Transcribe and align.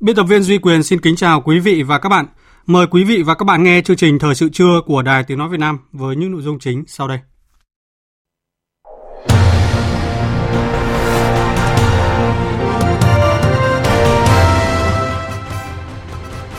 Biên 0.00 0.16
tập 0.16 0.22
viên 0.22 0.42
Duy 0.42 0.58
Quyền 0.58 0.82
xin 0.82 1.00
kính 1.00 1.16
chào 1.16 1.40
quý 1.40 1.58
vị 1.58 1.82
và 1.82 1.98
các 1.98 2.08
bạn. 2.08 2.26
Mời 2.66 2.86
quý 2.86 3.04
vị 3.04 3.22
và 3.22 3.34
các 3.34 3.44
bạn 3.44 3.62
nghe 3.62 3.80
chương 3.80 3.96
trình 3.96 4.18
Thời 4.18 4.34
sự 4.34 4.48
trưa 4.48 4.80
của 4.86 5.02
Đài 5.02 5.24
Tiếng 5.24 5.38
Nói 5.38 5.48
Việt 5.48 5.60
Nam 5.60 5.78
với 5.92 6.16
những 6.16 6.32
nội 6.32 6.42
dung 6.42 6.58
chính 6.58 6.84
sau 6.86 7.08
đây. 7.08 7.18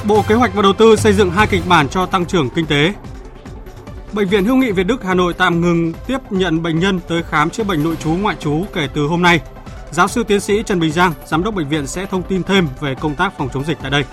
Bộ 0.07 0.23
Kế 0.27 0.35
hoạch 0.35 0.53
và 0.55 0.61
Đầu 0.61 0.73
tư 0.73 0.95
xây 0.95 1.13
dựng 1.13 1.31
hai 1.31 1.47
kịch 1.47 1.63
bản 1.67 1.89
cho 1.89 2.05
tăng 2.05 2.25
trưởng 2.25 2.49
kinh 2.49 2.65
tế. 2.65 2.93
Bệnh 4.13 4.27
viện 4.27 4.45
Hữu 4.45 4.55
nghị 4.55 4.71
Việt 4.71 4.87
Đức 4.87 5.03
Hà 5.03 5.13
Nội 5.13 5.33
tạm 5.33 5.61
ngừng 5.61 5.93
tiếp 6.07 6.17
nhận 6.29 6.63
bệnh 6.63 6.79
nhân 6.79 6.99
tới 7.07 7.23
khám 7.23 7.49
chữa 7.49 7.63
bệnh 7.63 7.83
nội 7.83 7.95
trú 7.95 8.09
ngoại 8.09 8.35
trú 8.39 8.65
kể 8.73 8.87
từ 8.93 9.07
hôm 9.07 9.21
nay 9.21 9.39
Giáo 9.91 10.07
sư 10.07 10.23
tiến 10.23 10.39
sĩ 10.39 10.63
Trần 10.63 10.79
Bình 10.79 10.91
Giang, 10.91 11.13
giám 11.25 11.43
đốc 11.43 11.53
bệnh 11.53 11.69
viện 11.69 11.87
sẽ 11.87 12.05
thông 12.05 12.23
tin 12.23 12.43
thêm 12.43 12.67
về 12.79 12.95
công 12.95 13.15
tác 13.15 13.37
phòng 13.37 13.49
chống 13.53 13.63
dịch 13.63 13.77
tại 13.81 13.91
đây. 13.91 14.05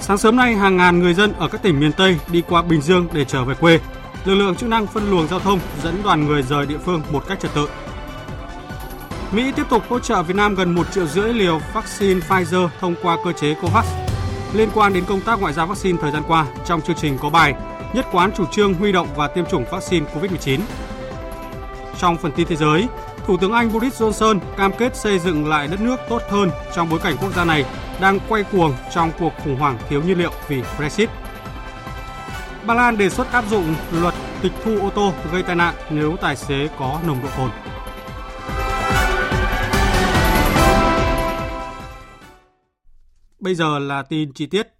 Sáng 0.00 0.18
sớm 0.18 0.36
nay, 0.36 0.54
hàng 0.54 0.76
ngàn 0.76 0.98
người 0.98 1.14
dân 1.14 1.32
ở 1.38 1.48
các 1.48 1.62
tỉnh 1.62 1.80
miền 1.80 1.92
Tây 1.92 2.18
đi 2.30 2.42
qua 2.48 2.62
Bình 2.62 2.80
Dương 2.80 3.08
để 3.12 3.24
trở 3.24 3.44
về 3.44 3.54
quê. 3.54 3.80
Lực 4.24 4.34
lượng 4.34 4.56
chức 4.56 4.68
năng 4.68 4.86
phân 4.86 5.10
luồng 5.10 5.28
giao 5.28 5.40
thông 5.40 5.60
dẫn 5.82 6.02
đoàn 6.04 6.26
người 6.26 6.42
rời 6.42 6.66
địa 6.66 6.78
phương 6.78 7.02
một 7.10 7.24
cách 7.28 7.40
trật 7.40 7.54
tự. 7.54 7.68
Mỹ 9.32 9.52
tiếp 9.56 9.66
tục 9.70 9.82
hỗ 9.88 9.98
trợ 9.98 10.22
Việt 10.22 10.36
Nam 10.36 10.54
gần 10.54 10.74
1 10.74 10.86
triệu 10.92 11.06
rưỡi 11.06 11.34
liều 11.34 11.60
vaccine 11.74 12.20
Pfizer 12.20 12.68
thông 12.80 12.94
qua 13.02 13.16
cơ 13.24 13.32
chế 13.32 13.54
COVAX. 13.62 13.84
Liên 14.54 14.68
quan 14.74 14.92
đến 14.92 15.04
công 15.04 15.20
tác 15.20 15.40
ngoại 15.40 15.52
giao 15.52 15.66
vaccine 15.66 15.98
thời 16.02 16.12
gian 16.12 16.22
qua, 16.28 16.46
trong 16.66 16.80
chương 16.80 16.96
trình 16.96 17.18
có 17.18 17.30
bài 17.30 17.54
nhất 17.94 18.06
quán 18.12 18.30
chủ 18.36 18.44
trương 18.52 18.74
huy 18.74 18.92
động 18.92 19.08
và 19.16 19.28
tiêm 19.28 19.44
chủng 19.46 19.64
vaccine 19.70 20.06
COVID-19. 20.14 20.60
Trong 21.98 22.16
phần 22.16 22.32
tin 22.32 22.46
thế 22.46 22.56
giới, 22.56 22.86
Thủ 23.26 23.36
tướng 23.36 23.52
Anh 23.52 23.72
Boris 23.72 24.02
Johnson 24.02 24.38
cam 24.56 24.72
kết 24.78 24.96
xây 24.96 25.18
dựng 25.18 25.48
lại 25.48 25.68
đất 25.68 25.80
nước 25.80 25.96
tốt 26.08 26.22
hơn 26.28 26.50
trong 26.74 26.88
bối 26.90 27.00
cảnh 27.02 27.16
quốc 27.20 27.34
gia 27.36 27.44
này 27.44 27.64
đang 28.00 28.18
quay 28.28 28.42
cuồng 28.52 28.74
trong 28.94 29.10
cuộc 29.18 29.32
khủng 29.44 29.56
hoảng 29.56 29.78
thiếu 29.88 30.02
nhiên 30.02 30.18
liệu 30.18 30.30
vì 30.48 30.62
Brexit. 30.78 31.08
Ba 32.66 32.74
Lan 32.74 32.98
đề 32.98 33.10
xuất 33.10 33.32
áp 33.32 33.44
dụng 33.50 33.74
luật 33.92 34.14
tịch 34.42 34.52
thu 34.64 34.78
ô 34.80 34.90
tô 34.90 35.12
gây 35.32 35.42
tai 35.42 35.56
nạn 35.56 35.74
nếu 35.90 36.16
tài 36.16 36.36
xế 36.36 36.68
có 36.78 37.00
nồng 37.06 37.22
độ 37.22 37.28
cồn. 37.36 37.50
Bây 43.40 43.54
giờ 43.54 43.78
là 43.78 44.02
tin 44.02 44.32
chi 44.32 44.46
tiết. 44.46 44.75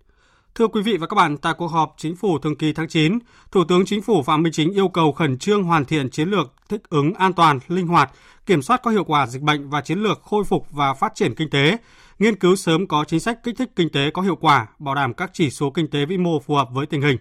Thưa 0.56 0.68
quý 0.68 0.82
vị 0.82 0.96
và 0.96 1.06
các 1.06 1.14
bạn, 1.14 1.36
tại 1.36 1.54
cuộc 1.58 1.66
họp 1.66 1.94
chính 1.96 2.16
phủ 2.16 2.38
thường 2.38 2.56
kỳ 2.56 2.72
tháng 2.72 2.88
9, 2.88 3.18
Thủ 3.50 3.64
tướng 3.64 3.84
Chính 3.84 4.02
phủ 4.02 4.22
Phạm 4.22 4.42
Minh 4.42 4.52
Chính 4.52 4.72
yêu 4.72 4.88
cầu 4.88 5.12
khẩn 5.12 5.38
trương 5.38 5.62
hoàn 5.62 5.84
thiện 5.84 6.10
chiến 6.10 6.28
lược 6.28 6.52
thích 6.68 6.82
ứng 6.88 7.14
an 7.14 7.32
toàn, 7.32 7.58
linh 7.68 7.86
hoạt, 7.86 8.10
kiểm 8.46 8.62
soát 8.62 8.82
có 8.82 8.90
hiệu 8.90 9.04
quả 9.04 9.26
dịch 9.26 9.42
bệnh 9.42 9.70
và 9.70 9.80
chiến 9.80 9.98
lược 9.98 10.22
khôi 10.22 10.44
phục 10.44 10.66
và 10.70 10.94
phát 10.94 11.12
triển 11.14 11.34
kinh 11.34 11.50
tế, 11.50 11.76
nghiên 12.18 12.36
cứu 12.36 12.56
sớm 12.56 12.86
có 12.86 13.04
chính 13.04 13.20
sách 13.20 13.42
kích 13.42 13.54
thích 13.58 13.70
kinh 13.76 13.90
tế 13.90 14.10
có 14.10 14.22
hiệu 14.22 14.36
quả, 14.36 14.66
bảo 14.78 14.94
đảm 14.94 15.14
các 15.14 15.30
chỉ 15.32 15.50
số 15.50 15.70
kinh 15.70 15.90
tế 15.90 16.04
vĩ 16.04 16.18
mô 16.18 16.40
phù 16.40 16.54
hợp 16.54 16.68
với 16.72 16.86
tình 16.86 17.02
hình. 17.02 17.18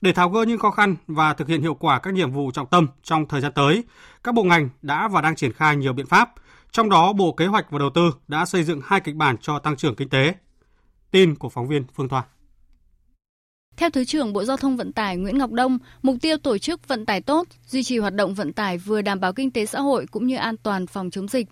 Để 0.00 0.12
tháo 0.12 0.30
gỡ 0.30 0.42
những 0.42 0.58
khó 0.58 0.70
khăn 0.70 0.96
và 1.06 1.34
thực 1.34 1.48
hiện 1.48 1.62
hiệu 1.62 1.74
quả 1.74 1.98
các 1.98 2.14
nhiệm 2.14 2.32
vụ 2.32 2.50
trọng 2.50 2.66
tâm 2.66 2.86
trong 3.02 3.26
thời 3.28 3.40
gian 3.40 3.52
tới, 3.52 3.84
các 4.24 4.34
bộ 4.34 4.42
ngành 4.42 4.68
đã 4.82 5.08
và 5.08 5.20
đang 5.20 5.36
triển 5.36 5.52
khai 5.52 5.76
nhiều 5.76 5.92
biện 5.92 6.06
pháp, 6.06 6.30
trong 6.70 6.88
đó 6.88 7.12
Bộ 7.12 7.32
Kế 7.32 7.46
hoạch 7.46 7.70
và 7.70 7.78
Đầu 7.78 7.90
tư 7.90 8.14
đã 8.28 8.44
xây 8.44 8.64
dựng 8.64 8.80
hai 8.84 9.00
kịch 9.00 9.14
bản 9.14 9.36
cho 9.40 9.58
tăng 9.58 9.76
trưởng 9.76 9.94
kinh 9.94 10.08
tế. 10.08 10.34
Tin 11.10 11.34
của 11.34 11.48
phóng 11.48 11.68
viên 11.68 11.84
Phương 11.94 12.08
Thoa. 12.08 12.22
Theo 13.78 13.90
Thứ 13.90 14.04
trưởng 14.04 14.32
Bộ 14.32 14.44
Giao 14.44 14.56
thông 14.56 14.76
Vận 14.76 14.92
tải 14.92 15.16
Nguyễn 15.16 15.38
Ngọc 15.38 15.52
Đông, 15.52 15.78
mục 16.02 16.16
tiêu 16.20 16.36
tổ 16.36 16.58
chức 16.58 16.88
vận 16.88 17.06
tải 17.06 17.20
tốt, 17.20 17.48
duy 17.66 17.82
trì 17.82 17.98
hoạt 17.98 18.14
động 18.14 18.34
vận 18.34 18.52
tải 18.52 18.78
vừa 18.78 19.02
đảm 19.02 19.20
bảo 19.20 19.32
kinh 19.32 19.50
tế 19.50 19.66
xã 19.66 19.80
hội 19.80 20.06
cũng 20.10 20.26
như 20.26 20.36
an 20.36 20.56
toàn 20.56 20.86
phòng 20.86 21.10
chống 21.10 21.28
dịch. 21.28 21.46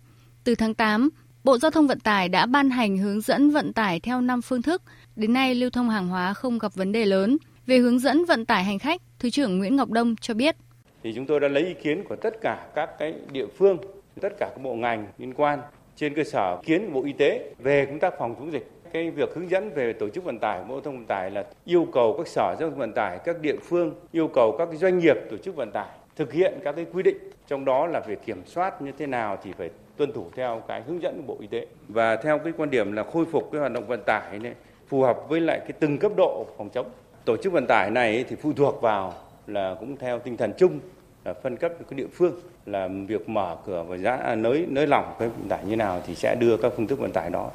Từ 0.44 0.54
tháng 0.54 0.74
8, 0.74 1.08
Bộ 1.44 1.58
Giao 1.58 1.70
thông 1.70 1.86
Vận 1.86 2.00
tải 2.00 2.28
đã 2.28 2.46
ban 2.46 2.70
hành 2.70 2.96
hướng 2.96 3.20
dẫn 3.20 3.50
vận 3.50 3.72
tải 3.72 4.00
theo 4.00 4.20
5 4.20 4.42
phương 4.42 4.62
thức. 4.62 4.82
Đến 5.16 5.32
nay, 5.32 5.54
lưu 5.54 5.70
thông 5.70 5.90
hàng 5.90 6.08
hóa 6.08 6.34
không 6.34 6.58
gặp 6.58 6.74
vấn 6.74 6.92
đề 6.92 7.04
lớn. 7.04 7.36
Về 7.66 7.78
hướng 7.78 7.98
dẫn 7.98 8.24
vận 8.24 8.46
tải 8.46 8.64
hành 8.64 8.78
khách, 8.78 9.02
Thứ 9.18 9.30
trưởng 9.30 9.58
Nguyễn 9.58 9.76
Ngọc 9.76 9.90
Đông 9.90 10.16
cho 10.20 10.34
biết. 10.34 10.56
Thì 11.02 11.12
chúng 11.14 11.26
tôi 11.26 11.40
đã 11.40 11.48
lấy 11.48 11.66
ý 11.66 11.74
kiến 11.82 12.04
của 12.08 12.16
tất 12.16 12.34
cả 12.40 12.66
các 12.74 12.90
cái 12.98 13.14
địa 13.32 13.46
phương, 13.58 13.76
tất 14.20 14.32
cả 14.38 14.48
các 14.54 14.62
bộ 14.62 14.74
ngành 14.74 15.06
liên 15.18 15.34
quan 15.34 15.60
trên 15.96 16.14
cơ 16.14 16.24
sở 16.24 16.62
kiến 16.64 16.92
Bộ 16.92 17.04
Y 17.04 17.12
tế 17.12 17.54
về 17.58 17.86
công 17.86 17.98
tác 17.98 18.14
phòng 18.18 18.34
chống 18.38 18.52
dịch 18.52 18.75
cái 18.92 19.10
việc 19.10 19.34
hướng 19.34 19.50
dẫn 19.50 19.70
về 19.70 19.92
tổ 19.92 20.08
chức 20.08 20.24
vận 20.24 20.38
tải, 20.38 20.60
bộ 20.68 20.74
giao 20.74 20.80
thông 20.80 20.96
vận 20.96 21.06
tải 21.06 21.30
là 21.30 21.44
yêu 21.64 21.86
cầu 21.92 22.14
các 22.18 22.28
sở 22.28 22.56
giao 22.60 22.70
thông 22.70 22.78
vận 22.78 22.92
tải, 22.92 23.18
các 23.24 23.40
địa 23.40 23.56
phương, 23.68 23.94
yêu 24.12 24.28
cầu 24.28 24.56
các 24.58 24.68
doanh 24.72 24.98
nghiệp 24.98 25.16
tổ 25.30 25.36
chức 25.36 25.56
vận 25.56 25.70
tải 25.70 25.88
thực 26.16 26.32
hiện 26.32 26.54
các 26.64 26.76
cái 26.76 26.86
quy 26.92 27.02
định. 27.02 27.16
Trong 27.46 27.64
đó 27.64 27.86
là 27.86 28.00
về 28.00 28.14
kiểm 28.14 28.42
soát 28.46 28.82
như 28.82 28.92
thế 28.98 29.06
nào 29.06 29.38
thì 29.42 29.52
phải 29.58 29.70
tuân 29.96 30.12
thủ 30.12 30.24
theo 30.36 30.62
cái 30.68 30.82
hướng 30.82 31.02
dẫn 31.02 31.16
của 31.16 31.34
bộ 31.34 31.36
y 31.40 31.46
tế. 31.46 31.66
Và 31.88 32.16
theo 32.16 32.38
cái 32.38 32.52
quan 32.56 32.70
điểm 32.70 32.92
là 32.92 33.02
khôi 33.02 33.24
phục 33.32 33.48
cái 33.52 33.60
hoạt 33.60 33.72
động 33.72 33.86
vận 33.86 34.02
tải 34.06 34.38
này 34.38 34.52
phù 34.88 35.02
hợp 35.02 35.28
với 35.28 35.40
lại 35.40 35.58
cái 35.60 35.72
từng 35.80 35.98
cấp 35.98 36.12
độ 36.16 36.46
phòng 36.56 36.68
chống. 36.70 36.86
Tổ 37.24 37.36
chức 37.36 37.52
vận 37.52 37.66
tải 37.66 37.90
này 37.90 38.24
thì 38.28 38.36
phụ 38.36 38.52
thuộc 38.52 38.82
vào 38.82 39.14
là 39.46 39.76
cũng 39.80 39.96
theo 39.96 40.18
tinh 40.18 40.36
thần 40.36 40.52
chung 40.58 40.80
là 41.24 41.34
phân 41.34 41.56
cấp 41.56 41.72
cái 41.90 41.98
địa 41.98 42.06
phương, 42.12 42.40
là 42.66 42.88
việc 43.06 43.28
mở 43.28 43.56
cửa 43.66 43.84
và 43.88 43.96
giá 43.96 44.16
à, 44.16 44.34
nới 44.34 44.66
nới 44.68 44.86
lỏng 44.86 45.14
cái 45.18 45.28
vận 45.28 45.48
tải 45.48 45.64
như 45.64 45.76
nào 45.76 46.00
thì 46.06 46.14
sẽ 46.14 46.36
đưa 46.40 46.56
các 46.56 46.72
phương 46.76 46.86
thức 46.86 46.98
vận 46.98 47.12
tải 47.12 47.30
đó. 47.30 47.50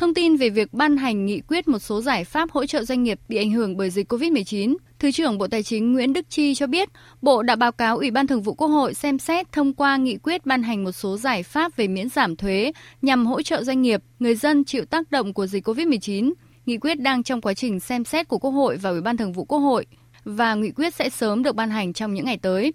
Thông 0.00 0.14
tin 0.14 0.36
về 0.36 0.50
việc 0.50 0.72
ban 0.72 0.96
hành 0.96 1.26
nghị 1.26 1.40
quyết 1.40 1.68
một 1.68 1.78
số 1.78 2.00
giải 2.00 2.24
pháp 2.24 2.50
hỗ 2.50 2.66
trợ 2.66 2.84
doanh 2.84 3.02
nghiệp 3.02 3.20
bị 3.28 3.36
ảnh 3.36 3.50
hưởng 3.50 3.76
bởi 3.76 3.90
dịch 3.90 4.12
COVID-19, 4.12 4.76
Thứ 4.98 5.10
trưởng 5.10 5.38
Bộ 5.38 5.46
Tài 5.46 5.62
chính 5.62 5.92
Nguyễn 5.92 6.12
Đức 6.12 6.26
Chi 6.28 6.54
cho 6.54 6.66
biết, 6.66 6.88
Bộ 7.22 7.42
đã 7.42 7.56
báo 7.56 7.72
cáo 7.72 7.96
Ủy 7.96 8.10
ban 8.10 8.26
Thường 8.26 8.42
vụ 8.42 8.54
Quốc 8.54 8.68
hội 8.68 8.94
xem 8.94 9.18
xét 9.18 9.52
thông 9.52 9.74
qua 9.74 9.96
nghị 9.96 10.16
quyết 10.16 10.46
ban 10.46 10.62
hành 10.62 10.84
một 10.84 10.92
số 10.92 11.16
giải 11.16 11.42
pháp 11.42 11.76
về 11.76 11.88
miễn 11.88 12.08
giảm 12.08 12.36
thuế 12.36 12.72
nhằm 13.02 13.26
hỗ 13.26 13.42
trợ 13.42 13.64
doanh 13.64 13.82
nghiệp, 13.82 14.02
người 14.18 14.34
dân 14.34 14.64
chịu 14.64 14.84
tác 14.84 15.10
động 15.10 15.34
của 15.34 15.46
dịch 15.46 15.68
COVID-19. 15.68 16.32
Nghị 16.66 16.78
quyết 16.78 17.00
đang 17.00 17.22
trong 17.22 17.40
quá 17.40 17.54
trình 17.54 17.80
xem 17.80 18.04
xét 18.04 18.28
của 18.28 18.38
Quốc 18.38 18.50
hội 18.50 18.76
và 18.76 18.90
Ủy 18.90 19.00
ban 19.00 19.16
Thường 19.16 19.32
vụ 19.32 19.44
Quốc 19.44 19.58
hội 19.58 19.86
và 20.24 20.54
nghị 20.54 20.70
quyết 20.70 20.94
sẽ 20.94 21.10
sớm 21.10 21.42
được 21.42 21.56
ban 21.56 21.70
hành 21.70 21.92
trong 21.92 22.14
những 22.14 22.24
ngày 22.24 22.38
tới. 22.38 22.72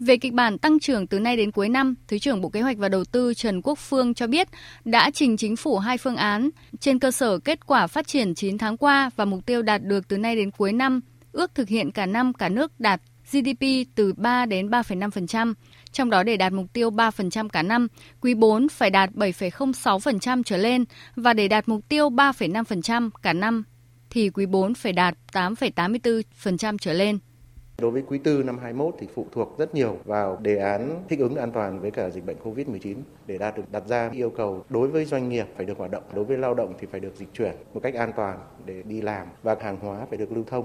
Về 0.00 0.16
kịch 0.16 0.32
bản 0.32 0.58
tăng 0.58 0.78
trưởng 0.78 1.06
từ 1.06 1.20
nay 1.20 1.36
đến 1.36 1.52
cuối 1.52 1.68
năm, 1.68 1.94
Thứ 2.08 2.18
trưởng 2.18 2.40
Bộ 2.40 2.48
Kế 2.48 2.60
hoạch 2.60 2.78
và 2.78 2.88
Đầu 2.88 3.04
tư 3.04 3.34
Trần 3.34 3.62
Quốc 3.62 3.78
Phương 3.78 4.14
cho 4.14 4.26
biết 4.26 4.48
đã 4.84 5.10
trình 5.10 5.36
chính 5.36 5.56
phủ 5.56 5.78
hai 5.78 5.98
phương 5.98 6.16
án 6.16 6.50
trên 6.80 6.98
cơ 6.98 7.10
sở 7.10 7.38
kết 7.38 7.66
quả 7.66 7.86
phát 7.86 8.06
triển 8.06 8.34
9 8.34 8.58
tháng 8.58 8.76
qua 8.76 9.10
và 9.16 9.24
mục 9.24 9.46
tiêu 9.46 9.62
đạt 9.62 9.82
được 9.84 10.08
từ 10.08 10.18
nay 10.18 10.36
đến 10.36 10.50
cuối 10.50 10.72
năm, 10.72 11.00
ước 11.32 11.54
thực 11.54 11.68
hiện 11.68 11.90
cả 11.90 12.06
năm 12.06 12.32
cả 12.32 12.48
nước 12.48 12.80
đạt 12.80 13.00
GDP 13.32 13.64
từ 13.94 14.12
3 14.16 14.46
đến 14.46 14.68
3,5%, 14.68 15.54
trong 15.92 16.10
đó 16.10 16.22
để 16.22 16.36
đạt 16.36 16.52
mục 16.52 16.72
tiêu 16.72 16.90
3% 16.90 17.48
cả 17.48 17.62
năm, 17.62 17.88
quý 18.20 18.34
4 18.34 18.68
phải 18.68 18.90
đạt 18.90 19.10
7,06% 19.10 20.42
trở 20.42 20.56
lên 20.56 20.84
và 21.16 21.32
để 21.32 21.48
đạt 21.48 21.68
mục 21.68 21.88
tiêu 21.88 22.10
3,5% 22.10 23.10
cả 23.22 23.32
năm 23.32 23.64
thì 24.10 24.30
quý 24.30 24.46
4 24.46 24.74
phải 24.74 24.92
đạt 24.92 25.14
8,84% 25.32 26.78
trở 26.78 26.92
lên. 26.92 27.18
Đối 27.82 27.90
với 27.90 28.02
quý 28.06 28.18
tư 28.18 28.42
năm 28.42 28.58
21 28.58 28.94
thì 28.98 29.06
phụ 29.14 29.26
thuộc 29.32 29.58
rất 29.58 29.74
nhiều 29.74 29.96
vào 30.04 30.38
đề 30.42 30.56
án 30.56 31.02
thích 31.08 31.18
ứng 31.18 31.36
an 31.36 31.52
toàn 31.52 31.80
với 31.80 31.90
cả 31.90 32.10
dịch 32.10 32.26
bệnh 32.26 32.36
Covid-19 32.44 32.96
để 33.26 33.38
đạt 33.38 33.56
được 33.56 33.62
đặt 33.72 33.82
ra 33.86 34.10
yêu 34.12 34.30
cầu 34.30 34.64
đối 34.68 34.88
với 34.88 35.04
doanh 35.04 35.28
nghiệp 35.28 35.46
phải 35.56 35.66
được 35.66 35.78
hoạt 35.78 35.90
động, 35.90 36.02
đối 36.14 36.24
với 36.24 36.38
lao 36.38 36.54
động 36.54 36.74
thì 36.78 36.86
phải 36.90 37.00
được 37.00 37.16
dịch 37.16 37.28
chuyển 37.32 37.52
một 37.74 37.80
cách 37.82 37.94
an 37.94 38.12
toàn 38.16 38.38
để 38.66 38.82
đi 38.82 39.00
làm 39.00 39.26
và 39.42 39.56
hàng 39.60 39.76
hóa 39.80 40.06
phải 40.08 40.18
được 40.18 40.32
lưu 40.32 40.44
thông. 40.46 40.64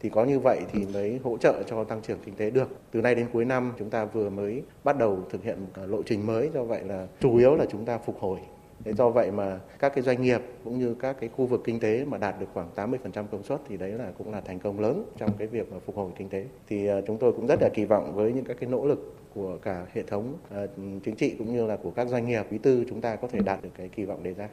Thì 0.00 0.08
có 0.08 0.24
như 0.24 0.40
vậy 0.40 0.60
thì 0.72 0.86
mới 0.94 1.20
hỗ 1.24 1.36
trợ 1.38 1.62
cho 1.66 1.84
tăng 1.84 2.02
trưởng 2.02 2.18
kinh 2.24 2.34
tế 2.34 2.50
được. 2.50 2.68
Từ 2.90 3.00
nay 3.00 3.14
đến 3.14 3.26
cuối 3.32 3.44
năm 3.44 3.72
chúng 3.78 3.90
ta 3.90 4.04
vừa 4.04 4.30
mới 4.30 4.62
bắt 4.84 4.98
đầu 4.98 5.18
thực 5.30 5.44
hiện 5.44 5.66
lộ 5.86 6.02
trình 6.02 6.26
mới 6.26 6.50
do 6.54 6.64
vậy 6.64 6.84
là 6.84 7.06
chủ 7.20 7.36
yếu 7.36 7.54
là 7.54 7.64
chúng 7.70 7.84
ta 7.84 7.98
phục 7.98 8.18
hồi 8.20 8.38
Thế 8.84 8.92
do 8.92 9.10
vậy 9.10 9.30
mà 9.30 9.58
các 9.78 9.92
cái 9.94 10.02
doanh 10.02 10.22
nghiệp 10.22 10.40
cũng 10.64 10.78
như 10.78 10.94
các 10.94 11.16
cái 11.20 11.30
khu 11.36 11.46
vực 11.46 11.62
kinh 11.64 11.80
tế 11.80 12.04
mà 12.04 12.18
đạt 12.18 12.40
được 12.40 12.46
khoảng 12.54 12.70
80% 12.76 13.26
công 13.26 13.42
suất 13.42 13.60
thì 13.68 13.76
đấy 13.76 13.90
là 13.90 14.10
cũng 14.18 14.32
là 14.32 14.40
thành 14.40 14.58
công 14.58 14.80
lớn 14.80 15.04
trong 15.18 15.30
cái 15.38 15.48
việc 15.48 15.72
mà 15.72 15.78
phục 15.86 15.96
hồi 15.96 16.10
kinh 16.18 16.28
tế. 16.28 16.46
Thì 16.68 16.86
ờ, 16.86 17.02
chúng 17.06 17.18
tôi 17.18 17.32
cũng 17.32 17.46
rất 17.46 17.62
là 17.62 17.68
kỳ 17.74 17.84
vọng 17.84 18.14
với 18.14 18.32
những 18.32 18.44
các 18.44 18.56
cái 18.60 18.70
nỗ 18.70 18.86
lực 18.86 19.14
của 19.34 19.58
cả 19.62 19.86
hệ 19.94 20.02
thống 20.02 20.36
ờ, 20.50 20.66
chính 21.04 21.16
trị 21.16 21.34
cũng 21.38 21.52
như 21.52 21.66
là 21.66 21.76
của 21.82 21.90
các 21.90 22.08
doanh 22.08 22.26
nghiệp 22.26 22.42
quý 22.50 22.58
tư 22.58 22.84
chúng 22.88 23.00
ta 23.00 23.16
có 23.16 23.28
thể 23.28 23.38
đạt 23.44 23.62
được 23.62 23.70
cái 23.78 23.88
kỳ 23.88 24.04
vọng 24.04 24.22
đề 24.22 24.34
ra. 24.34 24.48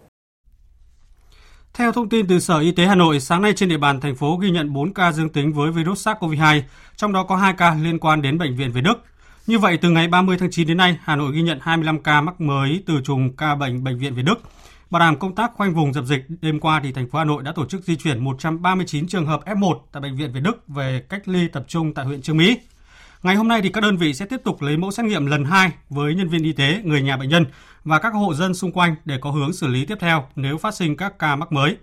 Theo 1.74 1.92
thông 1.92 2.10
tin 2.10 2.28
từ 2.28 2.40
Sở 2.40 2.60
Y 2.60 2.72
tế 2.72 2.86
Hà 2.86 2.96
Nội, 2.96 3.20
sáng 3.20 3.42
nay 3.42 3.54
trên 3.56 3.70
địa 3.70 3.78
bàn 3.78 4.00
thành 4.02 4.16
phố 4.16 4.38
ghi 4.42 4.52
nhận 4.52 4.74
4 4.74 4.94
ca 4.94 5.12
dương 5.12 5.30
tính 5.30 5.54
với 5.54 5.72
virus 5.72 6.08
SARS-CoV-2, 6.08 6.62
trong 6.96 7.14
đó 7.14 7.24
có 7.24 7.36
2 7.36 7.54
ca 7.58 7.76
liên 7.84 8.00
quan 8.00 8.22
đến 8.22 8.38
bệnh 8.38 8.56
viện 8.56 8.72
Việt 8.72 8.81
Đức. 8.81 8.96
Như 9.50 9.60
vậy, 9.60 9.78
từ 9.78 9.90
ngày 9.90 10.07
30 10.07 10.38
tháng 10.40 10.51
9 10.51 10.68
đến 10.68 10.78
nay, 10.78 10.98
Hà 11.04 11.16
Nội 11.16 11.31
ghi 11.36 11.42
nhận 11.42 11.60
25 11.62 12.04
ca 12.04 12.22
mắc 12.22 12.42
mới 12.42 12.84
từ 12.86 13.01
chùm 13.04 13.30
ca 13.38 13.56
bệnh 13.56 13.84
bệnh 13.84 13.98
viện 13.98 14.16
Việt 14.16 14.22
Đức. 14.25 14.42
Bảo 14.90 15.00
đảm 15.00 15.19
công 15.19 15.36
tác 15.36 15.51
khoanh 15.56 15.74
vùng 15.74 15.94
dập 15.94 16.06
dịch, 16.06 16.25
đêm 16.42 16.60
qua 16.60 16.80
thì 16.84 16.92
thành 16.92 17.10
phố 17.10 17.19
Hà 17.19 17.25
Nội 17.25 17.44
đã 17.44 17.51
tổ 17.51 17.66
chức 17.66 17.84
di 17.84 17.96
chuyển 17.96 18.24
139 18.24 19.07
trường 19.07 19.25
hợp 19.25 19.46
F1 19.46 19.80
tại 19.92 20.01
bệnh 20.01 20.16
viện 20.16 20.34
Việt 20.34 20.40
Đức 20.44 20.68
về 20.68 21.04
cách 21.10 21.28
ly 21.28 21.48
tập 21.48 21.66
trung 21.68 21.94
tại 21.94 22.06
huyện 22.06 22.22
Trương 22.22 22.38
Mỹ. 22.38 22.57
Ngày 23.24 23.36
hôm 23.36 23.48
nay 23.48 23.62
thì 23.62 23.69
các 23.69 23.81
đơn 23.81 23.98
vị 23.98 24.13
sẽ 24.13 24.25
tiếp 24.25 24.42
tục 24.44 24.62
lấy 24.62 24.78
mẫu 24.78 24.92
xét 24.92 25.06
nghiệm 25.06 25.25
lần 25.25 25.46
2 25.46 25.72
với 25.90 26.16
nhân 26.16 26.30
viên 26.30 26.44
y 26.44 26.52
tế, 26.52 26.81
người 26.84 27.02
nhà 27.02 27.18
bệnh 27.18 27.30
nhân 27.30 27.45
và 27.84 28.00
các 28.00 28.13
hộ 28.13 28.34
dân 28.34 28.54
xung 28.54 28.72
quanh 28.72 28.95
để 29.06 29.18
có 29.22 29.31
hướng 29.31 29.54
xử 29.54 29.68
lý 29.68 29.86
tiếp 29.86 29.98
theo 30.00 30.28
nếu 30.36 30.57
phát 30.57 30.75
sinh 30.75 30.98
các 30.98 31.19
ca 31.19 31.36
mắc 31.36 31.52
mới. 31.52 31.78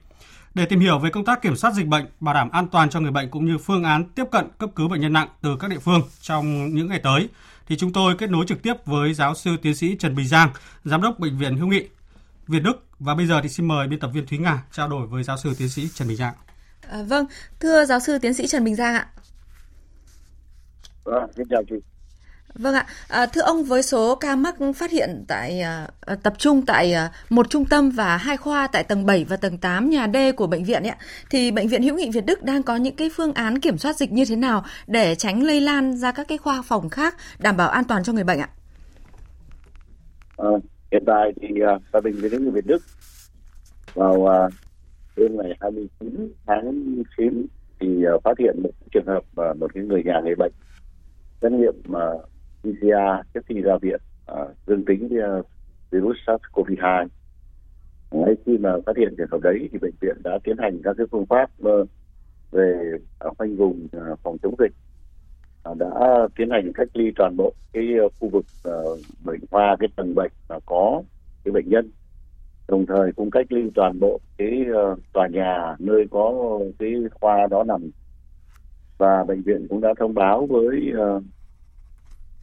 Để 0.54 0.66
tìm 0.66 0.80
hiểu 0.80 0.98
về 0.98 1.10
công 1.10 1.24
tác 1.24 1.42
kiểm 1.42 1.56
soát 1.56 1.74
dịch 1.74 1.86
bệnh, 1.86 2.06
bảo 2.20 2.34
đảm 2.34 2.50
an 2.50 2.68
toàn 2.68 2.90
cho 2.90 3.00
người 3.00 3.10
bệnh 3.10 3.30
cũng 3.30 3.46
như 3.46 3.58
phương 3.58 3.84
án 3.84 4.04
tiếp 4.04 4.24
cận 4.32 4.44
cấp 4.58 4.70
cứu 4.76 4.88
bệnh 4.88 5.00
nhân 5.00 5.12
nặng 5.12 5.28
từ 5.42 5.56
các 5.56 5.70
địa 5.70 5.78
phương 5.78 6.02
trong 6.20 6.74
những 6.74 6.88
ngày 6.88 6.98
tới, 6.98 7.28
thì 7.66 7.76
chúng 7.76 7.92
tôi 7.92 8.14
kết 8.18 8.30
nối 8.30 8.44
trực 8.48 8.62
tiếp 8.62 8.74
với 8.84 9.14
giáo 9.14 9.34
sư 9.34 9.56
tiến 9.62 9.74
sĩ 9.74 9.96
Trần 9.96 10.14
Bình 10.14 10.28
Giang, 10.28 10.50
giám 10.84 11.02
đốc 11.02 11.18
bệnh 11.18 11.38
viện 11.38 11.56
Hữu 11.56 11.68
nghị 11.68 11.88
Việt 12.46 12.60
Đức 12.60 12.86
và 12.98 13.14
bây 13.14 13.26
giờ 13.26 13.40
thì 13.42 13.48
xin 13.48 13.68
mời 13.68 13.88
biên 13.88 14.00
tập 14.00 14.10
viên 14.14 14.26
Thúy 14.26 14.38
Nga 14.38 14.62
trao 14.72 14.88
đổi 14.88 15.06
với 15.06 15.22
giáo 15.22 15.36
sư 15.36 15.54
tiến 15.58 15.68
sĩ 15.68 15.88
Trần 15.94 16.08
Bình 16.08 16.16
Giang. 16.16 16.34
À, 16.88 17.02
vâng, 17.02 17.26
thưa 17.60 17.84
giáo 17.84 18.00
sư 18.00 18.18
tiến 18.18 18.34
sĩ 18.34 18.46
Trần 18.46 18.64
Bình 18.64 18.76
Giang 18.76 18.94
ạ. 18.94 19.08
Vâng, 21.04 21.30
xin 21.36 21.46
chào 21.50 21.62
chị. 21.68 21.76
Vâng 22.58 22.74
ạ, 22.74 22.86
à, 23.08 23.26
thưa 23.26 23.40
ông 23.40 23.64
với 23.64 23.82
số 23.82 24.14
ca 24.14 24.36
mắc 24.36 24.54
phát 24.76 24.90
hiện 24.90 25.24
tại 25.28 25.60
à, 25.60 25.88
à 26.00 26.16
tập 26.22 26.32
trung 26.38 26.66
tại 26.66 26.92
à, 26.92 27.10
một 27.30 27.50
trung 27.50 27.64
tâm 27.64 27.90
và 27.90 28.16
hai 28.16 28.36
khoa 28.36 28.66
tại 28.66 28.84
tầng 28.84 29.06
7 29.06 29.24
và 29.24 29.36
tầng 29.36 29.58
8 29.58 29.90
nhà 29.90 30.08
D 30.14 30.16
của 30.36 30.46
bệnh 30.46 30.64
viện 30.64 30.82
ấy, 30.82 30.94
thì 31.30 31.50
bệnh 31.50 31.68
viện 31.68 31.82
Hữu 31.82 31.96
nghị 31.96 32.10
Việt 32.10 32.26
Đức 32.26 32.42
đang 32.42 32.62
có 32.62 32.76
những 32.76 32.96
cái 32.96 33.10
phương 33.16 33.32
án 33.32 33.60
kiểm 33.60 33.78
soát 33.78 33.96
dịch 33.96 34.12
như 34.12 34.24
thế 34.28 34.36
nào 34.36 34.64
để 34.86 35.14
tránh 35.14 35.42
lây 35.42 35.60
lan 35.60 35.96
ra 35.96 36.12
các 36.12 36.28
cái 36.28 36.38
khoa 36.38 36.62
phòng 36.62 36.88
khác 36.88 37.16
đảm 37.38 37.56
bảo 37.56 37.68
an 37.68 37.84
toàn 37.84 38.02
cho 38.04 38.12
người 38.12 38.24
bệnh 38.24 38.38
ạ? 38.38 38.48
À, 40.36 40.48
hiện 40.92 41.02
tại 41.06 41.32
thì 41.40 41.48
uh, 41.76 41.82
tại 41.92 42.02
bệnh 42.02 42.14
viện 42.14 42.32
Hữu 42.32 42.40
nghị 42.40 42.50
Việt 42.50 42.66
Đức 42.66 42.82
vào 43.94 44.14
uh, 44.14 44.52
đêm 45.16 45.36
ngày 45.36 45.56
29 45.60 46.32
tháng 46.46 46.96
9 47.16 47.46
thì 47.80 47.86
uh, 48.16 48.22
phát 48.22 48.38
hiện 48.38 48.62
một 48.62 48.70
trường 48.92 49.06
hợp 49.06 49.22
uh, 49.50 49.56
một 49.56 49.74
cái 49.74 49.84
người 49.84 50.02
nhà 50.04 50.20
người 50.24 50.34
bệnh 50.34 50.52
xét 51.42 51.52
nghiệm 51.52 51.74
mà 51.84 52.10
uh, 52.10 52.35
PCR 52.72 53.28
trước 53.34 53.40
khi 53.46 53.60
ra 53.60 53.74
viện 53.82 54.00
à, 54.26 54.44
dương 54.66 54.84
tính 54.84 55.08
với 55.08 55.22
à, 55.22 55.32
virus 55.90 56.16
SARS-CoV-2. 56.26 57.08
Ngay 58.10 58.34
khi 58.46 58.58
mà 58.58 58.70
phát 58.86 58.96
hiện 58.96 59.14
trường 59.18 59.30
hợp 59.30 59.40
đấy 59.42 59.68
thì 59.72 59.78
bệnh 59.78 59.94
viện 60.00 60.16
đã 60.24 60.38
tiến 60.44 60.56
hành 60.58 60.80
các 60.84 60.94
cái 60.98 61.06
phương 61.10 61.26
pháp 61.26 61.50
ờ, 61.62 61.84
về 62.52 62.98
à, 63.18 63.28
khoanh 63.38 63.56
vùng 63.56 63.86
à, 63.92 64.14
phòng 64.22 64.36
chống 64.42 64.54
dịch. 64.58 64.72
Đã 65.78 66.28
tiến 66.36 66.50
hành 66.50 66.72
cách 66.74 66.88
ly 66.94 67.10
toàn 67.16 67.36
bộ 67.36 67.52
cái 67.72 67.84
ờ, 68.00 68.08
khu 68.20 68.28
vực 68.28 68.44
uh, 68.68 69.00
bệnh 69.24 69.40
khoa 69.50 69.76
cái 69.78 69.88
tầng 69.96 70.14
bệnh 70.14 70.32
mà 70.48 70.56
có 70.66 71.02
cái 71.44 71.52
bệnh 71.52 71.68
nhân. 71.68 71.90
Đồng 72.68 72.86
thời 72.86 73.12
cũng 73.12 73.30
cách 73.30 73.46
ly 73.52 73.70
toàn 73.74 74.00
bộ 74.00 74.20
cái 74.38 74.64
uh, 74.92 74.98
tòa 75.12 75.28
nhà 75.28 75.76
nơi 75.78 76.06
có 76.10 76.58
cái 76.78 76.94
khoa 77.20 77.46
đó 77.50 77.64
nằm. 77.64 77.90
Và 78.98 79.24
bệnh 79.24 79.42
viện 79.42 79.66
cũng 79.68 79.80
đã 79.80 79.94
thông 79.98 80.14
báo 80.14 80.46
với 80.46 80.92
uh, 81.16 81.22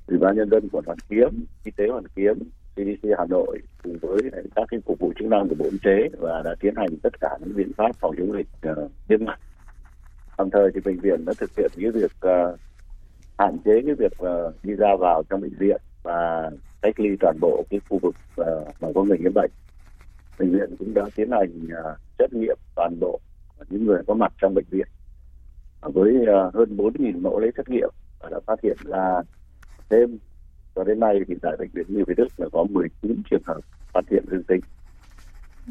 ủy 0.08 0.18
ban 0.18 0.36
nhân 0.36 0.50
dân 0.50 0.70
quận 0.72 0.86
hoàn 0.86 0.98
kiếm 1.10 1.46
y 1.64 1.72
tế 1.72 1.88
hoàn 1.88 2.08
kiếm 2.08 2.40
cdc 2.76 3.08
hà 3.18 3.26
nội 3.30 3.60
cùng 3.84 3.98
với 4.02 4.18
các 4.56 4.68
cái 4.72 4.80
cục 4.86 5.00
vụ 5.00 5.14
chức 5.20 5.28
năng 5.28 5.50
của 5.50 5.56
bộ 5.56 5.66
y 5.72 5.78
tế 5.84 6.10
và 6.20 6.42
đã 6.46 6.56
tiến 6.60 6.74
hành 6.78 6.90
tất 7.04 7.20
cả 7.22 7.30
những 7.40 7.56
biện 7.56 7.72
pháp 7.78 7.96
phòng 8.00 8.16
chống 8.18 8.34
dịch 8.34 8.72
uh, 8.72 8.92
nghiêm 9.10 9.26
ngặt. 9.26 9.40
Đồng 10.38 10.50
thời 10.50 10.72
thì 10.74 10.82
bệnh 10.86 11.00
viện 11.00 11.26
đã 11.26 11.34
thực 11.40 11.52
hiện 11.58 11.72
cái 11.76 11.92
việc 11.92 12.12
uh, 12.26 12.60
hạn 13.38 13.58
chế 13.66 13.82
cái 13.86 13.96
việc 13.96 14.14
uh, 14.22 14.54
đi 14.64 14.74
ra 14.74 14.96
vào 15.00 15.24
trong 15.30 15.42
bệnh 15.42 15.58
viện 15.60 15.82
và 16.04 16.52
cách 16.82 17.00
ly 17.00 17.10
toàn 17.20 17.38
bộ 17.42 17.64
cái 17.70 17.80
khu 17.90 18.00
vực 18.02 18.16
uh, 18.42 18.48
mà 18.82 18.88
có 18.96 19.04
người 19.04 19.18
nhiễm 19.18 19.34
bệnh. 19.34 19.52
Bệnh 20.40 20.52
viện 20.52 20.76
cũng 20.80 20.94
đã 20.94 21.06
tiến 21.16 21.32
hành 21.32 21.66
uh, 21.66 22.00
xét 22.20 22.34
nghiệm 22.34 22.58
toàn 22.76 23.00
bộ 23.00 23.20
những 23.70 23.86
người 23.86 24.02
có 24.08 24.14
mặt 24.14 24.34
trong 24.42 24.54
bệnh 24.54 24.66
viện. 24.70 24.88
Với 25.82 26.16
uh, 26.22 26.54
hơn 26.54 26.78
4.000 26.78 27.22
mẫu 27.22 27.40
lấy 27.40 27.52
xét 27.58 27.70
nghiệm 27.70 27.90
và 28.20 28.30
đã 28.30 28.40
phát 28.46 28.62
hiện 28.64 28.78
ra 28.84 29.22
thêm 29.94 30.18
cho 30.76 30.84
đến 30.84 31.00
nay 31.00 31.20
thì 31.28 31.36
tại 31.42 31.56
bệnh 31.60 31.70
viện 31.74 31.86
Nhi 31.88 32.04
Việt 32.08 32.14
Đức 32.18 32.28
là 32.38 32.48
có 32.52 32.66
19 32.70 33.22
trường 33.32 33.42
hợp 33.46 33.60
phát 33.94 34.02
hiện 34.12 34.26
dương 34.32 34.44
tính. 34.44 34.62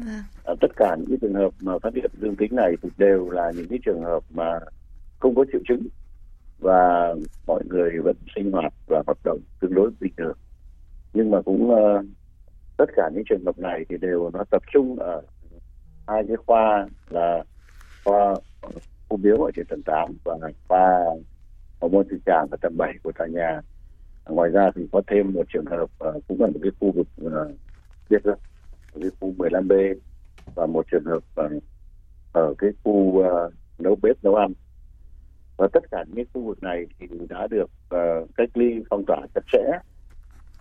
À. 0.07 0.23
À, 0.43 0.53
tất 0.61 0.71
cả 0.75 0.95
những 0.99 1.19
trường 1.19 1.33
hợp 1.33 1.49
mà 1.59 1.73
phát 1.83 1.93
hiện 1.95 2.11
dương 2.21 2.35
tính 2.35 2.55
này 2.55 2.75
thì 2.81 2.89
đều 2.97 3.29
là 3.29 3.51
những 3.55 3.67
cái 3.69 3.79
trường 3.85 4.03
hợp 4.03 4.23
mà 4.29 4.59
không 5.19 5.35
có 5.35 5.45
triệu 5.51 5.61
chứng 5.67 5.87
và 6.59 7.13
mọi 7.47 7.63
người 7.69 7.99
vẫn 8.03 8.15
sinh 8.35 8.51
hoạt 8.51 8.73
và 8.87 9.03
hoạt 9.05 9.17
động 9.23 9.39
tương 9.59 9.73
đối 9.73 9.91
bình 9.99 10.13
thường. 10.17 10.37
Nhưng 11.13 11.31
mà 11.31 11.41
cũng 11.41 11.71
uh, 11.71 12.05
tất 12.77 12.89
cả 12.95 13.09
những 13.13 13.23
trường 13.29 13.45
hợp 13.45 13.59
này 13.59 13.85
thì 13.89 13.97
đều 13.97 14.29
nó 14.33 14.43
tập 14.51 14.63
trung 14.73 14.99
ở 14.99 15.21
hai 16.07 16.23
cái 16.27 16.37
khoa 16.45 16.87
là 17.09 17.43
khoa 18.03 18.35
ung 19.09 19.21
biếu 19.21 19.37
ở 19.37 19.51
trên 19.55 19.65
tầng 19.65 19.81
8 19.85 20.17
và 20.23 20.37
khoa 20.67 21.05
hormone 21.79 22.03
trực 22.09 22.19
tràng 22.25 22.47
ở 22.51 22.57
tầng 22.61 22.77
7 22.77 22.93
của 23.03 23.11
tòa 23.11 23.27
nhà 23.27 23.61
ngoài 24.25 24.49
ra 24.49 24.71
thì 24.75 24.87
có 24.91 25.01
thêm 25.07 25.33
một 25.33 25.43
trường 25.53 25.65
hợp 25.65 25.83
uh, 25.83 26.23
cũng 26.27 26.41
ở 26.41 26.47
một 26.47 26.59
cái 26.63 26.71
khu 26.79 26.91
vực 26.91 27.07
ờ, 27.23 27.41
uh, 27.41 27.55
biệt 28.09 28.21
cái 29.01 29.09
khu 29.19 29.33
15B 29.37 29.95
và 30.55 30.65
một 30.65 30.85
trường 30.91 31.05
hợp 31.05 31.23
uh, 31.45 31.63
ở 32.33 32.53
cái 32.57 32.69
khu 32.83 32.91
uh, 32.91 33.53
nấu 33.79 33.95
bếp 34.01 34.23
nấu 34.23 34.35
ăn. 34.35 34.53
Và 35.57 35.67
tất 35.73 35.83
cả 35.91 36.03
những 36.07 36.25
khu 36.33 36.41
vực 36.43 36.63
này 36.63 36.85
thì 36.99 37.07
đã 37.29 37.47
được 37.47 37.69
uh, 37.95 38.29
cách 38.35 38.49
ly 38.53 38.83
phong 38.89 39.03
tỏa 39.07 39.17
chặt 39.35 39.41
chẽ. 39.51 39.63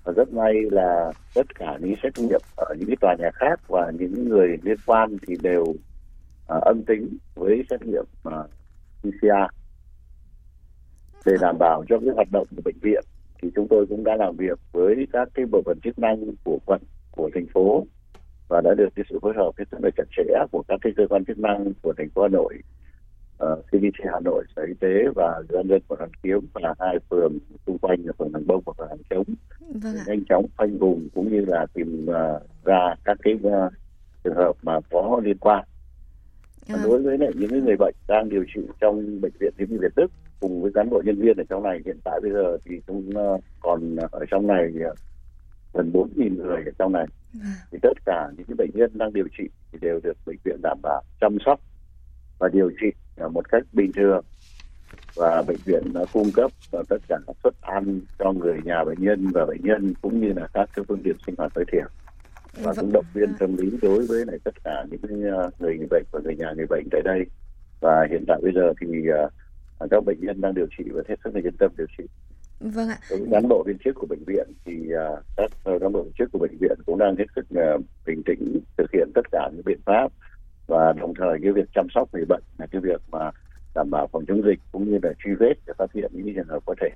Và 0.05 0.13
rất 0.17 0.33
may 0.33 0.53
là 0.71 1.13
tất 1.35 1.55
cả 1.55 1.79
những 1.81 1.95
xét 2.03 2.19
nghiệm 2.19 2.41
ở 2.57 2.75
những 2.79 2.89
cái 2.89 2.97
tòa 3.01 3.15
nhà 3.19 3.31
khác 3.35 3.61
và 3.69 3.91
những 3.99 4.29
người 4.29 4.57
liên 4.63 4.77
quan 4.87 5.17
thì 5.27 5.37
đều 5.43 5.63
uh, 5.63 5.77
âm 6.47 6.83
tính 6.87 7.17
với 7.35 7.63
xét 7.71 7.83
nghiệm 7.83 8.05
uh, 8.29 8.51
PCR 9.01 9.53
để 11.27 11.33
đảm 11.41 11.57
bảo 11.59 11.85
cho 11.89 11.99
cái 11.99 12.15
hoạt 12.15 12.29
động 12.33 12.47
của 12.57 12.63
bệnh 12.65 12.79
viện 12.83 13.05
thì 13.43 13.51
chúng 13.55 13.69
tôi 13.69 13.87
cũng 13.87 14.05
đã 14.05 14.17
làm 14.17 14.37
việc 14.37 14.59
với 14.73 15.07
các 15.13 15.29
cái 15.35 15.47
bộ 15.47 15.63
phận 15.67 15.79
chức 15.85 15.99
năng 15.99 16.17
của 16.45 16.59
quận 16.67 16.81
của 17.11 17.31
thành 17.35 17.47
phố 17.55 17.87
và 18.49 18.61
đã 18.61 18.75
được 18.75 18.89
cái 18.97 19.05
sự 19.11 19.19
phối 19.23 19.35
hợp 19.37 19.51
rất 19.57 19.81
là 19.83 19.91
chặt 19.97 20.05
chẽ 20.17 20.35
của 20.51 20.63
các 20.69 20.81
cái 20.83 20.93
cơ 20.97 21.07
quan 21.11 21.25
chức 21.25 21.39
năng 21.39 21.73
của 21.83 21.93
thành 21.99 22.09
phố 22.11 22.23
Hà 22.23 22.29
Nội, 22.29 22.55
uh, 23.45 23.67
CDC 23.67 24.05
Hà 24.13 24.21
Nội, 24.21 24.45
Sở 24.57 24.63
Y 24.63 24.75
tế 24.81 24.89
và 25.15 25.43
dân 25.49 25.69
dân 25.69 25.83
quận 25.89 25.99
Hoàn 25.99 26.11
Kiếm 26.23 26.41
và 26.53 26.75
hai 26.81 26.99
phường 27.11 27.39
xung 27.67 27.79
quanh 27.79 28.01
là 28.05 28.13
phường 28.19 28.33
Hàng 28.33 28.47
Bông 28.47 28.63
và 28.67 28.73
phường 28.79 28.89
Hàng 28.89 29.03
Chống 29.11 29.25
vâng 29.83 29.95
nhanh 30.07 30.25
chóng 30.29 30.47
khoanh 30.57 30.79
vùng 30.79 31.09
cũng 31.15 31.33
như 31.33 31.45
là 31.49 31.67
tìm 31.75 32.07
uh, 32.09 32.65
ra 32.65 32.95
các 33.05 33.19
cái 33.23 33.35
uh, 33.35 33.73
trường 34.25 34.35
hợp 34.35 34.53
mà 34.63 34.81
có 34.91 35.21
liên 35.25 35.39
quan. 35.39 35.65
À. 36.69 36.77
Đối 36.85 37.03
với 37.03 37.19
lại 37.19 37.31
những 37.35 37.65
người 37.65 37.77
bệnh 37.77 37.95
đang 38.09 38.29
điều 38.29 38.45
trị 38.55 38.61
trong 38.81 39.21
bệnh 39.21 39.33
viện 39.41 39.53
Hữu 39.59 39.69
nghị 39.69 39.77
Việt 39.79 39.93
Đức 39.97 40.11
cùng 40.43 40.63
với 40.63 40.73
cán 40.75 40.91
bộ 40.91 41.03
nhân 41.05 41.21
viên 41.21 41.37
ở 41.37 41.45
trong 41.49 41.63
này. 41.63 41.81
Hiện 41.85 41.99
tại 42.05 42.21
bây 42.23 42.33
giờ 42.33 42.59
thì 42.65 42.81
cũng 42.87 43.11
ờ, 43.15 43.39
còn 43.61 43.97
ở 43.97 44.25
trong 44.31 44.47
này 44.47 44.73
ờ, 44.85 44.95
gần 45.75 45.91
4.000 45.93 46.37
người 46.37 46.65
ở 46.65 46.73
trong 46.79 46.93
này. 46.93 47.07
Thì 47.73 47.79
tất 47.83 47.99
cả 48.07 48.29
những 48.37 48.47
cái 48.47 48.55
bệnh 48.59 48.71
nhân 48.75 48.91
đang 48.95 49.13
điều 49.13 49.27
trị 49.39 49.45
thì 49.73 49.79
đều 49.83 50.01
được 50.03 50.17
bệnh 50.27 50.37
viện 50.45 50.57
đảm 50.63 50.79
bảo 50.83 51.03
chăm 51.21 51.39
sóc 51.47 51.61
và 52.39 52.49
điều 52.49 52.71
trị 52.81 52.87
một 53.33 53.49
cách 53.49 53.63
bình 53.73 53.93
thường. 53.93 54.25
Và 55.15 55.43
bệnh 55.43 55.59
viện 55.65 55.83
đã 55.95 56.05
cung 56.13 56.31
cấp 56.35 56.51
tất 56.89 56.97
cả 57.09 57.19
các 57.27 57.37
suất 57.43 57.55
ăn 57.61 58.01
cho 58.19 58.33
người 58.33 58.59
nhà 58.65 58.85
bệnh 58.85 58.99
nhân 59.01 59.29
và 59.35 59.47
bệnh 59.47 59.61
nhân 59.63 59.95
cũng 60.03 60.21
như 60.21 60.33
là 60.37 60.47
các 60.55 60.69
cái 60.77 60.85
phương 60.89 61.03
tiện 61.05 61.17
sinh 61.27 61.35
hoạt 61.39 61.55
tối 61.55 61.65
thiểu. 61.73 61.87
Và 62.63 62.73
cũng 62.77 62.93
động 62.93 63.05
viên 63.15 63.35
tâm 63.39 63.57
lý 63.57 63.79
đối 63.83 64.07
với 64.07 64.25
lại 64.27 64.39
tất 64.45 64.55
cả 64.65 64.85
những 64.91 65.23
ờ, 65.31 65.51
người 65.59 65.77
người 65.77 65.87
bệnh 65.91 66.05
và 66.13 66.21
người 66.25 66.37
nhà 66.37 66.53
người 66.57 66.67
bệnh 66.67 66.89
tại 66.91 67.01
đây. 67.05 67.25
Và 67.81 68.07
hiện 68.11 68.25
tại 68.29 68.41
bây 68.43 68.53
giờ 68.55 68.73
thì 68.81 68.87
các 69.91 70.05
bệnh 70.05 70.21
nhân 70.21 70.41
đang 70.41 70.55
điều 70.55 70.67
trị 70.79 70.85
và 70.93 71.03
hết 71.09 71.15
sức 71.25 71.35
là 71.35 71.41
yên 71.45 71.57
tâm 71.59 71.73
điều 71.79 71.87
trị. 71.99 72.05
Vâng 72.61 72.89
ạ. 72.89 72.99
Cán 73.31 73.49
bộ 73.49 73.63
viên 73.67 73.77
chức 73.85 73.95
của 73.95 74.07
bệnh 74.07 74.25
viện 74.27 74.47
thì 74.65 74.77
uh, 75.15 75.19
các 75.37 75.51
cán 75.65 75.93
bộ 75.93 76.03
viên 76.03 76.13
chức 76.19 76.33
của 76.33 76.39
bệnh 76.39 76.57
viện 76.61 76.79
cũng 76.87 76.99
đang 76.99 77.17
hết 77.17 77.25
sức 77.37 77.47
uh, 77.55 77.85
bình 78.07 78.23
tĩnh 78.27 78.61
thực 78.77 78.91
hiện 78.93 79.09
tất 79.15 79.27
cả 79.33 79.51
những 79.53 79.65
biện 79.65 79.79
pháp 79.85 80.13
và 80.67 80.93
đồng 80.93 81.15
thời 81.15 81.39
cái 81.43 81.53
việc 81.53 81.69
chăm 81.75 81.87
sóc 81.95 82.09
người 82.13 82.25
bệnh 82.25 82.43
là 82.59 82.67
cái 82.67 82.81
việc 82.81 83.01
mà 83.11 83.31
đảm 83.75 83.91
bảo 83.91 84.09
phòng 84.13 84.25
chống 84.29 84.43
dịch 84.45 84.59
cũng 84.73 84.91
như 84.91 84.99
là 85.03 85.13
truy 85.25 85.35
vết 85.35 85.55
để 85.67 85.73
phát 85.79 85.93
hiện 85.95 86.11
những 86.15 86.35
trường 86.35 86.49
hợp 86.49 86.63
có 86.67 86.75
thể. 86.81 86.89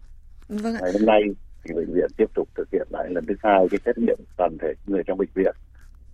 Vâng 0.48 0.74
ạ. 0.74 0.80
Ngày 0.82 0.92
hôm 0.92 1.06
nay 1.06 1.22
thì 1.64 1.74
bệnh 1.74 1.92
viện 1.94 2.10
tiếp 2.16 2.30
tục 2.34 2.48
thực 2.54 2.68
hiện 2.72 2.88
lại 2.90 3.10
lần 3.10 3.24
thứ 3.26 3.34
hai 3.42 3.66
cái 3.70 3.80
xét 3.84 3.98
nghiệm 3.98 4.18
toàn 4.36 4.56
thể 4.60 4.72
người 4.86 5.02
trong 5.06 5.18
bệnh 5.18 5.28
viện 5.34 5.54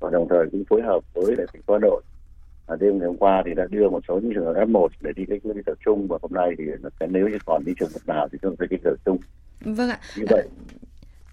và 0.00 0.10
đồng 0.10 0.26
thời 0.30 0.46
cũng 0.52 0.64
phối 0.64 0.82
hợp 0.82 1.00
với 1.14 1.36
thành 1.36 1.62
phố 1.66 1.74
Hà 1.74 1.78
Nội 1.78 2.02
à, 2.66 2.76
đêm 2.80 2.98
ngày 2.98 3.06
hôm 3.06 3.16
qua 3.16 3.42
thì 3.46 3.54
đã 3.54 3.66
đưa 3.70 3.88
một 3.88 4.04
số 4.08 4.20
những 4.22 4.32
trường 4.34 4.44
hợp 4.44 4.54
F1 4.54 4.88
để 5.00 5.10
đi 5.16 5.24
cách 5.28 5.40
ly 5.44 5.62
tập 5.66 5.78
trung 5.84 6.06
và 6.08 6.18
hôm 6.22 6.32
nay 6.32 6.50
thì 6.58 6.64
nếu 7.08 7.28
như 7.28 7.38
còn 7.46 7.64
đi 7.64 7.72
trường 7.80 7.90
hợp 7.92 8.14
nào 8.14 8.28
thì 8.32 8.38
chúng 8.42 8.56
tôi 8.56 8.68
cách 8.70 8.72
ly 8.72 8.78
tập 8.84 8.96
trung. 9.04 9.18
Vâng 9.60 9.90
ạ. 9.90 9.98
Như 10.16 10.24
vậy 10.28 10.48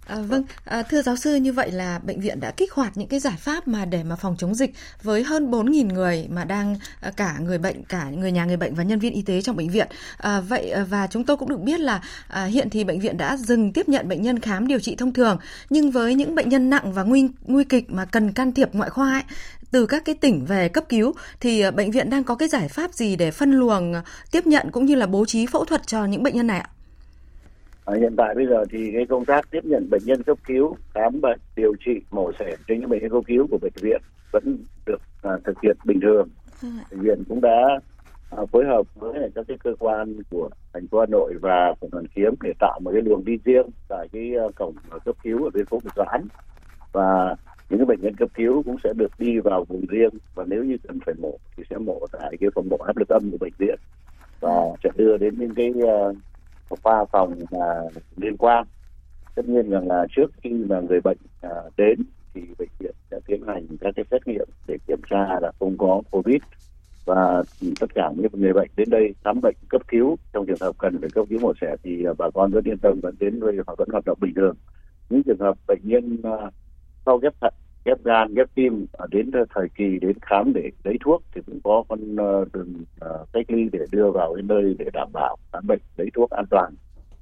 À, 0.09 0.21
vâng, 0.21 0.43
à, 0.65 0.83
thưa 0.83 1.01
giáo 1.01 1.15
sư 1.15 1.35
như 1.35 1.53
vậy 1.53 1.71
là 1.71 1.99
bệnh 1.99 2.19
viện 2.19 2.39
đã 2.39 2.51
kích 2.51 2.73
hoạt 2.73 2.97
những 2.97 3.07
cái 3.07 3.19
giải 3.19 3.37
pháp 3.39 3.67
mà 3.67 3.85
để 3.85 4.03
mà 4.03 4.15
phòng 4.15 4.35
chống 4.37 4.55
dịch 4.55 4.73
với 5.03 5.23
hơn 5.23 5.51
4.000 5.51 5.93
người 5.93 6.27
mà 6.29 6.43
đang 6.43 6.75
à, 7.01 7.11
cả 7.17 7.37
người 7.41 7.57
bệnh, 7.57 7.83
cả 7.83 8.09
người 8.09 8.31
nhà 8.31 8.45
người 8.45 8.57
bệnh 8.57 8.75
và 8.75 8.83
nhân 8.83 8.99
viên 8.99 9.13
y 9.13 9.21
tế 9.21 9.41
trong 9.41 9.55
bệnh 9.55 9.69
viện. 9.69 9.87
À, 10.17 10.41
vậy 10.41 10.71
à, 10.71 10.85
và 10.89 11.07
chúng 11.07 11.23
tôi 11.23 11.37
cũng 11.37 11.49
được 11.49 11.61
biết 11.61 11.79
là 11.79 12.01
à, 12.27 12.45
hiện 12.45 12.69
thì 12.69 12.83
bệnh 12.83 12.99
viện 12.99 13.17
đã 13.17 13.37
dừng 13.37 13.73
tiếp 13.73 13.89
nhận 13.89 14.07
bệnh 14.07 14.21
nhân 14.21 14.39
khám 14.39 14.67
điều 14.67 14.79
trị 14.79 14.95
thông 14.95 15.13
thường, 15.13 15.37
nhưng 15.69 15.91
với 15.91 16.15
những 16.15 16.35
bệnh 16.35 16.49
nhân 16.49 16.69
nặng 16.69 16.93
và 16.93 17.03
nguy 17.03 17.29
nguy 17.41 17.63
kịch 17.63 17.91
mà 17.91 18.05
cần 18.05 18.31
can 18.31 18.51
thiệp 18.51 18.69
ngoại 18.73 18.89
khoa 18.89 19.11
ấy, 19.11 19.23
từ 19.71 19.85
các 19.85 20.01
cái 20.05 20.15
tỉnh 20.21 20.45
về 20.45 20.69
cấp 20.69 20.83
cứu 20.89 21.13
thì 21.39 21.61
à, 21.61 21.71
bệnh 21.71 21.91
viện 21.91 22.09
đang 22.09 22.23
có 22.23 22.35
cái 22.35 22.47
giải 22.47 22.67
pháp 22.67 22.93
gì 22.93 23.15
để 23.15 23.31
phân 23.31 23.51
luồng 23.51 23.93
tiếp 24.31 24.47
nhận 24.47 24.71
cũng 24.71 24.85
như 24.85 24.95
là 24.95 25.07
bố 25.07 25.25
trí 25.25 25.45
phẫu 25.45 25.65
thuật 25.65 25.87
cho 25.87 26.05
những 26.05 26.23
bệnh 26.23 26.35
nhân 26.35 26.47
này 26.47 26.59
ạ? 26.59 26.69
À, 27.85 27.95
hiện 27.99 28.15
tại 28.17 28.35
bây 28.35 28.45
giờ 28.47 28.65
thì 28.71 28.91
cái 28.93 29.05
công 29.05 29.25
tác 29.25 29.51
tiếp 29.51 29.61
nhận 29.63 29.89
bệnh 29.89 30.01
nhân 30.05 30.23
cấp 30.23 30.37
cứu, 30.47 30.77
khám 30.93 31.21
bệnh, 31.21 31.39
điều 31.55 31.73
trị, 31.85 32.01
mổ 32.11 32.31
xẻ 32.39 32.55
trên 32.67 32.79
những 32.79 32.89
bệnh 32.89 33.01
nhân 33.01 33.11
cấp 33.11 33.23
cứu 33.27 33.47
của 33.47 33.57
bệnh 33.57 33.73
viện 33.81 34.01
vẫn 34.31 34.57
được 34.85 35.01
à, 35.21 35.31
thực 35.45 35.61
hiện 35.63 35.77
bình 35.85 35.99
thường. 36.01 36.29
Bệnh 36.91 37.01
viện 37.01 37.23
cũng 37.29 37.41
đã 37.41 37.79
à, 38.29 38.37
phối 38.51 38.65
hợp 38.65 38.95
với 38.95 39.13
các 39.35 39.45
cái 39.47 39.57
cơ 39.63 39.71
quan 39.79 40.15
của 40.29 40.49
thành 40.73 40.87
phố 40.87 40.99
Hà 40.99 41.05
Nội 41.05 41.33
và 41.41 41.73
quận 41.79 41.91
Hoàn 41.91 42.07
Kiếm 42.07 42.33
để 42.41 42.53
tạo 42.59 42.79
một 42.79 42.91
cái 42.93 43.01
đường 43.01 43.25
đi 43.25 43.37
riêng 43.45 43.69
tại 43.87 44.07
cái 44.11 44.31
uh, 44.47 44.55
cổng 44.55 44.75
cấp 45.05 45.15
cứu 45.23 45.43
ở 45.43 45.49
bên 45.53 45.65
phố 45.65 45.79
Việt 45.83 45.91
Doãn 45.95 46.27
và 46.91 47.35
những 47.69 47.87
bệnh 47.87 48.01
nhân 48.01 48.15
cấp 48.15 48.29
cứu 48.33 48.63
cũng 48.63 48.75
sẽ 48.83 48.93
được 48.97 49.11
đi 49.19 49.39
vào 49.39 49.63
vùng 49.63 49.85
riêng 49.89 50.09
và 50.35 50.45
nếu 50.47 50.63
như 50.63 50.77
cần 50.87 50.99
phải 51.05 51.15
mổ 51.21 51.37
thì 51.57 51.63
sẽ 51.69 51.77
mổ 51.77 51.99
tại 52.11 52.37
cái 52.39 52.49
phòng 52.55 52.69
mổ 52.69 52.77
áp 52.77 52.97
lực 52.97 53.09
âm 53.09 53.31
của 53.31 53.37
bệnh 53.39 53.53
viện 53.57 53.79
và 54.39 54.51
sẽ 54.83 54.89
đưa 54.95 55.17
đến 55.17 55.35
những 55.39 55.55
cái 55.55 55.69
uh, 55.69 56.17
khoa 56.69 57.05
phòng 57.11 57.39
mà 57.51 57.65
liên 58.17 58.37
quan. 58.37 58.65
Tất 59.35 59.49
nhiên 59.49 59.69
rằng 59.69 59.87
là 59.87 60.05
trước 60.15 60.31
khi 60.43 60.49
mà 60.49 60.79
người 60.79 60.99
bệnh 61.01 61.17
uh, 61.47 61.77
đến 61.77 61.99
thì 62.33 62.41
bệnh 62.57 62.69
viện 62.79 62.95
sẽ 63.11 63.19
tiến 63.27 63.43
hành 63.47 63.67
các 63.81 63.93
cái 63.95 64.05
xét 64.11 64.27
nghiệm 64.27 64.47
để 64.67 64.77
kiểm 64.87 64.99
tra 65.09 65.39
là 65.41 65.51
không 65.59 65.77
có 65.77 66.01
covid 66.11 66.41
và 67.05 67.43
tất 67.79 67.95
cả 67.95 68.11
những 68.15 68.31
người 68.33 68.53
bệnh 68.53 68.69
đến 68.75 68.89
đây 68.89 69.13
khám 69.23 69.41
bệnh 69.41 69.55
cấp 69.69 69.81
cứu. 69.87 70.17
Trong 70.33 70.45
trường 70.45 70.57
hợp 70.61 70.75
cần 70.77 70.97
phải 71.01 71.09
cấp 71.09 71.25
cứu 71.29 71.39
mổ 71.39 71.53
xẻ 71.61 71.75
thì 71.83 72.03
ờ, 72.03 72.13
bà 72.17 72.29
con 72.33 72.51
vẫn 72.51 72.63
yên 72.63 72.77
tâm 72.77 72.99
vẫn 73.03 73.15
đến 73.19 73.39
với 73.39 73.57
họ 73.67 73.75
vẫn 73.77 73.89
hoạt 73.91 74.05
động 74.05 74.17
bình 74.21 74.33
thường. 74.35 74.55
Những 75.09 75.23
trường 75.23 75.39
hợp 75.39 75.57
bệnh 75.67 75.79
nhân 75.83 76.17
uh, 76.19 76.53
sau 77.09 77.17
ghép 77.17 77.33
thận, 77.41 77.53
ghép 77.85 78.03
gan, 78.03 78.33
ghép 78.33 78.47
tim 78.55 78.85
à, 78.93 79.05
đến 79.11 79.31
ờ, 79.31 79.45
thời 79.55 79.69
kỳ 79.69 79.99
đến 80.01 80.13
khám 80.21 80.53
để 80.53 80.69
lấy 80.83 80.97
thuốc 81.05 81.23
thì 81.35 81.41
cũng 81.45 81.59
có 81.63 81.83
con 81.89 82.15
ờ, 82.15 82.45
đường 82.53 82.73
ờ, 82.99 83.25
cách 83.33 83.45
ly 83.47 83.69
để 83.71 83.79
đưa 83.91 84.11
vào 84.11 84.33
cái 84.33 84.43
nơi 84.43 84.75
để 84.79 84.85
đảm 84.93 85.07
bảo 85.13 85.37
khám 85.53 85.67
bệnh, 85.67 85.79
lấy 85.97 86.07
thuốc 86.13 86.29
an 86.29 86.45
toàn. 86.49 86.73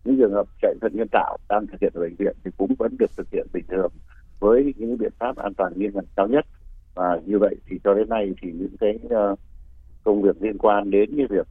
Những 0.06 0.18
trường 0.18 0.34
hợp 0.34 0.48
chạy 0.62 0.74
thận 0.82 0.92
nhân 0.96 1.08
tạo 1.12 1.38
đang 1.50 1.68
thực 1.68 1.82
hiện 1.82 1.92
ở 1.96 2.02
bệnh 2.02 2.16
viện 2.16 2.36
thì 2.44 2.52
cũng 2.58 2.76
vẫn 2.80 2.98
được 3.00 3.12
thực 3.18 3.28
hiện 3.32 3.48
bình 3.54 3.66
thường 3.70 3.92
với 4.40 4.74
những 4.78 4.98
biện 4.98 5.12
pháp 5.20 5.38
an 5.38 5.54
toàn 5.54 5.74
nghiêm 5.76 5.92
ngặt 5.94 6.06
cao 6.16 6.28
nhất. 6.28 6.46
Và 6.96 7.20
như 7.26 7.40
vậy 7.40 7.56
thì 7.70 7.80
cho 7.84 7.94
đến 7.94 8.10
nay 8.10 8.34
thì 8.42 8.52
những 8.52 8.78
cái 8.80 9.00
công 10.04 10.22
việc 10.22 10.42
liên 10.42 10.58
quan 10.58 10.92
đến 10.92 11.10
cái 11.18 11.26
việc 11.30 11.48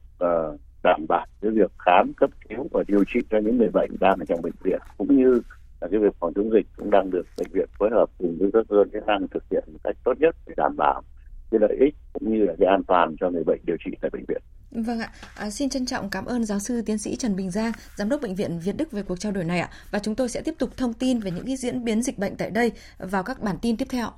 đảm 0.83 1.07
bảo 1.09 1.27
cái 1.41 1.51
việc 1.51 1.71
khám 1.79 2.13
cấp 2.13 2.31
cứu 2.49 2.69
và 2.73 2.83
điều 2.89 3.05
trị 3.15 3.21
cho 3.31 3.39
những 3.39 3.59
người 3.59 3.71
bệnh 3.73 3.91
đang 4.01 4.19
ở 4.19 4.25
trong 4.25 4.43
bệnh 4.43 4.53
viện 4.65 4.81
cũng 4.99 5.17
như 5.17 5.41
là 5.87 5.91
cái 5.91 6.01
việc 6.01 6.17
phòng 6.21 6.33
chống 6.35 6.51
dịch 6.53 6.67
cũng 6.77 6.91
đang 6.91 7.11
được 7.11 7.27
bệnh 7.39 7.49
viện 7.53 7.69
phối 7.79 7.91
hợp 7.93 8.07
cùng 8.19 8.37
với 8.41 8.51
các 8.53 8.67
cơ 8.69 8.77
quan 8.77 8.91
chức 8.93 9.07
năng 9.07 9.29
thực 9.29 9.45
hiện 9.51 9.65
một 9.73 9.79
cách 9.85 9.97
tốt 10.05 10.13
nhất 10.21 10.37
để 10.47 10.55
đảm 10.57 10.77
bảo 10.77 11.03
cái 11.51 11.61
lợi 11.61 11.77
ích 11.81 11.95
cũng 12.13 12.33
như 12.33 12.45
là 12.45 12.55
cái 12.59 12.69
an 12.69 12.83
toàn 12.85 13.17
cho 13.21 13.31
người 13.31 13.45
bệnh 13.45 13.61
điều 13.67 13.77
trị 13.85 13.91
tại 14.01 14.11
bệnh 14.13 14.25
viện. 14.29 14.43
Vâng 14.71 15.01
ạ, 15.01 15.11
à, 15.37 15.51
xin 15.51 15.69
trân 15.69 15.87
trọng 15.87 16.11
cảm 16.11 16.25
ơn 16.25 16.45
giáo 16.45 16.59
sư 16.59 16.83
tiến 16.87 16.99
sĩ 16.99 17.17
Trần 17.17 17.37
Bình 17.37 17.51
Giang, 17.51 17.73
giám 17.97 18.09
đốc 18.09 18.21
bệnh 18.23 18.35
viện 18.35 18.61
Việt 18.65 18.77
Đức 18.77 18.93
về 18.93 19.03
cuộc 19.03 19.21
trao 19.21 19.33
đổi 19.33 19.45
này 19.45 19.61
ạ. 19.61 19.71
Và 19.91 19.99
chúng 19.99 20.15
tôi 20.15 20.29
sẽ 20.29 20.43
tiếp 20.45 20.55
tục 20.59 20.71
thông 20.77 20.93
tin 20.93 21.21
về 21.21 21.31
những 21.31 21.47
cái 21.47 21.57
diễn 21.57 21.85
biến 21.85 22.03
dịch 22.03 22.19
bệnh 22.19 22.37
tại 22.37 22.51
đây 22.51 22.73
vào 22.99 23.23
các 23.23 23.43
bản 23.43 23.57
tin 23.63 23.77
tiếp 23.77 23.87
theo. 23.91 24.09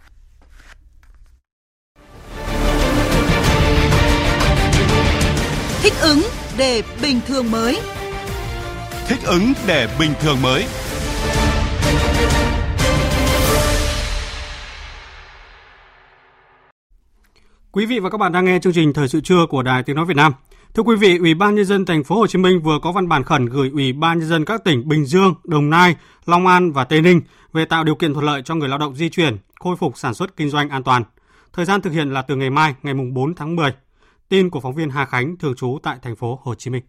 Thích 5.82 5.94
ứng 6.02 6.20
để 6.58 6.82
bình 7.02 7.20
thường 7.26 7.50
mới. 7.50 7.78
Thích 9.08 9.20
ứng 9.26 9.52
để 9.66 9.88
bình 10.00 10.10
thường 10.20 10.37
mới. 10.42 10.64
Quý 17.72 17.87
vị 17.87 17.98
và 17.98 18.10
các 18.10 18.18
bạn 18.18 18.32
đang 18.32 18.44
nghe 18.44 18.58
chương 18.58 18.72
trình 18.72 18.92
Thời 18.92 19.08
sự 19.08 19.20
trưa 19.20 19.46
của 19.46 19.62
Đài 19.62 19.82
Tiếng 19.82 19.96
nói 19.96 20.04
Việt 20.06 20.16
Nam. 20.16 20.32
Thưa 20.75 20.82
quý 20.82 20.96
vị, 20.96 21.18
Ủy 21.18 21.34
ban 21.34 21.54
nhân 21.54 21.64
dân 21.64 21.84
thành 21.84 22.04
phố 22.04 22.16
Hồ 22.16 22.26
Chí 22.26 22.38
Minh 22.38 22.60
vừa 22.60 22.78
có 22.82 22.92
văn 22.92 23.08
bản 23.08 23.25
khẩn 23.25 23.46
gửi 23.46 23.70
Ủy 23.70 23.92
ban 23.92 24.18
nhân 24.18 24.28
dân 24.28 24.44
các 24.44 24.64
tỉnh 24.64 24.88
Bình 24.88 25.04
Dương, 25.04 25.34
Đồng 25.44 25.70
Nai, 25.70 25.96
Long 26.26 26.46
An 26.46 26.72
và 26.72 26.84
Tây 26.84 27.02
Ninh 27.02 27.20
về 27.52 27.64
tạo 27.64 27.84
điều 27.84 27.94
kiện 27.94 28.14
thuận 28.14 28.26
lợi 28.26 28.42
cho 28.44 28.54
người 28.54 28.68
lao 28.68 28.78
động 28.78 28.94
di 28.94 29.08
chuyển, 29.08 29.37
khôi 29.60 29.76
phục 29.76 29.98
sản 29.98 30.14
xuất 30.14 30.37
kinh 30.37 30.50
doanh 30.50 30.68
an 30.68 30.82
toàn. 30.82 31.04
Thời 31.52 31.64
gian 31.64 31.80
thực 31.80 31.92
hiện 31.92 32.10
là 32.10 32.22
từ 32.22 32.37
ngày 32.37 32.50
mai, 32.50 32.75
ngày 32.82 32.94
4 32.94 33.34
tháng 33.34 33.56
10. 33.56 33.72
Tin 34.28 34.50
của 34.50 34.60
phóng 34.60 34.75
viên 34.75 34.90
Hà 34.90 35.04
Khánh 35.04 35.37
thường 35.37 35.54
trú 35.56 35.78
tại 35.82 35.98
thành 36.02 36.16
phố 36.16 36.40
Hồ 36.42 36.54
Chí 36.54 36.70
Minh. 36.70 36.82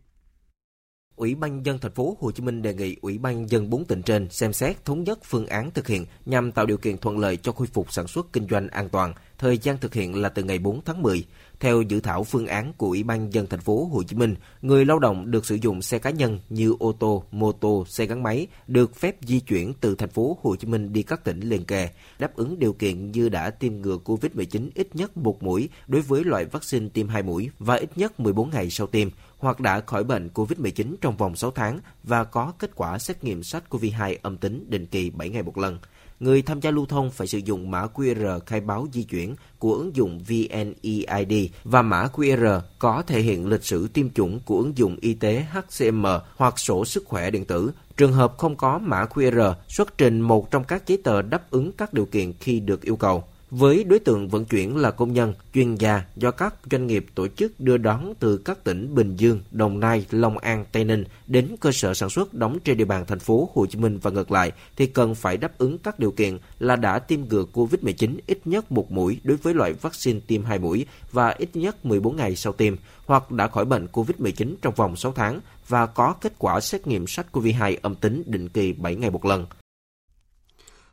Ủy 1.20 1.36
ban 1.36 1.66
dân 1.66 1.80
thành 1.80 1.92
phố 1.92 2.18
Hồ 2.20 2.32
Chí 2.32 2.44
Minh 2.44 2.62
đề 2.62 2.74
nghị 2.74 2.96
Ủy 3.02 3.18
ban 3.18 3.50
dân 3.50 3.70
bốn 3.70 3.86
tỉnh 3.86 4.02
trên 4.02 4.30
xem 4.30 4.54
xét 4.54 4.86
thống 4.86 5.04
nhất 5.04 5.20
phương 5.24 5.48
án 5.48 5.72
thực 5.72 5.88
hiện 5.88 6.06
nhằm 6.26 6.52
tạo 6.52 6.66
điều 6.66 6.78
kiện 6.78 6.98
thuận 6.98 7.20
lợi 7.20 7.38
cho 7.38 7.52
khôi 7.52 7.68
phục 7.68 7.94
sản 7.94 8.08
xuất 8.08 8.34
kinh 8.34 8.48
doanh 8.50 8.68
an 8.68 8.90
toàn. 8.90 9.14
Thời 9.38 9.58
gian 9.58 9.78
thực 9.78 9.94
hiện 9.94 10.22
là 10.22 10.30
từ 10.30 10.44
ngày 10.44 10.60
4 10.60 10.82
tháng 10.86 11.02
10. 11.02 11.26
Theo 11.60 11.82
dự 11.82 12.00
thảo 12.00 12.24
phương 12.24 12.48
án 12.48 12.74
của 12.78 12.88
Ủy 12.88 13.04
ban 13.04 13.34
dân 13.34 13.48
thành 13.48 13.60
phố 13.60 13.86
Hồ 13.86 14.04
Chí 14.04 14.16
Minh, 14.16 14.36
người 14.62 14.86
lao 14.86 15.00
động 15.00 15.32
được 15.32 15.46
sử 15.46 15.56
dụng 15.56 15.82
xe 15.82 16.00
cá 16.00 16.10
nhân 16.10 16.40
như 16.50 16.76
ô 16.80 16.92
tô, 16.92 17.24
mô 17.32 17.52
tô, 17.52 17.86
xe 17.88 18.06
gắn 18.06 18.24
máy 18.24 18.48
được 18.68 18.96
phép 18.96 19.16
di 19.22 19.40
chuyển 19.40 19.74
từ 19.82 19.96
thành 19.96 20.10
phố 20.10 20.38
Hồ 20.42 20.56
Chí 20.56 20.68
Minh 20.68 20.94
đi 20.94 21.04
các 21.04 21.24
tỉnh 21.24 21.40
liền 21.40 21.66
kề, 21.66 21.90
đáp 22.20 22.36
ứng 22.36 22.60
điều 22.60 22.74
kiện 22.74 23.12
như 23.12 23.30
đã 23.30 23.50
tiêm 23.50 23.76
ngừa 23.76 23.98
COVID-19 24.06 24.70
ít 24.76 24.96
nhất 24.96 25.18
một 25.18 25.44
mũi 25.44 25.70
đối 25.88 26.02
với 26.02 26.24
loại 26.24 26.46
vaccine 26.46 26.90
tiêm 26.94 27.08
hai 27.08 27.24
mũi 27.24 27.50
và 27.60 27.76
ít 27.76 27.98
nhất 27.98 28.20
14 28.20 28.50
ngày 28.50 28.70
sau 28.70 28.88
tiêm 28.88 29.10
hoặc 29.40 29.60
đã 29.60 29.82
khỏi 29.82 30.04
bệnh 30.04 30.30
COVID-19 30.34 30.96
trong 31.02 31.18
vòng 31.18 31.36
6 31.36 31.52
tháng 31.52 31.80
và 32.04 32.24
có 32.24 32.54
kết 32.60 32.72
quả 32.76 33.00
xét 33.00 33.24
nghiệm 33.24 33.42
SARS-CoV-2 33.42 34.16
âm 34.22 34.38
tính 34.38 34.66
định 34.70 34.86
kỳ 34.86 35.10
7 35.10 35.30
ngày 35.30 35.44
một 35.44 35.58
lần. 35.58 35.80
Người 36.20 36.42
tham 36.42 36.62
gia 36.62 36.72
lưu 36.72 36.86
thông 36.86 37.12
phải 37.12 37.28
sử 37.28 37.38
dụng 37.38 37.72
mã 37.72 37.86
QR 37.94 38.40
khai 38.40 38.62
báo 38.62 38.88
di 38.94 39.04
chuyển 39.04 39.36
của 39.60 39.74
ứng 39.74 39.96
dụng 39.96 40.20
VNEID 40.20 41.52
và 41.64 41.82
mã 41.82 42.08
QR 42.14 42.62
có 42.80 43.04
thể 43.08 43.22
hiện 43.22 43.48
lịch 43.48 43.64
sử 43.64 43.88
tiêm 43.88 44.10
chủng 44.10 44.40
của 44.46 44.58
ứng 44.58 44.78
dụng 44.78 44.98
y 45.02 45.14
tế 45.14 45.46
HCM 45.52 46.06
hoặc 46.36 46.60
sổ 46.60 46.86
sức 46.86 47.06
khỏe 47.06 47.32
điện 47.32 47.46
tử. 47.46 47.72
Trường 47.98 48.14
hợp 48.14 48.38
không 48.38 48.56
có 48.56 48.80
mã 48.80 49.06
QR, 49.06 49.54
xuất 49.68 49.98
trình 49.98 50.22
một 50.22 50.52
trong 50.52 50.64
các 50.64 50.88
giấy 50.88 50.98
tờ 51.04 51.22
đáp 51.22 51.52
ứng 51.52 51.72
các 51.72 51.94
điều 51.94 52.06
kiện 52.06 52.34
khi 52.40 52.60
được 52.60 52.82
yêu 52.82 52.96
cầu 52.96 53.24
với 53.52 53.84
đối 53.84 54.00
tượng 54.00 54.28
vận 54.28 54.46
chuyển 54.46 54.78
là 54.78 54.92
công 54.92 55.14
nhân, 55.14 55.34
chuyên 55.54 55.76
gia 55.76 56.04
do 56.16 56.32
các 56.32 56.56
doanh 56.72 56.88
nghiệp 56.88 57.06
tổ 57.16 57.28
chức 57.28 57.60
đưa 57.60 57.78
đón 57.78 58.14
từ 58.20 58.38
các 58.38 58.64
tỉnh 58.64 58.96
Bình 58.96 59.16
Dương, 59.16 59.42
Đồng 59.52 59.80
Nai, 59.80 60.06
Long 60.12 60.38
An, 60.38 60.66
Tây 60.72 60.84
Ninh 60.84 61.04
đến 61.28 61.56
cơ 61.60 61.72
sở 61.72 61.94
sản 61.94 62.10
xuất 62.10 62.34
đóng 62.34 62.58
trên 62.64 62.78
địa 62.78 62.86
bàn 62.86 63.06
thành 63.08 63.20
phố 63.20 63.50
Hồ 63.54 63.66
Chí 63.66 63.80
Minh 63.80 64.00
và 64.02 64.12
ngược 64.12 64.32
lại 64.32 64.52
thì 64.76 64.86
cần 64.86 65.16
phải 65.16 65.38
đáp 65.38 65.58
ứng 65.58 65.78
các 65.78 66.00
điều 66.00 66.12
kiện 66.12 66.38
là 66.60 66.76
đã 66.76 67.00
tiêm 67.00 67.20
ngừa 67.30 67.46
COVID-19 67.54 68.16
ít 68.28 68.40
nhất 68.46 68.72
một 68.72 68.92
mũi 68.92 69.20
đối 69.24 69.38
với 69.38 69.54
loại 69.54 69.74
vaccine 69.74 70.20
tiêm 70.28 70.44
hai 70.44 70.60
mũi 70.60 70.86
và 71.12 71.30
ít 71.30 71.50
nhất 71.54 71.86
14 71.86 72.16
ngày 72.16 72.36
sau 72.36 72.54
tiêm 72.54 72.76
hoặc 73.06 73.32
đã 73.32 73.48
khỏi 73.48 73.66
bệnh 73.66 73.88
COVID-19 73.94 74.56
trong 74.62 74.74
vòng 74.74 74.96
6 74.96 75.12
tháng 75.12 75.40
và 75.68 75.86
có 75.86 76.16
kết 76.22 76.34
quả 76.38 76.60
xét 76.60 76.88
nghiệm 76.88 77.06
SARS-CoV-2 77.06 77.78
âm 77.82 77.96
tính 77.96 78.24
định 78.26 78.50
kỳ 78.50 78.74
7 78.74 78.96
ngày 78.96 79.10
một 79.10 79.26
lần. 79.26 79.46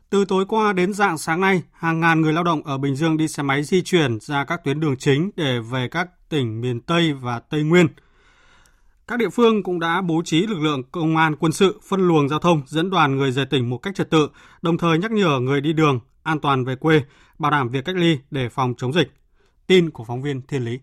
Từ 0.09 0.25
tối 0.25 0.45
qua 0.45 0.73
đến 0.73 0.93
dạng 0.93 1.17
sáng 1.17 1.41
nay, 1.41 1.63
hàng 1.71 1.99
ngàn 1.99 2.21
người 2.21 2.33
lao 2.33 2.43
động 2.43 2.63
ở 2.63 2.77
Bình 2.77 2.95
Dương 2.95 3.17
đi 3.17 3.27
xe 3.27 3.43
máy 3.43 3.63
di 3.63 3.81
chuyển 3.81 4.19
ra 4.19 4.43
các 4.43 4.63
tuyến 4.63 4.79
đường 4.79 4.97
chính 4.97 5.31
để 5.35 5.59
về 5.59 5.87
các 5.87 6.29
tỉnh 6.29 6.61
miền 6.61 6.81
Tây 6.81 7.13
và 7.13 7.39
Tây 7.39 7.63
Nguyên. 7.63 7.87
Các 9.07 9.19
địa 9.19 9.29
phương 9.29 9.63
cũng 9.63 9.79
đã 9.79 10.01
bố 10.01 10.21
trí 10.25 10.47
lực 10.47 10.59
lượng 10.59 10.83
công 10.91 11.17
an 11.17 11.35
quân 11.35 11.51
sự 11.51 11.79
phân 11.87 12.07
luồng 12.07 12.29
giao 12.29 12.39
thông 12.39 12.61
dẫn 12.65 12.89
đoàn 12.89 13.17
người 13.17 13.31
rời 13.31 13.45
tỉnh 13.45 13.69
một 13.69 13.77
cách 13.77 13.95
trật 13.95 14.09
tự, 14.09 14.29
đồng 14.61 14.77
thời 14.77 14.97
nhắc 14.97 15.11
nhở 15.11 15.39
người 15.39 15.61
đi 15.61 15.73
đường 15.73 15.99
an 16.23 16.39
toàn 16.39 16.65
về 16.65 16.75
quê, 16.75 17.01
bảo 17.39 17.51
đảm 17.51 17.69
việc 17.69 17.85
cách 17.85 17.95
ly 17.95 18.17
để 18.31 18.49
phòng 18.49 18.73
chống 18.77 18.93
dịch. 18.93 19.11
Tin 19.67 19.89
của 19.89 20.03
phóng 20.03 20.21
viên 20.21 20.41
Thiên 20.41 20.65
Lý. 20.65 20.79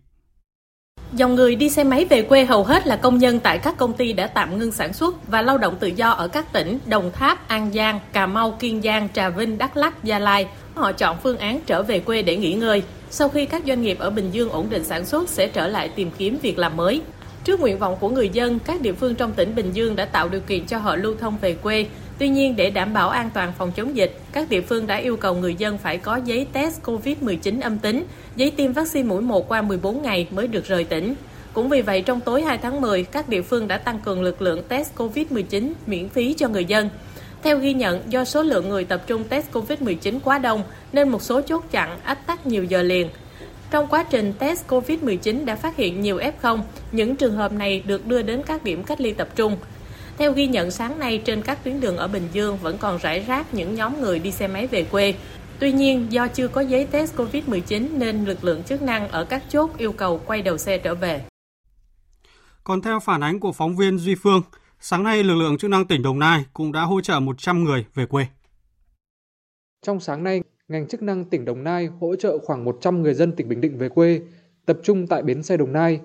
Dòng 1.17 1.35
người 1.35 1.57
đi 1.57 1.71
xe 1.71 1.85
máy 1.85 2.05
về 2.05 2.23
quê 2.23 2.45
hầu 2.45 2.65
hết 2.65 2.87
là 2.87 2.97
công 2.97 3.19
nhân 3.19 3.41
tại 3.41 3.59
các 3.59 3.77
công 3.77 3.93
ty 3.93 4.13
đã 4.13 4.27
tạm 4.27 4.59
ngưng 4.59 4.73
sản 4.73 4.93
xuất 4.93 5.29
và 5.29 5.43
lao 5.43 5.59
động 5.59 5.77
tự 5.81 5.87
do 5.87 6.11
ở 6.11 6.29
các 6.29 6.53
tỉnh 6.53 6.79
Đồng 6.87 7.13
Tháp, 7.13 7.49
An 7.49 7.73
Giang, 7.75 8.01
Cà 8.13 8.27
Mau, 8.27 8.51
Kiên 8.51 8.83
Giang, 8.83 9.09
Trà 9.15 9.29
Vinh, 9.29 9.59
Đắk 9.59 9.77
Lắk, 9.77 10.05
Gia 10.05 10.19
Lai. 10.19 10.47
Họ 10.75 10.93
chọn 10.93 11.17
phương 11.23 11.39
án 11.39 11.61
trở 11.67 11.83
về 11.83 12.01
quê 12.01 12.23
để 12.23 12.37
nghỉ 12.37 12.53
ngơi. 12.53 12.83
Sau 13.11 13.29
khi 13.29 13.47
các 13.47 13.63
doanh 13.67 13.83
nghiệp 13.83 13.99
ở 13.99 14.11
Bình 14.11 14.31
Dương 14.33 14.51
ổn 14.51 14.67
định 14.71 14.85
sản 14.85 15.05
xuất 15.05 15.29
sẽ 15.29 15.47
trở 15.47 15.69
lại 15.69 15.89
tìm 15.89 16.11
kiếm 16.19 16.39
việc 16.43 16.59
làm 16.59 16.77
mới. 16.77 17.03
Trước 17.45 17.61
nguyện 17.61 17.79
vọng 17.79 17.97
của 18.01 18.09
người 18.09 18.29
dân, 18.29 18.59
các 18.59 18.81
địa 18.81 18.93
phương 18.93 19.15
trong 19.15 19.33
tỉnh 19.33 19.55
Bình 19.55 19.73
Dương 19.73 19.97
đã 19.97 20.05
tạo 20.05 20.29
điều 20.29 20.41
kiện 20.41 20.67
cho 20.67 20.79
họ 20.79 20.97
lưu 20.97 21.15
thông 21.21 21.39
về 21.41 21.55
quê. 21.55 21.87
Tuy 22.19 22.29
nhiên, 22.29 22.57
để 22.57 22.71
đảm 22.71 22.93
bảo 22.93 23.09
an 23.09 23.31
toàn 23.35 23.53
phòng 23.59 23.73
chống 23.77 23.97
dịch, 23.97 24.19
các 24.33 24.49
địa 24.49 24.61
phương 24.61 24.87
đã 24.87 24.97
yêu 24.97 25.17
cầu 25.17 25.35
người 25.35 25.55
dân 25.55 25.79
phải 25.79 25.99
có 25.99 26.21
giấy 26.25 26.47
test 26.53 26.83
COVID-19 26.83 27.61
âm 27.61 27.79
tính, 27.79 28.05
giấy 28.37 28.51
tiêm 28.51 28.73
vaccine 28.73 29.09
mũi 29.09 29.23
1 29.23 29.49
qua 29.49 29.63
14 29.63 30.03
ngày 30.03 30.27
mới 30.31 30.49
được 30.49 30.65
rời 30.65 30.85
tỉnh. 30.85 31.15
Cũng 31.53 31.69
vì 31.69 31.83
vậy, 31.83 32.03
trong 32.03 32.21
tối 32.21 32.43
2 32.43 32.59
tháng 32.59 32.81
10, 32.81 33.03
các 33.05 33.29
địa 33.29 33.43
phương 33.43 33.69
đã 33.69 33.79
tăng 33.79 33.99
cường 33.99 34.23
lực 34.23 34.43
lượng 34.43 34.63
test 34.69 34.95
COVID-19 34.97 35.73
miễn 35.87 36.09
phí 36.09 36.35
cho 36.35 36.49
người 36.49 36.65
dân. 36.65 36.89
Theo 37.43 37.59
ghi 37.59 37.75
nhận, 37.75 38.03
do 38.09 38.25
số 38.25 38.43
lượng 38.43 38.69
người 38.69 38.85
tập 38.85 39.03
trung 39.07 39.25
test 39.25 39.47
COVID-19 39.53 40.19
quá 40.25 40.39
đông, 40.39 40.63
nên 40.93 41.09
một 41.09 41.23
số 41.23 41.41
chốt 41.41 41.65
chặn 41.71 41.99
ách 42.05 42.27
tắc 42.27 42.47
nhiều 42.47 42.65
giờ 42.65 42.83
liền. 42.83 43.09
Trong 43.71 43.87
quá 43.87 44.05
trình 44.11 44.33
test 44.39 44.67
COVID-19 44.69 45.45
đã 45.45 45.57
phát 45.57 45.77
hiện 45.77 46.01
nhiều 46.01 46.19
F0, 46.19 46.59
những 46.93 47.17
trường 47.17 47.37
hợp 47.37 47.53
này 47.53 47.83
được 47.87 48.07
đưa 48.07 48.23
đến 48.23 48.43
các 48.47 48.65
điểm 48.65 48.83
cách 48.83 49.01
ly 49.01 49.13
tập 49.13 49.29
trung. 49.37 49.57
Theo 50.19 50.33
ghi 50.33 50.47
nhận 50.47 50.71
sáng 50.71 50.99
nay 50.99 51.23
trên 51.25 51.43
các 51.43 51.65
tuyến 51.65 51.81
đường 51.81 51.97
ở 51.97 52.09
Bình 52.09 52.29
Dương 52.33 52.57
vẫn 52.57 52.79
còn 52.79 52.99
rải 52.99 53.21
rác 53.21 53.55
những 53.55 53.75
nhóm 53.75 54.01
người 54.01 54.19
đi 54.19 54.31
xe 54.31 54.49
máy 54.49 54.67
về 54.67 54.85
quê. 54.85 55.15
Tuy 55.59 55.73
nhiên, 55.73 56.07
do 56.11 56.29
chưa 56.29 56.49
có 56.49 56.61
giấy 56.61 56.87
test 56.87 57.17
COVID-19 57.17 57.99
nên 57.99 58.25
lực 58.25 58.45
lượng 58.45 58.63
chức 58.63 58.83
năng 58.83 59.09
ở 59.09 59.25
các 59.25 59.43
chốt 59.49 59.71
yêu 59.79 59.93
cầu 59.93 60.21
quay 60.27 60.43
đầu 60.43 60.59
xe 60.59 60.79
trở 60.79 60.95
về. 60.95 61.25
Còn 62.65 62.83
theo 62.83 63.01
phản 63.01 63.23
ánh 63.23 63.41
của 63.41 63.53
phóng 63.53 63.77
viên 63.77 63.99
Duy 63.99 64.15
Phương, 64.15 64.43
sáng 64.81 65.03
nay 65.03 65.25
lực 65.25 65.35
lượng 65.35 65.59
chức 65.59 65.71
năng 65.71 65.85
tỉnh 65.85 66.03
Đồng 66.03 66.19
Nai 66.19 66.45
cũng 66.53 66.73
đã 66.73 66.83
hỗ 66.83 67.01
trợ 67.01 67.21
100 67.21 67.65
người 67.65 67.85
về 67.95 68.07
quê. 68.07 68.27
Trong 69.83 70.01
sáng 70.01 70.25
nay, 70.25 70.43
ngành 70.69 70.89
chức 70.89 71.03
năng 71.03 71.25
tỉnh 71.25 71.45
Đồng 71.45 71.65
Nai 71.65 71.87
hỗ 72.01 72.17
trợ 72.17 72.39
khoảng 72.39 72.65
100 72.65 73.03
người 73.03 73.15
dân 73.15 73.33
tỉnh 73.33 73.49
Bình 73.49 73.61
Định 73.61 73.79
về 73.79 73.89
quê, 73.89 74.21
tập 74.67 74.79
trung 74.83 75.07
tại 75.07 75.23
bến 75.23 75.43
xe 75.43 75.57
Đồng 75.57 75.73
Nai. 75.73 76.01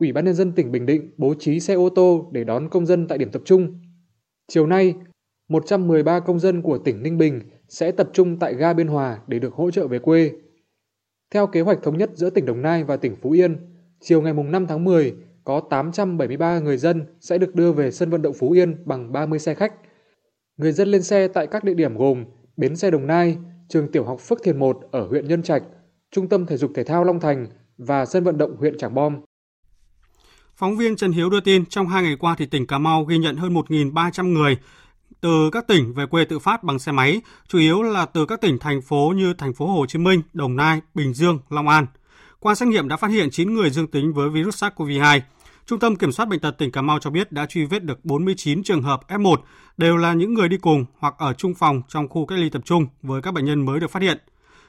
Ủy 0.00 0.12
ban 0.12 0.24
nhân 0.24 0.34
dân 0.34 0.52
tỉnh 0.52 0.72
Bình 0.72 0.86
Định 0.86 1.10
bố 1.16 1.34
trí 1.38 1.60
xe 1.60 1.74
ô 1.74 1.88
tô 1.88 2.30
để 2.32 2.44
đón 2.44 2.68
công 2.68 2.86
dân 2.86 3.08
tại 3.08 3.18
điểm 3.18 3.30
tập 3.30 3.42
trung. 3.44 3.80
Chiều 4.48 4.66
nay, 4.66 4.94
113 5.48 6.20
công 6.20 6.38
dân 6.38 6.62
của 6.62 6.78
tỉnh 6.78 7.02
Ninh 7.02 7.18
Bình 7.18 7.40
sẽ 7.68 7.92
tập 7.92 8.10
trung 8.12 8.38
tại 8.38 8.54
ga 8.54 8.72
Biên 8.72 8.86
Hòa 8.86 9.18
để 9.26 9.38
được 9.38 9.54
hỗ 9.54 9.70
trợ 9.70 9.86
về 9.86 9.98
quê. 9.98 10.30
Theo 11.30 11.46
kế 11.46 11.60
hoạch 11.60 11.78
thống 11.82 11.98
nhất 11.98 12.10
giữa 12.14 12.30
tỉnh 12.30 12.46
Đồng 12.46 12.62
Nai 12.62 12.84
và 12.84 12.96
tỉnh 12.96 13.16
Phú 13.22 13.30
Yên, 13.30 13.56
chiều 14.00 14.22
ngày 14.22 14.32
5 14.32 14.66
tháng 14.66 14.84
10, 14.84 15.14
có 15.44 15.60
873 15.70 16.58
người 16.58 16.76
dân 16.76 17.04
sẽ 17.20 17.38
được 17.38 17.54
đưa 17.54 17.72
về 17.72 17.90
sân 17.90 18.10
vận 18.10 18.22
động 18.22 18.34
Phú 18.38 18.50
Yên 18.50 18.76
bằng 18.84 19.12
30 19.12 19.38
xe 19.38 19.54
khách. 19.54 19.74
Người 20.56 20.72
dân 20.72 20.88
lên 20.88 21.02
xe 21.02 21.28
tại 21.28 21.46
các 21.46 21.64
địa 21.64 21.74
điểm 21.74 21.96
gồm 21.96 22.24
Bến 22.56 22.76
xe 22.76 22.90
Đồng 22.90 23.06
Nai, 23.06 23.36
trường 23.68 23.92
tiểu 23.92 24.04
học 24.04 24.20
Phước 24.20 24.42
Thiền 24.42 24.58
1 24.58 24.80
ở 24.90 25.06
huyện 25.06 25.28
Nhân 25.28 25.42
Trạch, 25.42 25.62
Trung 26.10 26.28
tâm 26.28 26.46
Thể 26.46 26.56
dục 26.56 26.70
Thể 26.74 26.84
thao 26.84 27.04
Long 27.04 27.20
Thành 27.20 27.46
và 27.78 28.06
sân 28.06 28.24
vận 28.24 28.38
động 28.38 28.56
huyện 28.56 28.78
Trảng 28.78 28.94
Bom. 28.94 29.20
Phóng 30.60 30.76
viên 30.76 30.96
Trần 30.96 31.12
Hiếu 31.12 31.30
đưa 31.30 31.40
tin, 31.40 31.66
trong 31.66 31.88
hai 31.88 32.02
ngày 32.02 32.16
qua 32.16 32.34
thì 32.38 32.46
tỉnh 32.46 32.66
Cà 32.66 32.78
Mau 32.78 33.04
ghi 33.04 33.18
nhận 33.18 33.36
hơn 33.36 33.54
1.300 33.54 34.32
người 34.32 34.56
từ 35.20 35.50
các 35.52 35.66
tỉnh 35.68 35.94
về 35.94 36.06
quê 36.06 36.24
tự 36.24 36.38
phát 36.38 36.64
bằng 36.64 36.78
xe 36.78 36.92
máy, 36.92 37.20
chủ 37.48 37.58
yếu 37.58 37.82
là 37.82 38.06
từ 38.06 38.26
các 38.26 38.40
tỉnh 38.40 38.58
thành 38.58 38.82
phố 38.82 39.12
như 39.16 39.34
thành 39.34 39.54
phố 39.54 39.66
Hồ 39.66 39.86
Chí 39.86 39.98
Minh, 39.98 40.22
Đồng 40.32 40.56
Nai, 40.56 40.80
Bình 40.94 41.14
Dương, 41.14 41.38
Long 41.50 41.68
An. 41.68 41.86
Qua 42.40 42.54
xét 42.54 42.68
nghiệm 42.68 42.88
đã 42.88 42.96
phát 42.96 43.10
hiện 43.10 43.30
9 43.30 43.54
người 43.54 43.70
dương 43.70 43.86
tính 43.86 44.12
với 44.12 44.28
virus 44.28 44.64
SARS-CoV-2. 44.64 45.20
Trung 45.66 45.78
tâm 45.78 45.96
Kiểm 45.96 46.12
soát 46.12 46.26
Bệnh 46.26 46.40
tật 46.40 46.58
tỉnh 46.58 46.72
Cà 46.72 46.82
Mau 46.82 46.98
cho 46.98 47.10
biết 47.10 47.32
đã 47.32 47.46
truy 47.46 47.64
vết 47.64 47.84
được 47.84 48.04
49 48.04 48.62
trường 48.62 48.82
hợp 48.82 49.00
F1, 49.08 49.36
đều 49.76 49.96
là 49.96 50.12
những 50.12 50.34
người 50.34 50.48
đi 50.48 50.56
cùng 50.56 50.84
hoặc 50.98 51.14
ở 51.18 51.32
chung 51.32 51.54
phòng 51.54 51.82
trong 51.88 52.08
khu 52.08 52.26
cách 52.26 52.38
ly 52.38 52.50
tập 52.50 52.62
trung 52.64 52.86
với 53.02 53.22
các 53.22 53.34
bệnh 53.34 53.44
nhân 53.44 53.66
mới 53.66 53.80
được 53.80 53.90
phát 53.90 54.02
hiện. 54.02 54.18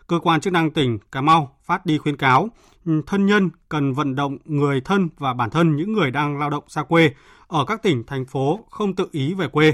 Cơ 0.07 0.19
quan 0.19 0.41
chức 0.41 0.53
năng 0.53 0.71
tỉnh 0.71 0.99
Cà 1.11 1.21
Mau 1.21 1.57
phát 1.63 1.85
đi 1.85 1.97
khuyến 1.97 2.17
cáo 2.17 2.49
ừ, 2.85 3.01
thân 3.07 3.25
nhân 3.25 3.49
cần 3.69 3.93
vận 3.93 4.15
động 4.15 4.37
người 4.45 4.81
thân 4.81 5.09
và 5.17 5.33
bản 5.33 5.49
thân 5.49 5.75
những 5.75 5.93
người 5.93 6.11
đang 6.11 6.37
lao 6.37 6.49
động 6.49 6.63
xa 6.67 6.83
quê 6.83 7.11
ở 7.47 7.65
các 7.65 7.83
tỉnh, 7.83 8.03
thành 8.07 8.25
phố 8.25 8.59
không 8.69 8.95
tự 8.95 9.07
ý 9.11 9.33
về 9.33 9.47
quê. 9.47 9.73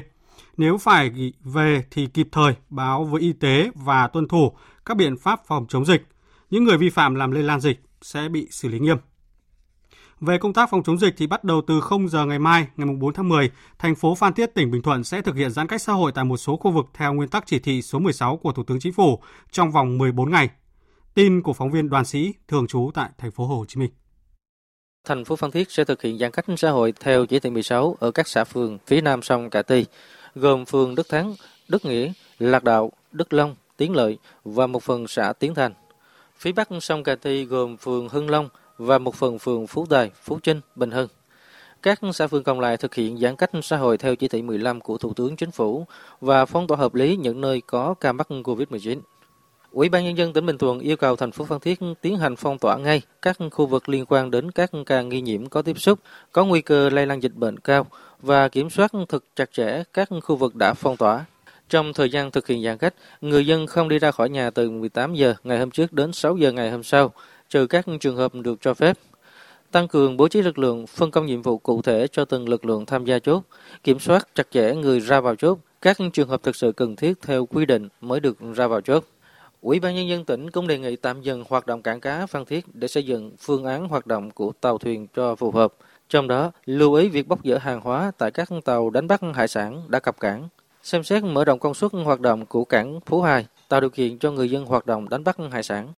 Nếu 0.58 0.78
phải 0.78 1.34
về 1.44 1.86
thì 1.92 2.08
kịp 2.08 2.28
thời 2.32 2.56
báo 2.70 3.04
với 3.04 3.22
y 3.22 3.34
tế 3.34 3.72
và 3.76 4.08
tuân 4.08 4.28
thủ 4.28 4.52
các 4.86 4.98
biện 4.98 5.18
pháp 5.18 5.42
phòng 5.48 5.66
chống 5.70 5.86
dịch. 5.86 6.08
Những 6.50 6.64
người 6.64 6.78
vi 6.78 6.90
phạm 6.90 7.16
làm 7.16 7.32
lây 7.32 7.44
lan 7.44 7.60
dịch 7.60 7.80
sẽ 8.02 8.30
bị 8.30 8.48
xử 8.52 8.70
lý 8.70 8.80
nghiêm. 8.80 8.98
Về 10.22 10.38
công 10.38 10.54
tác 10.54 10.70
phòng 10.70 10.84
chống 10.84 11.00
dịch 11.00 11.14
thì 11.18 11.28
bắt 11.28 11.44
đầu 11.44 11.62
từ 11.68 11.80
0 11.82 12.08
giờ 12.08 12.26
ngày 12.26 12.40
mai, 12.40 12.68
ngày 12.78 12.96
4 13.00 13.14
tháng 13.14 13.30
10, 13.30 13.52
thành 13.80 13.96
phố 13.96 14.16
Phan 14.16 14.34
Thiết, 14.34 14.54
tỉnh 14.54 14.72
Bình 14.72 14.82
Thuận 14.82 15.04
sẽ 15.04 15.22
thực 15.22 15.36
hiện 15.36 15.52
giãn 15.52 15.68
cách 15.68 15.82
xã 15.82 15.94
hội 15.94 16.12
tại 16.16 16.26
một 16.26 16.38
số 16.38 16.58
khu 16.58 16.72
vực 16.72 16.86
theo 16.94 17.14
nguyên 17.14 17.30
tắc 17.30 17.44
chỉ 17.48 17.60
thị 17.60 17.82
số 17.82 18.00
16 18.00 18.38
của 18.38 18.52
Thủ 18.52 18.64
tướng 18.64 18.80
Chính 18.80 18.94
phủ 18.94 19.20
trong 19.52 19.72
vòng 19.72 19.98
14 19.98 20.32
ngày. 20.32 20.50
Tin 21.14 21.42
của 21.42 21.54
phóng 21.54 21.72
viên 21.72 21.90
Đoàn 21.90 22.06
Sĩ, 22.06 22.34
thường 22.48 22.68
trú 22.68 22.92
tại 22.94 23.10
thành 23.18 23.32
phố 23.32 23.46
Hồ 23.46 23.66
Chí 23.68 23.80
Minh. 23.80 23.92
Thành 25.08 25.26
phố 25.26 25.36
Phan 25.36 25.52
Thiết 25.52 25.72
sẽ 25.72 25.84
thực 25.84 26.02
hiện 26.02 26.18
giãn 26.18 26.32
cách 26.32 26.46
xã 26.58 26.70
hội 26.70 26.94
theo 27.00 27.26
chỉ 27.26 27.40
thị 27.40 27.50
16 27.50 27.96
ở 28.00 28.12
các 28.12 28.28
xã 28.28 28.44
phường 28.44 28.78
phía 28.88 29.02
nam 29.02 29.22
sông 29.22 29.50
Cà 29.50 29.62
Ti, 29.62 29.86
gồm 30.36 30.66
phường 30.66 30.96
Đức 30.96 31.10
Thắng, 31.10 31.36
Đức 31.68 31.86
Nghĩa, 31.86 32.12
Lạc 32.40 32.64
Đạo, 32.64 32.92
Đức 33.12 33.34
Long, 33.34 33.56
Tiến 33.78 33.96
Lợi 33.96 34.18
và 34.44 34.68
một 34.68 34.84
phần 34.84 35.08
xã 35.08 35.34
Tiến 35.34 35.56
Thành. 35.56 35.74
Phía 36.38 36.52
bắc 36.52 36.70
sông 36.82 37.04
Cà 37.04 37.16
Ti 37.16 37.46
gồm 37.46 37.78
phường 37.78 38.10
Hưng 38.10 38.30
Long, 38.30 38.50
và 38.78 38.98
một 38.98 39.16
phần 39.16 39.40
phường 39.40 39.68
Phú 39.68 39.86
Tài, 39.90 40.12
Phú 40.24 40.40
Trinh, 40.44 40.62
Bình 40.76 40.92
Hưng. 40.92 41.08
Các 41.82 42.00
xã 42.14 42.28
phường 42.28 42.44
còn 42.44 42.60
lại 42.60 42.78
thực 42.78 42.96
hiện 42.96 43.18
giãn 43.18 43.36
cách 43.36 43.52
xã 43.64 43.78
hội 43.78 43.98
theo 43.98 44.16
chỉ 44.16 44.28
thị 44.28 44.42
15 44.42 44.82
của 44.82 44.98
Thủ 44.98 45.14
tướng 45.14 45.36
Chính 45.36 45.52
phủ 45.52 45.86
và 46.22 46.46
phong 46.46 46.68
tỏa 46.68 46.78
hợp 46.78 46.96
lý 46.96 47.16
những 47.16 47.42
nơi 47.42 47.62
có 47.68 47.94
ca 47.94 48.12
mắc 48.12 48.28
COVID-19. 48.30 49.00
Ủy 49.72 49.90
ban 49.90 50.04
Nhân 50.04 50.18
dân 50.18 50.34
tỉnh 50.34 50.46
Bình 50.46 50.58
Thuận 50.58 50.80
yêu 50.80 50.98
cầu 50.98 51.16
thành 51.16 51.32
phố 51.32 51.46
Phan 51.46 51.60
Thiết 51.60 51.80
tiến 52.02 52.18
hành 52.18 52.36
phong 52.36 52.58
tỏa 52.58 52.78
ngay 52.78 53.02
các 53.22 53.38
khu 53.52 53.66
vực 53.66 53.90
liên 53.90 54.06
quan 54.08 54.32
đến 54.32 54.52
các 54.52 54.72
ca 54.86 55.02
nghi 55.02 55.22
nhiễm 55.22 55.46
có 55.50 55.62
tiếp 55.62 55.80
xúc, 55.80 56.00
có 56.32 56.46
nguy 56.46 56.62
cơ 56.62 56.90
lây 56.90 57.06
lan 57.06 57.24
dịch 57.24 57.34
bệnh 57.36 57.60
cao 57.60 57.86
và 58.22 58.50
kiểm 58.50 58.70
soát 58.70 58.92
thực 59.10 59.24
chặt 59.36 59.50
chẽ 59.54 59.84
các 59.94 60.10
khu 60.24 60.36
vực 60.36 60.56
đã 60.56 60.74
phong 60.74 60.98
tỏa. 60.98 61.26
Trong 61.70 61.94
thời 61.94 62.10
gian 62.10 62.32
thực 62.32 62.48
hiện 62.48 62.64
giãn 62.64 62.78
cách, 62.78 62.94
người 63.22 63.46
dân 63.48 63.68
không 63.68 63.90
đi 63.90 64.00
ra 64.00 64.12
khỏi 64.12 64.30
nhà 64.30 64.50
từ 64.50 64.70
18 64.70 65.14
giờ 65.14 65.34
ngày 65.44 65.60
hôm 65.60 65.72
trước 65.72 65.94
đến 65.94 66.14
6 66.14 66.38
giờ 66.38 66.52
ngày 66.52 66.72
hôm 66.72 66.84
sau, 66.84 67.14
trừ 67.50 67.68
các 67.68 67.86
trường 68.00 68.16
hợp 68.16 68.36
được 68.36 68.62
cho 68.62 68.74
phép. 68.74 68.98
Tăng 69.72 69.88
cường 69.88 70.18
bố 70.18 70.28
trí 70.28 70.42
lực 70.42 70.60
lượng, 70.60 70.88
phân 70.88 71.12
công 71.12 71.26
nhiệm 71.26 71.42
vụ 71.42 71.58
cụ 71.58 71.82
thể 71.82 72.08
cho 72.12 72.26
từng 72.26 72.50
lực 72.50 72.66
lượng 72.66 72.86
tham 72.86 73.06
gia 73.06 73.20
chốt, 73.20 73.44
kiểm 73.84 74.00
soát 74.00 74.28
chặt 74.36 74.48
chẽ 74.52 74.76
người 74.76 75.00
ra 75.00 75.20
vào 75.22 75.36
chốt, 75.36 75.60
các 75.82 75.98
trường 76.14 76.30
hợp 76.30 76.44
thực 76.44 76.56
sự 76.56 76.72
cần 76.72 76.96
thiết 76.96 77.22
theo 77.22 77.46
quy 77.46 77.66
định 77.66 77.90
mới 78.02 78.20
được 78.20 78.38
ra 78.56 78.68
vào 78.68 78.82
chốt. 78.82 79.04
Ủy 79.62 79.80
ban 79.80 79.96
Nhân 79.96 80.10
dân 80.10 80.26
tỉnh 80.26 80.52
cũng 80.52 80.68
đề 80.68 80.80
nghị 80.80 80.96
tạm 80.96 81.22
dừng 81.22 81.44
hoạt 81.50 81.66
động 81.66 81.82
cảng 81.82 82.00
cá 82.00 82.26
Phan 82.26 82.46
Thiết 82.46 82.66
để 82.74 82.88
xây 82.88 83.04
dựng 83.04 83.32
phương 83.40 83.66
án 83.66 83.88
hoạt 83.88 84.08
động 84.08 84.32
của 84.32 84.52
tàu 84.62 84.78
thuyền 84.78 85.08
cho 85.16 85.36
phù 85.36 85.52
hợp. 85.52 85.74
Trong 86.10 86.28
đó, 86.28 86.52
lưu 86.66 86.94
ý 86.94 87.10
việc 87.10 87.28
bốc 87.28 87.40
dỡ 87.44 87.58
hàng 87.58 87.82
hóa 87.82 88.12
tại 88.18 88.32
các 88.32 88.50
tàu 88.66 88.90
đánh 88.90 89.08
bắt 89.08 89.22
hải 89.34 89.48
sản 89.48 89.82
đã 89.88 90.00
cập 90.00 90.20
cảng. 90.20 90.48
Xem 90.84 91.04
xét 91.04 91.24
mở 91.24 91.46
rộng 91.46 91.60
công 91.60 91.74
suất 91.74 91.92
hoạt 91.92 92.20
động 92.20 92.46
của 92.46 92.66
cảng 92.66 93.00
Phú 93.06 93.22
Hai, 93.22 93.46
tạo 93.70 93.82
điều 93.82 93.90
kiện 93.90 94.20
cho 94.20 94.32
người 94.32 94.52
dân 94.52 94.66
hoạt 94.66 94.86
động 94.86 95.10
đánh 95.10 95.24
bắt 95.24 95.38
hải 95.52 95.64
sản. 95.64 95.94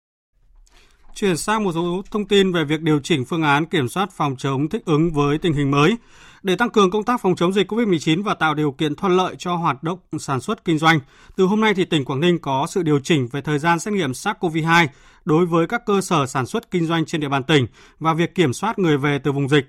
Chuyển 1.20 1.36
sang 1.36 1.64
một 1.64 1.72
số 1.74 2.02
thông 2.10 2.26
tin 2.26 2.52
về 2.52 2.64
việc 2.64 2.80
điều 2.80 3.00
chỉnh 3.00 3.24
phương 3.24 3.42
án 3.42 3.66
kiểm 3.66 3.88
soát 3.88 4.10
phòng 4.12 4.36
chống 4.36 4.68
thích 4.68 4.82
ứng 4.84 5.12
với 5.12 5.38
tình 5.38 5.52
hình 5.52 5.70
mới. 5.70 5.96
Để 6.42 6.56
tăng 6.56 6.70
cường 6.70 6.90
công 6.90 7.04
tác 7.04 7.20
phòng 7.20 7.36
chống 7.36 7.52
dịch 7.52 7.72
COVID-19 7.72 8.22
và 8.22 8.34
tạo 8.34 8.54
điều 8.54 8.72
kiện 8.72 8.94
thuận 8.94 9.16
lợi 9.16 9.34
cho 9.38 9.56
hoạt 9.56 9.82
động 9.82 9.98
sản 10.18 10.40
xuất 10.40 10.64
kinh 10.64 10.78
doanh, 10.78 11.00
từ 11.36 11.44
hôm 11.44 11.60
nay 11.60 11.74
thì 11.74 11.84
tỉnh 11.84 12.04
Quảng 12.04 12.20
Ninh 12.20 12.38
có 12.38 12.66
sự 12.70 12.82
điều 12.82 13.00
chỉnh 13.00 13.28
về 13.32 13.40
thời 13.40 13.58
gian 13.58 13.80
xét 13.80 13.94
nghiệm 13.94 14.12
SARS-CoV-2 14.12 14.86
đối 15.24 15.46
với 15.46 15.66
các 15.66 15.82
cơ 15.86 16.00
sở 16.00 16.26
sản 16.26 16.46
xuất 16.46 16.70
kinh 16.70 16.86
doanh 16.86 17.04
trên 17.04 17.20
địa 17.20 17.28
bàn 17.28 17.42
tỉnh 17.44 17.66
và 17.98 18.14
việc 18.14 18.34
kiểm 18.34 18.52
soát 18.52 18.78
người 18.78 18.98
về 18.98 19.18
từ 19.18 19.32
vùng 19.32 19.48
dịch. 19.48 19.64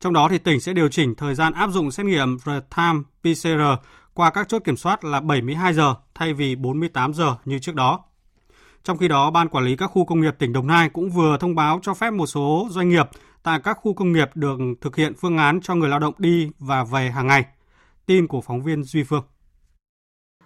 Trong 0.00 0.12
đó 0.12 0.28
thì 0.30 0.38
tỉnh 0.38 0.60
sẽ 0.60 0.72
điều 0.72 0.88
chỉnh 0.88 1.14
thời 1.14 1.34
gian 1.34 1.52
áp 1.52 1.70
dụng 1.70 1.90
xét 1.90 2.06
nghiệm 2.06 2.36
real-time 2.36 3.02
PCR 3.22 3.86
qua 4.14 4.30
các 4.30 4.48
chốt 4.48 4.62
kiểm 4.64 4.76
soát 4.76 5.04
là 5.04 5.20
72 5.20 5.74
giờ 5.74 5.94
thay 6.14 6.34
vì 6.34 6.56
48 6.56 7.14
giờ 7.14 7.36
như 7.44 7.58
trước 7.58 7.74
đó. 7.74 8.04
Trong 8.82 8.98
khi 8.98 9.08
đó, 9.08 9.30
Ban 9.30 9.48
Quản 9.48 9.64
lý 9.64 9.76
các 9.76 9.86
khu 9.86 10.04
công 10.04 10.20
nghiệp 10.20 10.34
tỉnh 10.38 10.52
Đồng 10.52 10.66
Nai 10.66 10.88
cũng 10.88 11.10
vừa 11.10 11.36
thông 11.40 11.54
báo 11.54 11.80
cho 11.82 11.94
phép 11.94 12.10
một 12.10 12.26
số 12.26 12.68
doanh 12.70 12.88
nghiệp 12.88 13.06
tại 13.42 13.60
các 13.64 13.78
khu 13.82 13.94
công 13.94 14.12
nghiệp 14.12 14.30
được 14.34 14.58
thực 14.80 14.96
hiện 14.96 15.12
phương 15.14 15.38
án 15.38 15.60
cho 15.60 15.74
người 15.74 15.88
lao 15.88 15.98
động 15.98 16.14
đi 16.18 16.50
và 16.58 16.84
về 16.84 17.10
hàng 17.10 17.26
ngày. 17.26 17.44
Tin 18.06 18.26
của 18.26 18.40
phóng 18.40 18.62
viên 18.62 18.82
Duy 18.84 19.02
Phương. 19.02 19.22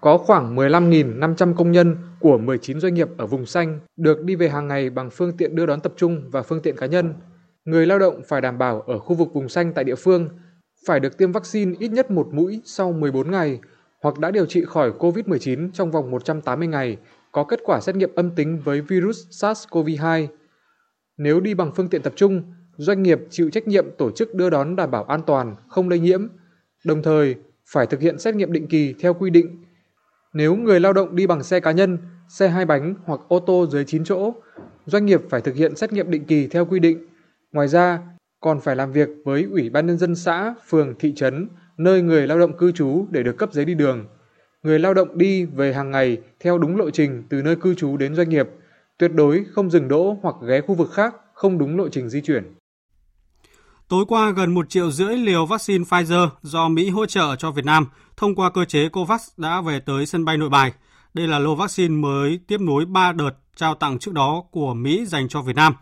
Có 0.01 0.19
khoảng 0.19 0.57
15.500 0.57 1.55
công 1.55 1.73
nhân 1.73 1.97
của 2.21 2.39
19 2.39 2.81
doanh 2.81 2.95
nghiệp 2.95 3.09
ở 3.19 3.27
vùng 3.27 3.47
xanh 3.47 3.81
được 3.97 4.25
đi 4.25 4.37
về 4.37 4.49
hàng 4.49 4.69
ngày 4.69 4.91
bằng 4.91 5.11
phương 5.11 5.37
tiện 5.37 5.57
đưa 5.57 5.67
đón 5.67 5.81
tập 5.81 5.93
trung 5.97 6.31
và 6.33 6.43
phương 6.43 6.63
tiện 6.63 6.77
cá 6.77 6.87
nhân. 6.87 7.15
Người 7.65 7.87
lao 7.87 7.99
động 7.99 8.23
phải 8.29 8.41
đảm 8.41 8.59
bảo 8.59 8.81
ở 8.81 8.99
khu 8.99 9.17
vực 9.17 9.29
vùng 9.35 9.49
xanh 9.49 9.73
tại 9.75 9.85
địa 9.85 9.95
phương 9.95 10.29
phải 10.87 11.01
được 11.01 11.19
tiêm 11.19 11.33
vaccine 11.33 11.75
ít 11.79 11.89
nhất 11.89 12.11
một 12.11 12.29
mũi 12.33 12.61
sau 12.65 12.93
14 12.93 13.31
ngày 13.31 13.59
hoặc 14.03 14.19
đã 14.19 14.31
điều 14.31 14.47
trị 14.47 14.65
khỏi 14.65 14.93
COVID-19 14.99 15.71
trong 15.73 15.91
vòng 15.91 16.11
180 16.11 16.69
ngày 16.69 16.97
có 17.35 17.45
kết 17.45 17.61
quả 17.65 17.81
xét 17.81 17.97
nghiệm 17.97 18.11
âm 18.15 18.31
tính 18.31 18.61
với 18.65 18.81
virus 18.81 19.19
SARS-CoV-2. 19.31 20.27
Nếu 21.17 21.41
đi 21.41 21.55
bằng 21.55 21.73
phương 21.77 21.89
tiện 21.89 22.03
tập 22.03 22.13
trung, 22.17 22.43
doanh 22.77 23.03
nghiệp 23.03 23.21
chịu 23.31 23.51
trách 23.51 23.69
nhiệm 23.69 23.87
tổ 23.99 24.11
chức 24.11 24.35
đưa 24.35 24.51
đón 24.51 24.77
đảm 24.77 24.91
bảo 24.91 25.05
an 25.05 25.21
toàn, 25.27 25.55
không 25.69 25.89
lây 25.89 25.99
nhiễm, 25.99 26.27
đồng 26.85 27.03
thời 27.03 27.35
phải 27.73 27.87
thực 27.87 28.01
hiện 28.01 28.19
xét 28.19 28.35
nghiệm 28.35 28.53
định 28.53 28.67
kỳ 28.67 28.95
theo 29.01 29.15
quy 29.15 29.31
định. 29.31 29.65
Nếu 30.33 30.57
người 30.57 30.81
lao 30.81 30.93
động 30.93 31.17
đi 31.17 31.27
bằng 31.27 31.43
xe 31.43 31.61
cá 31.61 31.73
nhân, 31.73 31.99
xe 32.29 32.49
hai 32.49 32.65
bánh 32.65 32.95
hoặc 33.05 33.21
ô 33.29 33.41
tô 33.41 33.67
dưới 33.71 33.85
9 33.85 34.05
chỗ, 34.05 34.35
doanh 34.87 35.07
nghiệp 35.07 35.21
phải 35.31 35.41
thực 35.41 35.55
hiện 35.55 35.77
xét 35.77 35.93
nghiệm 35.93 36.11
định 36.11 36.25
kỳ 36.25 36.47
theo 36.47 36.65
quy 36.65 36.79
định. 36.79 37.07
Ngoài 37.53 37.69
ra, 37.69 38.01
còn 38.41 38.61
phải 38.61 38.77
làm 38.77 38.93
việc 38.93 39.09
với 39.25 39.47
Ủy 39.51 39.71
ban 39.71 39.87
nhân 39.87 39.99
dân 39.99 40.15
xã, 40.15 40.55
phường, 40.69 40.95
thị 40.99 41.13
trấn, 41.15 41.49
nơi 41.79 42.03
người 42.03 42.27
lao 42.27 42.39
động 42.39 42.57
cư 42.57 42.73
trú 42.73 43.07
để 43.11 43.23
được 43.23 43.39
cấp 43.39 43.53
giấy 43.53 43.65
đi 43.65 43.75
đường 43.75 44.07
người 44.65 44.79
lao 44.79 44.95
động 44.95 45.19
đi 45.19 45.45
về 45.45 45.73
hàng 45.73 45.91
ngày 45.91 46.19
theo 46.41 46.59
đúng 46.59 46.77
lộ 46.77 46.91
trình 46.91 47.23
từ 47.29 47.43
nơi 47.43 47.57
cư 47.57 47.75
trú 47.75 47.97
đến 47.97 48.15
doanh 48.15 48.29
nghiệp, 48.29 48.49
tuyệt 48.99 49.11
đối 49.15 49.45
không 49.55 49.71
dừng 49.71 49.89
đỗ 49.89 50.17
hoặc 50.23 50.35
ghé 50.49 50.61
khu 50.61 50.75
vực 50.75 50.93
khác 50.93 51.15
không 51.35 51.59
đúng 51.59 51.77
lộ 51.77 51.89
trình 51.89 52.09
di 52.09 52.21
chuyển. 52.21 52.55
Tối 53.89 54.05
qua, 54.09 54.31
gần 54.31 54.55
1 54.55 54.71
triệu 54.71 54.91
rưỡi 54.91 55.17
liều 55.17 55.47
vaccine 55.47 55.85
Pfizer 55.85 56.29
do 56.43 56.69
Mỹ 56.69 56.91
hỗ 56.91 57.07
trợ 57.07 57.37
cho 57.37 57.51
Việt 57.51 57.65
Nam 57.65 57.87
thông 58.17 58.35
qua 58.35 58.51
cơ 58.51 58.65
chế 58.65 58.89
COVAX 58.89 59.29
đã 59.37 59.61
về 59.61 59.81
tới 59.81 60.07
sân 60.07 60.25
bay 60.25 60.37
nội 60.37 60.49
bài. 60.49 60.73
Đây 61.15 61.27
là 61.27 61.39
lô 61.39 61.55
vaccine 61.55 61.95
mới 61.95 62.41
tiếp 62.49 62.61
nối 62.61 62.85
3 62.85 63.13
đợt 63.13 63.31
trao 63.57 63.75
tặng 63.75 63.99
trước 63.99 64.13
đó 64.15 64.45
của 64.51 64.75
Mỹ 64.75 65.07
dành 65.07 65.29
cho 65.29 65.43
Việt 65.43 65.57
Nam. 65.57 65.75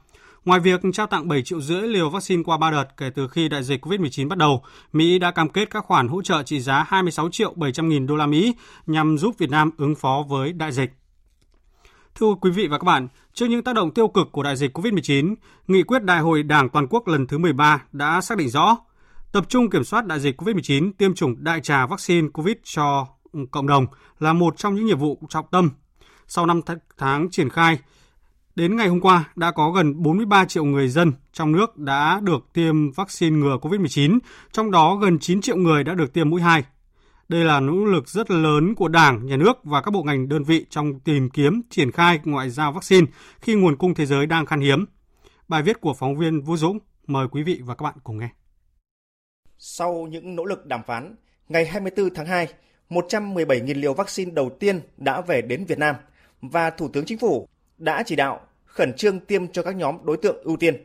Ngoài 0.44 0.60
việc 0.60 0.80
trao 0.92 1.06
tặng 1.06 1.28
7 1.28 1.42
triệu 1.42 1.60
rưỡi 1.60 1.82
liều 1.82 2.10
vaccine 2.10 2.42
qua 2.42 2.56
3 2.56 2.70
đợt 2.70 2.84
kể 2.96 3.10
từ 3.14 3.28
khi 3.28 3.48
đại 3.48 3.62
dịch 3.62 3.86
COVID-19 3.86 4.28
bắt 4.28 4.38
đầu, 4.38 4.62
Mỹ 4.92 5.18
đã 5.18 5.30
cam 5.30 5.48
kết 5.48 5.70
các 5.70 5.84
khoản 5.84 6.08
hỗ 6.08 6.22
trợ 6.22 6.42
trị 6.42 6.60
giá 6.60 6.84
26 6.88 7.28
triệu 7.28 7.52
700 7.56 7.88
nghìn 7.88 8.06
đô 8.06 8.16
la 8.16 8.26
Mỹ 8.26 8.54
nhằm 8.86 9.18
giúp 9.18 9.34
Việt 9.38 9.50
Nam 9.50 9.70
ứng 9.76 9.94
phó 9.94 10.24
với 10.28 10.52
đại 10.52 10.72
dịch. 10.72 10.90
Thưa 12.14 12.34
quý 12.40 12.50
vị 12.50 12.66
và 12.66 12.78
các 12.78 12.84
bạn, 12.84 13.08
trước 13.34 13.46
những 13.46 13.62
tác 13.62 13.74
động 13.74 13.94
tiêu 13.94 14.08
cực 14.08 14.32
của 14.32 14.42
đại 14.42 14.56
dịch 14.56 14.78
COVID-19, 14.78 15.34
Nghị 15.68 15.82
quyết 15.82 16.02
Đại 16.02 16.20
hội 16.20 16.42
Đảng 16.42 16.68
Toàn 16.68 16.86
quốc 16.90 17.08
lần 17.08 17.26
thứ 17.26 17.38
13 17.38 17.82
đã 17.92 18.20
xác 18.20 18.38
định 18.38 18.48
rõ 18.48 18.76
tập 19.32 19.44
trung 19.48 19.70
kiểm 19.70 19.84
soát 19.84 20.06
đại 20.06 20.20
dịch 20.20 20.40
COVID-19, 20.42 20.92
tiêm 20.98 21.14
chủng 21.14 21.44
đại 21.44 21.60
trà 21.60 21.86
vaccine 21.86 22.28
COVID 22.32 22.56
cho 22.64 23.06
ừ, 23.32 23.40
cộng 23.50 23.66
đồng 23.66 23.86
là 24.18 24.32
một 24.32 24.56
trong 24.56 24.74
những 24.74 24.86
nhiệm 24.86 24.98
vụ 24.98 25.18
trọng 25.28 25.46
tâm. 25.50 25.70
Sau 26.26 26.46
5 26.46 26.60
tháng 26.98 27.30
triển 27.30 27.48
khai, 27.50 27.78
đến 28.54 28.76
ngày 28.76 28.88
hôm 28.88 29.00
qua 29.00 29.32
đã 29.36 29.50
có 29.50 29.70
gần 29.70 30.02
43 30.02 30.44
triệu 30.44 30.64
người 30.64 30.88
dân 30.88 31.12
trong 31.32 31.52
nước 31.52 31.78
đã 31.78 32.20
được 32.22 32.52
tiêm 32.52 32.90
vaccine 32.90 33.36
ngừa 33.36 33.56
COVID-19, 33.62 34.18
trong 34.52 34.70
đó 34.70 34.96
gần 34.96 35.18
9 35.18 35.40
triệu 35.40 35.56
người 35.56 35.84
đã 35.84 35.94
được 35.94 36.12
tiêm 36.12 36.30
mũi 36.30 36.40
2. 36.40 36.64
Đây 37.28 37.44
là 37.44 37.60
nỗ 37.60 37.72
lực 37.72 38.08
rất 38.08 38.30
lớn 38.30 38.74
của 38.74 38.88
Đảng, 38.88 39.26
Nhà 39.26 39.36
nước 39.36 39.64
và 39.64 39.82
các 39.82 39.90
bộ 39.90 40.02
ngành 40.02 40.28
đơn 40.28 40.44
vị 40.44 40.66
trong 40.70 41.00
tìm 41.00 41.30
kiếm 41.30 41.62
triển 41.70 41.92
khai 41.92 42.20
ngoại 42.24 42.50
giao 42.50 42.72
vaccine 42.72 43.06
khi 43.40 43.54
nguồn 43.54 43.76
cung 43.76 43.94
thế 43.94 44.06
giới 44.06 44.26
đang 44.26 44.46
khan 44.46 44.60
hiếm. 44.60 44.84
Bài 45.48 45.62
viết 45.62 45.80
của 45.80 45.94
phóng 45.94 46.16
viên 46.16 46.40
Vũ 46.40 46.56
Dũng 46.56 46.78
mời 47.06 47.26
quý 47.30 47.42
vị 47.42 47.60
và 47.64 47.74
các 47.74 47.82
bạn 47.82 47.94
cùng 48.04 48.18
nghe. 48.18 48.28
Sau 49.58 50.06
những 50.10 50.36
nỗ 50.36 50.44
lực 50.44 50.66
đàm 50.66 50.82
phán, 50.86 51.16
ngày 51.48 51.66
24 51.66 52.14
tháng 52.14 52.26
2, 52.26 52.48
117.000 52.90 53.80
liều 53.80 53.94
vaccine 53.94 54.30
đầu 54.30 54.50
tiên 54.60 54.80
đã 54.96 55.20
về 55.20 55.42
đến 55.42 55.64
Việt 55.64 55.78
Nam 55.78 55.96
và 56.42 56.70
Thủ 56.70 56.88
tướng 56.88 57.04
Chính 57.04 57.18
phủ 57.18 57.48
đã 57.82 58.02
chỉ 58.06 58.16
đạo 58.16 58.40
khẩn 58.64 58.92
trương 58.92 59.20
tiêm 59.20 59.48
cho 59.48 59.62
các 59.62 59.76
nhóm 59.76 59.98
đối 60.02 60.16
tượng 60.16 60.42
ưu 60.42 60.56
tiên. 60.56 60.84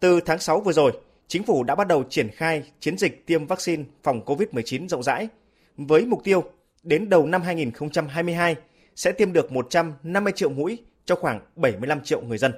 Từ 0.00 0.20
tháng 0.20 0.38
6 0.38 0.60
vừa 0.60 0.72
rồi, 0.72 0.92
Chính 1.30 1.42
phủ 1.42 1.64
đã 1.64 1.74
bắt 1.74 1.88
đầu 1.88 2.04
triển 2.08 2.28
khai 2.30 2.62
chiến 2.80 2.98
dịch 2.98 3.26
tiêm 3.26 3.46
vaccine 3.46 3.84
phòng 4.02 4.20
COVID-19 4.26 4.88
rộng 4.88 5.02
rãi 5.02 5.28
với 5.76 6.06
mục 6.06 6.20
tiêu 6.24 6.44
đến 6.82 7.08
đầu 7.08 7.26
năm 7.26 7.42
2022 7.42 8.56
sẽ 8.96 9.12
tiêm 9.12 9.32
được 9.32 9.52
150 9.52 10.32
triệu 10.36 10.50
mũi 10.50 10.78
cho 11.04 11.14
khoảng 11.14 11.40
75 11.56 12.00
triệu 12.00 12.20
người 12.20 12.38
dân. 12.38 12.52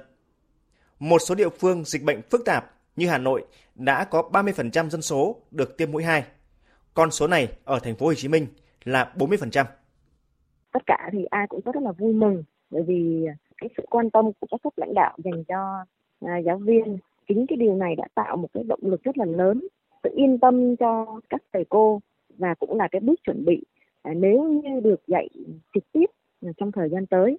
Một 0.99 1.19
số 1.19 1.35
địa 1.35 1.49
phương 1.49 1.83
dịch 1.85 2.03
bệnh 2.03 2.21
phức 2.29 2.45
tạp 2.45 2.71
như 2.95 3.07
Hà 3.07 3.17
Nội 3.17 3.45
đã 3.75 4.03
có 4.03 4.29
30% 4.31 4.89
dân 4.89 5.01
số 5.01 5.41
được 5.51 5.77
tiêm 5.77 5.91
mũi 5.91 6.03
2. 6.03 6.23
Con 6.93 7.11
số 7.11 7.27
này 7.27 7.47
ở 7.63 7.79
thành 7.79 7.95
phố 7.95 8.05
Hồ 8.05 8.13
Chí 8.13 8.27
Minh 8.27 8.47
là 8.83 9.13
40%. 9.15 9.65
Tất 10.71 10.83
cả 10.85 11.09
thì 11.11 11.25
ai 11.29 11.45
cũng 11.49 11.61
rất 11.65 11.75
là 11.75 11.91
vui 11.91 12.13
mừng 12.13 12.43
bởi 12.69 12.83
vì 12.87 13.27
cái 13.57 13.69
sự 13.77 13.83
quan 13.89 14.09
tâm 14.09 14.25
của 14.39 14.47
các 14.51 14.61
cấp 14.63 14.73
lãnh 14.77 14.93
đạo 14.93 15.17
dành 15.23 15.43
cho 15.43 15.85
à, 16.25 16.37
giáo 16.37 16.57
viên. 16.57 16.97
Chính 17.27 17.45
cái 17.47 17.57
điều 17.57 17.75
này 17.75 17.95
đã 17.95 18.07
tạo 18.15 18.37
một 18.37 18.47
cái 18.53 18.63
động 18.63 18.79
lực 18.83 19.03
rất 19.03 19.17
là 19.17 19.25
lớn 19.25 19.67
sự 20.03 20.09
yên 20.15 20.39
tâm 20.39 20.75
cho 20.75 21.19
các 21.29 21.41
thầy 21.53 21.65
cô 21.69 22.01
và 22.37 22.53
cũng 22.59 22.77
là 22.77 22.87
cái 22.91 23.01
bước 23.01 23.19
chuẩn 23.25 23.45
bị 23.45 23.63
à, 24.01 24.13
nếu 24.13 24.43
như 24.43 24.79
được 24.79 25.07
dạy 25.07 25.27
trực 25.73 25.83
tiếp 25.91 26.05
à, 26.41 26.49
trong 26.57 26.71
thời 26.71 26.89
gian 26.89 27.05
tới. 27.05 27.37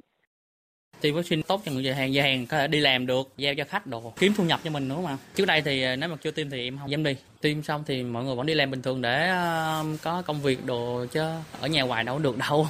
Tiêm 1.00 1.14
vaccine 1.14 1.42
tốt 1.48 1.61
cho 1.64 1.72
người 1.72 1.94
hàng 1.94 2.14
gia 2.14 2.22
hàng 2.22 2.46
có 2.46 2.59
thể 2.59 2.68
đi 2.68 2.81
làm 2.81 3.07
được 3.07 3.29
giao 3.37 3.55
cho 3.55 3.64
khách 3.64 3.87
đồ 3.87 4.12
kiếm 4.16 4.33
thu 4.37 4.44
nhập 4.44 4.61
cho 4.64 4.70
mình 4.70 4.88
nữa 4.88 5.00
mà. 5.05 5.18
Trước 5.35 5.44
đây 5.46 5.62
thì 5.64 5.83
à, 5.83 5.96
nếu 5.96 6.09
mà 6.09 6.16
chưa 6.16 6.31
tiêm 6.31 6.50
thì 6.50 6.64
em 6.64 6.79
không 6.81 6.90
dám 6.90 7.03
đi. 7.03 7.16
Tiêm 7.40 7.62
xong 7.62 7.83
thì 7.87 8.03
mọi 8.03 8.24
người 8.24 8.37
vẫn 8.37 8.46
đi 8.46 8.55
làm 8.55 8.70
bình 8.70 8.83
thường 8.83 9.03
để 9.03 9.29
à, 9.29 9.83
có 10.03 10.22
công 10.27 10.40
việc 10.40 10.59
đồ 10.66 11.07
chứ 11.11 11.20
ở 11.61 11.68
nhà 11.68 11.83
hoài 11.83 12.05
đâu 12.05 12.18
được 12.18 12.37
đâu. 12.38 12.66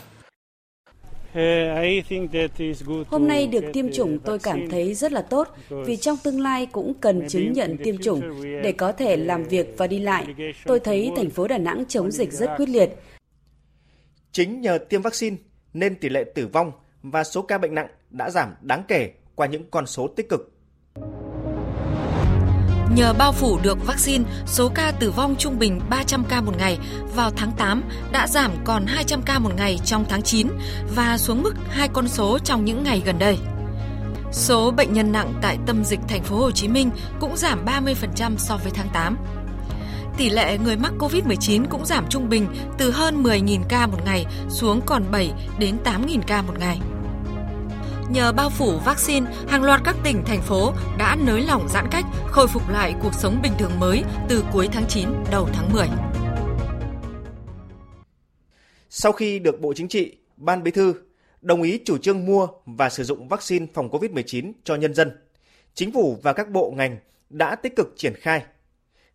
Hôm 3.07 3.29
nay 3.29 3.47
được 3.47 3.64
tiêm 3.73 3.92
chủng 3.92 4.18
tôi 4.18 4.38
cảm 4.38 4.68
thấy 4.70 4.94
rất 4.94 5.12
là 5.12 5.23
tốt 5.23 5.49
vì 5.87 5.97
trong 5.97 6.16
tương 6.25 6.40
lai 6.40 6.66
cũng 6.66 6.94
cần 7.01 7.29
chứng 7.29 7.53
nhận 7.53 7.77
tiêm 7.85 7.99
chủng 7.99 8.20
để 8.42 8.73
có 8.73 8.92
thể 8.92 9.16
làm 9.16 9.44
việc 9.44 9.75
và 9.77 9.87
đi 9.87 9.99
lại. 9.99 10.27
Tôi 10.64 10.81
thấy 10.81 11.12
thành 11.16 11.31
phố 11.31 11.49
Đà 11.49 11.59
Nẵng 11.59 11.85
chống 11.88 12.11
dịch 12.11 12.33
rất 12.33 12.51
quyết 12.57 12.68
liệt. 12.68 12.90
Chính 14.33 14.61
nhờ 14.61 14.79
tiêm 14.79 15.03
vaccine 15.03 15.37
nên 15.73 15.94
tỷ 15.94 16.09
lệ 16.09 16.25
tử 16.35 16.47
vong 16.47 16.73
và 17.03 17.25
số 17.25 17.42
ca 17.42 17.59
bệnh 17.59 17.75
nặng 17.75 17.88
đã 18.11 18.31
giảm 18.31 18.55
đáng 18.62 18.83
kể 18.88 19.11
qua 19.35 19.47
những 19.47 19.64
con 19.70 19.87
số 19.87 20.09
tích 20.09 20.29
cực. 20.29 20.54
Nhờ 22.90 23.12
bao 23.12 23.33
phủ 23.33 23.59
được 23.62 23.87
vaccine, 23.87 24.25
số 24.47 24.68
ca 24.75 24.90
tử 24.90 25.11
vong 25.11 25.35
trung 25.38 25.59
bình 25.59 25.81
300 25.90 26.25
ca 26.29 26.40
một 26.40 26.53
ngày 26.59 26.79
vào 27.14 27.31
tháng 27.31 27.53
8 27.53 27.83
đã 28.12 28.27
giảm 28.27 28.53
còn 28.64 28.87
200 28.87 29.23
ca 29.23 29.38
một 29.38 29.51
ngày 29.57 29.81
trong 29.85 30.05
tháng 30.09 30.23
9 30.23 30.49
và 30.94 31.18
xuống 31.18 31.42
mức 31.42 31.55
hai 31.68 31.88
con 31.88 32.09
số 32.09 32.38
trong 32.38 32.64
những 32.64 32.85
ngày 32.85 33.03
gần 33.05 33.18
đây. 33.18 33.38
Số 34.33 34.70
bệnh 34.70 34.92
nhân 34.92 35.12
nặng 35.12 35.35
tại 35.42 35.59
tâm 35.66 35.85
dịch 35.85 36.01
thành 36.09 36.23
phố 36.23 36.37
Hồ 36.37 36.51
Chí 36.51 36.68
Minh 36.68 36.90
cũng 37.20 37.37
giảm 37.37 37.64
30% 37.64 38.37
so 38.37 38.57
với 38.57 38.73
tháng 38.75 38.88
8. 38.92 39.18
Tỷ 40.16 40.31
lệ 40.31 40.59
người 40.59 40.77
mắc 40.77 40.92
COVID-19 40.99 41.64
cũng 41.70 41.87
giảm 41.87 42.07
trung 42.09 42.29
bình 42.29 42.47
từ 42.79 42.90
hơn 42.90 43.23
10.000 43.23 43.61
ca 43.68 43.87
một 43.87 43.99
ngày 44.05 44.27
xuống 44.49 44.81
còn 44.87 45.05
7 45.12 45.33
đến 45.59 45.77
8.000 45.85 46.20
ca 46.27 46.42
một 46.42 46.59
ngày. 46.59 46.81
Nhờ 48.11 48.33
bao 48.33 48.51
phủ 48.51 48.79
vaccine, 48.79 49.27
hàng 49.49 49.64
loạt 49.64 49.81
các 49.85 49.97
tỉnh, 50.05 50.23
thành 50.27 50.43
phố 50.43 50.73
đã 50.99 51.17
nới 51.27 51.43
lỏng 51.43 51.69
giãn 51.69 51.87
cách, 51.90 52.05
khôi 52.27 52.47
phục 52.47 52.69
lại 52.69 52.95
cuộc 53.03 53.14
sống 53.14 53.40
bình 53.43 53.53
thường 53.59 53.81
mới 53.81 54.03
từ 54.29 54.45
cuối 54.53 54.69
tháng 54.73 54.85
9 54.88 55.09
đầu 55.31 55.49
tháng 55.53 55.73
10. 55.73 55.87
Sau 58.90 59.12
khi 59.12 59.38
được 59.38 59.61
Bộ 59.61 59.73
Chính 59.77 59.88
trị, 59.88 60.17
Ban 60.37 60.62
Bí 60.62 60.71
thư 60.71 60.95
đồng 61.40 61.62
ý 61.62 61.81
chủ 61.85 61.99
trương 61.99 62.27
mua 62.27 62.49
và 62.67 62.90
sử 62.90 63.05
dụng 63.05 63.29
vaccine 63.29 63.67
phòng 63.75 63.88
COVID-19 63.90 64.53
cho 64.64 64.75
nhân 64.75 64.95
dân, 64.95 65.11
chính 65.75 65.93
phủ 65.93 66.19
và 66.23 66.33
các 66.33 66.51
bộ 66.51 66.73
ngành 66.77 66.99
đã 67.31 67.55
tích 67.55 67.77
cực 67.77 67.95
triển 67.97 68.14
khai. 68.14 68.45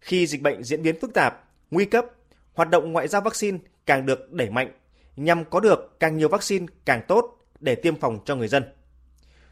Khi 0.02 0.28
dịch 0.28 0.42
bệnh 0.42 0.64
diễn 0.64 0.84
biến 0.84 1.00
phức 1.00 1.14
tạp, 1.14 1.44
nguy 1.72 1.86
cấp, 1.86 2.06
hoạt 2.54 2.70
động 2.70 2.94
ngoại 2.94 3.08
giao 3.08 3.22
vaccine 3.22 3.58
càng 3.86 4.06
được 4.06 4.32
đẩy 4.32 4.50
mạnh 4.50 4.72
nhằm 5.16 5.46
có 5.46 5.60
được 5.60 6.00
càng 6.00 6.18
nhiều 6.18 6.30
vaccine 6.30 6.66
càng 6.86 7.02
tốt 7.08 7.36
để 7.60 7.76
tiêm 7.76 7.96
phòng 7.96 8.20
cho 8.26 8.36
người 8.36 8.48
dân. 8.48 8.64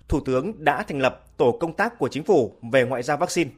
Thủ 0.07 0.19
tướng 0.19 0.63
đã 0.63 0.83
thành 0.83 0.99
lập 0.99 1.37
tổ 1.37 1.57
công 1.59 1.75
tác 1.75 1.99
của 1.99 2.07
chính 2.07 2.23
phủ 2.23 2.55
về 2.71 2.83
ngoại 2.83 3.03
giao 3.03 3.17
vaccine. 3.17 3.51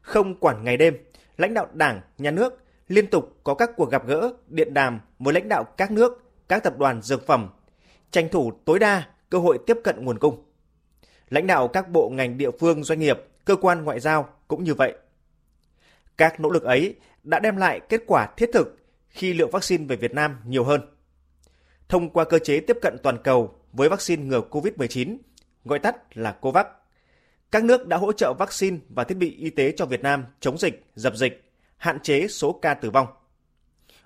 Không 0.00 0.34
quản 0.34 0.64
ngày 0.64 0.76
đêm, 0.76 0.96
lãnh 1.36 1.54
đạo 1.54 1.68
Đảng, 1.72 2.00
Nhà 2.18 2.30
nước 2.30 2.64
liên 2.88 3.06
tục 3.06 3.36
có 3.44 3.54
các 3.54 3.70
cuộc 3.76 3.90
gặp 3.90 4.06
gỡ, 4.06 4.32
điện 4.48 4.74
đàm 4.74 5.00
với 5.18 5.34
lãnh 5.34 5.48
đạo 5.48 5.64
các 5.64 5.90
nước, 5.90 6.24
các 6.48 6.62
tập 6.62 6.78
đoàn 6.78 7.02
dược 7.02 7.26
phẩm, 7.26 7.48
tranh 8.10 8.28
thủ 8.28 8.52
tối 8.64 8.78
đa 8.78 9.06
cơ 9.30 9.38
hội 9.38 9.58
tiếp 9.66 9.76
cận 9.84 10.04
nguồn 10.04 10.18
cung. 10.18 10.44
Lãnh 11.28 11.46
đạo 11.46 11.68
các 11.68 11.88
bộ 11.88 12.08
ngành 12.08 12.38
địa 12.38 12.50
phương 12.60 12.84
doanh 12.84 13.00
nghiệp, 13.00 13.18
cơ 13.44 13.56
quan 13.56 13.84
ngoại 13.84 14.00
giao 14.00 14.28
cũng 14.48 14.64
như 14.64 14.74
vậy. 14.74 14.94
Các 16.16 16.40
nỗ 16.40 16.50
lực 16.50 16.62
ấy 16.62 16.94
đã 17.22 17.38
đem 17.38 17.56
lại 17.56 17.80
kết 17.88 18.00
quả 18.06 18.26
thiết 18.36 18.50
thực 18.52 18.78
khi 19.08 19.34
lượng 19.34 19.50
vaccine 19.50 19.84
về 19.84 19.96
Việt 19.96 20.14
Nam 20.14 20.36
nhiều 20.44 20.64
hơn. 20.64 20.80
Thông 21.88 22.10
qua 22.10 22.24
cơ 22.24 22.38
chế 22.38 22.60
tiếp 22.60 22.76
cận 22.82 22.96
toàn 23.02 23.18
cầu 23.24 23.54
với 23.72 23.88
vaccine 23.88 24.24
ngừa 24.24 24.40
COVID-19 24.50 25.16
gọi 25.68 25.78
tắt 25.78 26.16
là 26.16 26.32
COVAX. 26.32 26.66
Các 27.50 27.64
nước 27.64 27.86
đã 27.86 27.96
hỗ 27.96 28.12
trợ 28.12 28.34
vaccine 28.38 28.76
và 28.88 29.04
thiết 29.04 29.18
bị 29.18 29.36
y 29.36 29.50
tế 29.50 29.72
cho 29.76 29.86
Việt 29.86 30.02
Nam 30.02 30.24
chống 30.40 30.58
dịch, 30.58 30.84
dập 30.94 31.16
dịch, 31.16 31.44
hạn 31.76 32.00
chế 32.00 32.28
số 32.28 32.52
ca 32.52 32.74
tử 32.74 32.90
vong. 32.90 33.06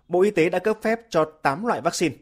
Bộ 0.09 0.23
Y 0.23 0.31
tế 0.31 0.51
đã 0.51 0.59
cấp 0.59 0.79
phép 0.83 1.01
cho 1.11 1.25
8 1.43 1.67
loại 1.67 1.81
vaccine. 1.81 2.15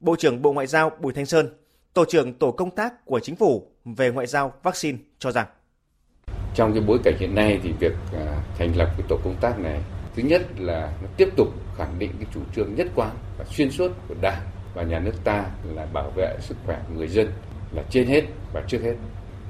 Bộ 0.00 0.16
trưởng 0.16 0.42
Bộ 0.42 0.52
Ngoại 0.52 0.66
giao 0.66 0.90
Bùi 1.00 1.12
Thanh 1.12 1.26
Sơn, 1.26 1.48
Tổ 1.94 2.04
trưởng 2.04 2.34
Tổ 2.34 2.52
công 2.52 2.70
tác 2.70 3.04
của 3.04 3.20
Chính 3.20 3.36
phủ 3.36 3.66
về 3.84 4.10
ngoại 4.10 4.26
giao 4.26 4.52
vaccine 4.62 4.98
cho 5.18 5.32
rằng 5.32 5.46
Trong 6.54 6.72
cái 6.72 6.82
bối 6.86 6.98
cảnh 7.04 7.14
hiện 7.18 7.34
nay 7.34 7.60
thì 7.62 7.72
việc 7.80 7.92
à, 8.12 8.42
thành 8.58 8.76
lập 8.76 8.90
cái 8.98 9.06
tổ 9.08 9.18
công 9.24 9.36
tác 9.40 9.58
này 9.58 9.80
thứ 10.16 10.22
nhất 10.22 10.42
là 10.58 10.92
nó 11.02 11.08
tiếp 11.16 11.28
tục 11.36 11.48
khẳng 11.76 11.98
định 11.98 12.10
cái 12.18 12.26
chủ 12.34 12.40
trương 12.54 12.74
nhất 12.74 12.86
quán 12.94 13.16
và 13.38 13.44
xuyên 13.44 13.70
suốt 13.70 13.92
của 14.08 14.14
Đảng 14.20 14.42
và 14.74 14.82
nhà 14.82 14.98
nước 14.98 15.14
ta 15.24 15.44
là 15.64 15.86
bảo 15.86 16.10
vệ 16.10 16.36
sức 16.40 16.56
khỏe 16.66 16.80
của 16.88 16.94
người 16.94 17.08
dân 17.08 17.32
là 17.72 17.82
trên 17.90 18.06
hết 18.06 18.22
và 18.52 18.62
trước 18.68 18.82
hết. 18.82 18.94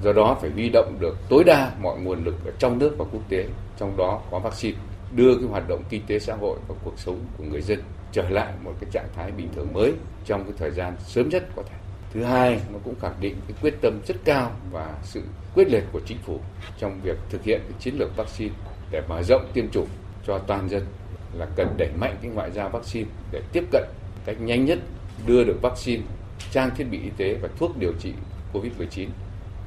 Do 0.03 0.13
đó 0.13 0.37
phải 0.41 0.49
huy 0.49 0.69
động 0.69 0.97
được 0.99 1.17
tối 1.29 1.43
đa 1.43 1.71
mọi 1.81 1.99
nguồn 1.99 2.23
lực 2.23 2.45
ở 2.45 2.51
trong 2.59 2.79
nước 2.79 2.95
và 2.97 3.05
quốc 3.11 3.21
tế, 3.29 3.45
trong 3.77 3.97
đó 3.97 4.21
có 4.31 4.39
vaccine, 4.39 4.77
đưa 5.15 5.35
cái 5.35 5.45
hoạt 5.49 5.67
động 5.67 5.83
kinh 5.89 6.01
tế 6.07 6.19
xã 6.19 6.35
hội 6.35 6.59
và 6.67 6.75
cuộc 6.83 6.99
sống 6.99 7.19
của 7.37 7.43
người 7.43 7.61
dân 7.61 7.79
trở 8.11 8.29
lại 8.29 8.53
một 8.63 8.73
cái 8.81 8.89
trạng 8.91 9.07
thái 9.15 9.31
bình 9.31 9.49
thường 9.55 9.73
mới 9.73 9.93
trong 10.25 10.43
cái 10.43 10.53
thời 10.57 10.71
gian 10.71 10.93
sớm 10.99 11.29
nhất 11.29 11.43
có 11.55 11.63
thể. 11.63 11.75
Thứ 12.13 12.23
hai, 12.23 12.59
nó 12.73 12.79
cũng 12.83 12.95
khẳng 13.01 13.15
định 13.19 13.35
cái 13.47 13.57
quyết 13.61 13.73
tâm 13.81 13.99
rất 14.07 14.15
cao 14.25 14.51
và 14.71 14.95
sự 15.03 15.21
quyết 15.55 15.67
liệt 15.69 15.83
của 15.91 16.01
chính 16.05 16.17
phủ 16.17 16.39
trong 16.77 16.99
việc 17.03 17.17
thực 17.29 17.43
hiện 17.43 17.61
cái 17.63 17.73
chiến 17.79 17.95
lược 17.97 18.17
vaccine 18.17 18.55
để 18.91 19.01
mở 19.09 19.23
rộng 19.23 19.51
tiêm 19.53 19.69
chủng 19.69 19.87
cho 20.27 20.37
toàn 20.37 20.69
dân 20.69 20.85
là 21.33 21.47
cần 21.55 21.75
đẩy 21.77 21.89
mạnh 21.99 22.17
cái 22.21 22.31
ngoại 22.31 22.51
giao 22.51 22.69
vaccine 22.69 23.09
để 23.31 23.41
tiếp 23.53 23.63
cận 23.71 23.83
cách 24.25 24.41
nhanh 24.41 24.65
nhất 24.65 24.79
đưa 25.25 25.43
được 25.43 25.61
vaccine, 25.61 26.03
trang 26.51 26.71
thiết 26.75 26.83
bị 26.83 27.01
y 27.03 27.09
tế 27.17 27.33
và 27.41 27.49
thuốc 27.57 27.77
điều 27.77 27.93
trị 27.99 28.13
COVID-19 28.53 29.07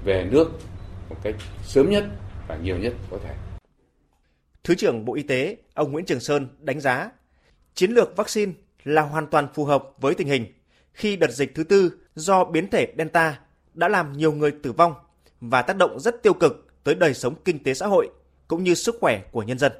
về 0.05 0.29
nước 0.31 0.51
một 1.11 1.17
cách 1.23 1.35
sớm 1.65 1.91
nhất 1.91 2.05
và 2.49 2.57
nhiều 2.57 2.79
nhất 2.79 2.93
có 3.11 3.19
thể. 3.25 3.35
Thứ 4.65 4.75
trưởng 4.75 5.05
Bộ 5.05 5.15
Y 5.15 5.23
tế 5.23 5.57
ông 5.75 5.93
Nguyễn 5.93 6.05
Trường 6.05 6.21
Sơn 6.21 6.49
đánh 6.59 6.81
giá 6.81 7.11
chiến 7.75 7.91
lược 7.91 8.17
vaccine 8.17 8.53
là 8.85 9.03
hoàn 9.03 9.27
toàn 9.27 9.49
phù 9.55 9.65
hợp 9.65 9.85
với 10.01 10.15
tình 10.15 10.29
hình 10.29 10.47
khi 10.93 11.17
đợt 11.17 11.31
dịch 11.31 11.55
thứ 11.55 11.65
tư 11.65 11.99
do 12.15 12.45
biến 12.45 12.71
thể 12.71 12.95
Delta 12.99 13.41
đã 13.75 13.89
làm 13.89 14.13
nhiều 14.13 14.33
người 14.33 14.51
tử 14.63 14.73
vong 14.73 14.95
và 15.41 15.63
tác 15.63 15.77
động 15.77 16.01
rất 16.01 16.23
tiêu 16.23 16.35
cực 16.35 16.67
tới 16.85 16.95
đời 16.95 17.15
sống 17.15 17.35
kinh 17.45 17.63
tế 17.63 17.75
xã 17.75 17.87
hội 17.87 18.11
cũng 18.49 18.65
như 18.65 18.75
sức 18.75 18.97
khỏe 19.01 19.23
của 19.33 19.43
nhân 19.43 19.59
dân. 19.59 19.73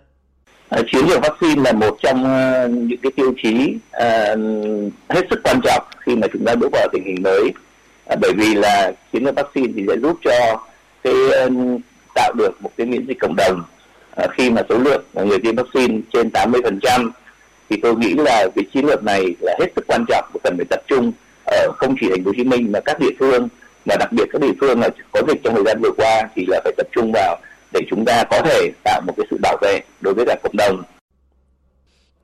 Ờ, 0.69 0.83
chiến 0.93 1.07
lược 1.09 1.23
vaccine 1.23 1.63
là 1.63 1.73
một 1.73 1.97
trong 2.03 2.25
ờ, 2.25 2.69
những 2.69 3.01
cái 3.03 3.13
tiêu 3.17 3.33
chí 3.43 3.77
ờ, 3.91 4.37
hết 5.09 5.27
sức 5.31 5.41
quan 5.45 5.61
trọng 5.65 5.85
khi 6.01 6.17
mà 6.17 6.27
chúng 6.33 6.45
ta 6.45 6.55
bước 6.55 6.69
vào 6.73 6.89
tình 6.93 7.05
hình 7.05 7.23
mới. 7.23 7.53
Bởi 8.21 8.33
vì 8.37 8.55
là 8.55 8.93
chiến 9.13 9.25
lược 9.25 9.35
vaccine 9.35 9.73
thì 9.77 9.85
sẽ 9.89 9.97
giúp 10.03 10.19
cho 10.25 10.61
cái 11.05 11.15
tạo 12.15 12.33
được 12.39 12.51
một 12.61 12.71
cái 12.77 12.87
miễn 12.87 13.07
dịch 13.07 13.19
cộng 13.21 13.37
đồng. 13.37 13.63
Khi 14.33 14.51
mà 14.51 14.63
số 14.69 14.79
lượng 14.79 15.03
người 15.15 15.39
tiêm 15.39 15.57
vaccine 15.57 16.01
trên 16.13 16.29
80% 16.29 17.11
thì 17.71 17.77
tôi 17.83 17.97
nghĩ 17.97 18.15
là 18.15 18.47
cái 18.57 18.65
chiến 18.75 18.87
lược 18.87 19.05
này 19.05 19.35
là 19.41 19.57
hết 19.61 19.67
sức 19.77 19.85
quan 19.87 20.05
trọng 20.09 20.25
và 20.35 20.41
cần 20.45 20.57
phải 20.57 20.67
tập 20.71 20.81
trung 20.87 21.13
ở 21.47 21.69
không 21.77 21.95
chỉ 22.01 22.07
thành 22.11 22.25
phố 22.25 22.29
Hồ 22.29 22.35
Chí 22.37 22.45
Minh 22.45 22.73
mà 22.73 22.81
các 22.81 23.01
địa 23.01 23.11
phương 23.19 23.49
và 23.85 23.97
đặc 23.97 24.13
biệt 24.13 24.25
các 24.33 24.41
địa 24.41 24.53
phương 24.61 24.81
là 24.81 24.89
có 25.13 25.23
dịch 25.29 25.41
trong 25.45 25.55
thời 25.55 25.65
gian 25.67 25.81
vừa 25.83 25.91
qua 25.97 26.29
thì 26.35 26.45
là 26.49 26.61
phải 26.65 26.73
tập 26.77 26.87
trung 26.93 27.13
vào 27.15 27.37
để 27.75 27.81
chúng 27.91 28.05
ta 28.05 28.25
có 28.31 28.43
thể 28.45 28.71
tạo 28.85 29.01
một 29.07 29.15
cái 29.17 29.27
sự 29.31 29.37
bảo 29.43 29.57
vệ 29.63 29.81
đối 30.01 30.15
với 30.15 30.25
cả 30.29 30.37
cộng 30.43 30.57
đồng. 30.57 30.83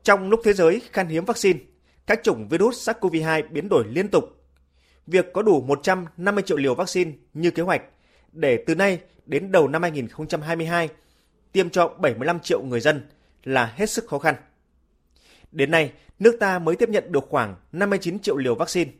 Trong 0.02 0.28
lúc 0.28 0.40
thế 0.44 0.52
giới 0.52 0.82
khan 0.92 1.08
hiếm 1.08 1.24
vaccine, 1.24 1.58
các 2.06 2.20
chủng 2.22 2.48
virus 2.48 2.88
SARS-CoV-2 2.88 3.42
biến 3.50 3.68
đổi 3.68 3.84
liên 3.88 4.08
tục. 4.08 4.24
Việc 5.06 5.32
có 5.32 5.42
đủ 5.42 5.60
150 5.60 6.44
triệu 6.46 6.56
liều 6.56 6.74
vaccine 6.74 7.12
như 7.34 7.50
kế 7.50 7.62
hoạch 7.62 7.82
để 8.32 8.64
từ 8.66 8.74
nay 8.74 8.98
đến 9.26 9.52
đầu 9.52 9.68
năm 9.68 9.82
2022 9.82 10.88
tiêm 11.52 11.70
cho 11.70 11.88
75 11.88 12.40
triệu 12.40 12.62
người 12.62 12.80
dân 12.80 13.08
là 13.44 13.72
hết 13.76 13.90
sức 13.90 14.06
khó 14.08 14.18
khăn. 14.18 14.34
Đến 15.52 15.70
nay, 15.70 15.92
nước 16.18 16.36
ta 16.40 16.58
mới 16.58 16.76
tiếp 16.76 16.88
nhận 16.88 17.12
được 17.12 17.24
khoảng 17.28 17.56
59 17.72 18.18
triệu 18.18 18.36
liều 18.36 18.54
vaccine, 18.54 18.90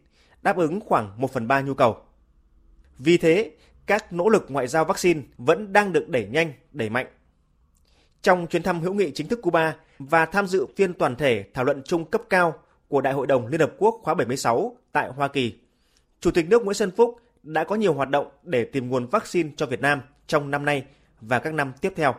đáp 0.42 0.56
ứng 0.56 0.80
khoảng 0.80 1.20
1 1.20 1.32
phần 1.32 1.48
3 1.48 1.60
nhu 1.60 1.74
cầu. 1.74 1.96
Vì 2.98 3.18
thế, 3.18 3.50
các 3.86 4.12
nỗ 4.12 4.28
lực 4.28 4.46
ngoại 4.48 4.68
giao 4.68 4.84
vaccine 4.84 5.22
vẫn 5.38 5.72
đang 5.72 5.92
được 5.92 6.08
đẩy 6.08 6.26
nhanh, 6.26 6.52
đẩy 6.72 6.90
mạnh. 6.90 7.06
Trong 8.22 8.46
chuyến 8.46 8.62
thăm 8.62 8.80
hữu 8.80 8.94
nghị 8.94 9.10
chính 9.14 9.28
thức 9.28 9.42
Cuba 9.42 9.76
và 9.98 10.26
tham 10.26 10.46
dự 10.46 10.66
phiên 10.76 10.94
toàn 10.94 11.16
thể 11.16 11.44
thảo 11.54 11.64
luận 11.64 11.82
chung 11.84 12.04
cấp 12.04 12.22
cao 12.30 12.54
của 12.88 13.00
Đại 13.00 13.12
hội 13.12 13.26
đồng 13.26 13.46
Liên 13.46 13.60
Hợp 13.60 13.72
Quốc 13.78 14.00
khóa 14.02 14.14
76 14.14 14.76
tại 14.92 15.08
Hoa 15.08 15.28
Kỳ, 15.28 15.58
Chủ 16.20 16.30
tịch 16.30 16.48
nước 16.48 16.64
Nguyễn 16.64 16.74
Xuân 16.74 16.90
Phúc 16.96 17.20
đã 17.42 17.64
có 17.64 17.74
nhiều 17.74 17.94
hoạt 17.94 18.10
động 18.10 18.26
để 18.42 18.64
tìm 18.64 18.88
nguồn 18.88 19.06
vaccine 19.06 19.50
cho 19.56 19.66
Việt 19.66 19.80
Nam 19.80 20.00
trong 20.26 20.50
năm 20.50 20.64
nay 20.64 20.84
và 21.20 21.38
các 21.38 21.54
năm 21.54 21.72
tiếp 21.80 21.92
theo. 21.96 22.14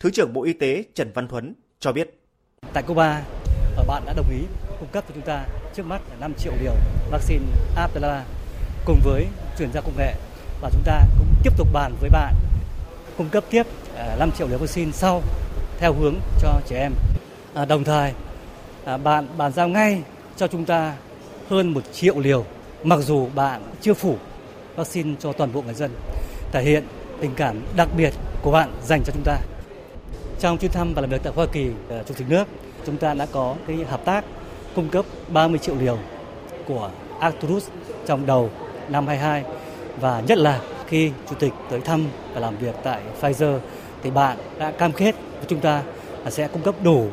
Thứ 0.00 0.10
trưởng 0.10 0.32
Bộ 0.32 0.42
Y 0.42 0.52
tế 0.52 0.84
Trần 0.94 1.12
Văn 1.14 1.28
Thuấn 1.28 1.54
cho 1.80 1.92
biết. 1.92 2.18
Tại 2.72 2.82
Cuba, 2.82 3.24
ở 3.76 3.84
bạn 3.88 4.02
đã 4.06 4.12
đồng 4.16 4.30
ý 4.30 4.38
cung 4.78 4.88
cấp 4.92 5.04
cho 5.08 5.14
chúng 5.14 5.24
ta 5.24 5.44
trước 5.74 5.86
mắt 5.86 6.02
là 6.10 6.16
5 6.20 6.32
triệu 6.38 6.52
liều 6.62 6.74
vaccine 7.10 7.44
Abdala 7.76 8.24
cùng 8.84 9.00
với 9.04 9.26
chuyển 9.58 9.72
giao 9.72 9.82
công 9.82 9.96
nghệ 9.98 10.14
và 10.62 10.70
chúng 10.72 10.82
ta 10.84 11.00
cũng 11.18 11.28
tiếp 11.42 11.52
tục 11.56 11.68
bàn 11.72 11.94
với 12.00 12.10
bạn 12.10 12.34
cung 13.18 13.28
cấp 13.28 13.44
tiếp 13.50 13.66
à, 13.96 14.16
5 14.18 14.30
triệu 14.38 14.48
liều 14.48 14.58
vaccine 14.58 14.92
sau 14.92 15.22
theo 15.78 15.92
hướng 15.92 16.14
cho 16.42 16.60
trẻ 16.66 16.80
em. 16.80 16.92
À, 17.54 17.64
đồng 17.64 17.84
thời 17.84 18.12
à, 18.84 18.96
bạn 18.96 19.26
bàn 19.36 19.52
giao 19.52 19.68
ngay 19.68 20.02
cho 20.36 20.46
chúng 20.46 20.64
ta 20.64 20.94
hơn 21.48 21.68
1 21.68 21.80
triệu 21.92 22.18
liều 22.18 22.44
mặc 22.82 22.98
dù 23.00 23.28
bạn 23.34 23.62
chưa 23.80 23.94
phủ 23.94 24.16
vaccine 24.76 25.14
cho 25.20 25.32
toàn 25.32 25.52
bộ 25.52 25.62
người 25.62 25.74
dân 25.74 25.90
thể 26.52 26.62
hiện 26.62 26.84
tình 27.20 27.34
cảm 27.36 27.62
đặc 27.76 27.88
biệt 27.96 28.12
của 28.42 28.50
bạn 28.50 28.72
dành 28.84 29.02
cho 29.04 29.12
chúng 29.12 29.24
ta. 29.24 29.38
Trong 30.40 30.58
chuyến 30.58 30.70
thăm 30.70 30.94
và 30.94 31.00
làm 31.00 31.10
việc 31.10 31.20
tại 31.22 31.32
Hoa 31.36 31.46
Kỳ, 31.52 31.70
à, 31.90 32.02
Chủ 32.08 32.14
tịch 32.14 32.28
nước, 32.28 32.44
chúng 32.86 32.96
ta 32.96 33.14
đã 33.14 33.26
có 33.32 33.54
cái 33.66 33.76
hợp 33.76 34.04
tác 34.04 34.24
cung 34.74 34.88
cấp 34.88 35.04
30 35.28 35.58
triệu 35.58 35.74
liều 35.80 35.98
của 36.66 36.90
Arcturus 37.20 37.68
trong 38.06 38.26
đầu 38.26 38.50
năm 38.88 39.06
22 39.06 39.44
và 40.00 40.22
nhất 40.26 40.38
là 40.38 40.60
khi 40.86 41.12
Chủ 41.30 41.36
tịch 41.38 41.52
tới 41.70 41.80
thăm 41.80 42.06
và 42.34 42.40
làm 42.40 42.56
việc 42.56 42.74
tại 42.82 43.02
Pfizer 43.20 43.58
thì 44.02 44.10
bạn 44.10 44.38
đã 44.58 44.70
cam 44.70 44.92
kết 44.92 45.14
với 45.36 45.44
chúng 45.48 45.60
ta 45.60 45.82
là 46.24 46.30
sẽ 46.30 46.48
cung 46.48 46.62
cấp 46.62 46.74
đủ 46.82 47.08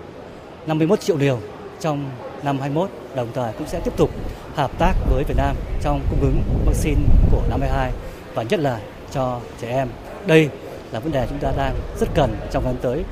51 0.67 0.99
triệu 0.99 1.17
liều 1.17 1.39
trong 1.79 2.11
năm 2.43 2.59
21, 2.59 2.89
đồng 3.15 3.27
thời 3.33 3.53
cũng 3.57 3.67
sẽ 3.67 3.81
tiếp 3.85 3.97
tục 3.97 4.09
hợp 4.55 4.71
tác 4.79 4.93
với 5.09 5.23
Việt 5.23 5.35
Nam 5.37 5.55
trong 5.81 6.01
cung 6.09 6.21
ứng 6.21 6.41
vaccine 6.65 7.01
của 7.31 7.41
năm 7.49 7.59
22 7.61 7.91
và 8.33 8.43
nhất 8.43 8.59
là 8.59 8.81
cho 9.11 9.41
trẻ 9.61 9.67
em. 9.69 9.87
Đây 10.27 10.49
là 10.91 10.99
vấn 10.99 11.11
đề 11.11 11.27
chúng 11.29 11.39
ta 11.39 11.53
đang 11.57 11.75
rất 11.99 12.09
cần 12.15 12.35
trong 12.51 12.65
năm 12.65 12.75
tới. 12.81 13.03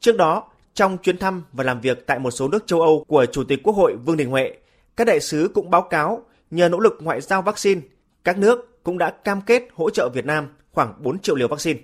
Trước 0.00 0.16
đó, 0.16 0.42
trong 0.74 0.98
chuyến 0.98 1.18
thăm 1.18 1.42
và 1.52 1.64
làm 1.64 1.80
việc 1.80 2.06
tại 2.06 2.18
một 2.18 2.30
số 2.30 2.48
nước 2.48 2.66
châu 2.66 2.80
Âu 2.80 3.04
của 3.08 3.26
Chủ 3.26 3.44
tịch 3.44 3.62
Quốc 3.62 3.76
hội 3.76 3.96
Vương 4.04 4.16
Đình 4.16 4.30
Huệ, 4.30 4.52
các 4.96 5.06
đại 5.06 5.20
sứ 5.20 5.50
cũng 5.54 5.70
báo 5.70 5.82
cáo 5.82 6.22
nhờ 6.50 6.68
nỗ 6.68 6.78
lực 6.78 6.98
ngoại 7.00 7.20
giao 7.20 7.42
vaccine, 7.42 7.80
các 8.26 8.38
nước 8.38 8.84
cũng 8.84 8.98
đã 8.98 9.10
cam 9.10 9.40
kết 9.40 9.68
hỗ 9.74 9.90
trợ 9.90 10.08
Việt 10.14 10.26
Nam 10.26 10.48
khoảng 10.72 11.02
4 11.02 11.18
triệu 11.18 11.36
liều 11.36 11.48
vaccine. 11.48 11.80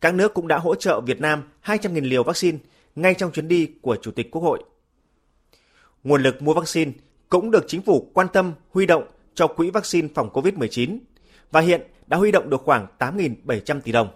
Các 0.00 0.14
nước 0.14 0.34
cũng 0.34 0.48
đã 0.48 0.58
hỗ 0.58 0.74
trợ 0.74 1.00
Việt 1.00 1.20
Nam 1.20 1.42
200.000 1.64 2.08
liều 2.08 2.22
vaccine 2.22 2.58
ngay 2.94 3.14
trong 3.14 3.32
chuyến 3.32 3.48
đi 3.48 3.68
của 3.82 3.96
Chủ 4.02 4.10
tịch 4.10 4.30
Quốc 4.30 4.42
hội. 4.42 4.62
Nguồn 6.04 6.22
lực 6.22 6.42
mua 6.42 6.54
vaccine 6.54 6.92
cũng 7.28 7.50
được 7.50 7.64
chính 7.68 7.82
phủ 7.82 8.10
quan 8.14 8.26
tâm 8.32 8.52
huy 8.70 8.86
động 8.86 9.04
cho 9.34 9.46
quỹ 9.46 9.70
vaccine 9.70 10.08
phòng 10.14 10.30
COVID-19 10.32 10.98
và 11.50 11.60
hiện 11.60 11.82
đã 12.06 12.16
huy 12.16 12.32
động 12.32 12.50
được 12.50 12.60
khoảng 12.64 12.86
8.700 12.98 13.80
tỷ 13.80 13.92
đồng. 13.92 14.08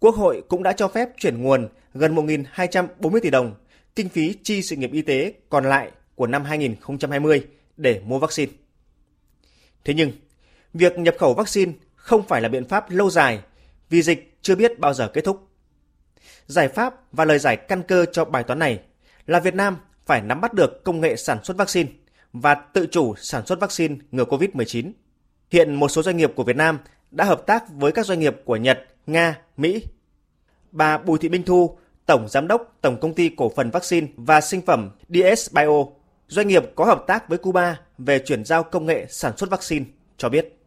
Quốc 0.00 0.14
hội 0.14 0.42
cũng 0.48 0.62
đã 0.62 0.72
cho 0.72 0.88
phép 0.88 1.08
chuyển 1.18 1.42
nguồn 1.42 1.68
gần 1.94 2.14
1.240 2.14 3.20
tỷ 3.20 3.30
đồng 3.30 3.54
kinh 3.96 4.08
phí 4.08 4.34
chi 4.42 4.62
sự 4.62 4.76
nghiệp 4.76 4.92
y 4.92 5.02
tế 5.02 5.32
còn 5.48 5.64
lại 5.64 5.90
của 6.14 6.26
năm 6.26 6.44
2020 6.44 7.46
để 7.76 8.00
mua 8.04 8.18
vaccine. 8.18 8.52
Thế 9.84 9.94
nhưng, 9.94 10.10
việc 10.74 10.98
nhập 10.98 11.14
khẩu 11.18 11.34
vaccine 11.34 11.72
không 11.94 12.22
phải 12.28 12.40
là 12.40 12.48
biện 12.48 12.68
pháp 12.68 12.90
lâu 12.90 13.10
dài 13.10 13.40
vì 13.90 14.02
dịch 14.02 14.38
chưa 14.42 14.54
biết 14.54 14.78
bao 14.78 14.94
giờ 14.94 15.08
kết 15.08 15.24
thúc. 15.24 15.48
Giải 16.46 16.68
pháp 16.68 16.94
và 17.12 17.24
lời 17.24 17.38
giải 17.38 17.56
căn 17.56 17.82
cơ 17.82 18.06
cho 18.12 18.24
bài 18.24 18.42
toán 18.42 18.58
này 18.58 18.80
là 19.26 19.40
Việt 19.40 19.54
Nam 19.54 19.76
phải 20.06 20.20
nắm 20.20 20.40
bắt 20.40 20.54
được 20.54 20.84
công 20.84 21.00
nghệ 21.00 21.16
sản 21.16 21.38
xuất 21.44 21.56
vaccine 21.56 21.90
và 22.32 22.54
tự 22.54 22.86
chủ 22.90 23.14
sản 23.16 23.46
xuất 23.46 23.60
vaccine 23.60 23.96
ngừa 24.10 24.24
COVID-19. 24.24 24.92
Hiện 25.50 25.74
một 25.74 25.88
số 25.88 26.02
doanh 26.02 26.16
nghiệp 26.16 26.32
của 26.36 26.44
Việt 26.44 26.56
Nam 26.56 26.78
đã 27.10 27.24
hợp 27.24 27.46
tác 27.46 27.64
với 27.72 27.92
các 27.92 28.06
doanh 28.06 28.20
nghiệp 28.20 28.36
của 28.44 28.56
Nhật, 28.56 28.84
Nga, 29.06 29.38
Mỹ. 29.56 29.84
Bà 30.72 30.98
Bùi 30.98 31.18
Thị 31.18 31.28
Minh 31.28 31.42
Thu, 31.42 31.78
Tổng 32.06 32.28
Giám 32.28 32.48
đốc 32.48 32.76
Tổng 32.80 33.00
Công 33.00 33.14
ty 33.14 33.30
Cổ 33.36 33.52
phần 33.56 33.70
Vaccine 33.70 34.06
và 34.16 34.40
Sinh 34.40 34.62
phẩm 34.62 34.90
DS 35.08 35.52
Bio, 35.52 35.84
doanh 36.28 36.48
nghiệp 36.48 36.62
có 36.74 36.84
hợp 36.84 37.04
tác 37.06 37.28
với 37.28 37.38
Cuba 37.38 37.80
về 37.98 38.18
chuyển 38.18 38.44
giao 38.44 38.62
công 38.62 38.86
nghệ 38.86 39.06
sản 39.10 39.36
xuất 39.36 39.50
vaccine, 39.50 39.84
cho 40.16 40.28
biết. 40.28 40.63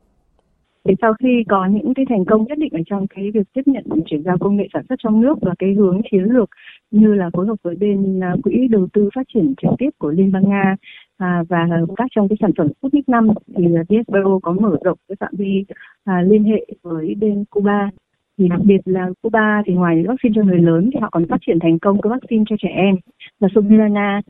Thì 0.88 0.94
sau 1.02 1.14
khi 1.14 1.44
có 1.50 1.66
những 1.66 1.94
cái 1.94 2.06
thành 2.10 2.26
công 2.26 2.46
nhất 2.48 2.58
định 2.58 2.74
ở 2.74 2.80
trong 2.86 3.08
cái 3.08 3.32
việc 3.32 3.48
tiếp 3.54 3.62
nhận 3.66 3.84
chuyển 4.06 4.24
giao 4.24 4.38
công 4.40 4.56
nghệ 4.56 4.68
sản 4.74 4.84
xuất 4.90 4.96
trong 5.04 5.22
nước 5.22 5.38
và 5.42 5.54
cái 5.60 5.74
hướng 5.74 6.02
chiến 6.12 6.24
lược 6.24 6.50
như 6.92 7.14
là 7.14 7.30
phối 7.34 7.48
hợp 7.48 7.56
với 7.64 7.76
bên 7.76 8.20
à, 8.24 8.36
quỹ 8.44 8.68
đầu 8.68 8.88
tư 8.94 9.10
phát 9.16 9.28
triển 9.34 9.54
trực 9.62 9.72
tiếp 9.78 9.90
của 9.98 10.12
Liên 10.12 10.32
bang 10.32 10.50
Nga 10.50 10.76
à, 11.18 11.44
và 11.50 11.68
các 11.98 12.08
trong 12.16 12.28
cái 12.30 12.38
sản 12.42 12.52
phẩm 12.58 12.68
Sputnik 12.80 13.10
5 13.10 13.30
thì 13.58 13.66
DSBO 13.90 14.40
có 14.44 14.54
mở 14.54 14.78
rộng 14.84 14.98
cái 15.08 15.16
phạm 15.20 15.32
vi 15.38 15.66
à, 16.04 16.22
liên 16.22 16.44
hệ 16.44 16.66
với 16.84 17.16
bên 17.16 17.46
Cuba 17.50 17.90
thì 18.38 18.48
đặc 18.48 18.60
biệt 18.64 18.82
là 18.86 19.10
Cuba 19.22 19.64
thì 19.66 19.74
ngoài 19.74 20.04
vaccine 20.08 20.34
cho 20.36 20.44
người 20.44 20.62
lớn 20.62 20.90
thì 20.94 21.00
họ 21.02 21.10
còn 21.12 21.26
phát 21.30 21.38
triển 21.48 21.60
thành 21.60 21.80
công 21.80 22.02
cái 22.02 22.10
vaccine 22.10 22.44
cho 22.50 22.56
trẻ 22.60 22.70
em. 22.70 22.96
Là 23.40 23.48
Sobrana 23.56 24.22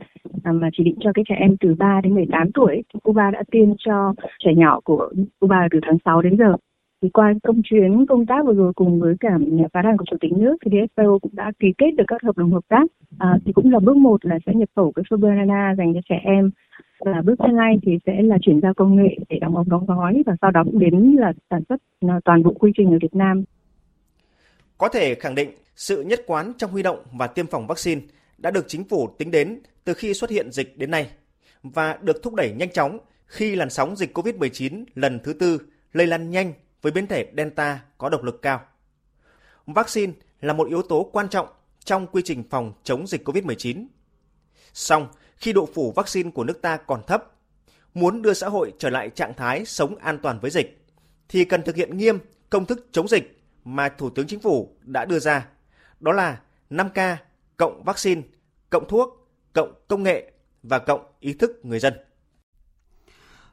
à, 0.42 0.52
mà 0.52 0.68
chỉ 0.72 0.84
định 0.84 0.96
cho 1.00 1.10
cái 1.14 1.24
trẻ 1.28 1.34
em 1.38 1.56
từ 1.60 1.74
3 1.78 2.00
đến 2.00 2.14
18 2.14 2.52
tuổi 2.54 2.82
thì 2.94 3.00
Cuba 3.02 3.30
đã 3.30 3.42
tiêm 3.50 3.68
cho 3.78 4.14
trẻ 4.44 4.50
nhỏ 4.56 4.80
của 4.84 5.08
Cuba 5.40 5.68
từ 5.70 5.78
tháng 5.82 5.98
6 6.04 6.22
đến 6.22 6.36
giờ. 6.38 6.54
Thì 7.02 7.08
qua 7.08 7.34
công 7.42 7.62
chuyến 7.64 8.06
công 8.06 8.26
tác 8.26 8.46
vừa 8.46 8.54
rồi 8.54 8.72
cùng 8.76 9.00
với 9.00 9.14
cả 9.20 9.38
nhà 9.40 9.64
phá 9.72 9.82
đàn 9.82 9.96
của 9.96 10.04
chủ 10.10 10.16
tịch 10.20 10.32
nước 10.32 10.56
thì 10.64 10.70
DFPO 10.70 11.18
cũng 11.18 11.32
đã 11.34 11.52
ký 11.58 11.68
kết 11.78 11.90
được 11.96 12.04
các 12.06 12.22
hợp 12.22 12.38
đồng 12.38 12.52
hợp 12.52 12.64
tác. 12.68 12.84
À, 13.18 13.38
thì 13.44 13.52
cũng 13.52 13.72
là 13.72 13.78
bước 13.78 13.96
một 13.96 14.26
là 14.26 14.38
sẽ 14.46 14.52
nhập 14.54 14.68
khẩu 14.76 14.92
cái 14.92 15.02
Sobrana 15.10 15.74
dành 15.78 15.94
cho 15.94 16.00
trẻ 16.08 16.20
em. 16.24 16.50
Và 17.04 17.22
bước 17.24 17.34
thứ 17.38 17.56
hai 17.56 17.78
thì 17.82 17.98
sẽ 18.06 18.22
là 18.22 18.38
chuyển 18.42 18.60
giao 18.60 18.74
công 18.74 18.96
nghệ 18.96 19.16
để 19.28 19.38
đóng 19.38 19.56
ống 19.56 19.68
đóng 19.68 19.86
gói 19.86 20.22
và 20.26 20.36
sau 20.40 20.50
đó 20.50 20.64
cũng 20.64 20.78
đến 20.78 21.16
là 21.18 21.32
sản 21.50 21.62
xuất 21.68 21.80
à, 22.08 22.20
toàn 22.24 22.42
bộ 22.42 22.52
quy 22.58 22.72
trình 22.76 22.92
ở 22.92 22.98
Việt 23.02 23.14
Nam 23.14 23.44
có 24.78 24.88
thể 24.88 25.14
khẳng 25.14 25.34
định 25.34 25.52
sự 25.76 26.02
nhất 26.02 26.22
quán 26.26 26.52
trong 26.58 26.70
huy 26.70 26.82
động 26.82 27.04
và 27.12 27.26
tiêm 27.26 27.46
phòng 27.46 27.66
vaccine 27.66 28.00
đã 28.38 28.50
được 28.50 28.64
chính 28.68 28.84
phủ 28.84 29.14
tính 29.18 29.30
đến 29.30 29.60
từ 29.84 29.94
khi 29.94 30.14
xuất 30.14 30.30
hiện 30.30 30.52
dịch 30.52 30.78
đến 30.78 30.90
nay 30.90 31.10
và 31.62 31.98
được 32.02 32.22
thúc 32.22 32.34
đẩy 32.34 32.52
nhanh 32.52 32.70
chóng 32.70 32.98
khi 33.26 33.56
làn 33.56 33.70
sóng 33.70 33.96
dịch 33.96 34.18
COVID-19 34.18 34.84
lần 34.94 35.20
thứ 35.24 35.32
tư 35.32 35.60
lây 35.92 36.06
lan 36.06 36.30
nhanh 36.30 36.52
với 36.82 36.92
biến 36.92 37.06
thể 37.06 37.32
Delta 37.36 37.80
có 37.98 38.08
độc 38.08 38.22
lực 38.22 38.42
cao. 38.42 38.60
Vaccine 39.66 40.12
là 40.40 40.52
một 40.52 40.68
yếu 40.68 40.82
tố 40.82 41.10
quan 41.12 41.28
trọng 41.28 41.48
trong 41.84 42.06
quy 42.06 42.22
trình 42.24 42.44
phòng 42.50 42.72
chống 42.84 43.06
dịch 43.06 43.28
COVID-19. 43.28 43.86
Song, 44.72 45.08
khi 45.36 45.52
độ 45.52 45.68
phủ 45.74 45.92
vaccine 45.92 46.30
của 46.30 46.44
nước 46.44 46.62
ta 46.62 46.76
còn 46.76 47.02
thấp. 47.06 47.24
Muốn 47.94 48.22
đưa 48.22 48.34
xã 48.34 48.48
hội 48.48 48.72
trở 48.78 48.90
lại 48.90 49.10
trạng 49.10 49.34
thái 49.34 49.64
sống 49.64 49.96
an 49.96 50.18
toàn 50.22 50.38
với 50.40 50.50
dịch, 50.50 50.84
thì 51.28 51.44
cần 51.44 51.62
thực 51.62 51.76
hiện 51.76 51.98
nghiêm 51.98 52.18
công 52.50 52.66
thức 52.66 52.88
chống 52.92 53.08
dịch 53.08 53.37
mà 53.64 53.88
Thủ 53.88 54.10
tướng 54.10 54.26
Chính 54.26 54.40
phủ 54.40 54.76
đã 54.82 55.04
đưa 55.04 55.18
ra. 55.18 55.46
Đó 56.00 56.12
là 56.12 56.40
5K, 56.70 57.16
cộng 57.56 57.84
vaccine, 57.84 58.22
cộng 58.70 58.88
thuốc, 58.88 59.28
cộng 59.52 59.72
công 59.88 60.02
nghệ 60.02 60.32
và 60.62 60.78
cộng 60.78 61.00
ý 61.20 61.32
thức 61.32 61.60
người 61.62 61.78
dân. 61.78 61.94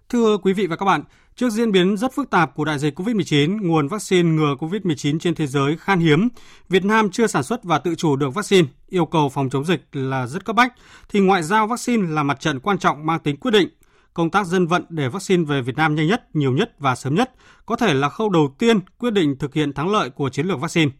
Thưa 0.10 0.38
quý 0.38 0.54
vị 0.54 0.68
và 0.68 0.76
các 0.76 0.86
bạn, 0.86 1.04
trước 1.36 1.50
diễn 1.50 1.72
biến 1.72 1.98
rất 1.98 2.14
phức 2.14 2.30
tạp 2.30 2.56
của 2.56 2.66
đại 2.66 2.80
dịch 2.80 3.00
COVID-19, 3.00 3.68
nguồn 3.68 3.88
vaccine 3.88 4.30
ngừa 4.30 4.56
COVID-19 4.60 5.20
trên 5.20 5.36
thế 5.36 5.48
giới 5.48 5.78
khan 5.78 6.00
hiếm, 6.00 6.30
Việt 6.70 6.86
Nam 6.86 7.10
chưa 7.12 7.28
sản 7.28 7.44
xuất 7.44 7.64
và 7.64 7.80
tự 7.80 7.96
chủ 7.96 8.16
được 8.16 8.34
vaccine, 8.34 8.68
yêu 8.90 9.06
cầu 9.06 9.30
phòng 9.30 9.50
chống 9.50 9.66
dịch 9.66 9.82
là 9.92 10.28
rất 10.28 10.46
cấp 10.46 10.56
bách, 10.56 10.74
thì 11.10 11.20
ngoại 11.20 11.44
giao 11.44 11.68
vaccine 11.68 12.08
là 12.08 12.24
mặt 12.24 12.40
trận 12.40 12.60
quan 12.60 12.78
trọng 12.78 13.06
mang 13.06 13.20
tính 13.20 13.38
quyết 13.38 13.52
định. 13.52 13.70
Công 14.16 14.32
tác 14.32 14.48
dân 14.48 14.68
vận 14.68 14.86
để 14.90 15.10
vaccine 15.10 15.44
về 15.44 15.62
Việt 15.62 15.76
Nam 15.76 15.96
nhanh 15.96 16.08
nhất, 16.08 16.36
nhiều 16.36 16.52
nhất 16.52 16.76
và 16.80 16.96
sớm 16.96 17.16
nhất 17.16 17.32
có 17.66 17.76
thể 17.76 17.94
là 17.94 18.10
khâu 18.10 18.30
đầu 18.30 18.56
tiên 18.60 18.80
quyết 18.98 19.14
định 19.14 19.38
thực 19.40 19.54
hiện 19.54 19.74
thắng 19.74 19.90
lợi 19.90 20.10
của 20.10 20.30
chiến 20.30 20.48
lược 20.48 20.60
vaccine 20.60 20.92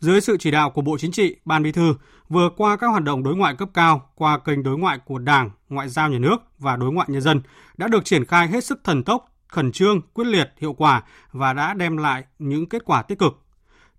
dưới 0.00 0.20
sự 0.20 0.36
chỉ 0.36 0.50
đạo 0.50 0.70
của 0.70 0.82
Bộ 0.82 0.98
Chính 0.98 1.12
trị, 1.12 1.36
Ban 1.44 1.62
Bí 1.62 1.72
thư, 1.72 1.94
vừa 2.28 2.50
qua 2.56 2.76
các 2.76 2.86
hoạt 2.86 3.02
động 3.02 3.22
đối 3.22 3.36
ngoại 3.36 3.54
cấp 3.56 3.68
cao 3.74 4.10
qua 4.14 4.38
kênh 4.38 4.62
đối 4.62 4.78
ngoại 4.78 4.98
của 5.04 5.18
Đảng, 5.18 5.50
Ngoại 5.68 5.88
giao 5.88 6.08
nhà 6.08 6.18
nước 6.18 6.36
và 6.58 6.76
đối 6.76 6.92
ngoại 6.92 7.08
nhân 7.10 7.22
dân 7.22 7.40
đã 7.76 7.88
được 7.88 8.04
triển 8.04 8.24
khai 8.24 8.48
hết 8.48 8.64
sức 8.64 8.80
thần 8.84 9.04
tốc, 9.04 9.32
khẩn 9.48 9.72
trương, 9.72 10.00
quyết 10.00 10.26
liệt, 10.26 10.52
hiệu 10.58 10.72
quả 10.72 11.02
và 11.32 11.52
đã 11.52 11.74
đem 11.74 11.96
lại 11.96 12.24
những 12.38 12.68
kết 12.68 12.84
quả 12.84 13.02
tích 13.02 13.18
cực. 13.18 13.45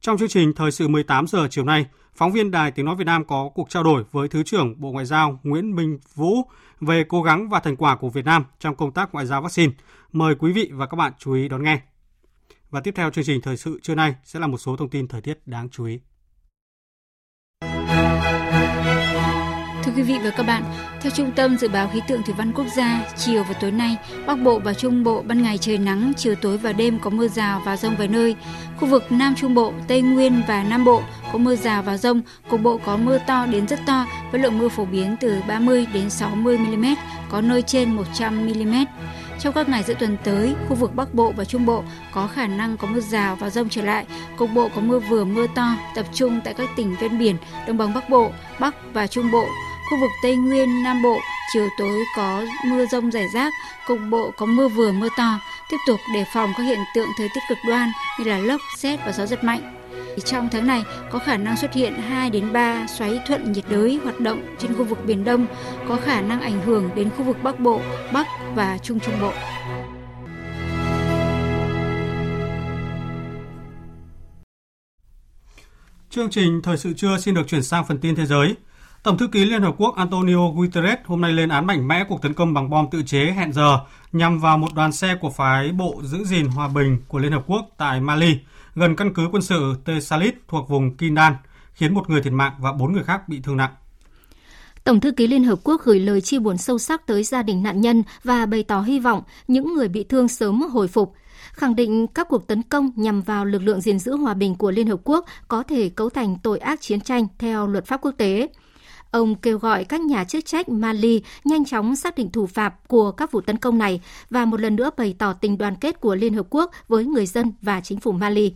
Trong 0.01 0.17
chương 0.17 0.29
trình 0.29 0.53
Thời 0.53 0.71
sự 0.71 0.87
18 0.87 1.27
giờ 1.27 1.47
chiều 1.49 1.65
nay, 1.65 1.85
phóng 2.15 2.31
viên 2.31 2.51
Đài 2.51 2.71
Tiếng 2.71 2.85
Nói 2.85 2.95
Việt 2.95 3.03
Nam 3.03 3.25
có 3.25 3.49
cuộc 3.55 3.69
trao 3.69 3.83
đổi 3.83 4.03
với 4.11 4.27
Thứ 4.27 4.43
trưởng 4.43 4.81
Bộ 4.81 4.91
Ngoại 4.91 5.05
giao 5.05 5.39
Nguyễn 5.43 5.75
Minh 5.75 5.99
Vũ 6.15 6.35
về 6.81 7.03
cố 7.03 7.23
gắng 7.23 7.49
và 7.49 7.59
thành 7.59 7.75
quả 7.75 7.95
của 7.95 8.09
Việt 8.09 8.25
Nam 8.25 8.45
trong 8.59 8.75
công 8.75 8.91
tác 8.91 9.13
ngoại 9.13 9.25
giao 9.25 9.41
vaccine. 9.41 9.73
Mời 10.11 10.35
quý 10.35 10.51
vị 10.51 10.69
và 10.73 10.85
các 10.85 10.95
bạn 10.95 11.13
chú 11.19 11.33
ý 11.33 11.47
đón 11.47 11.63
nghe. 11.63 11.81
Và 12.69 12.81
tiếp 12.81 12.93
theo 12.95 13.09
chương 13.09 13.25
trình 13.25 13.41
thời 13.41 13.57
sự 13.57 13.79
trưa 13.83 13.95
nay 13.95 14.15
sẽ 14.23 14.39
là 14.39 14.47
một 14.47 14.57
số 14.57 14.75
thông 14.75 14.89
tin 14.89 15.07
thời 15.07 15.21
tiết 15.21 15.39
đáng 15.45 15.69
chú 15.69 15.85
ý. 15.85 15.99
Thưa 19.87 19.93
quý 19.95 20.03
vị 20.03 20.19
và 20.23 20.29
các 20.29 20.43
bạn, 20.43 20.63
theo 21.01 21.11
Trung 21.15 21.31
tâm 21.31 21.57
Dự 21.57 21.67
báo 21.67 21.89
Khí 21.93 22.01
tượng 22.07 22.23
Thủy 22.23 22.35
văn 22.37 22.51
Quốc 22.53 22.65
gia, 22.75 23.03
chiều 23.17 23.43
và 23.43 23.53
tối 23.53 23.71
nay, 23.71 23.97
Bắc 24.25 24.35
Bộ 24.35 24.59
và 24.59 24.73
Trung 24.73 25.03
Bộ 25.03 25.21
ban 25.21 25.43
ngày 25.43 25.57
trời 25.57 25.77
nắng, 25.77 26.13
chiều 26.17 26.35
tối 26.35 26.57
và 26.57 26.73
đêm 26.73 26.99
có 26.99 27.09
mưa 27.09 27.27
rào 27.27 27.61
và 27.65 27.77
rông 27.77 27.95
vài 27.95 28.07
nơi. 28.07 28.35
Khu 28.79 28.87
vực 28.87 29.03
Nam 29.09 29.35
Trung 29.35 29.55
Bộ, 29.55 29.73
Tây 29.87 30.01
Nguyên 30.01 30.41
và 30.47 30.63
Nam 30.63 30.85
Bộ 30.85 31.01
có 31.31 31.37
mưa 31.37 31.55
rào 31.55 31.83
và 31.83 31.97
rông, 31.97 32.21
cục 32.49 32.61
bộ 32.61 32.79
có 32.85 32.97
mưa 32.97 33.17
to 33.27 33.45
đến 33.45 33.67
rất 33.67 33.79
to 33.85 34.05
với 34.31 34.41
lượng 34.41 34.57
mưa 34.57 34.69
phổ 34.69 34.85
biến 34.85 35.15
từ 35.19 35.41
30 35.47 35.87
đến 35.93 36.09
60 36.09 36.57
mm, 36.57 36.85
có 37.29 37.41
nơi 37.41 37.61
trên 37.61 37.91
100 37.95 38.45
mm. 38.45 38.75
Trong 39.39 39.53
các 39.53 39.69
ngày 39.69 39.83
giữa 39.83 39.93
tuần 39.93 40.17
tới, 40.23 40.55
khu 40.69 40.75
vực 40.75 40.95
Bắc 40.95 41.13
Bộ 41.13 41.33
và 41.37 41.45
Trung 41.45 41.65
Bộ 41.65 41.83
có 42.11 42.27
khả 42.27 42.47
năng 42.47 42.77
có 42.77 42.87
mưa 42.87 42.99
rào 42.99 43.35
và 43.35 43.49
rông 43.49 43.69
trở 43.69 43.81
lại. 43.81 44.05
Cục 44.37 44.49
bộ 44.53 44.69
có 44.75 44.81
mưa 44.81 44.99
vừa 44.99 45.23
mưa 45.23 45.47
to, 45.55 45.75
tập 45.95 46.05
trung 46.13 46.39
tại 46.43 46.53
các 46.53 46.69
tỉnh 46.75 46.95
ven 46.99 47.19
biển, 47.19 47.35
đồng 47.67 47.77
bằng 47.77 47.93
Bắc 47.93 48.09
Bộ, 48.09 48.31
Bắc 48.59 48.75
và 48.93 49.07
Trung 49.07 49.31
Bộ. 49.31 49.45
Khu 49.89 49.97
vực 49.99 50.11
Tây 50.21 50.35
Nguyên, 50.35 50.83
Nam 50.83 51.01
Bộ, 51.01 51.19
chiều 51.53 51.69
tối 51.77 52.05
có 52.15 52.45
mưa 52.65 52.85
rông 52.85 53.11
rải 53.11 53.27
rác, 53.33 53.53
cục 53.87 53.99
bộ 54.09 54.31
có 54.37 54.45
mưa 54.45 54.67
vừa 54.67 54.91
mưa 54.91 55.07
to. 55.17 55.39
Tiếp 55.69 55.77
tục 55.87 55.99
đề 56.13 56.25
phòng 56.33 56.53
các 56.57 56.63
hiện 56.63 56.79
tượng 56.95 57.07
thời 57.17 57.29
tiết 57.33 57.39
cực 57.49 57.57
đoan 57.67 57.89
như 58.19 58.25
là 58.25 58.37
lốc, 58.37 58.61
xét 58.77 58.99
và 59.05 59.11
gió 59.11 59.25
giật 59.25 59.43
mạnh. 59.43 59.73
Trong 60.25 60.49
tháng 60.51 60.67
này 60.67 60.83
có 61.11 61.19
khả 61.19 61.37
năng 61.37 61.57
xuất 61.57 61.73
hiện 61.73 61.93
2 61.93 62.29
đến 62.29 62.53
3 62.53 62.87
xoáy 62.87 63.19
thuận 63.27 63.51
nhiệt 63.51 63.65
đới 63.69 63.99
hoạt 64.03 64.19
động 64.19 64.55
trên 64.59 64.73
khu 64.73 64.83
vực 64.83 65.05
Biển 65.05 65.23
Đông, 65.23 65.47
có 65.87 65.95
khả 65.95 66.21
năng 66.21 66.41
ảnh 66.41 66.61
hưởng 66.61 66.89
đến 66.95 67.09
khu 67.17 67.23
vực 67.23 67.37
Bắc 67.43 67.59
Bộ, 67.59 67.81
Bắc 68.13 68.27
và 68.55 68.77
Trung 68.77 68.99
Trung 68.99 69.15
Bộ. 69.21 69.31
Chương 76.09 76.29
trình 76.29 76.61
Thời 76.63 76.77
sự 76.77 76.93
trưa 76.93 77.17
xin 77.17 77.35
được 77.35 77.47
chuyển 77.47 77.63
sang 77.63 77.85
phần 77.87 77.97
tin 77.99 78.15
thế 78.15 78.25
giới. 78.25 78.55
Tổng 79.07 79.17
thư 79.17 79.27
ký 79.27 79.45
Liên 79.45 79.61
Hợp 79.61 79.75
Quốc 79.77 79.95
Antonio 79.95 80.49
Guterres 80.55 80.99
hôm 81.05 81.21
nay 81.21 81.33
lên 81.33 81.49
án 81.49 81.65
mạnh 81.65 81.87
mẽ 81.87 82.03
cuộc 82.09 82.21
tấn 82.21 82.33
công 82.33 82.53
bằng 82.53 82.69
bom 82.69 82.87
tự 82.91 83.01
chế 83.05 83.25
hẹn 83.25 83.53
giờ 83.53 83.79
nhằm 84.11 84.39
vào 84.39 84.57
một 84.57 84.73
đoàn 84.75 84.91
xe 84.91 85.15
của 85.15 85.29
phái 85.29 85.71
bộ 85.71 86.01
giữ 86.03 86.23
gìn 86.23 86.45
hòa 86.47 86.67
bình 86.67 86.97
của 87.07 87.19
Liên 87.19 87.31
Hợp 87.31 87.43
Quốc 87.47 87.69
tại 87.77 88.01
Mali, 88.01 88.37
gần 88.75 88.95
căn 88.95 89.13
cứ 89.13 89.27
quân 89.31 89.41
sự 89.41 89.75
Tesalit 89.85 90.35
thuộc 90.47 90.69
vùng 90.69 90.97
Kindan, 90.97 91.33
khiến 91.73 91.93
một 91.93 92.09
người 92.09 92.21
thiệt 92.21 92.33
mạng 92.33 92.53
và 92.59 92.71
bốn 92.71 92.93
người 92.93 93.03
khác 93.03 93.29
bị 93.29 93.39
thương 93.43 93.57
nặng. 93.57 93.71
Tổng 94.83 94.99
thư 94.99 95.11
ký 95.11 95.27
Liên 95.27 95.43
Hợp 95.43 95.59
Quốc 95.63 95.81
gửi 95.83 95.99
lời 95.99 96.21
chia 96.21 96.39
buồn 96.39 96.57
sâu 96.57 96.77
sắc 96.77 97.07
tới 97.07 97.23
gia 97.23 97.43
đình 97.43 97.63
nạn 97.63 97.81
nhân 97.81 98.03
và 98.23 98.45
bày 98.45 98.63
tỏ 98.63 98.81
hy 98.81 98.99
vọng 98.99 99.23
những 99.47 99.73
người 99.73 99.87
bị 99.87 100.03
thương 100.03 100.27
sớm 100.27 100.61
hồi 100.61 100.87
phục 100.87 101.13
khẳng 101.51 101.75
định 101.75 102.07
các 102.07 102.27
cuộc 102.29 102.47
tấn 102.47 102.63
công 102.63 102.91
nhằm 102.95 103.21
vào 103.21 103.45
lực 103.45 103.61
lượng 103.61 103.81
gìn 103.81 103.99
giữ 103.99 104.15
hòa 104.17 104.33
bình 104.33 104.55
của 104.55 104.71
Liên 104.71 104.87
Hợp 104.87 104.99
Quốc 105.03 105.25
có 105.47 105.63
thể 105.63 105.89
cấu 105.89 106.09
thành 106.09 106.37
tội 106.43 106.59
ác 106.59 106.81
chiến 106.81 107.01
tranh 107.01 107.27
theo 107.39 107.67
luật 107.67 107.85
pháp 107.85 108.01
quốc 108.01 108.13
tế. 108.17 108.47
Ông 109.11 109.35
kêu 109.35 109.57
gọi 109.57 109.83
các 109.83 110.01
nhà 110.01 110.23
chức 110.23 110.45
trách 110.45 110.69
Mali 110.69 111.21
nhanh 111.43 111.65
chóng 111.65 111.95
xác 111.95 112.17
định 112.17 112.31
thủ 112.31 112.47
phạm 112.47 112.71
của 112.87 113.11
các 113.11 113.31
vụ 113.31 113.41
tấn 113.41 113.57
công 113.57 113.77
này 113.77 114.01
và 114.29 114.45
một 114.45 114.61
lần 114.61 114.75
nữa 114.75 114.89
bày 114.97 115.15
tỏ 115.19 115.33
tình 115.33 115.57
đoàn 115.57 115.75
kết 115.75 115.99
của 115.99 116.15
Liên 116.15 116.33
Hợp 116.33 116.47
Quốc 116.49 116.71
với 116.87 117.05
người 117.05 117.25
dân 117.25 117.53
và 117.61 117.81
chính 117.81 117.99
phủ 117.99 118.11
Mali. 118.11 118.53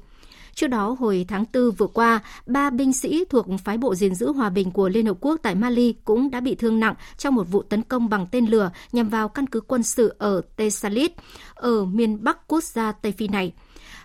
Trước 0.56 0.68
đó, 0.68 0.96
hồi 1.00 1.26
tháng 1.28 1.46
4 1.54 1.72
vừa 1.72 1.88
qua, 1.88 2.20
ba 2.46 2.70
binh 2.70 2.94
sĩ 2.94 3.26
thuộc 3.30 3.46
phái 3.64 3.78
bộ 3.78 3.96
gìn 3.96 4.16
giữ 4.16 4.32
hòa 4.32 4.50
bình 4.50 4.72
của 4.72 4.90
Liên 4.90 5.06
Hợp 5.06 5.18
Quốc 5.22 5.40
tại 5.44 5.56
Mali 5.56 5.94
cũng 6.04 6.32
đã 6.32 6.40
bị 6.40 6.56
thương 6.56 6.80
nặng 6.80 6.96
trong 7.18 7.36
một 7.36 7.44
vụ 7.52 7.62
tấn 7.62 7.84
công 7.84 8.10
bằng 8.10 8.28
tên 8.32 8.46
lửa 8.46 8.72
nhằm 8.92 9.10
vào 9.10 9.30
căn 9.30 9.48
cứ 9.48 9.62
quân 9.62 9.84
sự 9.84 10.16
ở 10.18 10.42
Tesalit 10.56 11.12
ở 11.54 11.86
miền 11.86 12.24
Bắc 12.24 12.48
quốc 12.48 12.64
gia 12.64 12.92
Tây 12.92 13.12
Phi 13.12 13.28
này. 13.28 13.54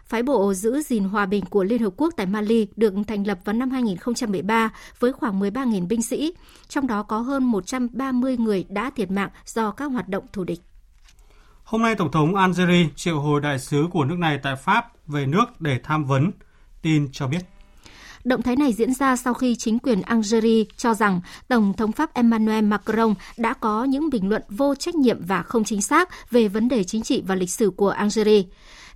Phái 0.07 0.23
bộ 0.23 0.55
giữ 0.55 0.83
gìn 0.83 1.05
hòa 1.05 1.27
bình 1.27 1.45
của 1.45 1.65
Liên 1.65 1.83
Hợp 1.83 1.93
Quốc 1.97 2.15
tại 2.17 2.27
Mali 2.27 2.67
được 2.77 2.95
thành 3.07 3.27
lập 3.27 3.39
vào 3.45 3.53
năm 3.53 3.71
2013 3.71 4.71
với 4.99 5.13
khoảng 5.13 5.41
13.000 5.41 5.89
binh 5.89 6.03
sĩ, 6.03 6.33
trong 6.69 6.87
đó 6.87 7.03
có 7.03 7.19
hơn 7.19 7.45
130 7.45 8.37
người 8.37 8.65
đã 8.69 8.91
thiệt 8.91 9.11
mạng 9.11 9.31
do 9.47 9.71
các 9.71 9.85
hoạt 9.85 10.09
động 10.09 10.25
thù 10.33 10.45
địch. 10.45 10.61
Hôm 11.65 11.83
nay, 11.83 11.95
Tổng 11.95 12.11
thống 12.11 12.35
Algeria 12.35 12.87
triệu 12.97 13.21
hồi 13.21 13.41
đại 13.41 13.59
sứ 13.59 13.87
của 13.93 14.05
nước 14.05 14.19
này 14.19 14.39
tại 14.43 14.57
Pháp 14.57 15.07
về 15.07 15.27
nước 15.27 15.61
để 15.61 15.81
tham 15.83 16.05
vấn. 16.05 16.31
Tin 16.83 17.09
cho 17.13 17.29
biết. 17.29 17.41
Động 18.25 18.43
thái 18.43 18.57
này 18.57 18.73
diễn 18.73 18.95
ra 18.95 19.17
sau 19.17 19.35
khi 19.35 19.57
chính 19.57 19.79
quyền 19.79 20.03
Algeria 20.03 20.65
cho 20.77 20.95
rằng 20.95 21.21
Tổng 21.49 21.73
thống 21.73 21.93
Pháp 21.93 22.15
Emmanuel 22.15 22.65
Macron 22.65 23.15
đã 23.37 23.55
có 23.55 23.85
những 23.85 24.11
bình 24.11 24.29
luận 24.29 24.43
vô 24.49 24.75
trách 24.75 24.95
nhiệm 24.95 25.27
và 25.27 25.43
không 25.43 25.65
chính 25.65 25.83
xác 25.83 26.31
về 26.31 26.49
vấn 26.49 26.69
đề 26.69 26.85
chính 26.85 27.03
trị 27.03 27.23
và 27.27 27.35
lịch 27.35 27.51
sử 27.51 27.71
của 27.77 27.89
Algeria. 27.89 28.43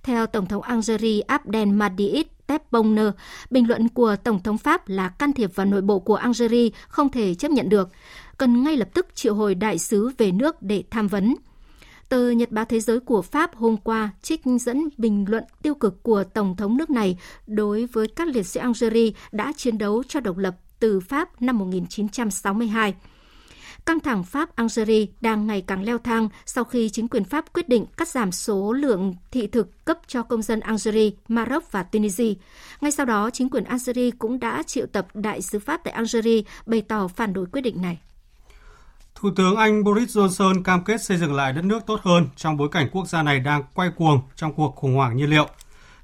Theo 0.03 0.27
Tổng 0.27 0.45
thống 0.45 0.61
Algeria 0.61 1.21
Abdelmadjid 1.27 2.23
Tebboune, 2.47 3.11
bình 3.49 3.67
luận 3.67 3.89
của 3.89 4.15
Tổng 4.23 4.43
thống 4.43 4.57
Pháp 4.57 4.89
là 4.89 5.09
can 5.09 5.33
thiệp 5.33 5.55
vào 5.55 5.65
nội 5.65 5.81
bộ 5.81 5.99
của 5.99 6.15
Algeria 6.15 6.69
không 6.87 7.09
thể 7.09 7.35
chấp 7.35 7.51
nhận 7.51 7.69
được, 7.69 7.89
cần 8.37 8.63
ngay 8.63 8.77
lập 8.77 8.89
tức 8.93 9.15
triệu 9.15 9.35
hồi 9.35 9.55
đại 9.55 9.79
sứ 9.79 10.09
về 10.17 10.31
nước 10.31 10.61
để 10.61 10.83
tham 10.91 11.07
vấn. 11.07 11.35
Tờ 12.09 12.29
Nhật 12.29 12.51
báo 12.51 12.65
Thế 12.65 12.79
giới 12.79 12.99
của 12.99 13.21
Pháp 13.21 13.55
hôm 13.55 13.77
qua 13.77 14.09
trích 14.21 14.41
dẫn 14.59 14.89
bình 14.97 15.25
luận 15.29 15.43
tiêu 15.61 15.75
cực 15.75 16.03
của 16.03 16.23
Tổng 16.23 16.55
thống 16.55 16.77
nước 16.77 16.89
này 16.89 17.17
đối 17.47 17.85
với 17.85 18.07
các 18.07 18.27
liệt 18.27 18.43
sĩ 18.43 18.59
Algeria 18.59 19.11
đã 19.31 19.53
chiến 19.57 19.77
đấu 19.77 20.03
cho 20.07 20.19
độc 20.19 20.37
lập 20.37 20.55
từ 20.79 20.99
Pháp 20.99 21.41
năm 21.41 21.57
1962. 21.57 22.95
Căng 23.85 23.99
thẳng 23.99 24.23
Pháp-Algeria 24.23 25.05
đang 25.21 25.47
ngày 25.47 25.61
càng 25.61 25.83
leo 25.83 25.97
thang 25.97 26.29
sau 26.45 26.63
khi 26.63 26.89
chính 26.89 27.07
quyền 27.07 27.23
Pháp 27.23 27.53
quyết 27.53 27.69
định 27.69 27.85
cắt 27.97 28.07
giảm 28.07 28.31
số 28.31 28.73
lượng 28.73 29.15
thị 29.31 29.47
thực 29.47 29.85
cấp 29.85 29.97
cho 30.07 30.23
công 30.23 30.41
dân 30.41 30.59
Algeria, 30.59 31.09
Maroc 31.27 31.71
và 31.71 31.83
Tunisia. 31.83 32.33
Ngay 32.81 32.91
sau 32.91 33.05
đó, 33.05 33.29
chính 33.29 33.49
quyền 33.49 33.63
Algeria 33.63 34.11
cũng 34.11 34.39
đã 34.39 34.63
triệu 34.63 34.85
tập 34.85 35.07
đại 35.13 35.41
sứ 35.41 35.59
Pháp 35.59 35.81
tại 35.83 35.93
Algeria 35.93 36.41
bày 36.65 36.81
tỏ 36.81 37.07
phản 37.07 37.33
đối 37.33 37.45
quyết 37.45 37.61
định 37.61 37.81
này. 37.81 37.99
Thủ 39.15 39.29
tướng 39.35 39.55
Anh 39.55 39.83
Boris 39.83 40.17
Johnson 40.17 40.63
cam 40.63 40.83
kết 40.83 41.01
xây 41.01 41.17
dựng 41.17 41.33
lại 41.33 41.53
đất 41.53 41.65
nước 41.65 41.79
tốt 41.85 41.99
hơn 42.03 42.27
trong 42.35 42.57
bối 42.57 42.69
cảnh 42.71 42.89
quốc 42.91 43.07
gia 43.07 43.23
này 43.23 43.39
đang 43.39 43.63
quay 43.73 43.89
cuồng 43.97 44.21
trong 44.35 44.53
cuộc 44.53 44.75
khủng 44.75 44.95
hoảng 44.95 45.17
nhiên 45.17 45.29
liệu. 45.29 45.47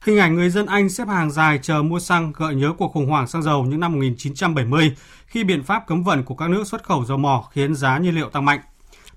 Hình 0.08 0.17
ảnh 0.17 0.36
người 0.36 0.50
dân 0.50 0.65
Anh 0.65 0.89
xếp 0.89 1.08
hàng 1.08 1.32
dài 1.32 1.60
chờ 1.62 1.84
mua 1.84 2.00
xăng 2.00 2.34
gợi 2.36 2.56
nhớ 2.56 2.74
cuộc 2.78 2.91
khủng 2.91 3.06
hoảng 3.10 3.28
xăng 3.28 3.43
dầu 3.43 3.65
những 3.65 3.80
năm 3.80 3.91
1970 3.91 4.96
khi 5.26 5.43
biện 5.43 5.64
pháp 5.64 5.88
cấm 5.88 6.03
vận 6.03 6.24
của 6.24 6.36
các 6.36 6.49
nước 6.49 6.68
xuất 6.68 6.84
khẩu 6.84 7.05
dầu 7.05 7.18
mỏ 7.18 7.49
khiến 7.51 7.76
giá 7.76 7.97
nhiên 7.97 8.16
liệu 8.16 8.30
tăng 8.30 8.45
mạnh. 8.45 8.60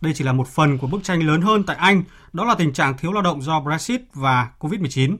Đây 0.01 0.13
chỉ 0.17 0.25
là 0.25 0.33
một 0.33 0.49
phần 0.49 0.79
của 0.79 0.87
bức 0.87 1.05
tranh 1.05 1.27
lớn 1.27 1.43
hơn 1.43 1.63
tại 1.67 1.77
Anh, 1.77 2.03
đó 2.33 2.45
là 2.45 2.55
tình 2.55 2.73
trạng 2.73 2.99
thiếu 2.99 3.13
lao 3.13 3.23
động 3.23 3.43
do 3.43 3.61
Brexit 3.61 4.01
và 4.15 4.49
COVID-19. 4.59 5.17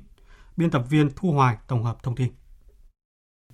Biên 0.57 0.71
tập 0.71 0.83
viên 0.91 1.11
Thu 1.17 1.33
Hoài 1.33 1.57
tổng 1.69 1.85
hợp 1.85 2.03
thông 2.03 2.17
tin. 2.17 2.29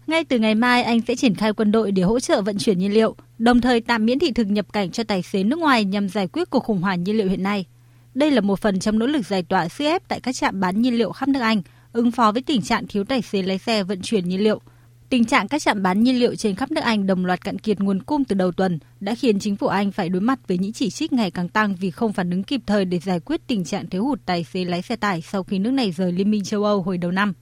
Ngay 0.06 0.24
từ 0.24 0.38
ngày 0.38 0.54
mai, 0.54 0.82
Anh 0.82 1.00
sẽ 1.00 1.16
triển 1.16 1.34
khai 1.34 1.52
quân 1.52 1.72
đội 1.72 1.92
để 1.92 2.02
hỗ 2.02 2.20
trợ 2.20 2.42
vận 2.42 2.58
chuyển 2.58 2.78
nhiên 2.78 2.94
liệu, 2.94 3.16
đồng 3.38 3.60
thời 3.60 3.80
tạm 3.80 4.06
miễn 4.06 4.18
thị 4.18 4.32
thực 4.32 4.46
nhập 4.46 4.66
cảnh 4.72 4.90
cho 4.90 5.04
tài 5.04 5.22
xế 5.22 5.42
nước 5.42 5.58
ngoài 5.58 5.84
nhằm 5.84 6.08
giải 6.08 6.28
quyết 6.28 6.50
cuộc 6.50 6.64
khủng 6.64 6.82
hoảng 6.82 7.04
nhiên 7.04 7.16
liệu 7.16 7.28
hiện 7.28 7.42
nay. 7.42 7.66
Đây 8.14 8.30
là 8.30 8.40
một 8.40 8.60
phần 8.60 8.80
trong 8.80 8.98
nỗ 8.98 9.06
lực 9.06 9.26
giải 9.26 9.42
tỏa 9.42 9.68
sức 9.68 9.84
ép 9.84 10.08
tại 10.08 10.20
các 10.20 10.34
trạm 10.34 10.60
bán 10.60 10.82
nhiên 10.82 10.98
liệu 10.98 11.12
khắp 11.12 11.28
nước 11.28 11.40
Anh, 11.40 11.62
ứng 11.96 12.10
phó 12.10 12.32
với 12.32 12.42
tình 12.42 12.62
trạng 12.62 12.86
thiếu 12.86 13.04
tài 13.04 13.22
xế 13.22 13.42
lái 13.42 13.58
xe 13.58 13.82
vận 13.82 14.02
chuyển 14.02 14.28
nhiên 14.28 14.44
liệu. 14.44 14.60
Tình 15.08 15.24
trạng 15.24 15.48
các 15.48 15.62
trạm 15.62 15.82
bán 15.82 16.02
nhiên 16.02 16.18
liệu 16.18 16.34
trên 16.34 16.54
khắp 16.54 16.70
nước 16.70 16.80
Anh 16.80 17.06
đồng 17.06 17.26
loạt 17.26 17.44
cạn 17.44 17.58
kiệt 17.58 17.80
nguồn 17.80 18.02
cung 18.02 18.24
từ 18.24 18.34
đầu 18.34 18.52
tuần 18.52 18.78
đã 19.00 19.14
khiến 19.14 19.38
chính 19.38 19.56
phủ 19.56 19.66
Anh 19.66 19.92
phải 19.92 20.08
đối 20.08 20.20
mặt 20.20 20.38
với 20.48 20.58
những 20.58 20.72
chỉ 20.72 20.90
trích 20.90 21.12
ngày 21.12 21.30
càng 21.30 21.48
tăng 21.48 21.76
vì 21.76 21.90
không 21.90 22.12
phản 22.12 22.30
ứng 22.30 22.42
kịp 22.42 22.60
thời 22.66 22.84
để 22.84 22.98
giải 22.98 23.20
quyết 23.20 23.40
tình 23.46 23.64
trạng 23.64 23.86
thiếu 23.86 24.04
hụt 24.04 24.20
tài 24.26 24.44
xế 24.44 24.64
lái 24.64 24.82
xe 24.82 24.96
tải 24.96 25.22
sau 25.22 25.42
khi 25.42 25.58
nước 25.58 25.70
này 25.70 25.92
rời 25.92 26.12
Liên 26.12 26.30
minh 26.30 26.44
châu 26.44 26.64
Âu 26.64 26.82
hồi 26.82 26.98
đầu 26.98 27.10
năm. 27.10 27.32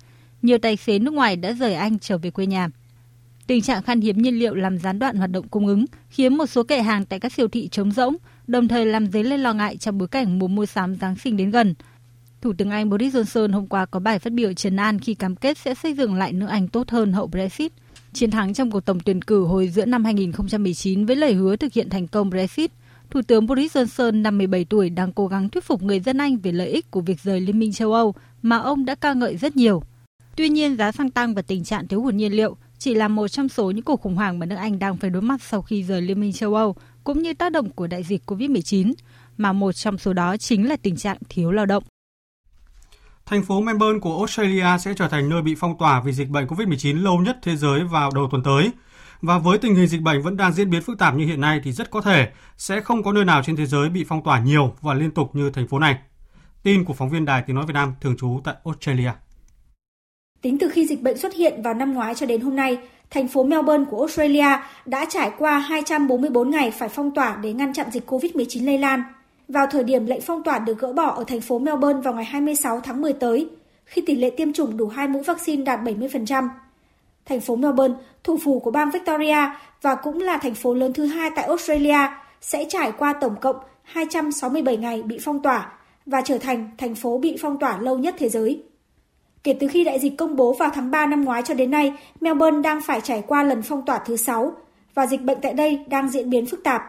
Nhiều 0.42 0.58
tài 0.58 0.76
xế 0.76 0.98
nước 0.98 1.14
ngoài 1.14 1.36
đã 1.36 1.52
rời 1.52 1.74
Anh 1.74 1.98
trở 1.98 2.18
về 2.18 2.30
quê 2.30 2.46
nhà. 2.46 2.68
Tình 3.46 3.62
trạng 3.62 3.82
khan 3.82 4.00
hiếm 4.00 4.18
nhiên 4.18 4.38
liệu 4.38 4.54
làm 4.54 4.78
gián 4.78 4.98
đoạn 4.98 5.16
hoạt 5.16 5.30
động 5.30 5.48
cung 5.48 5.66
ứng, 5.66 5.84
khiến 6.10 6.36
một 6.36 6.46
số 6.46 6.62
kệ 6.62 6.82
hàng 6.82 7.04
tại 7.04 7.20
các 7.20 7.32
siêu 7.32 7.48
thị 7.48 7.68
trống 7.68 7.92
rỗng, 7.92 8.16
đồng 8.46 8.68
thời 8.68 8.86
làm 8.86 9.06
dấy 9.06 9.24
lên 9.24 9.40
lo 9.40 9.52
ngại 9.52 9.76
trong 9.76 9.98
bối 9.98 10.08
cảnh 10.08 10.38
mùa 10.38 10.48
mua 10.48 10.66
sắm 10.66 10.94
Giáng 10.94 11.16
sinh 11.16 11.36
đến 11.36 11.50
gần. 11.50 11.74
Thủ 12.44 12.52
tướng 12.58 12.70
Anh 12.70 12.90
Boris 12.90 13.16
Johnson 13.16 13.52
hôm 13.52 13.66
qua 13.66 13.86
có 13.86 14.00
bài 14.00 14.18
phát 14.18 14.32
biểu 14.32 14.52
trấn 14.52 14.76
an 14.76 14.98
khi 14.98 15.14
cam 15.14 15.36
kết 15.36 15.58
sẽ 15.58 15.74
xây 15.74 15.94
dựng 15.94 16.14
lại 16.14 16.32
nước 16.32 16.46
Anh 16.46 16.68
tốt 16.68 16.90
hơn 16.90 17.12
hậu 17.12 17.26
Brexit. 17.26 17.72
Chiến 18.12 18.30
thắng 18.30 18.54
trong 18.54 18.70
cuộc 18.70 18.80
tổng 18.80 19.00
tuyển 19.00 19.22
cử 19.22 19.44
hồi 19.44 19.68
giữa 19.68 19.84
năm 19.84 20.04
2019 20.04 21.06
với 21.06 21.16
lời 21.16 21.34
hứa 21.34 21.56
thực 21.56 21.72
hiện 21.72 21.90
thành 21.90 22.06
công 22.06 22.30
Brexit, 22.30 22.70
Thủ 23.10 23.22
tướng 23.22 23.46
Boris 23.46 23.76
Johnson, 23.76 24.22
57 24.22 24.64
tuổi, 24.64 24.90
đang 24.90 25.12
cố 25.12 25.26
gắng 25.26 25.48
thuyết 25.48 25.64
phục 25.64 25.82
người 25.82 26.00
dân 26.00 26.18
Anh 26.18 26.36
về 26.36 26.52
lợi 26.52 26.68
ích 26.68 26.90
của 26.90 27.00
việc 27.00 27.20
rời 27.20 27.40
Liên 27.40 27.58
minh 27.58 27.72
châu 27.72 27.92
Âu 27.92 28.14
mà 28.42 28.56
ông 28.56 28.84
đã 28.84 28.94
ca 28.94 29.12
ngợi 29.12 29.36
rất 29.36 29.56
nhiều. 29.56 29.82
Tuy 30.36 30.48
nhiên, 30.48 30.76
giá 30.76 30.92
xăng 30.92 31.10
tăng 31.10 31.34
và 31.34 31.42
tình 31.42 31.64
trạng 31.64 31.88
thiếu 31.88 32.02
hụt 32.02 32.14
nhiên 32.14 32.32
liệu 32.32 32.56
chỉ 32.78 32.94
là 32.94 33.08
một 33.08 33.28
trong 33.28 33.48
số 33.48 33.70
những 33.70 33.84
cuộc 33.84 34.00
khủng 34.00 34.16
hoảng 34.16 34.38
mà 34.38 34.46
nước 34.46 34.56
Anh 34.56 34.78
đang 34.78 34.96
phải 34.96 35.10
đối 35.10 35.22
mặt 35.22 35.42
sau 35.42 35.62
khi 35.62 35.82
rời 35.82 36.02
Liên 36.02 36.20
minh 36.20 36.32
châu 36.32 36.54
Âu, 36.54 36.76
cũng 37.04 37.22
như 37.22 37.34
tác 37.34 37.52
động 37.52 37.70
của 37.70 37.86
đại 37.86 38.02
dịch 38.02 38.22
COVID-19, 38.26 38.92
mà 39.36 39.52
một 39.52 39.72
trong 39.72 39.98
số 39.98 40.12
đó 40.12 40.36
chính 40.36 40.68
là 40.68 40.76
tình 40.76 40.96
trạng 40.96 41.16
thiếu 41.28 41.50
lao 41.50 41.66
động. 41.66 41.84
Thành 43.26 43.42
phố 43.42 43.60
Melbourne 43.60 43.98
của 43.98 44.16
Australia 44.18 44.66
sẽ 44.80 44.94
trở 44.96 45.08
thành 45.08 45.28
nơi 45.28 45.42
bị 45.42 45.54
phong 45.58 45.78
tỏa 45.78 46.00
vì 46.00 46.12
dịch 46.12 46.28
bệnh 46.28 46.46
COVID-19 46.46 47.02
lâu 47.02 47.18
nhất 47.18 47.36
thế 47.42 47.56
giới 47.56 47.84
vào 47.84 48.10
đầu 48.14 48.28
tuần 48.30 48.42
tới. 48.42 48.70
Và 49.22 49.38
với 49.38 49.58
tình 49.58 49.74
hình 49.74 49.86
dịch 49.86 50.02
bệnh 50.02 50.22
vẫn 50.22 50.36
đang 50.36 50.52
diễn 50.52 50.70
biến 50.70 50.82
phức 50.82 50.98
tạp 50.98 51.14
như 51.14 51.26
hiện 51.26 51.40
nay 51.40 51.60
thì 51.64 51.72
rất 51.72 51.90
có 51.90 52.00
thể 52.00 52.28
sẽ 52.56 52.80
không 52.80 53.02
có 53.02 53.12
nơi 53.12 53.24
nào 53.24 53.42
trên 53.42 53.56
thế 53.56 53.66
giới 53.66 53.88
bị 53.88 54.04
phong 54.08 54.24
tỏa 54.24 54.40
nhiều 54.40 54.74
và 54.80 54.94
liên 54.94 55.10
tục 55.10 55.30
như 55.34 55.50
thành 55.50 55.68
phố 55.68 55.78
này. 55.78 55.98
Tin 56.62 56.84
của 56.84 56.94
phóng 56.94 57.10
viên 57.10 57.24
Đài 57.24 57.42
Tiếng 57.46 57.56
Nói 57.56 57.66
Việt 57.66 57.74
Nam 57.74 57.94
thường 58.00 58.16
trú 58.16 58.40
tại 58.44 58.54
Australia. 58.64 59.10
Tính 60.42 60.58
từ 60.58 60.68
khi 60.68 60.86
dịch 60.86 61.02
bệnh 61.02 61.18
xuất 61.18 61.34
hiện 61.34 61.62
vào 61.62 61.74
năm 61.74 61.94
ngoái 61.94 62.14
cho 62.14 62.26
đến 62.26 62.40
hôm 62.40 62.56
nay, 62.56 62.78
thành 63.10 63.28
phố 63.28 63.44
Melbourne 63.44 63.84
của 63.90 63.98
Australia 63.98 64.48
đã 64.86 65.06
trải 65.10 65.30
qua 65.38 65.58
244 65.58 66.50
ngày 66.50 66.70
phải 66.70 66.88
phong 66.88 67.14
tỏa 67.14 67.36
để 67.36 67.52
ngăn 67.52 67.72
chặn 67.72 67.90
dịch 67.90 68.10
COVID-19 68.10 68.66
lây 68.66 68.78
lan. 68.78 69.02
Vào 69.48 69.66
thời 69.70 69.84
điểm 69.84 70.06
lệnh 70.06 70.20
phong 70.20 70.42
tỏa 70.42 70.58
được 70.58 70.78
gỡ 70.78 70.92
bỏ 70.92 71.10
ở 71.10 71.24
thành 71.24 71.40
phố 71.40 71.58
Melbourne 71.58 72.00
vào 72.00 72.14
ngày 72.14 72.24
26 72.24 72.80
tháng 72.80 73.00
10 73.00 73.12
tới, 73.12 73.50
khi 73.84 74.02
tỷ 74.06 74.14
lệ 74.14 74.30
tiêm 74.30 74.52
chủng 74.52 74.76
đủ 74.76 74.88
hai 74.88 75.08
mũi 75.08 75.22
vaccine 75.22 75.64
đạt 75.64 75.80
70%. 75.80 76.48
Thành 77.24 77.40
phố 77.40 77.56
Melbourne, 77.56 77.94
thủ 78.24 78.38
phủ 78.44 78.60
của 78.60 78.70
bang 78.70 78.90
Victoria 78.90 79.36
và 79.82 79.94
cũng 79.94 80.20
là 80.20 80.36
thành 80.38 80.54
phố 80.54 80.74
lớn 80.74 80.92
thứ 80.92 81.06
hai 81.06 81.30
tại 81.36 81.44
Australia, 81.44 81.98
sẽ 82.40 82.64
trải 82.68 82.92
qua 82.98 83.12
tổng 83.12 83.36
cộng 83.40 83.56
267 83.82 84.76
ngày 84.76 85.02
bị 85.02 85.18
phong 85.22 85.42
tỏa 85.42 85.72
và 86.06 86.20
trở 86.20 86.38
thành 86.38 86.70
thành 86.78 86.94
phố 86.94 87.18
bị 87.18 87.36
phong 87.40 87.58
tỏa 87.58 87.78
lâu 87.78 87.98
nhất 87.98 88.14
thế 88.18 88.28
giới. 88.28 88.62
Kể 89.42 89.56
từ 89.60 89.68
khi 89.68 89.84
đại 89.84 89.98
dịch 89.98 90.16
công 90.18 90.36
bố 90.36 90.52
vào 90.52 90.70
tháng 90.74 90.90
3 90.90 91.06
năm 91.06 91.24
ngoái 91.24 91.42
cho 91.42 91.54
đến 91.54 91.70
nay, 91.70 91.92
Melbourne 92.20 92.62
đang 92.62 92.80
phải 92.80 93.00
trải 93.00 93.22
qua 93.26 93.42
lần 93.42 93.62
phong 93.62 93.84
tỏa 93.86 93.98
thứ 93.98 94.16
6 94.16 94.52
và 94.94 95.06
dịch 95.06 95.22
bệnh 95.22 95.38
tại 95.42 95.54
đây 95.54 95.84
đang 95.88 96.08
diễn 96.08 96.30
biến 96.30 96.46
phức 96.46 96.64
tạp. 96.64 96.82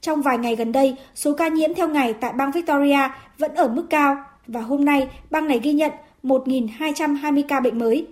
Trong 0.00 0.22
vài 0.22 0.38
ngày 0.38 0.56
gần 0.56 0.72
đây, 0.72 0.96
số 1.14 1.34
ca 1.34 1.48
nhiễm 1.48 1.74
theo 1.74 1.88
ngày 1.88 2.12
tại 2.12 2.32
bang 2.32 2.50
Victoria 2.52 3.08
vẫn 3.38 3.54
ở 3.54 3.68
mức 3.68 3.86
cao 3.90 4.16
và 4.46 4.60
hôm 4.60 4.84
nay 4.84 5.08
bang 5.30 5.48
này 5.48 5.60
ghi 5.62 5.72
nhận 5.72 5.92
1.220 6.22 7.42
ca 7.48 7.60
bệnh 7.60 7.78
mới. 7.78 8.06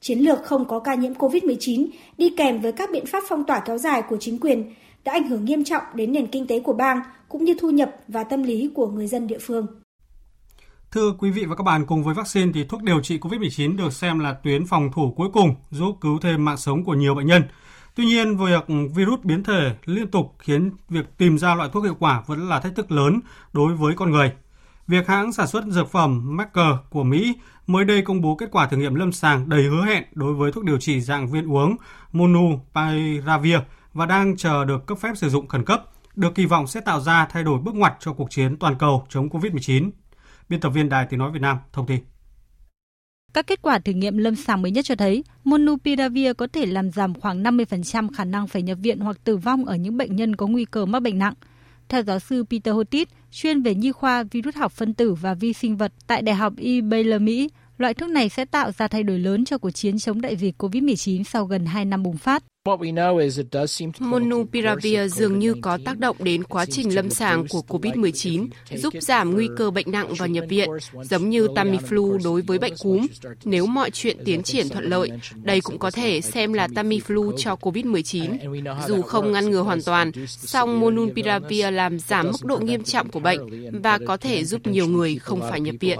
Chiến 0.00 0.18
lược 0.18 0.44
không 0.44 0.64
có 0.64 0.80
ca 0.80 0.94
nhiễm 0.94 1.12
COVID-19 1.12 1.86
đi 2.18 2.34
kèm 2.36 2.60
với 2.60 2.72
các 2.72 2.90
biện 2.92 3.06
pháp 3.06 3.22
phong 3.28 3.44
tỏa 3.44 3.60
kéo 3.60 3.78
dài 3.78 4.02
của 4.08 4.16
chính 4.20 4.38
quyền 4.38 4.74
đã 5.04 5.12
ảnh 5.12 5.28
hưởng 5.28 5.44
nghiêm 5.44 5.64
trọng 5.64 5.82
đến 5.94 6.12
nền 6.12 6.26
kinh 6.26 6.46
tế 6.46 6.60
của 6.60 6.72
bang 6.72 7.00
cũng 7.28 7.44
như 7.44 7.54
thu 7.60 7.70
nhập 7.70 7.90
và 8.08 8.24
tâm 8.24 8.42
lý 8.42 8.70
của 8.74 8.86
người 8.86 9.06
dân 9.06 9.26
địa 9.26 9.38
phương. 9.40 9.66
Thưa 10.92 11.12
quý 11.18 11.30
vị 11.30 11.44
và 11.44 11.54
các 11.54 11.64
bạn, 11.64 11.86
cùng 11.86 12.02
với 12.04 12.14
vaccine 12.14 12.52
thì 12.54 12.64
thuốc 12.64 12.82
điều 12.82 13.00
trị 13.00 13.18
COVID-19 13.18 13.76
được 13.76 13.92
xem 13.92 14.18
là 14.18 14.32
tuyến 14.32 14.66
phòng 14.66 14.90
thủ 14.94 15.12
cuối 15.16 15.28
cùng 15.32 15.54
giúp 15.70 15.96
cứu 16.00 16.18
thêm 16.22 16.44
mạng 16.44 16.56
sống 16.56 16.84
của 16.84 16.94
nhiều 16.94 17.14
bệnh 17.14 17.26
nhân. 17.26 17.42
Tuy 17.96 18.04
nhiên, 18.04 18.36
việc 18.36 18.64
virus 18.94 19.20
biến 19.22 19.44
thể 19.44 19.76
liên 19.84 20.08
tục 20.08 20.36
khiến 20.38 20.70
việc 20.88 21.18
tìm 21.18 21.38
ra 21.38 21.54
loại 21.54 21.70
thuốc 21.72 21.84
hiệu 21.84 21.96
quả 21.98 22.22
vẫn 22.26 22.48
là 22.48 22.60
thách 22.60 22.76
thức 22.76 22.92
lớn 22.92 23.20
đối 23.52 23.74
với 23.74 23.94
con 23.94 24.10
người. 24.10 24.32
Việc 24.86 25.08
hãng 25.08 25.32
sản 25.32 25.46
xuất 25.46 25.64
dược 25.64 25.90
phẩm 25.90 26.36
Merck 26.36 26.56
của 26.90 27.04
Mỹ 27.04 27.34
mới 27.66 27.84
đây 27.84 28.02
công 28.02 28.20
bố 28.20 28.36
kết 28.36 28.48
quả 28.52 28.66
thử 28.66 28.76
nghiệm 28.76 28.94
lâm 28.94 29.12
sàng 29.12 29.48
đầy 29.48 29.62
hứa 29.62 29.84
hẹn 29.84 30.04
đối 30.12 30.34
với 30.34 30.52
thuốc 30.52 30.64
điều 30.64 30.78
trị 30.78 31.00
dạng 31.00 31.28
viên 31.28 31.52
uống 31.52 31.76
Monupiravir 32.12 33.58
và 33.92 34.06
đang 34.06 34.36
chờ 34.36 34.64
được 34.64 34.86
cấp 34.86 34.98
phép 34.98 35.12
sử 35.16 35.28
dụng 35.28 35.48
khẩn 35.48 35.64
cấp, 35.64 35.82
được 36.16 36.34
kỳ 36.34 36.46
vọng 36.46 36.66
sẽ 36.66 36.80
tạo 36.80 37.00
ra 37.00 37.26
thay 37.30 37.44
đổi 37.44 37.58
bước 37.58 37.74
ngoặt 37.74 37.94
cho 38.00 38.12
cuộc 38.12 38.30
chiến 38.30 38.56
toàn 38.56 38.78
cầu 38.78 39.06
chống 39.08 39.28
COVID-19. 39.28 39.90
Biên 40.48 40.60
tập 40.60 40.70
viên 40.70 40.88
Đài 40.88 41.06
Tiếng 41.06 41.20
Nói 41.20 41.30
Việt 41.30 41.42
Nam 41.42 41.58
thông 41.72 41.86
tin. 41.86 42.00
Các 43.34 43.46
kết 43.46 43.62
quả 43.62 43.78
thử 43.78 43.92
nghiệm 43.92 44.16
lâm 44.16 44.36
sàng 44.36 44.62
mới 44.62 44.70
nhất 44.70 44.84
cho 44.84 44.94
thấy 44.94 45.24
Monupiravir 45.44 46.30
có 46.38 46.46
thể 46.52 46.66
làm 46.66 46.90
giảm 46.90 47.14
khoảng 47.14 47.42
50% 47.42 48.08
khả 48.16 48.24
năng 48.24 48.48
phải 48.48 48.62
nhập 48.62 48.78
viện 48.82 49.00
hoặc 49.00 49.16
tử 49.24 49.36
vong 49.36 49.64
ở 49.64 49.76
những 49.76 49.96
bệnh 49.96 50.16
nhân 50.16 50.36
có 50.36 50.46
nguy 50.46 50.64
cơ 50.64 50.86
mắc 50.86 51.00
bệnh 51.00 51.18
nặng. 51.18 51.34
Theo 51.88 52.02
giáo 52.02 52.18
sư 52.18 52.44
Peter 52.50 52.74
Hotit, 52.74 53.08
chuyên 53.30 53.62
về 53.62 53.74
nhi 53.74 53.92
khoa, 53.92 54.22
virus 54.22 54.56
học 54.56 54.72
phân 54.72 54.94
tử 54.94 55.14
và 55.14 55.34
vi 55.34 55.52
sinh 55.52 55.76
vật 55.76 55.92
tại 56.06 56.22
Đại 56.22 56.34
học 56.34 56.52
E. 56.56 56.80
Baylor, 56.80 57.22
Mỹ, 57.22 57.50
loại 57.78 57.94
thuốc 57.94 58.10
này 58.10 58.28
sẽ 58.28 58.44
tạo 58.44 58.72
ra 58.72 58.88
thay 58.88 59.02
đổi 59.02 59.18
lớn 59.18 59.44
cho 59.44 59.58
cuộc 59.58 59.70
chiến 59.70 59.98
chống 59.98 60.20
đại 60.20 60.36
dịch 60.36 60.62
COVID-19 60.62 61.22
sau 61.22 61.44
gần 61.44 61.66
2 61.66 61.84
năm 61.84 62.02
bùng 62.02 62.16
phát. 62.16 62.42
Monupiravir 63.98 65.14
dường 65.14 65.38
như 65.38 65.54
có 65.62 65.78
tác 65.84 65.98
động 65.98 66.16
đến 66.18 66.44
quá 66.44 66.66
trình 66.66 66.94
lâm 66.94 67.10
sàng 67.10 67.46
của 67.48 67.62
COVID-19, 67.68 68.48
giúp 68.70 68.94
giảm 69.00 69.34
nguy 69.34 69.48
cơ 69.56 69.70
bệnh 69.70 69.92
nặng 69.92 70.14
và 70.18 70.26
nhập 70.26 70.44
viện, 70.48 70.70
giống 71.02 71.30
như 71.30 71.46
Tamiflu 71.46 72.18
đối 72.24 72.42
với 72.42 72.58
bệnh 72.58 72.74
cúm. 72.78 73.06
Nếu 73.44 73.66
mọi 73.66 73.90
chuyện 73.90 74.16
tiến 74.24 74.42
triển 74.42 74.68
thuận 74.68 74.84
lợi, 74.84 75.10
đây 75.42 75.60
cũng 75.60 75.78
có 75.78 75.90
thể 75.90 76.20
xem 76.20 76.52
là 76.52 76.66
Tamiflu 76.66 77.36
cho 77.36 77.54
COVID-19. 77.54 78.36
Dù 78.88 79.02
không 79.02 79.32
ngăn 79.32 79.50
ngừa 79.50 79.62
hoàn 79.62 79.82
toàn, 79.82 80.12
song 80.26 80.80
Monupiravir 80.80 81.66
làm 81.72 81.98
giảm 81.98 82.26
mức 82.26 82.44
độ 82.44 82.58
nghiêm 82.58 82.84
trọng 82.84 83.08
của 83.08 83.20
bệnh 83.20 83.40
và 83.82 83.98
có 84.06 84.16
thể 84.16 84.44
giúp 84.44 84.66
nhiều 84.66 84.86
người 84.86 85.16
không 85.16 85.40
phải 85.40 85.60
nhập 85.60 85.74
viện. 85.80 85.98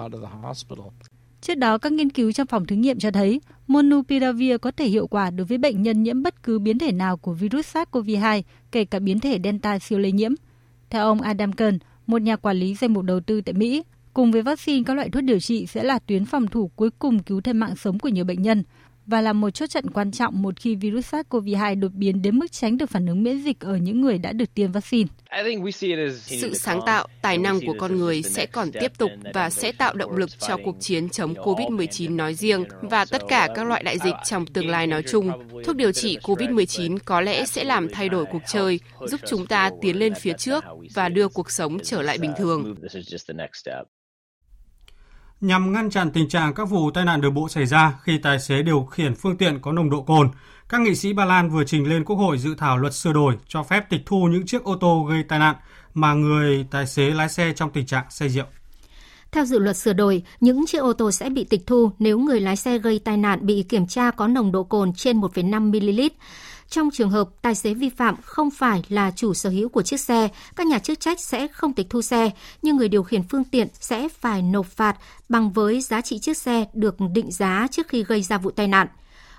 Trước 1.41 1.55
đó, 1.55 1.79
các 1.79 1.93
nghiên 1.93 2.11
cứu 2.11 2.33
trong 2.33 2.47
phòng 2.47 2.67
thí 2.67 2.77
nghiệm 2.77 2.99
cho 2.99 3.11
thấy 3.11 3.41
Monupiravir 3.67 4.57
có 4.61 4.71
thể 4.71 4.87
hiệu 4.87 5.07
quả 5.07 5.31
đối 5.31 5.45
với 5.45 5.59
bệnh 5.59 5.83
nhân 5.83 6.03
nhiễm 6.03 6.23
bất 6.23 6.43
cứ 6.43 6.59
biến 6.59 6.79
thể 6.79 6.93
nào 6.93 7.17
của 7.17 7.33
virus 7.33 7.77
SARS-CoV-2, 7.77 8.43
kể 8.73 8.85
cả 8.85 8.99
biến 8.99 9.21
thể 9.21 9.39
Delta 9.45 9.79
siêu 9.79 9.99
lây 9.99 10.13
nhiễm. 10.13 10.33
Theo 10.91 11.03
ông 11.03 11.21
Adam 11.21 11.53
Kern, 11.53 11.79
một 12.07 12.23
nhà 12.23 12.37
quản 12.37 12.57
lý 12.57 12.75
danh 12.75 12.93
mục 12.93 13.05
đầu 13.05 13.21
tư 13.21 13.41
tại 13.41 13.53
Mỹ, 13.53 13.83
cùng 14.15 14.33
với 14.33 14.43
vaccine 14.43 14.83
các 14.87 14.95
loại 14.95 15.11
thuốc 15.11 15.23
điều 15.23 15.41
trị 15.41 15.67
sẽ 15.67 15.83
là 15.83 15.99
tuyến 15.99 16.25
phòng 16.25 16.47
thủ 16.47 16.71
cuối 16.77 16.91
cùng 16.99 17.23
cứu 17.23 17.41
thêm 17.41 17.61
mạng 17.61 17.77
sống 17.77 17.99
của 17.99 18.09
nhiều 18.09 18.25
bệnh 18.25 18.43
nhân 18.43 18.63
và 19.07 19.21
là 19.21 19.33
một 19.33 19.51
chốt 19.51 19.67
trận 19.67 19.91
quan 19.91 20.11
trọng 20.11 20.43
một 20.43 20.61
khi 20.61 20.77
virus 20.77 21.15
SARS-CoV-2 21.15 21.81
đột 21.81 21.93
biến 21.93 22.23
đến 22.23 22.39
mức 22.39 22.53
tránh 22.53 22.79
được 22.79 22.91
phản 22.91 23.07
ứng 23.07 23.23
miễn 23.23 23.39
dịch 23.39 23.61
ở 23.61 23.77
những 23.77 24.01
người 24.01 24.19
đã 24.19 24.33
được 24.33 24.55
tiêm 24.55 24.73
vaccine. 24.73 25.09
Sự 26.17 26.55
sáng 26.55 26.81
tạo, 26.87 27.07
tài 27.23 27.39
năng 27.39 27.61
của 27.67 27.75
con 27.79 27.97
người 27.97 28.23
sẽ 28.23 28.47
còn 28.47 28.73
tiếp 28.73 28.93
tục 28.99 29.11
và 29.35 29.51
sẽ 29.51 29.73
tạo 29.73 29.95
động 29.95 30.17
lực 30.17 30.31
cho 30.39 30.57
cuộc 30.65 30.77
chiến 30.81 31.09
chống 31.09 31.35
COVID-19 31.35 32.17
nói 32.17 32.35
riêng 32.35 32.65
và 32.83 33.05
tất 33.05 33.23
cả 33.29 33.49
các 33.55 33.67
loại 33.67 33.83
đại 33.83 33.99
dịch 33.99 34.15
trong 34.25 34.47
tương 34.47 34.69
lai 34.69 34.87
nói 34.87 35.03
chung. 35.11 35.31
Thuốc 35.65 35.77
điều 35.77 35.93
trị 35.93 36.19
COVID-19 36.23 36.99
có 37.05 37.21
lẽ 37.21 37.47
sẽ 37.47 37.65
làm 37.65 37.89
thay 37.89 38.09
đổi 38.09 38.25
cuộc 38.33 38.43
chơi, 38.47 38.81
giúp 39.07 39.21
chúng 39.27 39.47
ta 39.47 39.71
tiến 39.83 39.99
lên 39.99 40.15
phía 40.15 40.33
trước 40.33 40.65
và 40.95 41.09
đưa 41.09 41.29
cuộc 41.29 41.51
sống 41.51 41.79
trở 41.83 42.03
lại 42.03 42.19
bình 42.19 42.33
thường. 42.39 42.75
Nhằm 45.41 45.73
ngăn 45.73 45.91
chặn 45.91 46.11
tình 46.11 46.29
trạng 46.29 46.55
các 46.55 46.65
vụ 46.65 46.91
tai 46.91 47.05
nạn 47.05 47.21
đường 47.21 47.35
bộ 47.35 47.49
xảy 47.49 47.67
ra 47.67 47.99
khi 48.03 48.19
tài 48.19 48.41
xế 48.41 48.63
điều 48.63 48.85
khiển 48.85 49.15
phương 49.15 49.37
tiện 49.37 49.61
có 49.61 49.73
nồng 49.73 49.91
độ 49.91 50.03
cồn, 50.03 50.31
các 50.69 50.81
nghị 50.81 50.95
sĩ 50.95 51.13
Ba 51.13 51.25
Lan 51.25 51.51
vừa 51.51 51.65
trình 51.65 51.89
lên 51.89 52.05
Quốc 52.05 52.17
hội 52.17 52.39
dự 52.39 52.55
thảo 52.55 52.79
luật 52.79 52.95
sửa 52.95 53.13
đổi 53.13 53.35
cho 53.49 53.63
phép 53.63 53.91
tịch 53.91 54.01
thu 54.07 54.29
những 54.31 54.47
chiếc 54.47 54.65
ô 54.65 54.77
tô 54.81 55.07
gây 55.09 55.23
tai 55.23 55.39
nạn 55.39 55.57
mà 55.95 56.15
người 56.15 56.67
tài 56.71 56.87
xế 56.87 57.11
lái 57.11 57.29
xe 57.29 57.53
trong 57.57 57.71
tình 57.71 57.87
trạng 57.87 58.05
say 58.11 58.29
rượu. 58.29 58.45
Theo 59.33 59.45
dự 59.45 59.59
luật 59.59 59.77
sửa 59.77 59.93
đổi, 59.93 60.23
những 60.41 60.67
chiếc 60.67 60.79
ô 60.79 60.93
tô 60.93 61.11
sẽ 61.11 61.31
bị 61.31 61.45
tịch 61.45 61.67
thu 61.67 61.91
nếu 61.99 62.19
người 62.19 62.41
lái 62.41 62.57
xe 62.57 62.79
gây 62.79 62.99
tai 62.99 63.17
nạn 63.17 63.47
bị 63.47 63.63
kiểm 63.63 63.87
tra 63.87 64.11
có 64.11 64.29
nồng 64.29 64.53
độ 64.53 64.65
cồn 64.65 64.93
trên 64.93 65.21
1,5 65.21 65.61
ml. 65.61 66.01
Trong 66.69 66.91
trường 66.91 67.11
hợp 67.11 67.29
tài 67.43 67.55
xế 67.55 67.75
vi 67.75 67.89
phạm 67.89 68.17
không 68.23 68.51
phải 68.51 68.83
là 68.89 69.11
chủ 69.11 69.35
sở 69.35 69.51
hữu 69.51 69.69
của 69.69 69.83
chiếc 69.83 70.01
xe, 70.01 70.29
các 70.57 70.67
nhà 70.67 70.79
chức 70.79 71.01
trách 71.01 71.21
sẽ 71.21 71.49
không 71.49 71.73
tịch 71.73 71.87
thu 71.91 72.03
xe, 72.03 72.31
nhưng 72.63 72.77
người 72.77 72.89
điều 72.89 73.03
khiển 73.03 73.23
phương 73.23 73.45
tiện 73.45 73.69
sẽ 73.81 74.09
phải 74.09 74.43
nộp 74.43 74.67
phạt 74.67 74.97
bằng 75.29 75.53
với 75.53 75.81
giá 75.81 76.01
trị 76.01 76.19
chiếc 76.19 76.37
xe 76.37 76.65
được 76.73 76.97
định 77.15 77.33
giá 77.33 77.67
trước 77.71 77.89
khi 77.89 78.05
gây 78.05 78.23
ra 78.23 78.39
vụ 78.39 78.51
tai 78.51 78.69
nạn. 78.69 78.87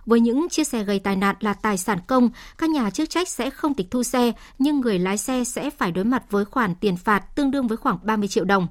Với 0.06 0.20
những 0.20 0.50
chiếc 0.50 0.68
xe 0.68 0.84
gây 0.84 1.00
tai 1.00 1.16
nạn 1.16 1.36
là 1.40 1.54
tài 1.54 1.78
sản 1.78 2.00
công, 2.08 2.30
các 2.58 2.70
nhà 2.70 2.90
chức 2.90 3.10
trách 3.10 3.30
sẽ 3.30 3.50
không 3.50 3.74
tịch 3.74 3.88
thu 3.92 4.04
xe, 4.04 4.32
nhưng 4.60 4.80
người 4.80 5.00
lái 5.00 5.18
xe 5.18 5.44
sẽ 5.44 5.70
phải 5.70 5.92
đối 5.92 6.06
mặt 6.06 6.24
với 6.30 6.46
khoản 6.46 6.76
tiền 6.76 6.98
phạt 6.98 7.20
tương 7.36 7.52
đương 7.52 7.68
với 7.68 7.78
khoảng 7.78 7.98
30 8.04 8.28
triệu 8.28 8.46
đồng. 8.46 8.68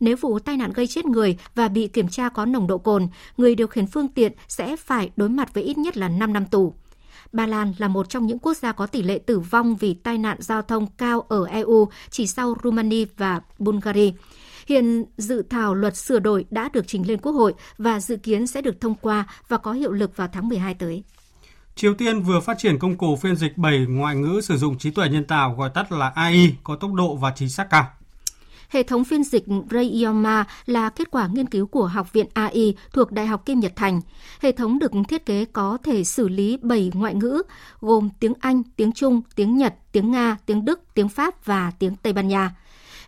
Nếu 0.00 0.16
vụ 0.16 0.38
tai 0.38 0.56
nạn 0.56 0.72
gây 0.72 0.86
chết 0.86 1.04
người 1.04 1.38
và 1.54 1.68
bị 1.68 1.88
kiểm 1.88 2.08
tra 2.08 2.28
có 2.28 2.44
nồng 2.44 2.66
độ 2.66 2.78
cồn, 2.78 3.08
người 3.36 3.54
điều 3.54 3.66
khiển 3.66 3.86
phương 3.86 4.08
tiện 4.08 4.32
sẽ 4.48 4.76
phải 4.76 5.10
đối 5.16 5.28
mặt 5.28 5.54
với 5.54 5.62
ít 5.64 5.78
nhất 5.78 5.96
là 5.96 6.08
5 6.08 6.32
năm 6.32 6.46
tù. 6.46 6.74
Ba 7.32 7.46
Lan 7.46 7.72
là 7.78 7.88
một 7.88 8.08
trong 8.08 8.26
những 8.26 8.38
quốc 8.38 8.56
gia 8.56 8.72
có 8.72 8.86
tỷ 8.86 9.02
lệ 9.02 9.18
tử 9.18 9.38
vong 9.38 9.76
vì 9.76 9.94
tai 9.94 10.18
nạn 10.18 10.36
giao 10.40 10.62
thông 10.62 10.86
cao 10.86 11.20
ở 11.20 11.46
EU, 11.46 11.88
chỉ 12.10 12.26
sau 12.26 12.54
Romania 12.64 13.04
và 13.16 13.40
Bulgaria. 13.58 14.10
Hiện 14.66 15.04
dự 15.16 15.42
thảo 15.50 15.74
luật 15.74 15.96
sửa 15.96 16.18
đổi 16.18 16.44
đã 16.50 16.68
được 16.72 16.84
trình 16.86 17.08
lên 17.08 17.18
Quốc 17.18 17.32
hội 17.32 17.54
và 17.78 18.00
dự 18.00 18.16
kiến 18.16 18.46
sẽ 18.46 18.62
được 18.62 18.80
thông 18.80 18.94
qua 18.94 19.26
và 19.48 19.56
có 19.56 19.72
hiệu 19.72 19.92
lực 19.92 20.16
vào 20.16 20.28
tháng 20.32 20.48
12 20.48 20.74
tới. 20.74 21.04
Triều 21.74 21.94
Tiên 21.94 22.22
vừa 22.22 22.40
phát 22.40 22.58
triển 22.58 22.78
công 22.78 22.96
cụ 22.96 23.16
phiên 23.16 23.36
dịch 23.36 23.58
7 23.58 23.86
ngoại 23.88 24.16
ngữ 24.16 24.40
sử 24.42 24.56
dụng 24.56 24.78
trí 24.78 24.90
tuệ 24.90 25.08
nhân 25.08 25.24
tạo 25.24 25.54
gọi 25.58 25.70
tắt 25.74 25.92
là 25.92 26.12
AI 26.14 26.54
có 26.64 26.76
tốc 26.76 26.92
độ 26.92 27.16
và 27.16 27.32
chính 27.36 27.48
xác 27.48 27.70
cao. 27.70 27.86
Hệ 28.70 28.82
thống 28.82 29.04
phiên 29.04 29.24
dịch 29.24 29.44
Rayoma 29.70 30.44
là 30.66 30.88
kết 30.88 31.10
quả 31.10 31.28
nghiên 31.32 31.46
cứu 31.46 31.66
của 31.66 31.86
Học 31.86 32.12
viện 32.12 32.26
AI 32.34 32.74
thuộc 32.92 33.12
Đại 33.12 33.26
học 33.26 33.46
Kim 33.46 33.60
Nhật 33.60 33.72
Thành. 33.76 34.00
Hệ 34.40 34.52
thống 34.52 34.78
được 34.78 34.92
thiết 35.08 35.26
kế 35.26 35.44
có 35.44 35.78
thể 35.82 36.04
xử 36.04 36.28
lý 36.28 36.56
7 36.62 36.92
ngoại 36.94 37.14
ngữ, 37.14 37.42
gồm 37.80 38.08
tiếng 38.20 38.32
Anh, 38.40 38.62
tiếng 38.76 38.92
Trung, 38.92 39.22
tiếng 39.34 39.56
Nhật, 39.56 39.74
tiếng 39.92 40.10
Nga, 40.10 40.36
tiếng 40.46 40.64
Đức, 40.64 40.80
tiếng 40.94 41.08
Pháp 41.08 41.46
và 41.46 41.72
tiếng 41.78 41.96
Tây 42.02 42.12
Ban 42.12 42.28
Nha. 42.28 42.54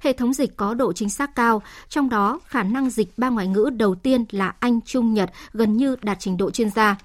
Hệ 0.00 0.12
thống 0.12 0.32
dịch 0.32 0.56
có 0.56 0.74
độ 0.74 0.92
chính 0.92 1.10
xác 1.10 1.34
cao, 1.34 1.62
trong 1.88 2.08
đó 2.08 2.40
khả 2.46 2.62
năng 2.62 2.90
dịch 2.90 3.12
ba 3.16 3.28
ngoại 3.28 3.46
ngữ 3.46 3.70
đầu 3.76 3.94
tiên 3.94 4.24
là 4.30 4.54
Anh, 4.60 4.80
Trung, 4.80 5.14
Nhật 5.14 5.30
gần 5.52 5.76
như 5.76 5.96
đạt 6.02 6.16
trình 6.20 6.36
độ 6.36 6.50
chuyên 6.50 6.70
gia. 6.70 6.96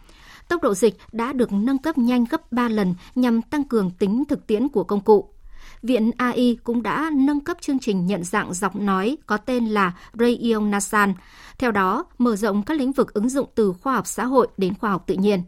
Tốc 0.47 0.63
độ 0.63 0.73
dịch 0.73 0.97
đã 1.11 1.33
được 1.33 1.51
nâng 1.51 1.77
cấp 1.77 1.97
nhanh 1.97 2.25
gấp 2.29 2.51
3 2.51 2.69
lần 2.69 2.95
nhằm 3.15 3.41
tăng 3.41 3.63
cường 3.63 3.91
tính 3.99 4.23
thực 4.25 4.47
tiễn 4.47 4.67
của 4.67 4.83
công 4.83 5.01
cụ. 5.01 5.29
Viện 5.84 6.11
AI 6.17 6.57
cũng 6.63 6.84
đã 6.84 7.11
nâng 7.13 7.39
cấp 7.39 7.57
chương 7.61 7.80
trình 7.80 8.05
nhận 8.05 8.23
dạng 8.23 8.53
giọng 8.53 8.86
nói 8.86 9.17
có 9.25 9.38
tên 9.38 9.65
là 9.65 9.93
Rayon 10.13 10.71
Nasan. 10.71 11.13
Theo 11.57 11.71
đó, 11.71 12.05
mở 12.17 12.36
rộng 12.36 12.63
các 12.63 12.78
lĩnh 12.78 12.91
vực 12.91 13.13
ứng 13.13 13.30
dụng 13.30 13.49
từ 13.55 13.73
khoa 13.82 13.93
học 13.93 14.07
xã 14.07 14.25
hội 14.25 14.47
đến 14.57 14.73
khoa 14.73 14.89
học 14.89 15.03
tự 15.07 15.15
nhiên. 15.15 15.43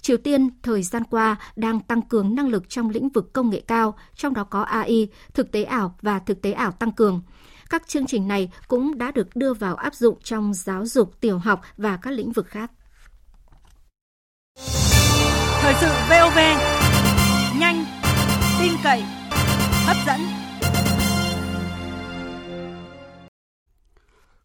Triều 0.00 0.16
Tiên 0.16 0.50
thời 0.62 0.82
gian 0.82 1.04
qua 1.04 1.36
đang 1.56 1.80
tăng 1.80 2.02
cường 2.02 2.34
năng 2.34 2.48
lực 2.48 2.68
trong 2.68 2.90
lĩnh 2.90 3.08
vực 3.08 3.32
công 3.32 3.50
nghệ 3.50 3.60
cao, 3.60 3.94
trong 4.16 4.34
đó 4.34 4.44
có 4.44 4.62
AI, 4.62 5.08
thực 5.34 5.52
tế 5.52 5.64
ảo 5.64 5.96
và 6.02 6.18
thực 6.18 6.42
tế 6.42 6.52
ảo 6.52 6.72
tăng 6.72 6.92
cường. 6.92 7.22
Các 7.70 7.88
chương 7.88 8.06
trình 8.06 8.28
này 8.28 8.50
cũng 8.68 8.98
đã 8.98 9.10
được 9.10 9.36
đưa 9.36 9.54
vào 9.54 9.74
áp 9.74 9.94
dụng 9.94 10.18
trong 10.22 10.54
giáo 10.54 10.86
dục, 10.86 11.20
tiểu 11.20 11.38
học 11.38 11.60
và 11.76 11.98
các 12.02 12.10
lĩnh 12.10 12.32
vực 12.32 12.46
khác. 12.46 12.70
Thời 15.60 15.74
sự 15.80 15.88
VOV, 16.10 16.38
nhanh, 17.60 17.84
tin 18.60 18.72
cậy, 18.82 19.04
hấp 19.86 19.96
dẫn. 20.06 20.20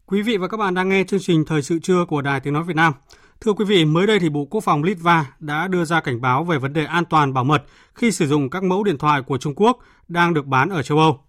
Quý 0.06 0.22
vị 0.22 0.36
và 0.36 0.48
các 0.48 0.56
bạn 0.56 0.74
đang 0.74 0.88
nghe 0.88 1.04
chương 1.04 1.20
trình 1.20 1.44
Thời 1.44 1.62
sự 1.62 1.78
trưa 1.78 2.04
của 2.08 2.22
Đài 2.22 2.40
Tiếng 2.40 2.52
Nói 2.54 2.62
Việt 2.62 2.76
Nam. 2.76 2.92
Thưa 3.40 3.52
quý 3.52 3.64
vị, 3.64 3.84
mới 3.84 4.06
đây 4.06 4.18
thì 4.18 4.28
Bộ 4.28 4.44
Quốc 4.50 4.60
phòng 4.60 4.82
Litva 4.82 5.26
đã 5.40 5.68
đưa 5.68 5.84
ra 5.84 6.00
cảnh 6.00 6.20
báo 6.20 6.44
về 6.44 6.58
vấn 6.58 6.72
đề 6.72 6.84
an 6.84 7.04
toàn 7.04 7.34
bảo 7.34 7.44
mật 7.44 7.64
khi 7.94 8.12
sử 8.12 8.26
dụng 8.26 8.50
các 8.50 8.62
mẫu 8.62 8.84
điện 8.84 8.98
thoại 8.98 9.22
của 9.22 9.38
Trung 9.38 9.54
Quốc 9.56 9.78
đang 10.08 10.34
được 10.34 10.46
bán 10.46 10.68
ở 10.68 10.82
châu 10.82 10.98
Âu. 10.98 11.20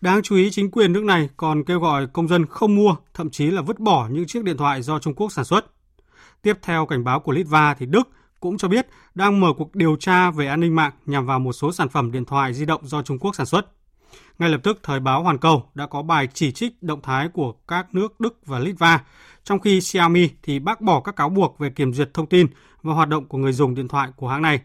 Đáng 0.00 0.22
chú 0.22 0.36
ý, 0.36 0.50
chính 0.50 0.70
quyền 0.70 0.92
nước 0.92 1.04
này 1.04 1.28
còn 1.36 1.64
kêu 1.64 1.80
gọi 1.80 2.06
công 2.06 2.28
dân 2.28 2.46
không 2.46 2.76
mua, 2.76 2.96
thậm 3.14 3.30
chí 3.30 3.46
là 3.50 3.62
vứt 3.62 3.78
bỏ 3.78 4.08
những 4.08 4.26
chiếc 4.26 4.44
điện 4.44 4.56
thoại 4.56 4.82
do 4.82 4.98
Trung 4.98 5.14
Quốc 5.14 5.32
sản 5.32 5.44
xuất. 5.44 5.66
Tiếp 6.42 6.58
theo 6.62 6.86
cảnh 6.86 7.04
báo 7.04 7.20
của 7.20 7.32
Litva 7.32 7.74
thì 7.74 7.86
Đức 7.86 8.08
cũng 8.46 8.58
cho 8.58 8.68
biết 8.68 8.86
đang 9.14 9.40
mở 9.40 9.52
cuộc 9.58 9.74
điều 9.74 9.96
tra 9.96 10.30
về 10.30 10.46
an 10.46 10.60
ninh 10.60 10.74
mạng 10.74 10.92
nhằm 11.06 11.26
vào 11.26 11.38
một 11.38 11.52
số 11.52 11.72
sản 11.72 11.88
phẩm 11.88 12.12
điện 12.12 12.24
thoại 12.24 12.54
di 12.54 12.66
động 12.66 12.80
do 12.84 13.02
Trung 13.02 13.18
Quốc 13.18 13.34
sản 13.34 13.46
xuất. 13.46 13.66
Ngay 14.38 14.48
lập 14.48 14.60
tức, 14.62 14.80
Thời 14.82 15.00
báo 15.00 15.22
Hoàn 15.22 15.38
Cầu 15.38 15.68
đã 15.74 15.86
có 15.86 16.02
bài 16.02 16.28
chỉ 16.34 16.52
trích 16.52 16.82
động 16.82 17.00
thái 17.02 17.28
của 17.28 17.52
các 17.68 17.94
nước 17.94 18.20
Đức 18.20 18.46
và 18.46 18.58
Litva, 18.58 19.04
trong 19.44 19.60
khi 19.60 19.80
Xiaomi 19.80 20.30
thì 20.42 20.58
bác 20.58 20.80
bỏ 20.80 21.00
các 21.00 21.16
cáo 21.16 21.28
buộc 21.28 21.58
về 21.58 21.70
kiểm 21.70 21.92
duyệt 21.92 22.14
thông 22.14 22.26
tin 22.26 22.46
và 22.82 22.94
hoạt 22.94 23.08
động 23.08 23.28
của 23.28 23.38
người 23.38 23.52
dùng 23.52 23.74
điện 23.74 23.88
thoại 23.88 24.08
của 24.16 24.28
hãng 24.28 24.42
này. 24.42 24.60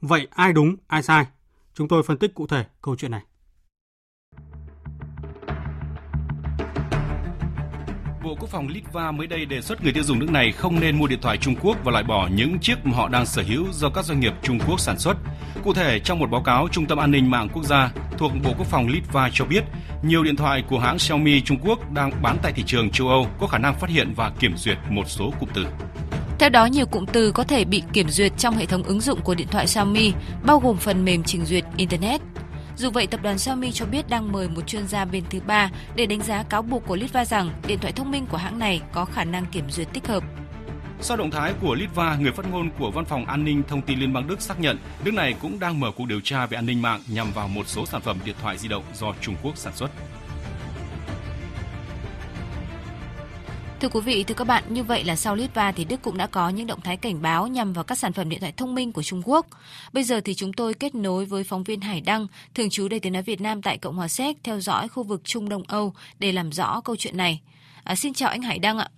Vậy 0.00 0.28
ai 0.30 0.52
đúng, 0.52 0.76
ai 0.86 1.02
sai? 1.02 1.26
Chúng 1.74 1.88
tôi 1.88 2.02
phân 2.02 2.18
tích 2.18 2.34
cụ 2.34 2.46
thể 2.46 2.64
câu 2.82 2.96
chuyện 2.96 3.10
này. 3.10 3.22
Bộ 8.24 8.34
Quốc 8.40 8.50
phòng 8.50 8.68
Litva 8.68 9.10
mới 9.10 9.26
đây 9.26 9.44
đề 9.44 9.60
xuất 9.60 9.82
người 9.82 9.92
tiêu 9.92 10.02
dùng 10.02 10.18
nước 10.18 10.30
này 10.30 10.52
không 10.52 10.80
nên 10.80 10.98
mua 10.98 11.06
điện 11.06 11.18
thoại 11.22 11.36
Trung 11.38 11.54
Quốc 11.62 11.76
và 11.84 11.92
loại 11.92 12.04
bỏ 12.04 12.28
những 12.34 12.58
chiếc 12.58 12.86
mà 12.86 12.96
họ 12.96 13.08
đang 13.08 13.26
sở 13.26 13.42
hữu 13.42 13.66
do 13.72 13.90
các 13.90 14.04
doanh 14.04 14.20
nghiệp 14.20 14.32
Trung 14.42 14.58
Quốc 14.68 14.80
sản 14.80 14.98
xuất. 14.98 15.16
Cụ 15.64 15.74
thể, 15.74 16.00
trong 16.00 16.18
một 16.18 16.30
báo 16.30 16.42
cáo, 16.42 16.68
Trung 16.72 16.86
tâm 16.86 16.98
An 16.98 17.10
ninh 17.10 17.30
mạng 17.30 17.48
quốc 17.52 17.64
gia 17.64 17.90
thuộc 18.18 18.32
Bộ 18.44 18.50
Quốc 18.58 18.66
phòng 18.66 18.88
Litva 18.88 19.30
cho 19.32 19.44
biết, 19.44 19.64
nhiều 20.02 20.24
điện 20.24 20.36
thoại 20.36 20.64
của 20.68 20.78
hãng 20.78 20.98
Xiaomi 20.98 21.40
Trung 21.40 21.58
Quốc 21.62 21.92
đang 21.92 22.22
bán 22.22 22.38
tại 22.42 22.52
thị 22.52 22.62
trường 22.66 22.90
châu 22.90 23.08
Âu 23.08 23.26
có 23.40 23.46
khả 23.46 23.58
năng 23.58 23.74
phát 23.74 23.90
hiện 23.90 24.12
và 24.16 24.30
kiểm 24.30 24.56
duyệt 24.56 24.78
một 24.88 25.04
số 25.06 25.32
cụm 25.40 25.48
từ. 25.54 25.66
Theo 26.38 26.48
đó, 26.48 26.66
nhiều 26.66 26.86
cụm 26.86 27.06
từ 27.06 27.32
có 27.32 27.44
thể 27.44 27.64
bị 27.64 27.82
kiểm 27.92 28.08
duyệt 28.08 28.32
trong 28.38 28.56
hệ 28.56 28.66
thống 28.66 28.82
ứng 28.82 29.00
dụng 29.00 29.20
của 29.20 29.34
điện 29.34 29.48
thoại 29.50 29.66
Xiaomi, 29.66 30.12
bao 30.46 30.58
gồm 30.58 30.76
phần 30.76 31.04
mềm 31.04 31.22
trình 31.22 31.44
duyệt 31.44 31.64
Internet. 31.76 32.20
Dù 32.80 32.90
vậy, 32.90 33.06
tập 33.06 33.20
đoàn 33.22 33.38
Xiaomi 33.38 33.72
cho 33.72 33.86
biết 33.86 34.08
đang 34.08 34.32
mời 34.32 34.48
một 34.48 34.66
chuyên 34.66 34.88
gia 34.88 35.04
bên 35.04 35.24
thứ 35.30 35.40
ba 35.46 35.70
để 35.94 36.06
đánh 36.06 36.22
giá 36.22 36.42
cáo 36.42 36.62
buộc 36.62 36.86
của 36.86 36.96
Litva 36.96 37.24
rằng 37.24 37.50
điện 37.66 37.78
thoại 37.78 37.92
thông 37.92 38.10
minh 38.10 38.26
của 38.26 38.36
hãng 38.36 38.58
này 38.58 38.80
có 38.92 39.04
khả 39.04 39.24
năng 39.24 39.46
kiểm 39.46 39.70
duyệt 39.70 39.88
tích 39.92 40.06
hợp. 40.06 40.22
Sau 41.00 41.16
động 41.16 41.30
thái 41.30 41.52
của 41.60 41.74
Litva, 41.74 42.16
người 42.20 42.32
phát 42.32 42.50
ngôn 42.50 42.70
của 42.78 42.90
Văn 42.90 43.04
phòng 43.04 43.24
An 43.26 43.44
ninh 43.44 43.62
Thông 43.68 43.82
tin 43.82 44.00
Liên 44.00 44.12
bang 44.12 44.26
Đức 44.26 44.40
xác 44.40 44.60
nhận 44.60 44.78
nước 45.04 45.14
này 45.14 45.34
cũng 45.42 45.60
đang 45.60 45.80
mở 45.80 45.90
cuộc 45.96 46.06
điều 46.06 46.20
tra 46.20 46.46
về 46.46 46.58
an 46.58 46.66
ninh 46.66 46.82
mạng 46.82 47.00
nhằm 47.08 47.32
vào 47.32 47.48
một 47.48 47.68
số 47.68 47.86
sản 47.86 48.00
phẩm 48.00 48.18
điện 48.24 48.36
thoại 48.42 48.58
di 48.58 48.68
động 48.68 48.84
do 48.94 49.12
Trung 49.20 49.36
Quốc 49.42 49.56
sản 49.56 49.72
xuất. 49.76 49.90
Thưa 53.80 53.88
quý 53.88 54.00
vị, 54.00 54.24
thưa 54.24 54.34
các 54.34 54.46
bạn, 54.46 54.64
như 54.68 54.84
vậy 54.84 55.04
là 55.04 55.16
sau 55.16 55.34
Litva 55.34 55.72
thì 55.72 55.84
Đức 55.84 56.02
cũng 56.02 56.16
đã 56.16 56.26
có 56.26 56.48
những 56.48 56.66
động 56.66 56.80
thái 56.80 56.96
cảnh 56.96 57.22
báo 57.22 57.46
nhằm 57.46 57.72
vào 57.72 57.84
các 57.84 57.98
sản 57.98 58.12
phẩm 58.12 58.28
điện 58.28 58.40
thoại 58.40 58.52
thông 58.56 58.74
minh 58.74 58.92
của 58.92 59.02
Trung 59.02 59.22
Quốc. 59.24 59.46
Bây 59.92 60.04
giờ 60.04 60.20
thì 60.20 60.34
chúng 60.34 60.52
tôi 60.52 60.74
kết 60.74 60.94
nối 60.94 61.24
với 61.24 61.44
phóng 61.44 61.64
viên 61.64 61.80
Hải 61.80 62.00
Đăng, 62.00 62.26
thường 62.54 62.70
trú 62.70 62.88
Đài 62.88 63.00
Tiếng 63.00 63.12
nói 63.12 63.22
Việt 63.22 63.40
Nam 63.40 63.62
tại 63.62 63.78
Cộng 63.78 63.96
hòa 63.96 64.08
Séc 64.08 64.36
theo 64.42 64.60
dõi 64.60 64.88
khu 64.88 65.02
vực 65.02 65.20
Trung 65.24 65.48
Đông 65.48 65.62
Âu 65.68 65.94
để 66.18 66.32
làm 66.32 66.52
rõ 66.52 66.80
câu 66.80 66.96
chuyện 66.96 67.16
này. 67.16 67.40
À, 67.84 67.94
xin 67.94 68.14
chào 68.14 68.28
anh 68.28 68.42
Hải 68.42 68.58
Đăng 68.58 68.78
ạ. 68.78 68.88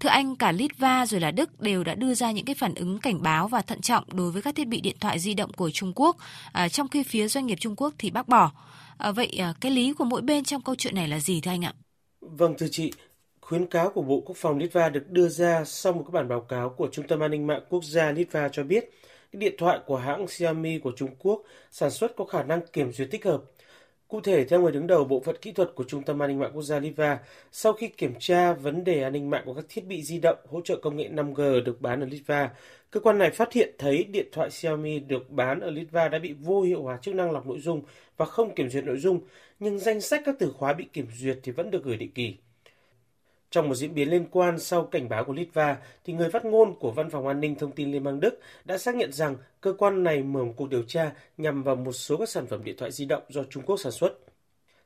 Thưa 0.00 0.08
anh, 0.08 0.36
cả 0.36 0.52
Litva 0.52 1.06
rồi 1.06 1.20
là 1.20 1.30
Đức 1.30 1.60
đều 1.60 1.84
đã 1.84 1.94
đưa 1.94 2.14
ra 2.14 2.30
những 2.30 2.44
cái 2.44 2.54
phản 2.54 2.74
ứng 2.74 2.98
cảnh 2.98 3.22
báo 3.22 3.48
và 3.48 3.62
thận 3.62 3.80
trọng 3.80 4.04
đối 4.12 4.30
với 4.30 4.42
các 4.42 4.54
thiết 4.54 4.68
bị 4.68 4.80
điện 4.80 4.96
thoại 5.00 5.18
di 5.18 5.34
động 5.34 5.52
của 5.52 5.70
Trung 5.70 5.92
Quốc, 5.94 6.16
à, 6.52 6.68
trong 6.68 6.88
khi 6.88 7.02
phía 7.02 7.28
doanh 7.28 7.46
nghiệp 7.46 7.58
Trung 7.60 7.74
Quốc 7.76 7.94
thì 7.98 8.10
bác 8.10 8.28
bỏ. 8.28 8.52
À, 8.98 9.10
vậy 9.10 9.36
à, 9.38 9.54
cái 9.60 9.72
lý 9.72 9.92
của 9.92 10.04
mỗi 10.04 10.22
bên 10.22 10.44
trong 10.44 10.62
câu 10.62 10.74
chuyện 10.74 10.94
này 10.94 11.08
là 11.08 11.18
gì 11.18 11.40
thưa 11.40 11.50
anh 11.50 11.64
ạ? 11.64 11.72
Vâng 12.20 12.54
thưa 12.58 12.66
chị, 12.70 12.92
Khuyến 13.48 13.66
cáo 13.66 13.90
của 13.90 14.02
Bộ 14.02 14.22
Quốc 14.26 14.36
phòng 14.36 14.58
Litva 14.58 14.88
được 14.88 15.10
đưa 15.10 15.28
ra 15.28 15.64
sau 15.64 15.92
một 15.92 16.04
cái 16.06 16.12
bản 16.12 16.28
báo 16.28 16.40
cáo 16.40 16.70
của 16.70 16.88
Trung 16.92 17.06
tâm 17.06 17.20
An 17.20 17.30
ninh 17.30 17.46
mạng 17.46 17.62
quốc 17.68 17.84
gia 17.84 18.12
Litva 18.12 18.48
cho 18.48 18.64
biết 18.64 18.90
cái 19.32 19.40
điện 19.40 19.54
thoại 19.58 19.78
của 19.86 19.96
hãng 19.96 20.28
Xiaomi 20.28 20.78
của 20.78 20.92
Trung 20.96 21.10
Quốc 21.18 21.42
sản 21.70 21.90
xuất 21.90 22.16
có 22.16 22.24
khả 22.24 22.42
năng 22.42 22.60
kiểm 22.72 22.92
duyệt 22.92 23.08
tích 23.10 23.24
hợp. 23.24 23.42
Cụ 24.08 24.20
thể, 24.20 24.44
theo 24.44 24.60
người 24.60 24.72
đứng 24.72 24.86
đầu 24.86 25.04
bộ 25.04 25.20
phận 25.20 25.36
kỹ 25.42 25.52
thuật 25.52 25.70
của 25.74 25.84
Trung 25.84 26.02
tâm 26.02 26.22
An 26.22 26.28
ninh 26.28 26.38
mạng 26.38 26.50
quốc 26.54 26.62
gia 26.62 26.78
Litva, 26.78 27.18
sau 27.52 27.72
khi 27.72 27.88
kiểm 27.88 28.14
tra 28.18 28.52
vấn 28.52 28.84
đề 28.84 29.02
an 29.02 29.12
ninh 29.12 29.30
mạng 29.30 29.42
của 29.46 29.54
các 29.54 29.64
thiết 29.68 29.86
bị 29.86 30.02
di 30.02 30.18
động 30.18 30.38
hỗ 30.48 30.60
trợ 30.60 30.76
công 30.82 30.96
nghệ 30.96 31.08
5G 31.08 31.64
được 31.64 31.80
bán 31.80 32.00
ở 32.00 32.06
Litva, 32.06 32.50
cơ 32.90 33.00
quan 33.00 33.18
này 33.18 33.30
phát 33.30 33.52
hiện 33.52 33.74
thấy 33.78 34.04
điện 34.04 34.28
thoại 34.32 34.50
Xiaomi 34.50 34.98
được 34.98 35.30
bán 35.30 35.60
ở 35.60 35.70
Litva 35.70 36.08
đã 36.08 36.18
bị 36.18 36.32
vô 36.32 36.62
hiệu 36.62 36.82
hóa 36.82 36.98
chức 37.02 37.14
năng 37.14 37.30
lọc 37.30 37.46
nội 37.46 37.60
dung 37.60 37.82
và 38.16 38.26
không 38.26 38.54
kiểm 38.54 38.70
duyệt 38.70 38.84
nội 38.84 38.96
dung, 38.98 39.20
nhưng 39.58 39.78
danh 39.78 40.00
sách 40.00 40.22
các 40.24 40.34
từ 40.38 40.50
khóa 40.50 40.72
bị 40.72 40.84
kiểm 40.92 41.06
duyệt 41.14 41.38
thì 41.42 41.52
vẫn 41.52 41.70
được 41.70 41.84
gửi 41.84 41.96
định 41.96 42.12
kỳ. 42.12 42.36
Trong 43.50 43.68
một 43.68 43.74
diễn 43.74 43.94
biến 43.94 44.10
liên 44.10 44.24
quan 44.30 44.58
sau 44.58 44.84
cảnh 44.84 45.08
báo 45.08 45.24
của 45.24 45.32
Litva, 45.32 45.76
thì 46.04 46.12
người 46.12 46.30
phát 46.30 46.44
ngôn 46.44 46.74
của 46.78 46.90
Văn 46.90 47.10
phòng 47.10 47.26
An 47.26 47.40
ninh 47.40 47.54
Thông 47.54 47.72
tin 47.72 47.92
Liên 47.92 48.04
bang 48.04 48.20
Đức 48.20 48.40
đã 48.64 48.78
xác 48.78 48.94
nhận 48.94 49.12
rằng 49.12 49.36
cơ 49.60 49.72
quan 49.72 50.02
này 50.02 50.22
mở 50.22 50.44
một 50.44 50.52
cuộc 50.56 50.70
điều 50.70 50.82
tra 50.82 51.12
nhằm 51.36 51.62
vào 51.62 51.76
một 51.76 51.92
số 51.92 52.16
các 52.16 52.28
sản 52.28 52.46
phẩm 52.46 52.64
điện 52.64 52.76
thoại 52.78 52.92
di 52.92 53.04
động 53.04 53.22
do 53.28 53.44
Trung 53.50 53.62
Quốc 53.66 53.76
sản 53.76 53.92
xuất. 53.92 54.18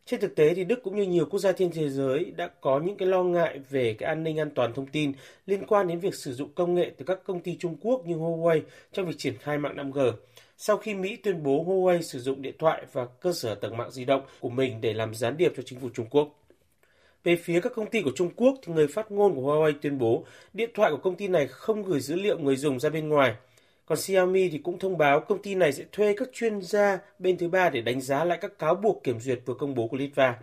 Trên 0.09 0.21
thực 0.21 0.37
tế 0.37 0.55
thì 0.55 0.65
Đức 0.65 0.83
cũng 0.83 0.97
như 0.97 1.03
nhiều 1.03 1.27
quốc 1.31 1.39
gia 1.39 1.53
trên 1.53 1.71
thế 1.71 1.89
giới 1.89 2.33
đã 2.37 2.49
có 2.61 2.81
những 2.81 2.97
cái 2.97 3.09
lo 3.09 3.23
ngại 3.23 3.61
về 3.71 3.95
cái 3.99 4.09
an 4.09 4.25
ninh 4.25 4.39
an 4.41 4.51
toàn 4.55 4.75
thông 4.75 4.87
tin 4.87 5.13
liên 5.47 5.67
quan 5.67 5.89
đến 5.89 5.99
việc 5.99 6.15
sử 6.15 6.35
dụng 6.35 6.53
công 6.55 6.75
nghệ 6.75 6.91
từ 6.99 7.05
các 7.05 7.19
công 7.25 7.41
ty 7.41 7.57
Trung 7.57 7.77
Quốc 7.81 8.07
như 8.07 8.15
Huawei 8.15 8.61
trong 8.93 9.07
việc 9.07 9.15
triển 9.19 9.39
khai 9.39 9.59
mạng 9.59 9.77
5G. 9.77 10.13
Sau 10.57 10.77
khi 10.77 10.95
Mỹ 10.95 11.17
tuyên 11.17 11.43
bố 11.43 11.65
Huawei 11.65 12.01
sử 12.01 12.21
dụng 12.21 12.43
điện 12.43 12.55
thoại 12.59 12.83
và 12.93 13.07
cơ 13.07 13.33
sở 13.33 13.55
tầng 13.55 13.77
mạng 13.77 13.91
di 13.91 14.05
động 14.05 14.23
của 14.41 14.51
mình 14.51 14.81
để 14.81 14.93
làm 14.93 15.15
gián 15.15 15.37
điệp 15.37 15.53
cho 15.57 15.63
chính 15.67 15.81
phủ 15.81 15.89
Trung 15.95 16.07
Quốc. 16.11 16.29
Về 17.29 17.37
phía 17.37 17.61
các 17.61 17.73
công 17.75 17.91
ty 17.91 18.03
của 18.03 18.11
Trung 18.15 18.31
Quốc, 18.37 18.55
thì 18.63 18.73
người 18.73 18.87
phát 18.87 19.13
ngôn 19.13 19.35
của 19.35 19.41
Huawei 19.43 19.73
tuyên 19.83 19.99
bố 19.99 20.25
điện 20.53 20.71
thoại 20.75 20.91
của 20.91 20.97
công 20.97 21.17
ty 21.17 21.29
này 21.29 21.47
không 21.47 21.83
gửi 21.83 22.01
dữ 22.01 22.15
liệu 22.15 22.39
người 22.39 22.57
dùng 22.57 22.81
ra 22.81 22.91
bên 22.91 23.09
ngoài. 23.09 23.35
Còn 23.87 23.99
Xiaomi 23.99 24.49
thì 24.49 24.59
cũng 24.59 24.79
thông 24.79 24.99
báo 24.99 25.21
công 25.21 25.43
ty 25.43 25.55
này 25.55 25.73
sẽ 25.73 25.85
thuê 25.93 26.15
các 26.17 26.29
chuyên 26.33 26.61
gia 26.63 26.99
bên 27.19 27.39
thứ 27.39 27.49
ba 27.49 27.71
để 27.71 27.81
đánh 27.81 28.01
giá 28.01 28.25
lại 28.25 28.39
các 28.41 28.59
cáo 28.59 28.75
buộc 28.75 29.05
kiểm 29.05 29.21
duyệt 29.21 29.41
vừa 29.47 29.55
công 29.55 29.75
bố 29.75 29.89
của 29.89 29.97
Litva. 29.97 30.39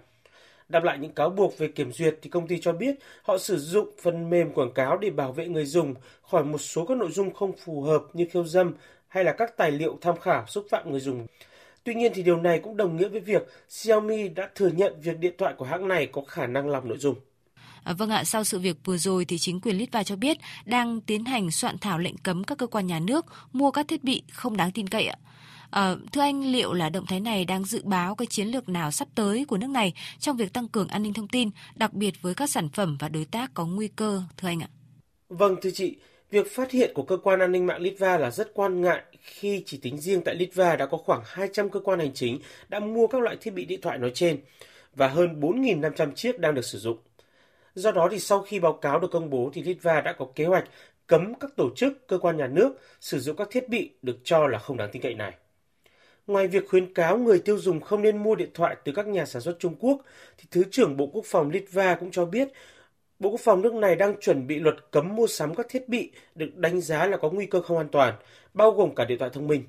Đáp 0.70 0.84
lại 0.84 0.98
những 0.98 1.14
cáo 1.14 1.30
buộc 1.30 1.58
về 1.58 1.68
kiểm 1.68 1.92
duyệt 1.92 2.18
thì 2.22 2.30
công 2.30 2.48
ty 2.48 2.60
cho 2.62 2.74
biết 2.74 2.96
họ 3.24 3.38
sử 3.38 3.58
dụng 3.58 3.90
phần 4.02 4.30
mềm 4.30 4.52
quảng 4.52 4.74
cáo 4.74 4.98
để 4.98 5.10
bảo 5.10 5.32
vệ 5.32 5.48
người 5.48 5.66
dùng 5.66 5.94
khỏi 6.22 6.44
một 6.44 6.62
số 6.62 6.86
các 6.86 6.98
nội 6.98 7.12
dung 7.12 7.34
không 7.34 7.52
phù 7.58 7.82
hợp 7.82 8.04
như 8.14 8.26
khiêu 8.32 8.46
dâm 8.46 8.74
hay 9.08 9.24
là 9.24 9.32
các 9.32 9.58
tài 9.58 9.72
liệu 9.72 9.98
tham 10.02 10.20
khảo 10.20 10.46
xúc 10.48 10.66
phạm 10.70 10.92
người 10.92 11.00
dùng. 11.00 11.28
Tuy 11.86 11.94
nhiên 11.94 12.12
thì 12.16 12.24
điều 12.24 12.38
này 12.38 12.60
cũng 12.60 12.78
đồng 12.78 12.98
nghĩa 12.98 13.08
với 13.08 13.20
việc 13.20 13.48
Xiaomi 13.70 14.30
đã 14.30 14.50
thừa 14.56 14.70
nhận 14.70 14.94
việc 15.02 15.20
điện 15.20 15.34
thoại 15.38 15.54
của 15.58 15.66
hãng 15.66 15.88
này 15.88 16.08
có 16.12 16.22
khả 16.28 16.48
năng 16.48 16.70
lọc 16.70 16.86
nội 16.86 16.98
dung. 16.98 17.16
À, 17.84 17.94
vâng 17.94 18.10
ạ, 18.10 18.24
sau 18.24 18.44
sự 18.44 18.60
việc 18.60 18.78
vừa 18.86 18.98
rồi 18.98 19.26
thì 19.26 19.38
chính 19.38 19.62
quyền 19.62 19.78
Litva 19.78 20.04
cho 20.04 20.16
biết 20.16 20.38
đang 20.66 21.02
tiến 21.02 21.26
hành 21.26 21.52
soạn 21.52 21.78
thảo 21.78 22.00
lệnh 22.00 22.18
cấm 22.18 22.44
các 22.44 22.58
cơ 22.58 22.68
quan 22.68 22.88
nhà 22.88 23.00
nước 23.00 23.26
mua 23.54 23.72
các 23.72 23.88
thiết 23.88 24.04
bị 24.04 24.24
không 24.32 24.58
đáng 24.58 24.72
tin 24.72 24.88
cậy 24.88 25.08
ạ. 25.08 25.16
À, 25.70 25.96
thưa 26.12 26.22
anh, 26.22 26.52
liệu 26.52 26.74
là 26.74 26.90
động 26.90 27.06
thái 27.06 27.20
này 27.20 27.46
đang 27.46 27.66
dự 27.66 27.82
báo 27.84 28.16
cái 28.16 28.26
chiến 28.26 28.48
lược 28.48 28.70
nào 28.70 28.92
sắp 28.92 29.08
tới 29.16 29.46
của 29.46 29.58
nước 29.58 29.70
này 29.70 29.94
trong 30.20 30.38
việc 30.38 30.54
tăng 30.54 30.68
cường 30.68 30.88
an 30.88 31.04
ninh 31.04 31.14
thông 31.14 31.28
tin, 31.28 31.50
đặc 31.76 31.94
biệt 31.94 32.14
với 32.22 32.34
các 32.36 32.50
sản 32.50 32.70
phẩm 32.70 32.98
và 33.00 33.10
đối 33.10 33.26
tác 33.26 33.52
có 33.54 33.66
nguy 33.66 33.88
cơ, 33.88 34.22
thưa 34.38 34.48
anh 34.48 34.60
ạ? 34.60 34.70
Vâng, 35.30 35.56
thưa 35.62 35.72
chị, 35.72 35.98
việc 36.32 36.52
phát 36.52 36.72
hiện 36.72 36.92
của 36.96 37.04
cơ 37.04 37.18
quan 37.18 37.40
an 37.40 37.52
ninh 37.52 37.66
mạng 37.66 37.82
Litva 37.82 38.18
là 38.18 38.32
rất 38.32 38.54
quan 38.54 38.82
ngại 38.82 39.04
khi 39.26 39.64
chỉ 39.66 39.78
tính 39.78 39.98
riêng 39.98 40.22
tại 40.26 40.36
Litva 40.36 40.76
đã 40.76 40.86
có 40.86 40.98
khoảng 40.98 41.22
200 41.26 41.70
cơ 41.70 41.80
quan 41.80 42.00
hành 42.00 42.14
chính 42.14 42.40
đã 42.70 42.80
mua 42.80 43.08
các 43.08 43.22
loại 43.22 43.38
thiết 43.42 43.52
bị 43.52 43.66
điện 43.66 43.82
thoại 43.82 43.98
nói 43.98 44.12
trên 44.14 44.40
và 44.96 45.08
hơn 45.08 45.40
4.500 45.42 46.12
chiếc 46.12 46.40
đang 46.40 46.56
được 46.56 46.66
sử 46.66 46.78
dụng. 46.78 46.98
Do 47.76 47.92
đó 47.92 48.08
thì 48.12 48.20
sau 48.20 48.42
khi 48.42 48.60
báo 48.60 48.74
cáo 48.74 49.00
được 49.00 49.12
công 49.12 49.30
bố 49.30 49.50
thì 49.54 49.64
Litva 49.64 50.02
đã 50.02 50.14
có 50.14 50.28
kế 50.36 50.46
hoạch 50.46 50.66
cấm 51.08 51.34
các 51.36 51.52
tổ 51.58 51.70
chức, 51.76 52.08
cơ 52.08 52.18
quan 52.18 52.38
nhà 52.38 52.48
nước 52.48 52.76
sử 53.02 53.20
dụng 53.20 53.36
các 53.36 53.48
thiết 53.52 53.70
bị 53.70 53.92
được 54.02 54.18
cho 54.24 54.48
là 54.48 54.60
không 54.60 54.78
đáng 54.78 54.90
tin 54.92 55.02
cậy 55.02 55.14
này. 55.14 55.34
Ngoài 56.28 56.48
việc 56.48 56.70
khuyến 56.70 56.94
cáo 56.94 57.18
người 57.18 57.40
tiêu 57.40 57.58
dùng 57.58 57.82
không 57.82 58.02
nên 58.02 58.24
mua 58.24 58.36
điện 58.36 58.50
thoại 58.54 58.76
từ 58.84 58.92
các 58.92 59.08
nhà 59.08 59.26
sản 59.26 59.42
xuất 59.42 59.60
Trung 59.60 59.76
Quốc, 59.80 60.02
thì 60.38 60.46
Thứ 60.52 60.64
trưởng 60.72 60.98
Bộ 60.98 61.08
Quốc 61.14 61.26
phòng 61.26 61.50
Litva 61.50 61.96
cũng 61.96 62.12
cho 62.12 62.26
biết 62.26 62.48
Bộ 63.20 63.30
Quốc 63.30 63.40
phòng 63.44 63.62
nước 63.62 63.74
này 63.74 63.96
đang 63.96 64.20
chuẩn 64.20 64.48
bị 64.48 64.60
luật 64.60 64.76
cấm 64.92 65.16
mua 65.16 65.28
sắm 65.28 65.56
các 65.56 65.66
thiết 65.70 65.90
bị 65.90 66.12
được 66.36 66.56
đánh 66.56 66.82
giá 66.82 67.08
là 67.08 67.18
có 67.18 67.30
nguy 67.30 67.46
cơ 67.46 67.62
không 67.62 67.78
an 67.78 67.88
toàn, 67.92 68.14
bao 68.56 68.72
gồm 68.72 68.95
cả 68.95 69.06
điện 69.06 69.20
thoại 69.20 69.32
thông 69.34 69.47
minh. 69.47 69.64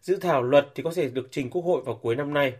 Dự 0.00 0.16
thảo 0.16 0.42
luật 0.42 0.68
thì 0.74 0.82
có 0.82 0.92
thể 0.94 1.08
được 1.08 1.28
trình 1.30 1.50
Quốc 1.50 1.62
hội 1.62 1.82
vào 1.82 1.94
cuối 1.94 2.16
năm 2.16 2.34
nay. 2.34 2.52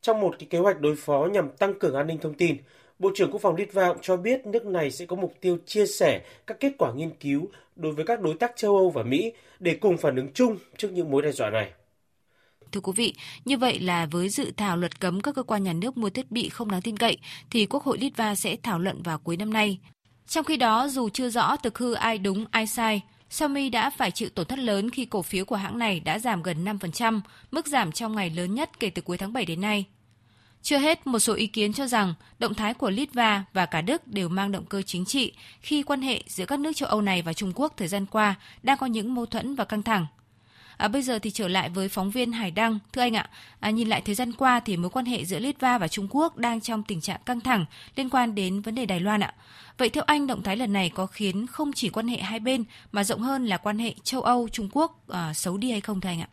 Trong 0.00 0.20
một 0.20 0.34
cái 0.38 0.46
kế 0.50 0.58
hoạch 0.58 0.80
đối 0.80 0.96
phó 0.96 1.28
nhằm 1.32 1.50
tăng 1.50 1.78
cường 1.78 1.94
an 1.94 2.06
ninh 2.06 2.18
thông 2.18 2.34
tin, 2.34 2.56
Bộ 2.98 3.10
trưởng 3.14 3.30
Quốc 3.30 3.40
phòng 3.40 3.56
Litva 3.56 3.88
cũng 3.88 4.02
cho 4.02 4.16
biết 4.16 4.46
nước 4.46 4.66
này 4.66 4.90
sẽ 4.90 5.06
có 5.06 5.16
mục 5.16 5.34
tiêu 5.40 5.58
chia 5.66 5.86
sẻ 5.86 6.20
các 6.46 6.60
kết 6.60 6.72
quả 6.78 6.92
nghiên 6.92 7.10
cứu 7.10 7.48
đối 7.76 7.92
với 7.92 8.04
các 8.04 8.20
đối 8.20 8.34
tác 8.34 8.52
châu 8.56 8.76
Âu 8.76 8.90
và 8.90 9.02
Mỹ 9.02 9.32
để 9.60 9.74
cùng 9.74 9.98
phản 9.98 10.16
ứng 10.16 10.32
chung 10.32 10.58
trước 10.76 10.92
những 10.92 11.10
mối 11.10 11.22
đe 11.22 11.32
dọa 11.32 11.50
này. 11.50 11.72
Thưa 12.72 12.80
quý 12.80 12.92
vị, 12.96 13.14
như 13.44 13.58
vậy 13.58 13.78
là 13.78 14.06
với 14.10 14.28
dự 14.28 14.52
thảo 14.56 14.76
luật 14.76 15.00
cấm 15.00 15.20
các 15.20 15.34
cơ 15.34 15.42
quan 15.42 15.62
nhà 15.62 15.72
nước 15.72 15.96
mua 15.96 16.10
thiết 16.10 16.30
bị 16.30 16.48
không 16.48 16.70
đáng 16.70 16.82
tin 16.82 16.96
cậy 16.96 17.18
thì 17.50 17.66
Quốc 17.66 17.82
hội 17.82 17.98
Litva 17.98 18.34
sẽ 18.34 18.56
thảo 18.62 18.78
luận 18.78 19.02
vào 19.02 19.18
cuối 19.18 19.36
năm 19.36 19.52
nay. 19.52 19.78
Trong 20.26 20.44
khi 20.44 20.56
đó, 20.56 20.88
dù 20.88 21.08
chưa 21.08 21.30
rõ 21.30 21.56
thực 21.56 21.78
hư 21.78 21.94
ai 21.94 22.18
đúng 22.18 22.44
ai 22.50 22.66
sai, 22.66 23.02
Xiaomi 23.30 23.70
đã 23.70 23.90
phải 23.90 24.10
chịu 24.10 24.28
tổn 24.28 24.46
thất 24.46 24.58
lớn 24.58 24.90
khi 24.90 25.04
cổ 25.04 25.22
phiếu 25.22 25.44
của 25.44 25.56
hãng 25.56 25.78
này 25.78 26.00
đã 26.00 26.18
giảm 26.18 26.42
gần 26.42 26.64
5%, 26.64 27.20
mức 27.50 27.66
giảm 27.66 27.92
trong 27.92 28.16
ngày 28.16 28.30
lớn 28.30 28.54
nhất 28.54 28.80
kể 28.80 28.90
từ 28.90 29.02
cuối 29.02 29.18
tháng 29.18 29.32
7 29.32 29.44
đến 29.44 29.60
nay. 29.60 29.84
Chưa 30.62 30.78
hết, 30.78 31.06
một 31.06 31.18
số 31.18 31.34
ý 31.34 31.46
kiến 31.46 31.72
cho 31.72 31.86
rằng 31.86 32.14
động 32.38 32.54
thái 32.54 32.74
của 32.74 32.90
Litva 32.90 33.44
và 33.52 33.66
cả 33.66 33.80
Đức 33.80 34.06
đều 34.06 34.28
mang 34.28 34.52
động 34.52 34.64
cơ 34.64 34.82
chính 34.82 35.04
trị 35.04 35.32
khi 35.60 35.82
quan 35.82 36.02
hệ 36.02 36.22
giữa 36.26 36.46
các 36.46 36.58
nước 36.58 36.72
châu 36.74 36.88
Âu 36.88 37.00
này 37.00 37.22
và 37.22 37.32
Trung 37.32 37.52
Quốc 37.54 37.72
thời 37.76 37.88
gian 37.88 38.06
qua 38.06 38.34
đang 38.62 38.78
có 38.78 38.86
những 38.86 39.14
mâu 39.14 39.26
thuẫn 39.26 39.54
và 39.54 39.64
căng 39.64 39.82
thẳng. 39.82 40.06
À, 40.76 40.88
bây 40.88 41.02
giờ 41.02 41.18
thì 41.18 41.30
trở 41.30 41.48
lại 41.48 41.68
với 41.68 41.88
phóng 41.88 42.10
viên 42.10 42.32
Hải 42.32 42.50
Đăng. 42.50 42.78
Thưa 42.92 43.00
anh 43.00 43.16
ạ, 43.16 43.30
à, 43.60 43.70
nhìn 43.70 43.88
lại 43.88 44.00
thời 44.00 44.14
gian 44.14 44.32
qua 44.32 44.60
thì 44.60 44.76
mối 44.76 44.90
quan 44.90 45.04
hệ 45.04 45.24
giữa 45.24 45.38
Litva 45.38 45.78
và 45.78 45.88
Trung 45.88 46.08
Quốc 46.10 46.36
đang 46.36 46.60
trong 46.60 46.82
tình 46.82 47.00
trạng 47.00 47.20
căng 47.26 47.40
thẳng 47.40 47.64
liên 47.96 48.10
quan 48.10 48.34
đến 48.34 48.60
vấn 48.60 48.74
đề 48.74 48.86
Đài 48.86 49.00
Loan 49.00 49.20
ạ. 49.20 49.34
Vậy 49.78 49.88
theo 49.88 50.04
anh, 50.06 50.26
động 50.26 50.42
thái 50.42 50.56
lần 50.56 50.72
này 50.72 50.90
có 50.94 51.06
khiến 51.06 51.46
không 51.46 51.72
chỉ 51.72 51.88
quan 51.88 52.08
hệ 52.08 52.16
hai 52.16 52.40
bên 52.40 52.64
mà 52.92 53.04
rộng 53.04 53.20
hơn 53.20 53.46
là 53.46 53.56
quan 53.56 53.78
hệ 53.78 53.94
châu 54.02 54.22
Âu 54.22 54.48
Trung 54.48 54.68
Quốc 54.72 55.08
à, 55.08 55.32
xấu 55.34 55.56
đi 55.56 55.70
hay 55.70 55.80
không 55.80 56.00
thưa 56.00 56.08
anh 56.08 56.20
ạ? 56.20 56.28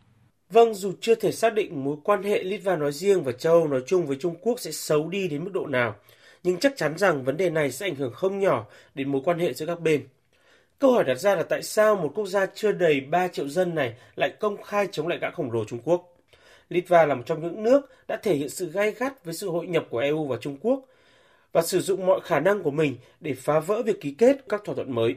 Vâng, 0.50 0.74
dù 0.74 0.92
chưa 1.00 1.14
thể 1.14 1.32
xác 1.32 1.54
định 1.54 1.84
mối 1.84 1.96
quan 2.04 2.22
hệ 2.22 2.42
Litva 2.42 2.76
nói 2.76 2.92
riêng 2.92 3.24
và 3.24 3.32
châu 3.32 3.52
Âu 3.52 3.68
nói 3.68 3.82
chung 3.86 4.06
với 4.06 4.16
Trung 4.20 4.36
Quốc 4.40 4.60
sẽ 4.60 4.72
xấu 4.72 5.08
đi 5.08 5.28
đến 5.28 5.44
mức 5.44 5.50
độ 5.54 5.66
nào, 5.66 5.94
nhưng 6.42 6.58
chắc 6.58 6.76
chắn 6.76 6.98
rằng 6.98 7.24
vấn 7.24 7.36
đề 7.36 7.50
này 7.50 7.72
sẽ 7.72 7.86
ảnh 7.86 7.94
hưởng 7.94 8.12
không 8.12 8.38
nhỏ 8.38 8.66
đến 8.94 9.12
mối 9.12 9.22
quan 9.24 9.38
hệ 9.38 9.54
giữa 9.54 9.66
các 9.66 9.80
bên. 9.80 10.06
Câu 10.78 10.92
hỏi 10.92 11.04
đặt 11.04 11.14
ra 11.14 11.34
là 11.34 11.42
tại 11.42 11.62
sao 11.62 11.96
một 11.96 12.12
quốc 12.14 12.26
gia 12.26 12.46
chưa 12.46 12.72
đầy 12.72 13.00
3 13.00 13.28
triệu 13.28 13.48
dân 13.48 13.74
này 13.74 13.94
lại 14.16 14.30
công 14.40 14.62
khai 14.62 14.88
chống 14.92 15.08
lại 15.08 15.18
gã 15.18 15.30
khổng 15.30 15.52
lồ 15.52 15.64
Trung 15.64 15.80
Quốc? 15.84 16.14
Litva 16.68 17.06
là 17.06 17.14
một 17.14 17.22
trong 17.26 17.42
những 17.42 17.62
nước 17.62 17.90
đã 18.08 18.16
thể 18.16 18.34
hiện 18.34 18.48
sự 18.48 18.70
gay 18.70 18.90
gắt 18.90 19.24
với 19.24 19.34
sự 19.34 19.50
hội 19.50 19.66
nhập 19.66 19.84
của 19.90 19.98
EU 19.98 20.26
và 20.26 20.36
Trung 20.40 20.56
Quốc 20.60 20.84
và 21.52 21.62
sử 21.62 21.80
dụng 21.80 22.06
mọi 22.06 22.20
khả 22.20 22.40
năng 22.40 22.62
của 22.62 22.70
mình 22.70 22.96
để 23.20 23.34
phá 23.34 23.60
vỡ 23.60 23.82
việc 23.82 24.00
ký 24.00 24.14
kết 24.18 24.36
các 24.48 24.64
thỏa 24.64 24.74
thuận 24.74 24.94
mới. 24.94 25.14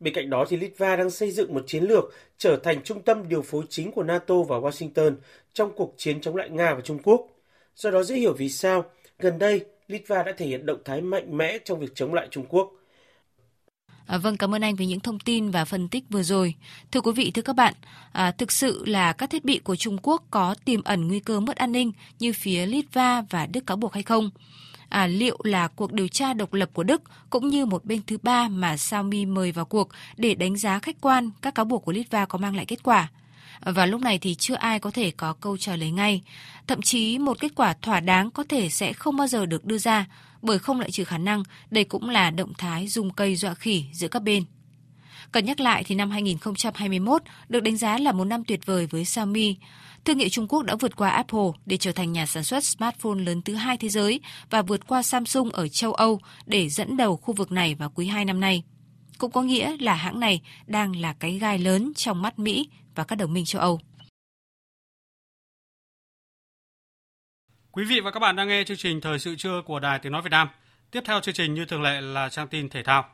Bên 0.00 0.14
cạnh 0.14 0.30
đó 0.30 0.44
thì 0.48 0.56
Litva 0.56 0.96
đang 0.96 1.10
xây 1.10 1.30
dựng 1.30 1.54
một 1.54 1.64
chiến 1.66 1.84
lược 1.84 2.04
trở 2.38 2.56
thành 2.56 2.82
trung 2.82 3.02
tâm 3.02 3.28
điều 3.28 3.42
phối 3.42 3.62
chính 3.68 3.92
của 3.92 4.02
NATO 4.02 4.42
và 4.42 4.56
Washington 4.56 5.14
trong 5.52 5.72
cuộc 5.76 5.94
chiến 5.96 6.20
chống 6.20 6.36
lại 6.36 6.50
Nga 6.50 6.74
và 6.74 6.80
Trung 6.80 6.98
Quốc. 7.02 7.26
Do 7.76 7.90
đó 7.90 8.02
dễ 8.02 8.14
hiểu 8.14 8.32
vì 8.32 8.48
sao 8.48 8.84
gần 9.18 9.38
đây 9.38 9.64
Litva 9.88 10.22
đã 10.22 10.32
thể 10.32 10.46
hiện 10.46 10.66
động 10.66 10.80
thái 10.84 11.00
mạnh 11.00 11.36
mẽ 11.36 11.58
trong 11.64 11.80
việc 11.80 11.90
chống 11.94 12.14
lại 12.14 12.28
Trung 12.30 12.46
Quốc. 12.48 12.72
À, 14.06 14.18
vâng, 14.18 14.36
cảm 14.36 14.54
ơn 14.54 14.62
anh 14.62 14.76
về 14.76 14.86
những 14.86 15.00
thông 15.00 15.18
tin 15.18 15.50
và 15.50 15.64
phân 15.64 15.88
tích 15.88 16.04
vừa 16.10 16.22
rồi. 16.22 16.54
Thưa 16.90 17.00
quý 17.00 17.12
vị, 17.12 17.30
thưa 17.30 17.42
các 17.42 17.56
bạn, 17.56 17.74
à, 18.12 18.30
thực 18.30 18.52
sự 18.52 18.84
là 18.86 19.12
các 19.12 19.30
thiết 19.30 19.44
bị 19.44 19.58
của 19.58 19.76
Trung 19.76 19.98
Quốc 20.02 20.22
có 20.30 20.54
tiềm 20.64 20.82
ẩn 20.82 21.08
nguy 21.08 21.20
cơ 21.20 21.40
mất 21.40 21.56
an 21.56 21.72
ninh 21.72 21.92
như 22.18 22.32
phía 22.32 22.66
Litva 22.66 23.22
và 23.30 23.46
Đức 23.46 23.66
cáo 23.66 23.76
buộc 23.76 23.92
hay 23.92 24.02
không? 24.02 24.30
À, 24.88 25.06
liệu 25.06 25.38
là 25.44 25.68
cuộc 25.68 25.92
điều 25.92 26.08
tra 26.08 26.32
độc 26.32 26.52
lập 26.54 26.70
của 26.72 26.82
Đức 26.82 27.02
cũng 27.30 27.48
như 27.48 27.66
một 27.66 27.84
bên 27.84 28.00
thứ 28.06 28.18
ba 28.22 28.48
mà 28.48 28.76
Xiaomi 28.76 29.26
mời 29.26 29.52
vào 29.52 29.64
cuộc 29.64 29.88
để 30.16 30.34
đánh 30.34 30.56
giá 30.56 30.78
khách 30.78 31.00
quan 31.00 31.30
các 31.42 31.54
cáo 31.54 31.64
buộc 31.64 31.84
của 31.84 31.92
Litva 31.92 32.26
có 32.26 32.38
mang 32.38 32.56
lại 32.56 32.64
kết 32.64 32.82
quả? 32.82 33.08
À, 33.60 33.72
và 33.72 33.86
lúc 33.86 34.00
này 34.00 34.18
thì 34.18 34.34
chưa 34.34 34.54
ai 34.54 34.78
có 34.78 34.90
thể 34.90 35.10
có 35.10 35.32
câu 35.32 35.56
trả 35.56 35.76
lời 35.76 35.90
ngay. 35.90 36.22
Thậm 36.66 36.82
chí 36.82 37.18
một 37.18 37.40
kết 37.40 37.52
quả 37.54 37.74
thỏa 37.82 38.00
đáng 38.00 38.30
có 38.30 38.44
thể 38.48 38.68
sẽ 38.68 38.92
không 38.92 39.16
bao 39.16 39.26
giờ 39.26 39.46
được 39.46 39.64
đưa 39.64 39.78
ra 39.78 40.06
bởi 40.42 40.58
không 40.58 40.78
loại 40.78 40.90
trừ 40.90 41.04
khả 41.04 41.18
năng, 41.18 41.42
đây 41.70 41.84
cũng 41.84 42.08
là 42.08 42.30
động 42.30 42.52
thái 42.58 42.88
dùng 42.88 43.10
cây 43.10 43.36
dọa 43.36 43.54
khỉ 43.54 43.84
giữa 43.92 44.08
các 44.08 44.22
bên. 44.22 44.44
Cần 45.32 45.44
nhắc 45.44 45.60
lại 45.60 45.84
thì 45.84 45.94
năm 45.94 46.10
2021 46.10 47.22
được 47.48 47.60
đánh 47.60 47.76
giá 47.76 47.98
là 47.98 48.12
một 48.12 48.24
năm 48.24 48.44
tuyệt 48.44 48.66
vời 48.66 48.86
với 48.86 49.04
Xiaomi. 49.04 49.56
Thương 50.04 50.18
hiệu 50.18 50.28
Trung 50.28 50.48
Quốc 50.48 50.62
đã 50.62 50.74
vượt 50.74 50.96
qua 50.96 51.10
Apple 51.10 51.50
để 51.66 51.76
trở 51.76 51.92
thành 51.92 52.12
nhà 52.12 52.26
sản 52.26 52.44
xuất 52.44 52.64
smartphone 52.64 53.20
lớn 53.20 53.42
thứ 53.42 53.54
hai 53.54 53.76
thế 53.76 53.88
giới 53.88 54.20
và 54.50 54.62
vượt 54.62 54.86
qua 54.86 55.02
Samsung 55.02 55.50
ở 55.50 55.68
châu 55.68 55.92
Âu 55.92 56.20
để 56.46 56.68
dẫn 56.68 56.96
đầu 56.96 57.16
khu 57.16 57.34
vực 57.34 57.52
này 57.52 57.74
vào 57.74 57.92
quý 57.94 58.06
2 58.06 58.24
năm 58.24 58.40
nay. 58.40 58.62
Cũng 59.18 59.30
có 59.30 59.42
nghĩa 59.42 59.76
là 59.80 59.94
hãng 59.94 60.20
này 60.20 60.40
đang 60.66 60.96
là 60.96 61.12
cái 61.12 61.38
gai 61.38 61.58
lớn 61.58 61.92
trong 61.96 62.22
mắt 62.22 62.38
Mỹ 62.38 62.68
và 62.94 63.04
các 63.04 63.16
đồng 63.16 63.32
minh 63.32 63.44
châu 63.44 63.60
Âu. 63.60 63.80
Quý 67.74 67.84
vị 67.84 68.00
và 68.00 68.10
các 68.10 68.20
bạn 68.20 68.36
đang 68.36 68.48
nghe 68.48 68.64
chương 68.64 68.76
trình 68.76 69.00
Thời 69.00 69.18
sự 69.18 69.34
trưa 69.36 69.62
của 69.66 69.80
Đài 69.80 69.98
Tiếng 69.98 70.12
Nói 70.12 70.22
Việt 70.22 70.30
Nam. 70.30 70.48
Tiếp 70.90 71.00
theo 71.06 71.20
chương 71.20 71.34
trình 71.34 71.54
như 71.54 71.64
thường 71.64 71.82
lệ 71.82 72.00
là 72.00 72.28
trang 72.28 72.48
tin 72.48 72.68
thể 72.68 72.82
thao. 72.82 73.04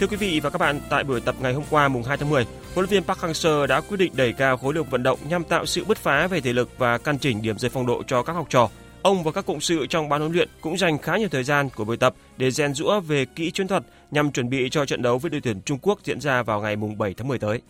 Thưa 0.00 0.06
quý 0.06 0.16
vị 0.16 0.40
và 0.40 0.50
các 0.50 0.58
bạn, 0.58 0.80
tại 0.90 1.04
buổi 1.04 1.20
tập 1.20 1.34
ngày 1.40 1.52
hôm 1.52 1.64
qua 1.70 1.88
mùng 1.88 2.02
2 2.02 2.16
tháng 2.16 2.30
10, 2.30 2.44
huấn 2.44 2.54
luyện 2.74 2.88
viên 2.88 3.04
Park 3.04 3.18
Hang-seo 3.18 3.66
đã 3.66 3.80
quyết 3.80 3.96
định 3.96 4.12
đẩy 4.16 4.32
cao 4.32 4.56
khối 4.56 4.74
lượng 4.74 4.86
vận 4.90 5.02
động 5.02 5.18
nhằm 5.28 5.44
tạo 5.44 5.66
sự 5.66 5.84
bứt 5.84 5.98
phá 5.98 6.26
về 6.26 6.40
thể 6.40 6.52
lực 6.52 6.78
và 6.78 6.98
căn 6.98 7.18
chỉnh 7.18 7.42
điểm 7.42 7.58
rơi 7.58 7.70
phong 7.70 7.86
độ 7.86 8.02
cho 8.06 8.22
các 8.22 8.32
học 8.32 8.46
trò. 8.50 8.68
Ông 9.02 9.22
và 9.22 9.32
các 9.32 9.46
cộng 9.46 9.60
sự 9.60 9.86
trong 9.86 10.08
ban 10.08 10.20
huấn 10.20 10.32
luyện 10.32 10.48
cũng 10.60 10.78
dành 10.78 10.98
khá 10.98 11.16
nhiều 11.16 11.28
thời 11.28 11.44
gian 11.44 11.68
của 11.76 11.84
buổi 11.84 11.96
tập 11.96 12.14
để 12.36 12.50
rèn 12.50 12.74
rũa 12.74 13.00
về 13.00 13.24
kỹ 13.24 13.50
chiến 13.50 13.68
thuật 13.68 13.82
nhằm 14.10 14.32
chuẩn 14.32 14.50
bị 14.50 14.68
cho 14.70 14.86
trận 14.86 15.02
đấu 15.02 15.18
với 15.18 15.30
đội 15.30 15.40
tuyển 15.40 15.62
Trung 15.62 15.78
Quốc 15.82 15.98
diễn 16.04 16.20
ra 16.20 16.42
vào 16.42 16.60
ngày 16.60 16.76
mùng 16.76 16.98
7 16.98 17.14
tháng 17.14 17.28
10 17.28 17.38
tới. 17.38 17.60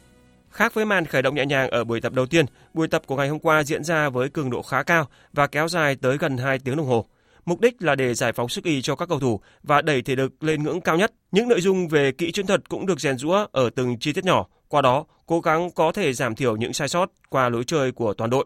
Khác 0.53 0.75
với 0.75 0.85
màn 0.85 1.07
khởi 1.07 1.23
động 1.23 1.35
nhẹ 1.35 1.47
nhàng 1.47 1.71
ở 1.71 1.85
buổi 1.85 2.01
tập 2.01 2.13
đầu 2.13 2.27
tiên, 2.27 2.47
buổi 2.75 2.89
tập 2.89 3.03
của 3.07 3.17
ngày 3.17 3.29
hôm 3.29 3.39
qua 3.39 3.63
diễn 3.63 3.85
ra 3.85 4.09
với 4.09 4.29
cường 4.29 4.51
độ 4.51 4.63
khá 4.63 4.83
cao 4.83 5.09
và 5.33 5.47
kéo 5.47 5.69
dài 5.69 5.97
tới 5.97 6.19
gần 6.19 6.37
2 6.37 6.59
tiếng 6.59 6.77
đồng 6.77 6.87
hồ. 6.87 7.05
Mục 7.45 7.61
đích 7.61 7.83
là 7.83 7.95
để 7.95 8.15
giải 8.15 8.33
phóng 8.33 8.49
sức 8.49 8.65
y 8.65 8.83
cho 8.83 8.97
các 8.97 9.09
cầu 9.09 9.21
thủ 9.21 9.41
và 9.63 9.83
đẩy 9.83 10.03
thể 10.03 10.17
lực 10.17 10.43
lên 10.43 10.63
ngưỡng 10.63 10.81
cao 10.81 10.97
nhất. 10.97 11.13
Những 11.31 11.49
nội 11.49 11.61
dung 11.61 11.89
về 11.89 12.13
kỹ 12.13 12.33
chiến 12.33 12.47
thuật 12.47 12.69
cũng 12.69 12.87
được 12.87 13.01
rèn 13.01 13.19
rũa 13.19 13.47
ở 13.53 13.71
từng 13.71 13.99
chi 13.99 14.13
tiết 14.13 14.25
nhỏ, 14.25 14.47
qua 14.69 14.83
đó 14.83 15.05
cố 15.27 15.41
gắng 15.41 15.71
có 15.71 15.93
thể 15.93 16.13
giảm 16.13 16.35
thiểu 16.35 16.57
những 16.57 16.73
sai 16.73 16.89
sót 16.89 17.11
qua 17.29 17.49
lối 17.49 17.65
chơi 17.65 17.93
của 17.93 18.15
toàn 18.15 18.31
đội. 18.31 18.45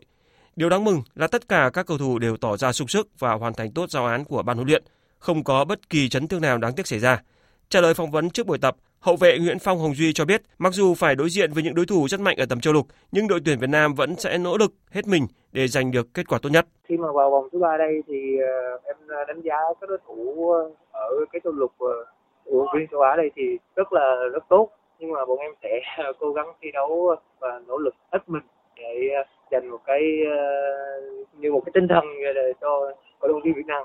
Điều 0.56 0.68
đáng 0.68 0.84
mừng 0.84 1.02
là 1.14 1.26
tất 1.26 1.48
cả 1.48 1.70
các 1.72 1.86
cầu 1.86 1.98
thủ 1.98 2.18
đều 2.18 2.36
tỏ 2.36 2.56
ra 2.56 2.72
sung 2.72 2.88
sức 2.88 3.08
và 3.18 3.32
hoàn 3.32 3.54
thành 3.54 3.72
tốt 3.72 3.90
giao 3.90 4.06
án 4.06 4.24
của 4.24 4.42
ban 4.42 4.56
huấn 4.56 4.68
luyện, 4.68 4.82
không 5.18 5.44
có 5.44 5.64
bất 5.64 5.90
kỳ 5.90 6.08
chấn 6.08 6.28
thương 6.28 6.40
nào 6.40 6.58
đáng 6.58 6.74
tiếc 6.74 6.86
xảy 6.86 6.98
ra. 6.98 7.22
Trả 7.68 7.80
lời 7.80 7.94
phỏng 7.94 8.10
vấn 8.10 8.30
trước 8.30 8.46
buổi 8.46 8.58
tập, 8.58 8.76
hậu 9.06 9.16
vệ 9.16 9.38
Nguyễn 9.38 9.58
Phong 9.58 9.78
Hồng 9.78 9.94
Duy 9.94 10.12
cho 10.12 10.24
biết, 10.24 10.42
mặc 10.58 10.72
dù 10.72 10.94
phải 10.94 11.14
đối 11.14 11.30
diện 11.30 11.52
với 11.52 11.62
những 11.62 11.74
đối 11.74 11.86
thủ 11.86 12.08
rất 12.08 12.20
mạnh 12.20 12.36
ở 12.36 12.46
tầm 12.48 12.60
châu 12.60 12.74
lục, 12.74 12.86
nhưng 13.12 13.28
đội 13.28 13.40
tuyển 13.44 13.58
Việt 13.58 13.70
Nam 13.70 13.94
vẫn 13.94 14.16
sẽ 14.16 14.38
nỗ 14.38 14.56
lực 14.58 14.72
hết 14.90 15.06
mình 15.06 15.26
để 15.52 15.68
giành 15.68 15.90
được 15.90 16.06
kết 16.14 16.28
quả 16.28 16.38
tốt 16.42 16.48
nhất. 16.52 16.66
Khi 16.88 16.96
mà 16.96 17.12
vào 17.12 17.30
vòng 17.30 17.48
thứ 17.52 17.58
ba 17.58 17.76
đây 17.78 18.02
thì 18.06 18.38
ờ, 18.38 18.78
em 18.84 18.96
đánh 19.28 19.40
giá 19.40 19.54
các 19.80 19.88
đối 19.88 19.98
thủ 20.06 20.52
ở 20.92 21.10
cái 21.32 21.40
châu 21.44 21.52
lục 21.52 21.72
ờ, 21.78 22.04
của 22.44 22.66
viên 22.74 22.86
châu 22.90 23.00
Á 23.00 23.16
đây 23.16 23.30
thì 23.36 23.42
rất 23.76 23.92
là 23.92 24.16
rất 24.32 24.44
tốt, 24.48 24.68
nhưng 24.98 25.12
mà 25.12 25.26
bọn 25.26 25.38
em 25.38 25.52
sẽ 25.62 25.68
cố 26.20 26.32
gắng 26.32 26.46
thi 26.62 26.68
đấu 26.72 27.16
và 27.40 27.60
nỗ 27.66 27.78
lực 27.78 27.94
hết 28.12 28.18
mình 28.26 28.42
để 28.76 29.08
dành 29.50 29.70
một 29.70 29.80
cái 29.86 30.00
như 31.38 31.52
một 31.52 31.62
cái 31.66 31.70
tinh 31.74 31.88
thần 31.88 32.04
để 32.34 32.52
cho 32.60 32.92
cổ 33.20 33.28
động 33.28 33.40
viên 33.44 33.54
Việt 33.54 33.66
Nam. 33.66 33.82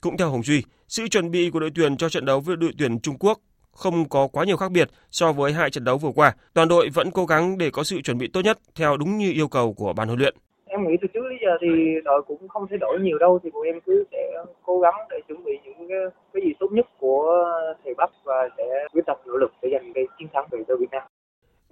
Cũng 0.00 0.16
theo 0.16 0.28
Hồng 0.28 0.42
Duy, 0.42 0.62
sự 0.88 1.08
chuẩn 1.08 1.30
bị 1.30 1.50
của 1.52 1.60
đội 1.60 1.70
tuyển 1.74 1.96
cho 1.96 2.08
trận 2.08 2.24
đấu 2.24 2.40
với 2.40 2.56
đội 2.56 2.72
tuyển 2.78 3.00
Trung 3.00 3.16
Quốc 3.20 3.38
không 3.72 4.08
có 4.08 4.28
quá 4.32 4.44
nhiều 4.44 4.56
khác 4.56 4.72
biệt 4.72 4.88
so 5.10 5.32
với 5.32 5.52
hai 5.52 5.70
trận 5.70 5.84
đấu 5.84 5.98
vừa 5.98 6.12
qua. 6.14 6.34
Toàn 6.54 6.68
đội 6.68 6.88
vẫn 6.94 7.10
cố 7.10 7.26
gắng 7.26 7.58
để 7.58 7.70
có 7.70 7.82
sự 7.82 8.00
chuẩn 8.00 8.18
bị 8.18 8.28
tốt 8.32 8.40
nhất 8.44 8.58
theo 8.74 8.96
đúng 8.96 9.18
như 9.18 9.32
yêu 9.32 9.48
cầu 9.48 9.72
của 9.72 9.92
ban 9.92 10.08
huấn 10.08 10.18
luyện. 10.18 10.34
Em 10.66 10.80
nghĩ 10.88 10.96
từ 11.02 11.08
trước 11.14 11.20
đến 11.30 11.38
giờ 11.42 11.50
thì 11.60 11.68
đội 12.04 12.22
cũng 12.26 12.48
không 12.48 12.66
thay 12.70 12.78
đổi 12.78 12.98
nhiều 13.00 13.18
đâu 13.18 13.38
thì 13.42 13.50
bọn 13.50 13.62
em 13.62 13.80
cứ 13.86 14.04
sẽ 14.12 14.18
cố 14.62 14.80
gắng 14.80 14.94
để 15.10 15.16
chuẩn 15.28 15.44
bị 15.44 15.52
những 15.64 15.88
cái, 15.88 15.98
cái 16.32 16.42
gì 16.46 16.52
tốt 16.60 16.68
nhất 16.72 16.86
của 16.98 17.44
thầy 17.84 17.94
Bắc 17.94 18.10
và 18.24 18.48
sẽ 18.56 18.64
quyết 18.92 19.02
tâm 19.06 19.16
nỗ 19.26 19.36
lực 19.36 19.52
để 19.62 19.68
giành 19.72 19.92
cái 19.94 20.04
chiến 20.18 20.28
thắng 20.34 20.44
về 20.50 20.58
cho 20.68 20.74
Việt 20.80 20.90
Nam. 20.90 21.02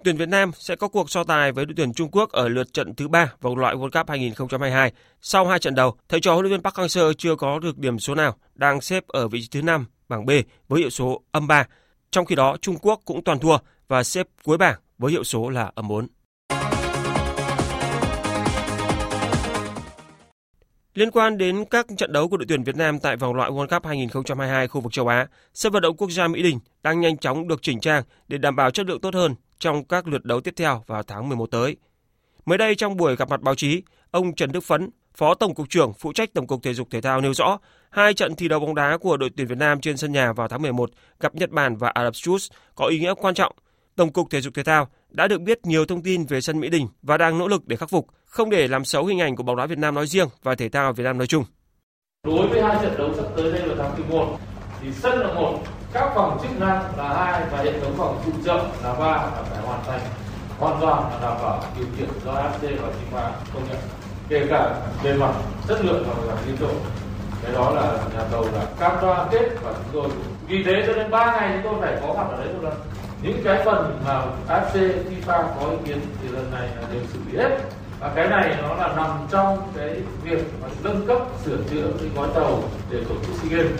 Tuyển 0.03 0.17
Việt 0.17 0.29
Nam 0.29 0.51
sẽ 0.53 0.75
có 0.75 0.87
cuộc 0.87 1.09
so 1.09 1.23
tài 1.23 1.51
với 1.51 1.65
đội 1.65 1.73
tuyển 1.77 1.93
Trung 1.93 2.09
Quốc 2.11 2.31
ở 2.31 2.49
lượt 2.49 2.73
trận 2.73 2.95
thứ 2.95 3.07
ba 3.07 3.33
vòng 3.41 3.57
loại 3.57 3.75
World 3.75 3.99
Cup 3.99 4.09
2022. 4.09 4.91
Sau 5.21 5.45
hai 5.45 5.59
trận 5.59 5.75
đầu, 5.75 5.95
thầy 6.09 6.19
trò 6.19 6.33
huấn 6.33 6.45
luyện 6.45 6.51
viên 6.51 6.63
Park 6.63 6.75
Hang-seo 6.75 7.13
chưa 7.13 7.35
có 7.35 7.59
được 7.59 7.77
điểm 7.77 7.99
số 7.99 8.15
nào, 8.15 8.35
đang 8.55 8.81
xếp 8.81 9.07
ở 9.07 9.27
vị 9.27 9.41
trí 9.41 9.47
thứ 9.51 9.65
5 9.65 9.85
bảng 10.09 10.25
B 10.25 10.29
với 10.67 10.79
hiệu 10.79 10.89
số 10.89 11.21
âm 11.31 11.47
3. 11.47 11.67
Trong 12.11 12.25
khi 12.25 12.35
đó, 12.35 12.57
Trung 12.61 12.77
Quốc 12.81 13.01
cũng 13.05 13.23
toàn 13.23 13.39
thua 13.39 13.57
và 13.87 14.03
xếp 14.03 14.27
cuối 14.43 14.57
bảng 14.57 14.79
với 14.97 15.11
hiệu 15.11 15.23
số 15.23 15.49
là 15.49 15.71
âm 15.75 15.87
4. 15.87 16.07
Liên 20.93 21.11
quan 21.11 21.37
đến 21.37 21.65
các 21.65 21.85
trận 21.97 22.13
đấu 22.13 22.27
của 22.29 22.37
đội 22.37 22.45
tuyển 22.49 22.63
Việt 22.63 22.75
Nam 22.75 22.99
tại 22.99 23.17
vòng 23.17 23.33
loại 23.33 23.51
World 23.51 23.67
Cup 23.67 23.85
2022 23.85 24.67
khu 24.67 24.81
vực 24.81 24.93
châu 24.93 25.07
Á, 25.07 25.27
sân 25.53 25.71
vận 25.71 25.81
động 25.81 25.97
quốc 25.97 26.11
gia 26.11 26.27
Mỹ 26.27 26.43
Đình 26.43 26.59
đang 26.83 26.99
nhanh 26.99 27.17
chóng 27.17 27.47
được 27.47 27.61
chỉnh 27.61 27.79
trang 27.79 28.03
để 28.27 28.37
đảm 28.37 28.55
bảo 28.55 28.71
chất 28.71 28.85
lượng 28.85 29.01
tốt 29.01 29.13
hơn 29.13 29.35
trong 29.59 29.83
các 29.83 30.07
lượt 30.07 30.25
đấu 30.25 30.41
tiếp 30.41 30.53
theo 30.57 30.83
vào 30.87 31.03
tháng 31.03 31.29
11 31.29 31.45
tới. 31.51 31.75
Mới 32.45 32.57
đây 32.57 32.75
trong 32.75 32.97
buổi 32.97 33.15
gặp 33.15 33.29
mặt 33.29 33.41
báo 33.41 33.55
chí, 33.55 33.83
ông 34.11 34.35
Trần 34.35 34.51
Đức 34.51 34.63
Phấn, 34.63 34.89
Phó 35.17 35.33
Tổng 35.33 35.55
cục 35.55 35.69
trưởng 35.69 35.93
phụ 35.93 36.13
trách 36.13 36.33
Tổng 36.33 36.47
cục 36.47 36.63
Thể 36.63 36.73
dục 36.73 36.87
Thể 36.91 37.01
thao 37.01 37.21
nêu 37.21 37.33
rõ, 37.33 37.57
hai 37.89 38.13
trận 38.13 38.35
thi 38.35 38.47
đấu 38.47 38.59
bóng 38.59 38.75
đá 38.75 38.97
của 38.97 39.17
đội 39.17 39.29
tuyển 39.37 39.47
Việt 39.47 39.57
Nam 39.57 39.81
trên 39.81 39.97
sân 39.97 40.11
nhà 40.11 40.33
vào 40.33 40.47
tháng 40.47 40.61
11 40.61 40.91
gặp 41.19 41.35
Nhật 41.35 41.49
Bản 41.49 41.75
và 41.75 41.89
Ả 41.89 42.03
Rập 42.03 42.15
Xê 42.15 42.31
Út 42.31 42.41
có 42.75 42.85
ý 42.85 42.99
nghĩa 42.99 43.13
quan 43.13 43.33
trọng. 43.33 43.53
Tổng 43.95 44.13
cục 44.13 44.29
Thể 44.29 44.41
dục 44.41 44.53
Thể 44.53 44.63
thao 44.63 44.87
đã 45.09 45.27
được 45.27 45.41
biết 45.41 45.65
nhiều 45.65 45.85
thông 45.85 46.03
tin 46.03 46.25
về 46.25 46.41
sân 46.41 46.59
Mỹ 46.59 46.69
Đình 46.69 46.87
và 47.01 47.17
đang 47.17 47.37
nỗ 47.37 47.47
lực 47.47 47.67
để 47.67 47.75
khắc 47.75 47.89
phục, 47.89 48.07
không 48.25 48.49
để 48.49 48.67
làm 48.67 48.85
xấu 48.85 49.05
hình 49.05 49.19
ảnh 49.19 49.35
của 49.35 49.43
bóng 49.43 49.55
đá 49.55 49.65
Việt 49.65 49.77
Nam 49.77 49.95
nói 49.95 50.07
riêng 50.07 50.27
và 50.43 50.55
thể 50.55 50.69
thao 50.69 50.93
Việt 50.93 51.03
Nam 51.03 51.17
nói 51.17 51.27
chung. 51.27 51.43
Đối 52.27 52.47
với 52.47 52.63
hai 52.63 52.77
trận 52.81 52.97
đấu 52.97 53.13
sắp 53.15 53.25
tới 53.35 53.51
đây 53.51 53.67
vào 53.67 53.77
tháng 53.77 54.09
11 54.09 54.37
thì 54.81 54.87
sân 54.93 55.19
là 55.19 55.33
một, 55.33 55.59
các 55.93 56.11
phòng 56.15 56.37
chức 56.41 56.59
năng 56.59 56.97
là 56.97 57.13
hai 57.13 57.49
và 57.51 57.57
hệ 57.63 57.79
thống 57.79 57.93
phòng 57.97 58.21
phụ 58.25 58.31
trợ 58.45 58.65
là 58.83 58.93
ba 58.93 59.11
là 59.11 59.43
phải 59.49 59.61
hoàn 59.61 59.83
thành 59.85 60.01
hoàn 60.59 60.81
toàn 60.81 61.03
là 61.03 61.19
đảm 61.21 61.37
bảo 61.41 61.63
điều 61.77 61.87
kiện 61.97 62.09
do 62.25 62.31
AFC 62.31 62.81
và 62.81 62.89
FIFA 62.89 63.31
công 63.53 63.63
nhận 63.69 63.77
kể 64.31 64.47
cả 64.49 64.81
bề 65.03 65.13
mặt 65.13 65.33
chất 65.67 65.85
lượng 65.85 66.03
hoặc 66.07 66.27
là 66.27 66.41
tiến 66.45 66.55
độ. 66.59 66.71
Cái 67.43 67.51
đó 67.51 67.71
là 67.71 67.97
nhà 68.13 68.27
thầu 68.31 68.45
là 68.53 68.65
cam 68.79 69.01
đoan 69.01 69.27
kết 69.31 69.49
và 69.63 69.73
chúng 69.73 69.93
tôi 69.93 70.09
vì 70.47 70.63
thế 70.63 70.83
cho 70.87 70.93
nên 70.93 71.11
ba 71.11 71.25
ngày 71.25 71.59
chúng 71.63 71.71
tôi 71.71 71.81
phải 71.81 72.01
có 72.01 72.13
mặt 72.13 72.27
ở 72.31 72.45
đấy 72.45 72.53
một 72.53 72.63
lần. 72.63 72.73
Những 73.21 73.41
cái 73.43 73.61
phần 73.65 74.01
mà 74.05 74.25
AFC 74.47 74.73
FIFA 74.75 75.43
có 75.59 75.69
ý 75.71 75.77
kiến 75.85 75.99
thì 76.21 76.27
lần 76.27 76.51
này 76.51 76.69
là 76.75 76.87
đều 76.93 77.01
xử 77.13 77.19
lý 77.31 77.37
hết. 77.37 77.57
Và 77.99 78.13
cái 78.15 78.29
này 78.29 78.57
nó 78.61 78.75
là 78.75 78.95
nằm 78.95 79.27
trong 79.31 79.71
cái 79.77 80.01
việc 80.23 80.43
mà 80.61 80.67
nâng 80.83 81.07
cấp 81.07 81.17
sửa 81.45 81.57
chữa 81.71 81.91
cái 81.99 82.09
gói 82.15 82.29
tàu 82.35 82.63
để 82.91 83.03
tổ 83.09 83.15
chức 83.25 83.35
SEA 83.41 83.57
Games. 83.57 83.77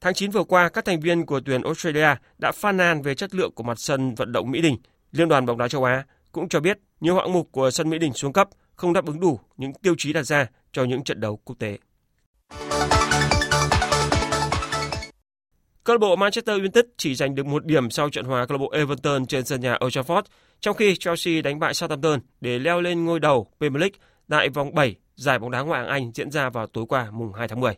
Tháng 0.00 0.14
9 0.14 0.30
vừa 0.30 0.44
qua, 0.44 0.68
các 0.68 0.84
thành 0.84 1.00
viên 1.00 1.26
của 1.26 1.40
tuyển 1.44 1.62
Australia 1.62 2.08
đã 2.38 2.52
phàn 2.52 2.76
nàn 2.76 3.02
về 3.02 3.14
chất 3.14 3.34
lượng 3.34 3.52
của 3.54 3.62
mặt 3.62 3.78
sân 3.78 4.14
vận 4.14 4.32
động 4.32 4.50
Mỹ 4.50 4.60
Đình. 4.60 4.76
Liên 5.12 5.28
đoàn 5.28 5.46
bóng 5.46 5.58
đá 5.58 5.68
châu 5.68 5.84
Á 5.84 6.04
cũng 6.32 6.48
cho 6.48 6.60
biết 6.60 6.78
nhiều 7.00 7.16
hạng 7.16 7.32
mục 7.32 7.48
của 7.52 7.70
sân 7.70 7.90
Mỹ 7.90 7.98
Đình 7.98 8.12
xuống 8.12 8.32
cấp 8.32 8.48
không 8.76 8.92
đáp 8.92 9.06
ứng 9.06 9.20
đủ 9.20 9.40
những 9.56 9.72
tiêu 9.74 9.94
chí 9.98 10.12
đặt 10.12 10.22
ra 10.22 10.46
cho 10.72 10.84
những 10.84 11.04
trận 11.04 11.20
đấu 11.20 11.36
quốc 11.44 11.56
tế. 11.58 11.78
Câu 15.84 15.94
lạc 15.96 16.00
bộ 16.00 16.16
Manchester 16.16 16.58
United 16.58 16.84
chỉ 16.96 17.14
giành 17.14 17.34
được 17.34 17.46
một 17.46 17.64
điểm 17.64 17.90
sau 17.90 18.10
trận 18.10 18.24
hòa 18.24 18.46
câu 18.46 18.58
lạc 18.58 18.62
bộ 18.62 18.70
Everton 18.70 19.26
trên 19.26 19.44
sân 19.44 19.60
nhà 19.60 19.78
Old 19.84 19.98
Trafford, 19.98 20.22
trong 20.60 20.76
khi 20.76 20.96
Chelsea 20.96 21.42
đánh 21.42 21.58
bại 21.58 21.74
Southampton 21.74 22.20
để 22.40 22.58
leo 22.58 22.80
lên 22.80 23.04
ngôi 23.04 23.20
đầu 23.20 23.46
Premier 23.58 23.80
League 23.80 23.98
tại 24.28 24.48
vòng 24.48 24.74
7 24.74 24.96
giải 25.14 25.38
bóng 25.38 25.50
đá 25.50 25.60
ngoại 25.60 25.80
hạng 25.80 25.90
Anh 25.90 26.12
diễn 26.14 26.30
ra 26.30 26.50
vào 26.50 26.66
tối 26.66 26.84
qua 26.88 27.10
mùng 27.10 27.32
2 27.32 27.48
tháng 27.48 27.60
10. 27.60 27.74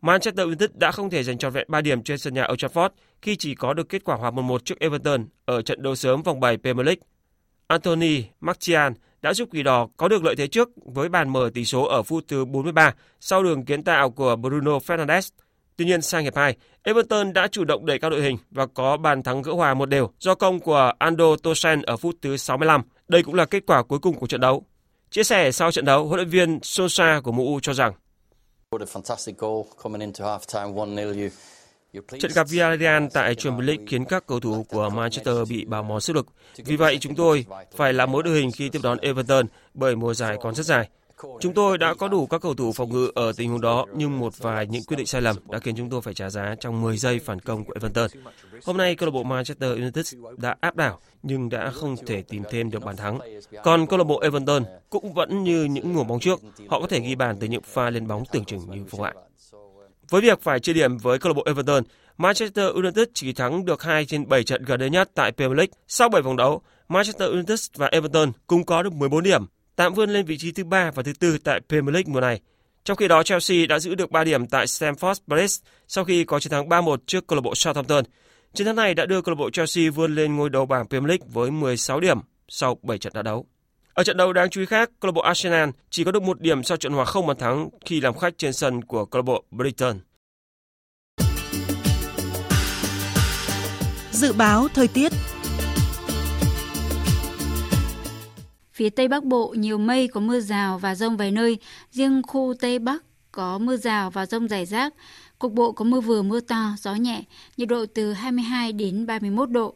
Manchester 0.00 0.46
United 0.46 0.70
đã 0.74 0.92
không 0.92 1.10
thể 1.10 1.22
giành 1.22 1.38
trọn 1.38 1.52
vẹn 1.52 1.66
3 1.68 1.80
điểm 1.80 2.02
trên 2.02 2.18
sân 2.18 2.34
nhà 2.34 2.46
Old 2.52 2.64
Trafford 2.64 2.90
khi 3.22 3.36
chỉ 3.36 3.54
có 3.54 3.74
được 3.74 3.88
kết 3.88 4.04
quả 4.04 4.16
hòa 4.16 4.30
1-1 4.30 4.58
trước 4.58 4.80
Everton 4.80 5.26
ở 5.44 5.62
trận 5.62 5.82
đấu 5.82 5.94
sớm 5.94 6.22
vòng 6.22 6.40
7 6.40 6.56
Premier 6.56 6.86
League. 6.86 7.02
Anthony 7.66 8.24
Martial 8.40 8.92
đã 9.22 9.34
giúp 9.34 9.48
Quỷ 9.52 9.62
Đỏ 9.62 9.88
có 9.96 10.08
được 10.08 10.24
lợi 10.24 10.36
thế 10.36 10.46
trước 10.46 10.68
với 10.84 11.08
bàn 11.08 11.28
mở 11.28 11.50
tỷ 11.54 11.64
số 11.64 11.84
ở 11.84 12.02
phút 12.02 12.24
thứ 12.28 12.44
43 12.44 12.94
sau 13.20 13.42
đường 13.42 13.64
kiến 13.64 13.82
tạo 13.82 14.10
của 14.10 14.36
Bruno 14.36 14.78
Fernandes. 14.78 15.30
Tuy 15.76 15.84
nhiên 15.84 16.02
sang 16.02 16.24
hiệp 16.24 16.36
2, 16.36 16.56
Everton 16.82 17.32
đã 17.32 17.48
chủ 17.48 17.64
động 17.64 17.86
đẩy 17.86 17.98
cao 17.98 18.10
đội 18.10 18.22
hình 18.22 18.38
và 18.50 18.66
có 18.66 18.96
bàn 18.96 19.22
thắng 19.22 19.42
gỡ 19.42 19.52
hòa 19.52 19.74
một 19.74 19.86
đều 19.86 20.10
do 20.18 20.34
công 20.34 20.60
của 20.60 20.92
Ando 20.98 21.36
Tosen 21.42 21.82
ở 21.82 21.96
phút 21.96 22.16
thứ 22.22 22.36
65. 22.36 22.82
Đây 23.08 23.22
cũng 23.22 23.34
là 23.34 23.44
kết 23.44 23.62
quả 23.66 23.82
cuối 23.82 23.98
cùng 23.98 24.18
của 24.18 24.26
trận 24.26 24.40
đấu. 24.40 24.64
Chia 25.10 25.22
sẻ 25.22 25.52
sau 25.52 25.72
trận 25.72 25.84
đấu, 25.84 26.06
huấn 26.06 26.16
luyện 26.16 26.28
viên 26.28 26.58
Sosa 26.62 27.20
của 27.24 27.32
MU 27.32 27.60
cho 27.60 27.72
rằng 27.72 27.92
Trận 31.92 32.30
gặp 32.34 32.48
Villarreal 32.48 33.04
tại 33.12 33.34
Champions 33.34 33.66
League 33.66 33.84
khiến 33.88 34.04
các 34.04 34.26
cầu 34.26 34.40
thủ 34.40 34.66
của 34.68 34.90
Manchester 34.90 35.36
bị 35.50 35.64
bào 35.64 35.82
mòn 35.82 36.00
sức 36.00 36.16
lực. 36.16 36.26
Vì 36.64 36.76
vậy, 36.76 36.98
chúng 37.00 37.14
tôi 37.14 37.46
phải 37.76 37.92
làm 37.92 38.12
mối 38.12 38.22
đội 38.22 38.34
hình 38.34 38.50
khi 38.52 38.68
tiếp 38.68 38.80
đón 38.82 38.98
Everton 38.98 39.46
bởi 39.74 39.96
mùa 39.96 40.14
giải 40.14 40.36
còn 40.40 40.54
rất 40.54 40.66
dài. 40.66 40.88
Chúng 41.40 41.54
tôi 41.54 41.78
đã 41.78 41.94
có 41.94 42.08
đủ 42.08 42.26
các 42.26 42.40
cầu 42.40 42.54
thủ 42.54 42.72
phòng 42.72 42.92
ngự 42.92 43.10
ở 43.14 43.32
tình 43.36 43.50
huống 43.50 43.60
đó, 43.60 43.86
nhưng 43.94 44.18
một 44.18 44.38
vài 44.38 44.66
những 44.66 44.82
quyết 44.84 44.96
định 44.96 45.06
sai 45.06 45.22
lầm 45.22 45.36
đã 45.50 45.58
khiến 45.58 45.76
chúng 45.76 45.90
tôi 45.90 46.00
phải 46.02 46.14
trả 46.14 46.30
giá 46.30 46.54
trong 46.60 46.82
10 46.82 46.96
giây 46.96 47.18
phản 47.18 47.40
công 47.40 47.64
của 47.64 47.72
Everton. 47.74 48.10
Hôm 48.64 48.76
nay, 48.76 48.94
câu 48.94 49.06
lạc 49.06 49.10
bộ 49.10 49.22
Manchester 49.22 49.70
United 49.72 50.14
đã 50.36 50.56
áp 50.60 50.76
đảo 50.76 50.98
nhưng 51.22 51.48
đã 51.48 51.70
không 51.70 51.96
thể 52.06 52.22
tìm 52.22 52.42
thêm 52.50 52.70
được 52.70 52.84
bàn 52.84 52.96
thắng. 52.96 53.18
Còn 53.64 53.86
câu 53.86 53.98
lạc 53.98 54.04
bộ 54.04 54.20
Everton 54.20 54.64
cũng 54.90 55.12
vẫn 55.12 55.42
như 55.42 55.64
những 55.64 55.94
mùa 55.94 56.04
bóng 56.04 56.20
trước, 56.20 56.40
họ 56.68 56.80
có 56.80 56.86
thể 56.86 57.00
ghi 57.00 57.14
bàn 57.14 57.36
từ 57.40 57.46
những 57.46 57.62
pha 57.62 57.90
lên 57.90 58.06
bóng 58.08 58.24
tưởng 58.32 58.44
chừng 58.44 58.70
như 58.70 58.84
vô 58.90 59.04
hại. 59.04 59.14
Với 60.12 60.20
việc 60.20 60.42
phải 60.42 60.60
chia 60.60 60.72
điểm 60.72 60.96
với 60.96 61.18
câu 61.18 61.30
lạc 61.30 61.34
bộ 61.34 61.42
Everton, 61.46 61.84
Manchester 62.16 62.72
United 62.72 63.04
chỉ 63.14 63.32
thắng 63.32 63.64
được 63.64 63.82
2 63.82 64.04
trên 64.04 64.28
7 64.28 64.44
trận 64.44 64.64
gần 64.64 64.80
đây 64.80 64.90
nhất 64.90 65.10
tại 65.14 65.32
Premier 65.32 65.56
League. 65.56 65.72
Sau 65.88 66.08
7 66.08 66.22
vòng 66.22 66.36
đấu, 66.36 66.62
Manchester 66.88 67.30
United 67.30 67.66
và 67.76 67.86
Everton 67.86 68.32
cùng 68.46 68.64
có 68.64 68.82
được 68.82 68.92
14 68.92 69.22
điểm, 69.22 69.46
tạm 69.76 69.94
vươn 69.94 70.10
lên 70.10 70.26
vị 70.26 70.38
trí 70.38 70.52
thứ 70.52 70.64
3 70.64 70.90
và 70.90 71.02
thứ 71.02 71.12
4 71.20 71.38
tại 71.38 71.60
Premier 71.68 71.94
League 71.94 72.12
mùa 72.12 72.20
này. 72.20 72.40
Trong 72.84 72.96
khi 72.96 73.08
đó, 73.08 73.22
Chelsea 73.22 73.66
đã 73.66 73.78
giữ 73.78 73.94
được 73.94 74.10
3 74.10 74.24
điểm 74.24 74.46
tại 74.46 74.66
Stamford 74.66 75.14
Bridge 75.26 75.54
sau 75.88 76.04
khi 76.04 76.24
có 76.24 76.40
chiến 76.40 76.50
thắng 76.50 76.68
3-1 76.68 76.96
trước 77.06 77.26
câu 77.26 77.36
lạc 77.36 77.42
bộ 77.42 77.54
Southampton. 77.54 78.04
Chiến 78.54 78.66
thắng 78.66 78.76
này 78.76 78.94
đã 78.94 79.06
đưa 79.06 79.22
câu 79.22 79.34
lạc 79.34 79.38
bộ 79.38 79.50
Chelsea 79.50 79.90
vươn 79.90 80.14
lên 80.14 80.36
ngôi 80.36 80.50
đầu 80.50 80.66
bảng 80.66 80.88
Premier 80.88 81.08
League 81.08 81.26
với 81.32 81.50
16 81.50 82.00
điểm 82.00 82.18
sau 82.48 82.78
7 82.82 82.98
trận 82.98 83.12
đã 83.12 83.22
đấu. 83.22 83.46
Ở 83.94 84.04
trận 84.04 84.16
đấu 84.16 84.32
đáng 84.32 84.50
chú 84.50 84.60
ý 84.60 84.66
khác, 84.66 84.90
câu 85.00 85.08
lạc 85.08 85.12
bộ 85.12 85.22
Arsenal 85.22 85.68
chỉ 85.90 86.04
có 86.04 86.12
được 86.12 86.22
một 86.22 86.40
điểm 86.40 86.62
sau 86.62 86.76
trận 86.76 86.92
hòa 86.92 87.04
không 87.04 87.26
bàn 87.26 87.38
thắng 87.38 87.68
khi 87.84 88.00
làm 88.00 88.18
khách 88.18 88.38
trên 88.38 88.52
sân 88.52 88.84
của 88.84 89.04
câu 89.04 89.22
lạc 89.22 89.22
bộ 89.22 89.44
Brighton. 89.50 89.98
Dự 94.10 94.32
báo 94.32 94.68
thời 94.74 94.88
tiết 94.88 95.12
Phía 98.72 98.90
Tây 98.90 99.08
Bắc 99.08 99.24
Bộ 99.24 99.54
nhiều 99.58 99.78
mây 99.78 100.08
có 100.08 100.20
mưa 100.20 100.40
rào 100.40 100.78
và 100.78 100.94
rông 100.94 101.16
vài 101.16 101.30
nơi, 101.30 101.58
riêng 101.90 102.22
khu 102.26 102.54
Tây 102.60 102.78
Bắc 102.78 103.04
có 103.32 103.58
mưa 103.58 103.76
rào 103.76 104.10
và 104.10 104.26
rông 104.26 104.48
rải 104.48 104.66
rác, 104.66 104.94
cục 105.38 105.52
bộ 105.52 105.72
có 105.72 105.84
mưa 105.84 106.00
vừa 106.00 106.22
mưa 106.22 106.40
to, 106.40 106.74
gió 106.78 106.94
nhẹ, 106.94 107.24
nhiệt 107.56 107.68
độ 107.68 107.86
từ 107.94 108.12
22 108.12 108.72
đến 108.72 109.06
31 109.06 109.50
độ. 109.50 109.74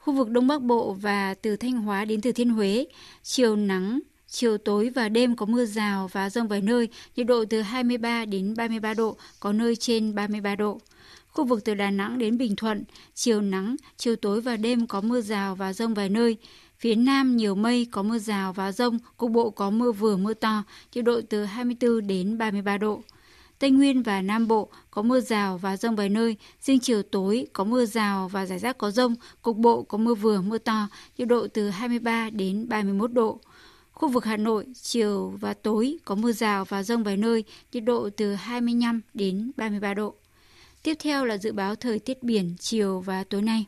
Khu 0.00 0.14
vực 0.14 0.30
Đông 0.30 0.46
Bắc 0.46 0.62
Bộ 0.62 0.92
và 0.92 1.34
từ 1.34 1.56
Thanh 1.56 1.72
Hóa 1.72 2.04
đến 2.04 2.20
Thừa 2.20 2.32
Thiên 2.32 2.50
Huế, 2.50 2.86
chiều 3.22 3.56
nắng, 3.56 4.00
chiều 4.28 4.58
tối 4.58 4.90
và 4.94 5.08
đêm 5.08 5.36
có 5.36 5.46
mưa 5.46 5.64
rào 5.64 6.08
và 6.12 6.30
rông 6.30 6.48
vài 6.48 6.60
nơi, 6.60 6.88
nhiệt 7.16 7.26
độ 7.26 7.44
từ 7.50 7.62
23 7.62 8.24
đến 8.24 8.54
33 8.56 8.94
độ, 8.94 9.16
có 9.40 9.52
nơi 9.52 9.76
trên 9.76 10.14
33 10.14 10.56
độ. 10.56 10.80
Khu 11.28 11.44
vực 11.44 11.64
từ 11.64 11.74
Đà 11.74 11.90
Nẵng 11.90 12.18
đến 12.18 12.38
Bình 12.38 12.56
Thuận, 12.56 12.84
chiều 13.14 13.40
nắng, 13.40 13.76
chiều 13.96 14.16
tối 14.16 14.40
và 14.40 14.56
đêm 14.56 14.86
có 14.86 15.00
mưa 15.00 15.20
rào 15.20 15.54
và 15.54 15.72
rông 15.72 15.94
vài 15.94 16.08
nơi. 16.08 16.36
Phía 16.78 16.94
Nam 16.94 17.36
nhiều 17.36 17.54
mây, 17.54 17.86
có 17.90 18.02
mưa 18.02 18.18
rào 18.18 18.52
và 18.52 18.72
rông, 18.72 18.98
cục 19.16 19.30
bộ 19.30 19.50
có 19.50 19.70
mưa 19.70 19.92
vừa 19.92 20.16
mưa 20.16 20.34
to, 20.34 20.62
nhiệt 20.94 21.04
độ 21.04 21.20
từ 21.28 21.44
24 21.44 22.06
đến 22.06 22.38
33 22.38 22.78
độ. 22.78 23.02
Tây 23.60 23.70
Nguyên 23.70 24.02
và 24.02 24.22
Nam 24.22 24.48
Bộ 24.48 24.68
có 24.90 25.02
mưa 25.02 25.20
rào 25.20 25.58
và 25.58 25.76
rông 25.76 25.96
vài 25.96 26.08
nơi, 26.08 26.36
riêng 26.60 26.80
chiều 26.80 27.02
tối 27.02 27.46
có 27.52 27.64
mưa 27.64 27.86
rào 27.86 28.28
và 28.28 28.46
rải 28.46 28.58
rác 28.58 28.78
có 28.78 28.90
rông, 28.90 29.14
cục 29.42 29.56
bộ 29.56 29.82
có 29.82 29.98
mưa 29.98 30.14
vừa 30.14 30.40
mưa 30.40 30.58
to, 30.58 30.88
nhiệt 31.18 31.28
độ 31.28 31.46
từ 31.54 31.70
23 31.70 32.30
đến 32.30 32.68
31 32.68 33.12
độ. 33.12 33.40
Khu 33.92 34.08
vực 34.08 34.24
Hà 34.24 34.36
Nội, 34.36 34.66
chiều 34.74 35.32
và 35.40 35.54
tối 35.54 35.96
có 36.04 36.14
mưa 36.14 36.32
rào 36.32 36.64
và 36.64 36.82
rông 36.82 37.02
vài 37.02 37.16
nơi, 37.16 37.44
nhiệt 37.72 37.84
độ 37.84 38.10
từ 38.16 38.34
25 38.34 39.00
đến 39.14 39.50
33 39.56 39.94
độ. 39.94 40.14
Tiếp 40.82 40.94
theo 40.98 41.24
là 41.24 41.36
dự 41.36 41.52
báo 41.52 41.74
thời 41.74 41.98
tiết 41.98 42.22
biển 42.22 42.54
chiều 42.58 43.00
và 43.00 43.24
tối 43.24 43.42
nay. 43.42 43.66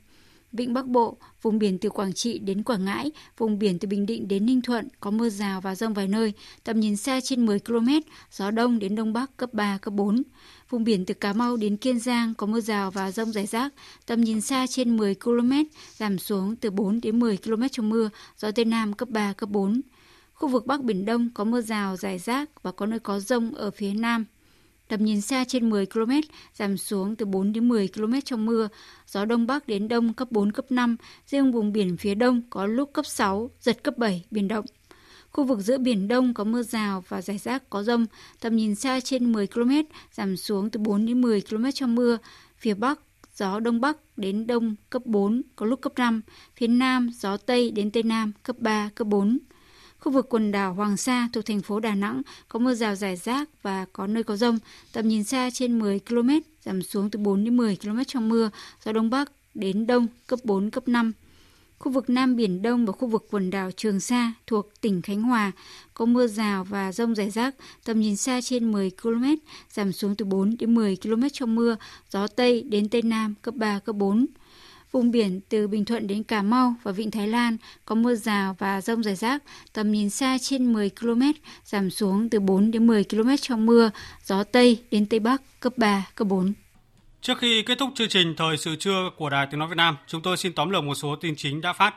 Vịnh 0.52 0.74
Bắc 0.74 0.86
Bộ, 0.86 1.16
vùng 1.42 1.58
biển 1.58 1.78
từ 1.78 1.90
Quảng 1.90 2.12
Trị 2.12 2.38
đến 2.38 2.62
Quảng 2.62 2.84
Ngãi, 2.84 3.10
vùng 3.38 3.58
biển 3.58 3.78
từ 3.78 3.88
Bình 3.88 4.06
Định 4.06 4.28
đến 4.28 4.46
Ninh 4.46 4.62
Thuận 4.62 4.88
có 5.00 5.10
mưa 5.10 5.28
rào 5.28 5.60
và 5.60 5.74
rông 5.74 5.94
vài 5.94 6.08
nơi, 6.08 6.32
tầm 6.64 6.80
nhìn 6.80 6.96
xa 6.96 7.20
trên 7.20 7.46
10 7.46 7.58
km, 7.58 7.88
gió 8.30 8.50
đông 8.50 8.78
đến 8.78 8.94
đông 8.94 9.12
bắc 9.12 9.36
cấp 9.36 9.54
3, 9.54 9.78
cấp 9.78 9.94
4. 9.94 10.22
Vùng 10.70 10.84
biển 10.84 11.04
từ 11.04 11.14
Cà 11.14 11.32
Mau 11.32 11.56
đến 11.56 11.76
Kiên 11.76 11.98
Giang 11.98 12.34
có 12.34 12.46
mưa 12.46 12.60
rào 12.60 12.90
và 12.90 13.10
rông 13.10 13.32
rải 13.32 13.46
rác, 13.46 13.74
tầm 14.06 14.20
nhìn 14.20 14.40
xa 14.40 14.66
trên 14.66 14.96
10 14.96 15.14
km, 15.14 15.52
giảm 15.96 16.18
xuống 16.18 16.56
từ 16.56 16.70
4 16.70 17.00
đến 17.00 17.18
10 17.18 17.36
km 17.36 17.62
trong 17.72 17.88
mưa, 17.88 18.10
gió 18.38 18.50
Tây 18.50 18.64
Nam 18.64 18.92
cấp 18.92 19.08
3, 19.08 19.32
cấp 19.32 19.48
4. 19.48 19.80
Khu 20.34 20.48
vực 20.48 20.66
Bắc 20.66 20.82
Biển 20.82 21.04
Đông 21.04 21.30
có 21.34 21.44
mưa 21.44 21.60
rào, 21.60 21.96
rải 21.96 22.18
rác 22.18 22.62
và 22.62 22.72
có 22.72 22.86
nơi 22.86 22.98
có 22.98 23.20
rông 23.20 23.54
ở 23.54 23.70
phía 23.70 23.94
Nam. 23.94 24.24
Tầm 24.92 25.04
nhìn 25.04 25.20
xa 25.20 25.44
trên 25.44 25.70
10 25.70 25.86
km, 25.86 26.12
giảm 26.54 26.76
xuống 26.76 27.16
từ 27.16 27.26
4 27.26 27.52
đến 27.52 27.68
10 27.68 27.88
km 27.88 28.14
trong 28.24 28.46
mưa, 28.46 28.68
gió 29.06 29.24
Đông 29.24 29.46
Bắc 29.46 29.68
đến 29.68 29.88
Đông 29.88 30.14
cấp 30.14 30.28
4, 30.30 30.52
cấp 30.52 30.64
5, 30.70 30.96
riêng 31.26 31.52
vùng 31.52 31.72
biển 31.72 31.96
phía 31.96 32.14
Đông 32.14 32.42
có 32.50 32.66
lúc 32.66 32.92
cấp 32.92 33.06
6, 33.06 33.50
giật 33.60 33.82
cấp 33.82 33.98
7, 33.98 34.24
biển 34.30 34.48
động. 34.48 34.64
Khu 35.30 35.44
vực 35.44 35.58
giữa 35.60 35.78
Biển 35.78 36.08
Đông 36.08 36.34
có 36.34 36.44
mưa 36.44 36.62
rào 36.62 37.04
và 37.08 37.22
rải 37.22 37.38
rác 37.38 37.70
có 37.70 37.82
rông, 37.82 38.06
tầm 38.40 38.56
nhìn 38.56 38.74
xa 38.74 39.00
trên 39.00 39.32
10 39.32 39.46
km, 39.46 39.70
giảm 40.12 40.36
xuống 40.36 40.70
từ 40.70 40.80
4 40.80 41.06
đến 41.06 41.20
10 41.20 41.40
km 41.40 41.64
trong 41.74 41.94
mưa. 41.94 42.18
Phía 42.58 42.74
Bắc, 42.74 43.00
gió 43.34 43.60
Đông 43.60 43.80
Bắc 43.80 43.96
đến 44.16 44.46
Đông 44.46 44.74
cấp 44.90 45.02
4, 45.06 45.42
có 45.56 45.66
lúc 45.66 45.80
cấp 45.80 45.92
5. 45.96 46.20
Phía 46.56 46.66
Nam, 46.66 47.10
gió 47.14 47.36
Tây 47.36 47.70
đến 47.70 47.90
Tây 47.90 48.02
Nam 48.02 48.32
cấp 48.42 48.56
3, 48.58 48.90
cấp 48.94 49.06
4. 49.06 49.38
Khu 50.02 50.12
vực 50.12 50.26
quần 50.28 50.52
đảo 50.52 50.74
Hoàng 50.74 50.96
Sa 50.96 51.28
thuộc 51.32 51.46
thành 51.46 51.62
phố 51.62 51.80
Đà 51.80 51.94
Nẵng 51.94 52.22
có 52.48 52.58
mưa 52.58 52.74
rào 52.74 52.94
rải 52.94 53.16
rác 53.16 53.48
và 53.62 53.86
có 53.92 54.06
nơi 54.06 54.22
có 54.22 54.36
rông, 54.36 54.58
tầm 54.92 55.08
nhìn 55.08 55.24
xa 55.24 55.50
trên 55.50 55.78
10 55.78 56.00
km, 56.08 56.30
giảm 56.64 56.82
xuống 56.82 57.10
từ 57.10 57.18
4 57.18 57.44
đến 57.44 57.56
10 57.56 57.76
km 57.76 57.98
trong 58.06 58.28
mưa, 58.28 58.50
gió 58.84 58.92
Đông 58.92 59.10
Bắc 59.10 59.32
đến 59.54 59.86
Đông 59.86 60.06
cấp 60.26 60.38
4, 60.44 60.70
cấp 60.70 60.88
5. 60.88 61.12
Khu 61.78 61.92
vực 61.92 62.10
Nam 62.10 62.36
Biển 62.36 62.62
Đông 62.62 62.86
và 62.86 62.92
khu 62.92 63.08
vực 63.08 63.26
quần 63.30 63.50
đảo 63.50 63.70
Trường 63.76 64.00
Sa 64.00 64.32
thuộc 64.46 64.80
tỉnh 64.80 65.02
Khánh 65.02 65.22
Hòa 65.22 65.52
có 65.94 66.04
mưa 66.04 66.26
rào 66.26 66.64
và 66.64 66.92
rông 66.92 67.14
rải 67.14 67.30
rác, 67.30 67.54
tầm 67.84 68.00
nhìn 68.00 68.16
xa 68.16 68.40
trên 68.40 68.72
10 68.72 68.90
km, 69.02 69.24
giảm 69.70 69.92
xuống 69.92 70.16
từ 70.16 70.24
4 70.24 70.56
đến 70.58 70.74
10 70.74 70.96
km 70.96 71.22
trong 71.32 71.54
mưa, 71.54 71.76
gió 72.10 72.26
Tây 72.26 72.62
đến 72.62 72.88
Tây 72.88 73.02
Nam 73.02 73.34
cấp 73.42 73.54
3, 73.54 73.78
cấp 73.78 73.96
4. 73.96 74.26
Vùng 74.92 75.10
biển 75.10 75.40
từ 75.48 75.68
Bình 75.68 75.84
Thuận 75.84 76.06
đến 76.06 76.22
Cà 76.22 76.42
Mau 76.42 76.74
và 76.82 76.92
Vịnh 76.92 77.10
Thái 77.10 77.28
Lan 77.28 77.56
có 77.84 77.94
mưa 77.94 78.14
rào 78.14 78.56
và 78.58 78.80
rông 78.80 79.02
rải 79.02 79.14
rác, 79.14 79.42
tầm 79.72 79.92
nhìn 79.92 80.10
xa 80.10 80.38
trên 80.40 80.72
10 80.72 80.90
km, 81.00 81.22
giảm 81.64 81.90
xuống 81.90 82.28
từ 82.30 82.40
4 82.40 82.70
đến 82.70 82.86
10 82.86 83.04
km 83.04 83.30
trong 83.40 83.66
mưa, 83.66 83.90
gió 84.24 84.44
Tây 84.44 84.82
đến 84.90 85.06
Tây 85.06 85.20
Bắc 85.20 85.42
cấp 85.60 85.72
3, 85.76 86.06
cấp 86.14 86.28
4. 86.28 86.52
Trước 87.20 87.38
khi 87.38 87.62
kết 87.62 87.78
thúc 87.78 87.90
chương 87.94 88.08
trình 88.08 88.34
Thời 88.36 88.56
sự 88.56 88.76
trưa 88.76 89.10
của 89.16 89.30
Đài 89.30 89.46
Tiếng 89.50 89.58
Nói 89.58 89.68
Việt 89.68 89.76
Nam, 89.76 89.96
chúng 90.06 90.22
tôi 90.22 90.36
xin 90.36 90.52
tóm 90.52 90.70
lược 90.70 90.84
một 90.84 90.94
số 90.94 91.16
tin 91.16 91.36
chính 91.36 91.60
đã 91.60 91.72
phát. 91.72 91.94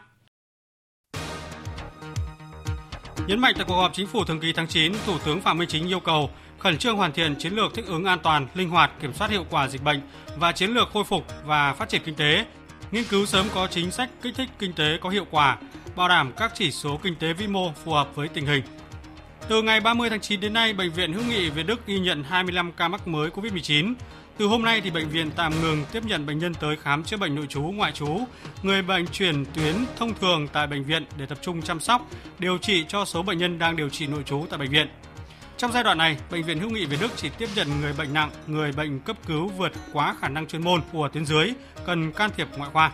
Nhấn 3.27 3.39
mạnh 3.39 3.53
tại 3.57 3.65
cuộc 3.67 3.75
họp 3.75 3.93
chính 3.93 4.07
phủ 4.07 4.23
thường 4.23 4.39
kỳ 4.39 4.53
tháng 4.53 4.67
9, 4.67 4.93
Thủ 5.05 5.17
tướng 5.25 5.41
Phạm 5.41 5.57
Minh 5.57 5.69
Chính 5.69 5.87
yêu 5.87 5.99
cầu 5.99 6.29
khẩn 6.59 6.77
trương 6.77 6.97
hoàn 6.97 7.13
thiện 7.13 7.35
chiến 7.35 7.53
lược 7.53 7.73
thích 7.73 7.85
ứng 7.87 8.05
an 8.05 8.19
toàn, 8.23 8.47
linh 8.55 8.69
hoạt, 8.69 8.91
kiểm 9.01 9.13
soát 9.13 9.31
hiệu 9.31 9.45
quả 9.49 9.67
dịch 9.67 9.83
bệnh 9.83 10.01
và 10.37 10.51
chiến 10.51 10.73
lược 10.73 10.89
khôi 10.93 11.03
phục 11.03 11.25
và 11.45 11.73
phát 11.73 11.89
triển 11.89 12.01
kinh 12.05 12.15
tế, 12.15 12.45
nghiên 12.91 13.03
cứu 13.03 13.25
sớm 13.25 13.45
có 13.53 13.67
chính 13.71 13.91
sách 13.91 14.09
kích 14.21 14.35
thích 14.35 14.49
kinh 14.59 14.73
tế 14.73 14.97
có 15.01 15.09
hiệu 15.09 15.25
quả, 15.31 15.57
bảo 15.95 16.09
đảm 16.09 16.31
các 16.37 16.51
chỉ 16.55 16.71
số 16.71 16.99
kinh 17.03 17.15
tế 17.15 17.33
vĩ 17.33 17.47
mô 17.47 17.71
phù 17.71 17.91
hợp 17.91 18.15
với 18.15 18.27
tình 18.27 18.45
hình. 18.45 18.63
Từ 19.47 19.61
ngày 19.61 19.79
30 19.79 20.09
tháng 20.09 20.19
9 20.19 20.39
đến 20.39 20.53
nay, 20.53 20.73
Bệnh 20.73 20.91
viện 20.91 21.13
Hữu 21.13 21.23
nghị 21.23 21.49
Việt 21.49 21.63
Đức 21.63 21.87
ghi 21.87 21.99
nhận 21.99 22.23
25 22.23 22.71
ca 22.71 22.87
mắc 22.87 23.07
mới 23.07 23.29
COVID-19. 23.29 23.93
Từ 24.37 24.45
hôm 24.45 24.61
nay 24.61 24.81
thì 24.81 24.89
bệnh 24.89 25.09
viện 25.09 25.31
tạm 25.35 25.61
ngừng 25.61 25.85
tiếp 25.91 26.03
nhận 26.05 26.25
bệnh 26.25 26.39
nhân 26.39 26.53
tới 26.53 26.75
khám 26.75 27.03
chữa 27.03 27.17
bệnh 27.17 27.35
nội 27.35 27.45
trú, 27.49 27.61
ngoại 27.61 27.91
trú, 27.91 28.19
người 28.63 28.81
bệnh 28.81 29.07
chuyển 29.07 29.45
tuyến 29.45 29.75
thông 29.97 30.13
thường 30.21 30.47
tại 30.53 30.67
bệnh 30.67 30.83
viện 30.83 31.05
để 31.17 31.25
tập 31.25 31.37
trung 31.41 31.61
chăm 31.61 31.79
sóc, 31.79 32.09
điều 32.39 32.57
trị 32.57 32.85
cho 32.87 33.05
số 33.05 33.23
bệnh 33.23 33.37
nhân 33.37 33.59
đang 33.59 33.75
điều 33.75 33.89
trị 33.89 34.07
nội 34.07 34.23
trú 34.25 34.45
tại 34.49 34.59
bệnh 34.59 34.71
viện. 34.71 34.87
Trong 35.57 35.71
giai 35.71 35.83
đoạn 35.83 35.97
này, 35.97 36.17
bệnh 36.31 36.43
viện 36.43 36.59
Hữu 36.59 36.69
nghị 36.69 36.85
Việt 36.85 36.97
Đức 37.01 37.11
chỉ 37.15 37.29
tiếp 37.29 37.49
nhận 37.55 37.81
người 37.81 37.93
bệnh 37.93 38.13
nặng, 38.13 38.31
người 38.47 38.71
bệnh 38.71 38.99
cấp 38.99 39.17
cứu 39.27 39.47
vượt 39.47 39.71
quá 39.93 40.15
khả 40.21 40.29
năng 40.29 40.47
chuyên 40.47 40.63
môn 40.63 40.81
của 40.91 41.09
tuyến 41.13 41.25
dưới, 41.25 41.53
cần 41.85 42.11
can 42.11 42.29
thiệp 42.37 42.47
ngoại 42.57 42.69
khoa. 42.73 42.91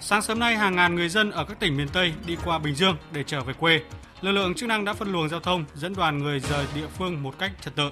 Sáng 0.00 0.22
sớm 0.22 0.38
nay, 0.38 0.56
hàng 0.56 0.76
ngàn 0.76 0.94
người 0.94 1.08
dân 1.08 1.30
ở 1.30 1.44
các 1.44 1.60
tỉnh 1.60 1.76
miền 1.76 1.88
Tây 1.88 2.12
đi 2.26 2.36
qua 2.44 2.58
Bình 2.58 2.74
Dương 2.74 2.96
để 3.12 3.24
trở 3.26 3.40
về 3.40 3.52
quê. 3.52 3.80
Lực 4.20 4.32
lượng 4.32 4.54
chức 4.54 4.68
năng 4.68 4.84
đã 4.84 4.92
phân 4.92 5.12
luồng 5.12 5.28
giao 5.28 5.40
thông, 5.40 5.64
dẫn 5.74 5.94
đoàn 5.94 6.18
người 6.18 6.40
rời 6.40 6.66
địa 6.74 6.86
phương 6.98 7.22
một 7.22 7.38
cách 7.38 7.52
trật 7.64 7.76
tự. 7.76 7.90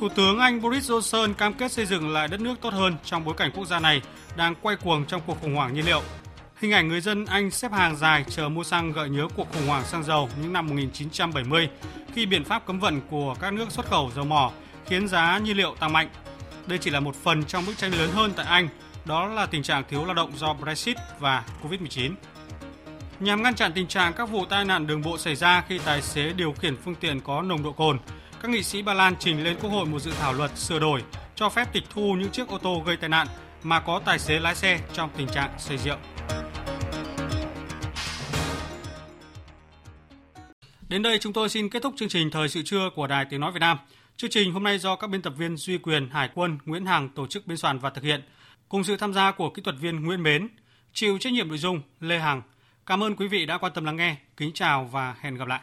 Thủ 0.00 0.08
tướng 0.08 0.38
Anh 0.38 0.62
Boris 0.62 0.90
Johnson 0.90 1.34
cam 1.34 1.54
kết 1.54 1.72
xây 1.72 1.86
dựng 1.86 2.12
lại 2.12 2.28
đất 2.28 2.40
nước 2.40 2.54
tốt 2.60 2.72
hơn 2.74 2.96
trong 3.04 3.24
bối 3.24 3.34
cảnh 3.38 3.50
quốc 3.54 3.66
gia 3.66 3.80
này 3.80 4.02
đang 4.36 4.54
quay 4.62 4.76
cuồng 4.76 5.04
trong 5.04 5.20
cuộc 5.26 5.40
khủng 5.40 5.54
hoảng 5.54 5.74
nhiên 5.74 5.86
liệu. 5.86 6.02
Hình 6.60 6.72
ảnh 6.72 6.88
người 6.88 7.00
dân 7.00 7.26
Anh 7.26 7.50
xếp 7.50 7.72
hàng 7.72 7.96
dài 7.96 8.24
chờ 8.28 8.48
mua 8.48 8.64
xăng 8.64 8.92
gợi 8.92 9.08
nhớ 9.08 9.28
cuộc 9.36 9.52
khủng 9.52 9.66
hoảng 9.66 9.84
xăng 9.84 10.04
dầu 10.04 10.28
những 10.42 10.52
năm 10.52 10.66
1970 10.66 11.68
khi 12.14 12.26
biện 12.26 12.44
pháp 12.44 12.66
cấm 12.66 12.80
vận 12.80 13.00
của 13.10 13.34
các 13.40 13.52
nước 13.52 13.72
xuất 13.72 13.86
khẩu 13.86 14.10
dầu 14.14 14.24
mỏ 14.24 14.52
khiến 14.86 15.08
giá 15.08 15.38
nhiên 15.38 15.56
liệu 15.56 15.74
tăng 15.80 15.92
mạnh. 15.92 16.08
Đây 16.66 16.78
chỉ 16.78 16.90
là 16.90 17.00
một 17.00 17.14
phần 17.14 17.44
trong 17.44 17.66
bức 17.66 17.78
tranh 17.78 17.94
lớn 17.94 18.10
hơn 18.12 18.32
tại 18.36 18.46
Anh, 18.46 18.68
đó 19.04 19.26
là 19.26 19.46
tình 19.46 19.62
trạng 19.62 19.84
thiếu 19.88 20.04
lao 20.04 20.14
động 20.14 20.30
do 20.36 20.54
Brexit 20.54 20.96
và 21.18 21.44
Covid-19. 21.62 22.12
Nhằm 23.20 23.42
ngăn 23.42 23.54
chặn 23.54 23.72
tình 23.74 23.86
trạng 23.86 24.12
các 24.12 24.30
vụ 24.30 24.44
tai 24.44 24.64
nạn 24.64 24.86
đường 24.86 25.02
bộ 25.02 25.18
xảy 25.18 25.36
ra 25.36 25.64
khi 25.68 25.78
tài 25.78 26.02
xế 26.02 26.32
điều 26.32 26.52
khiển 26.52 26.76
phương 26.76 26.94
tiện 26.94 27.20
có 27.20 27.42
nồng 27.42 27.62
độ 27.62 27.72
cồn, 27.72 27.98
các 28.42 28.50
nghị 28.50 28.62
sĩ 28.62 28.82
Ba 28.82 28.94
Lan 28.94 29.14
trình 29.18 29.44
lên 29.44 29.56
Quốc 29.60 29.70
hội 29.70 29.86
một 29.86 29.98
dự 29.98 30.10
thảo 30.20 30.32
luật 30.32 30.58
sửa 30.58 30.78
đổi 30.78 31.02
cho 31.34 31.48
phép 31.48 31.72
tịch 31.72 31.84
thu 31.94 32.14
những 32.14 32.30
chiếc 32.30 32.48
ô 32.48 32.58
tô 32.58 32.82
gây 32.86 32.96
tai 32.96 33.08
nạn 33.08 33.26
mà 33.68 33.80
có 33.80 34.00
tài 34.04 34.18
xế 34.18 34.38
lái 34.38 34.54
xe 34.54 34.80
trong 34.92 35.10
tình 35.16 35.28
trạng 35.28 35.50
say 35.58 35.78
rượu. 35.78 35.96
Đến 40.88 41.02
đây 41.02 41.18
chúng 41.18 41.32
tôi 41.32 41.48
xin 41.48 41.68
kết 41.68 41.82
thúc 41.82 41.94
chương 41.96 42.08
trình 42.08 42.30
Thời 42.30 42.48
sự 42.48 42.62
trưa 42.62 42.90
của 42.94 43.06
Đài 43.06 43.24
Tiếng 43.30 43.40
Nói 43.40 43.52
Việt 43.52 43.60
Nam. 43.60 43.78
Chương 44.16 44.30
trình 44.30 44.52
hôm 44.52 44.62
nay 44.62 44.78
do 44.78 44.96
các 44.96 45.10
biên 45.10 45.22
tập 45.22 45.32
viên 45.36 45.56
Duy 45.56 45.78
Quyền, 45.78 46.10
Hải 46.10 46.28
quân, 46.34 46.58
Nguyễn 46.64 46.86
Hằng 46.86 47.08
tổ 47.08 47.26
chức 47.26 47.46
biên 47.46 47.56
soạn 47.56 47.78
và 47.78 47.90
thực 47.90 48.04
hiện, 48.04 48.22
cùng 48.68 48.84
sự 48.84 48.96
tham 48.96 49.14
gia 49.14 49.30
của 49.30 49.50
kỹ 49.50 49.62
thuật 49.62 49.76
viên 49.80 50.04
Nguyễn 50.04 50.22
Mến, 50.22 50.48
chịu 50.92 51.18
trách 51.18 51.32
nhiệm 51.32 51.48
nội 51.48 51.58
dung 51.58 51.82
Lê 52.00 52.18
Hằng. 52.18 52.42
Cảm 52.86 53.02
ơn 53.02 53.16
quý 53.16 53.28
vị 53.28 53.46
đã 53.46 53.58
quan 53.58 53.72
tâm 53.74 53.84
lắng 53.84 53.96
nghe. 53.96 54.16
Kính 54.36 54.52
chào 54.52 54.84
và 54.84 55.14
hẹn 55.20 55.34
gặp 55.34 55.48
lại. 55.48 55.60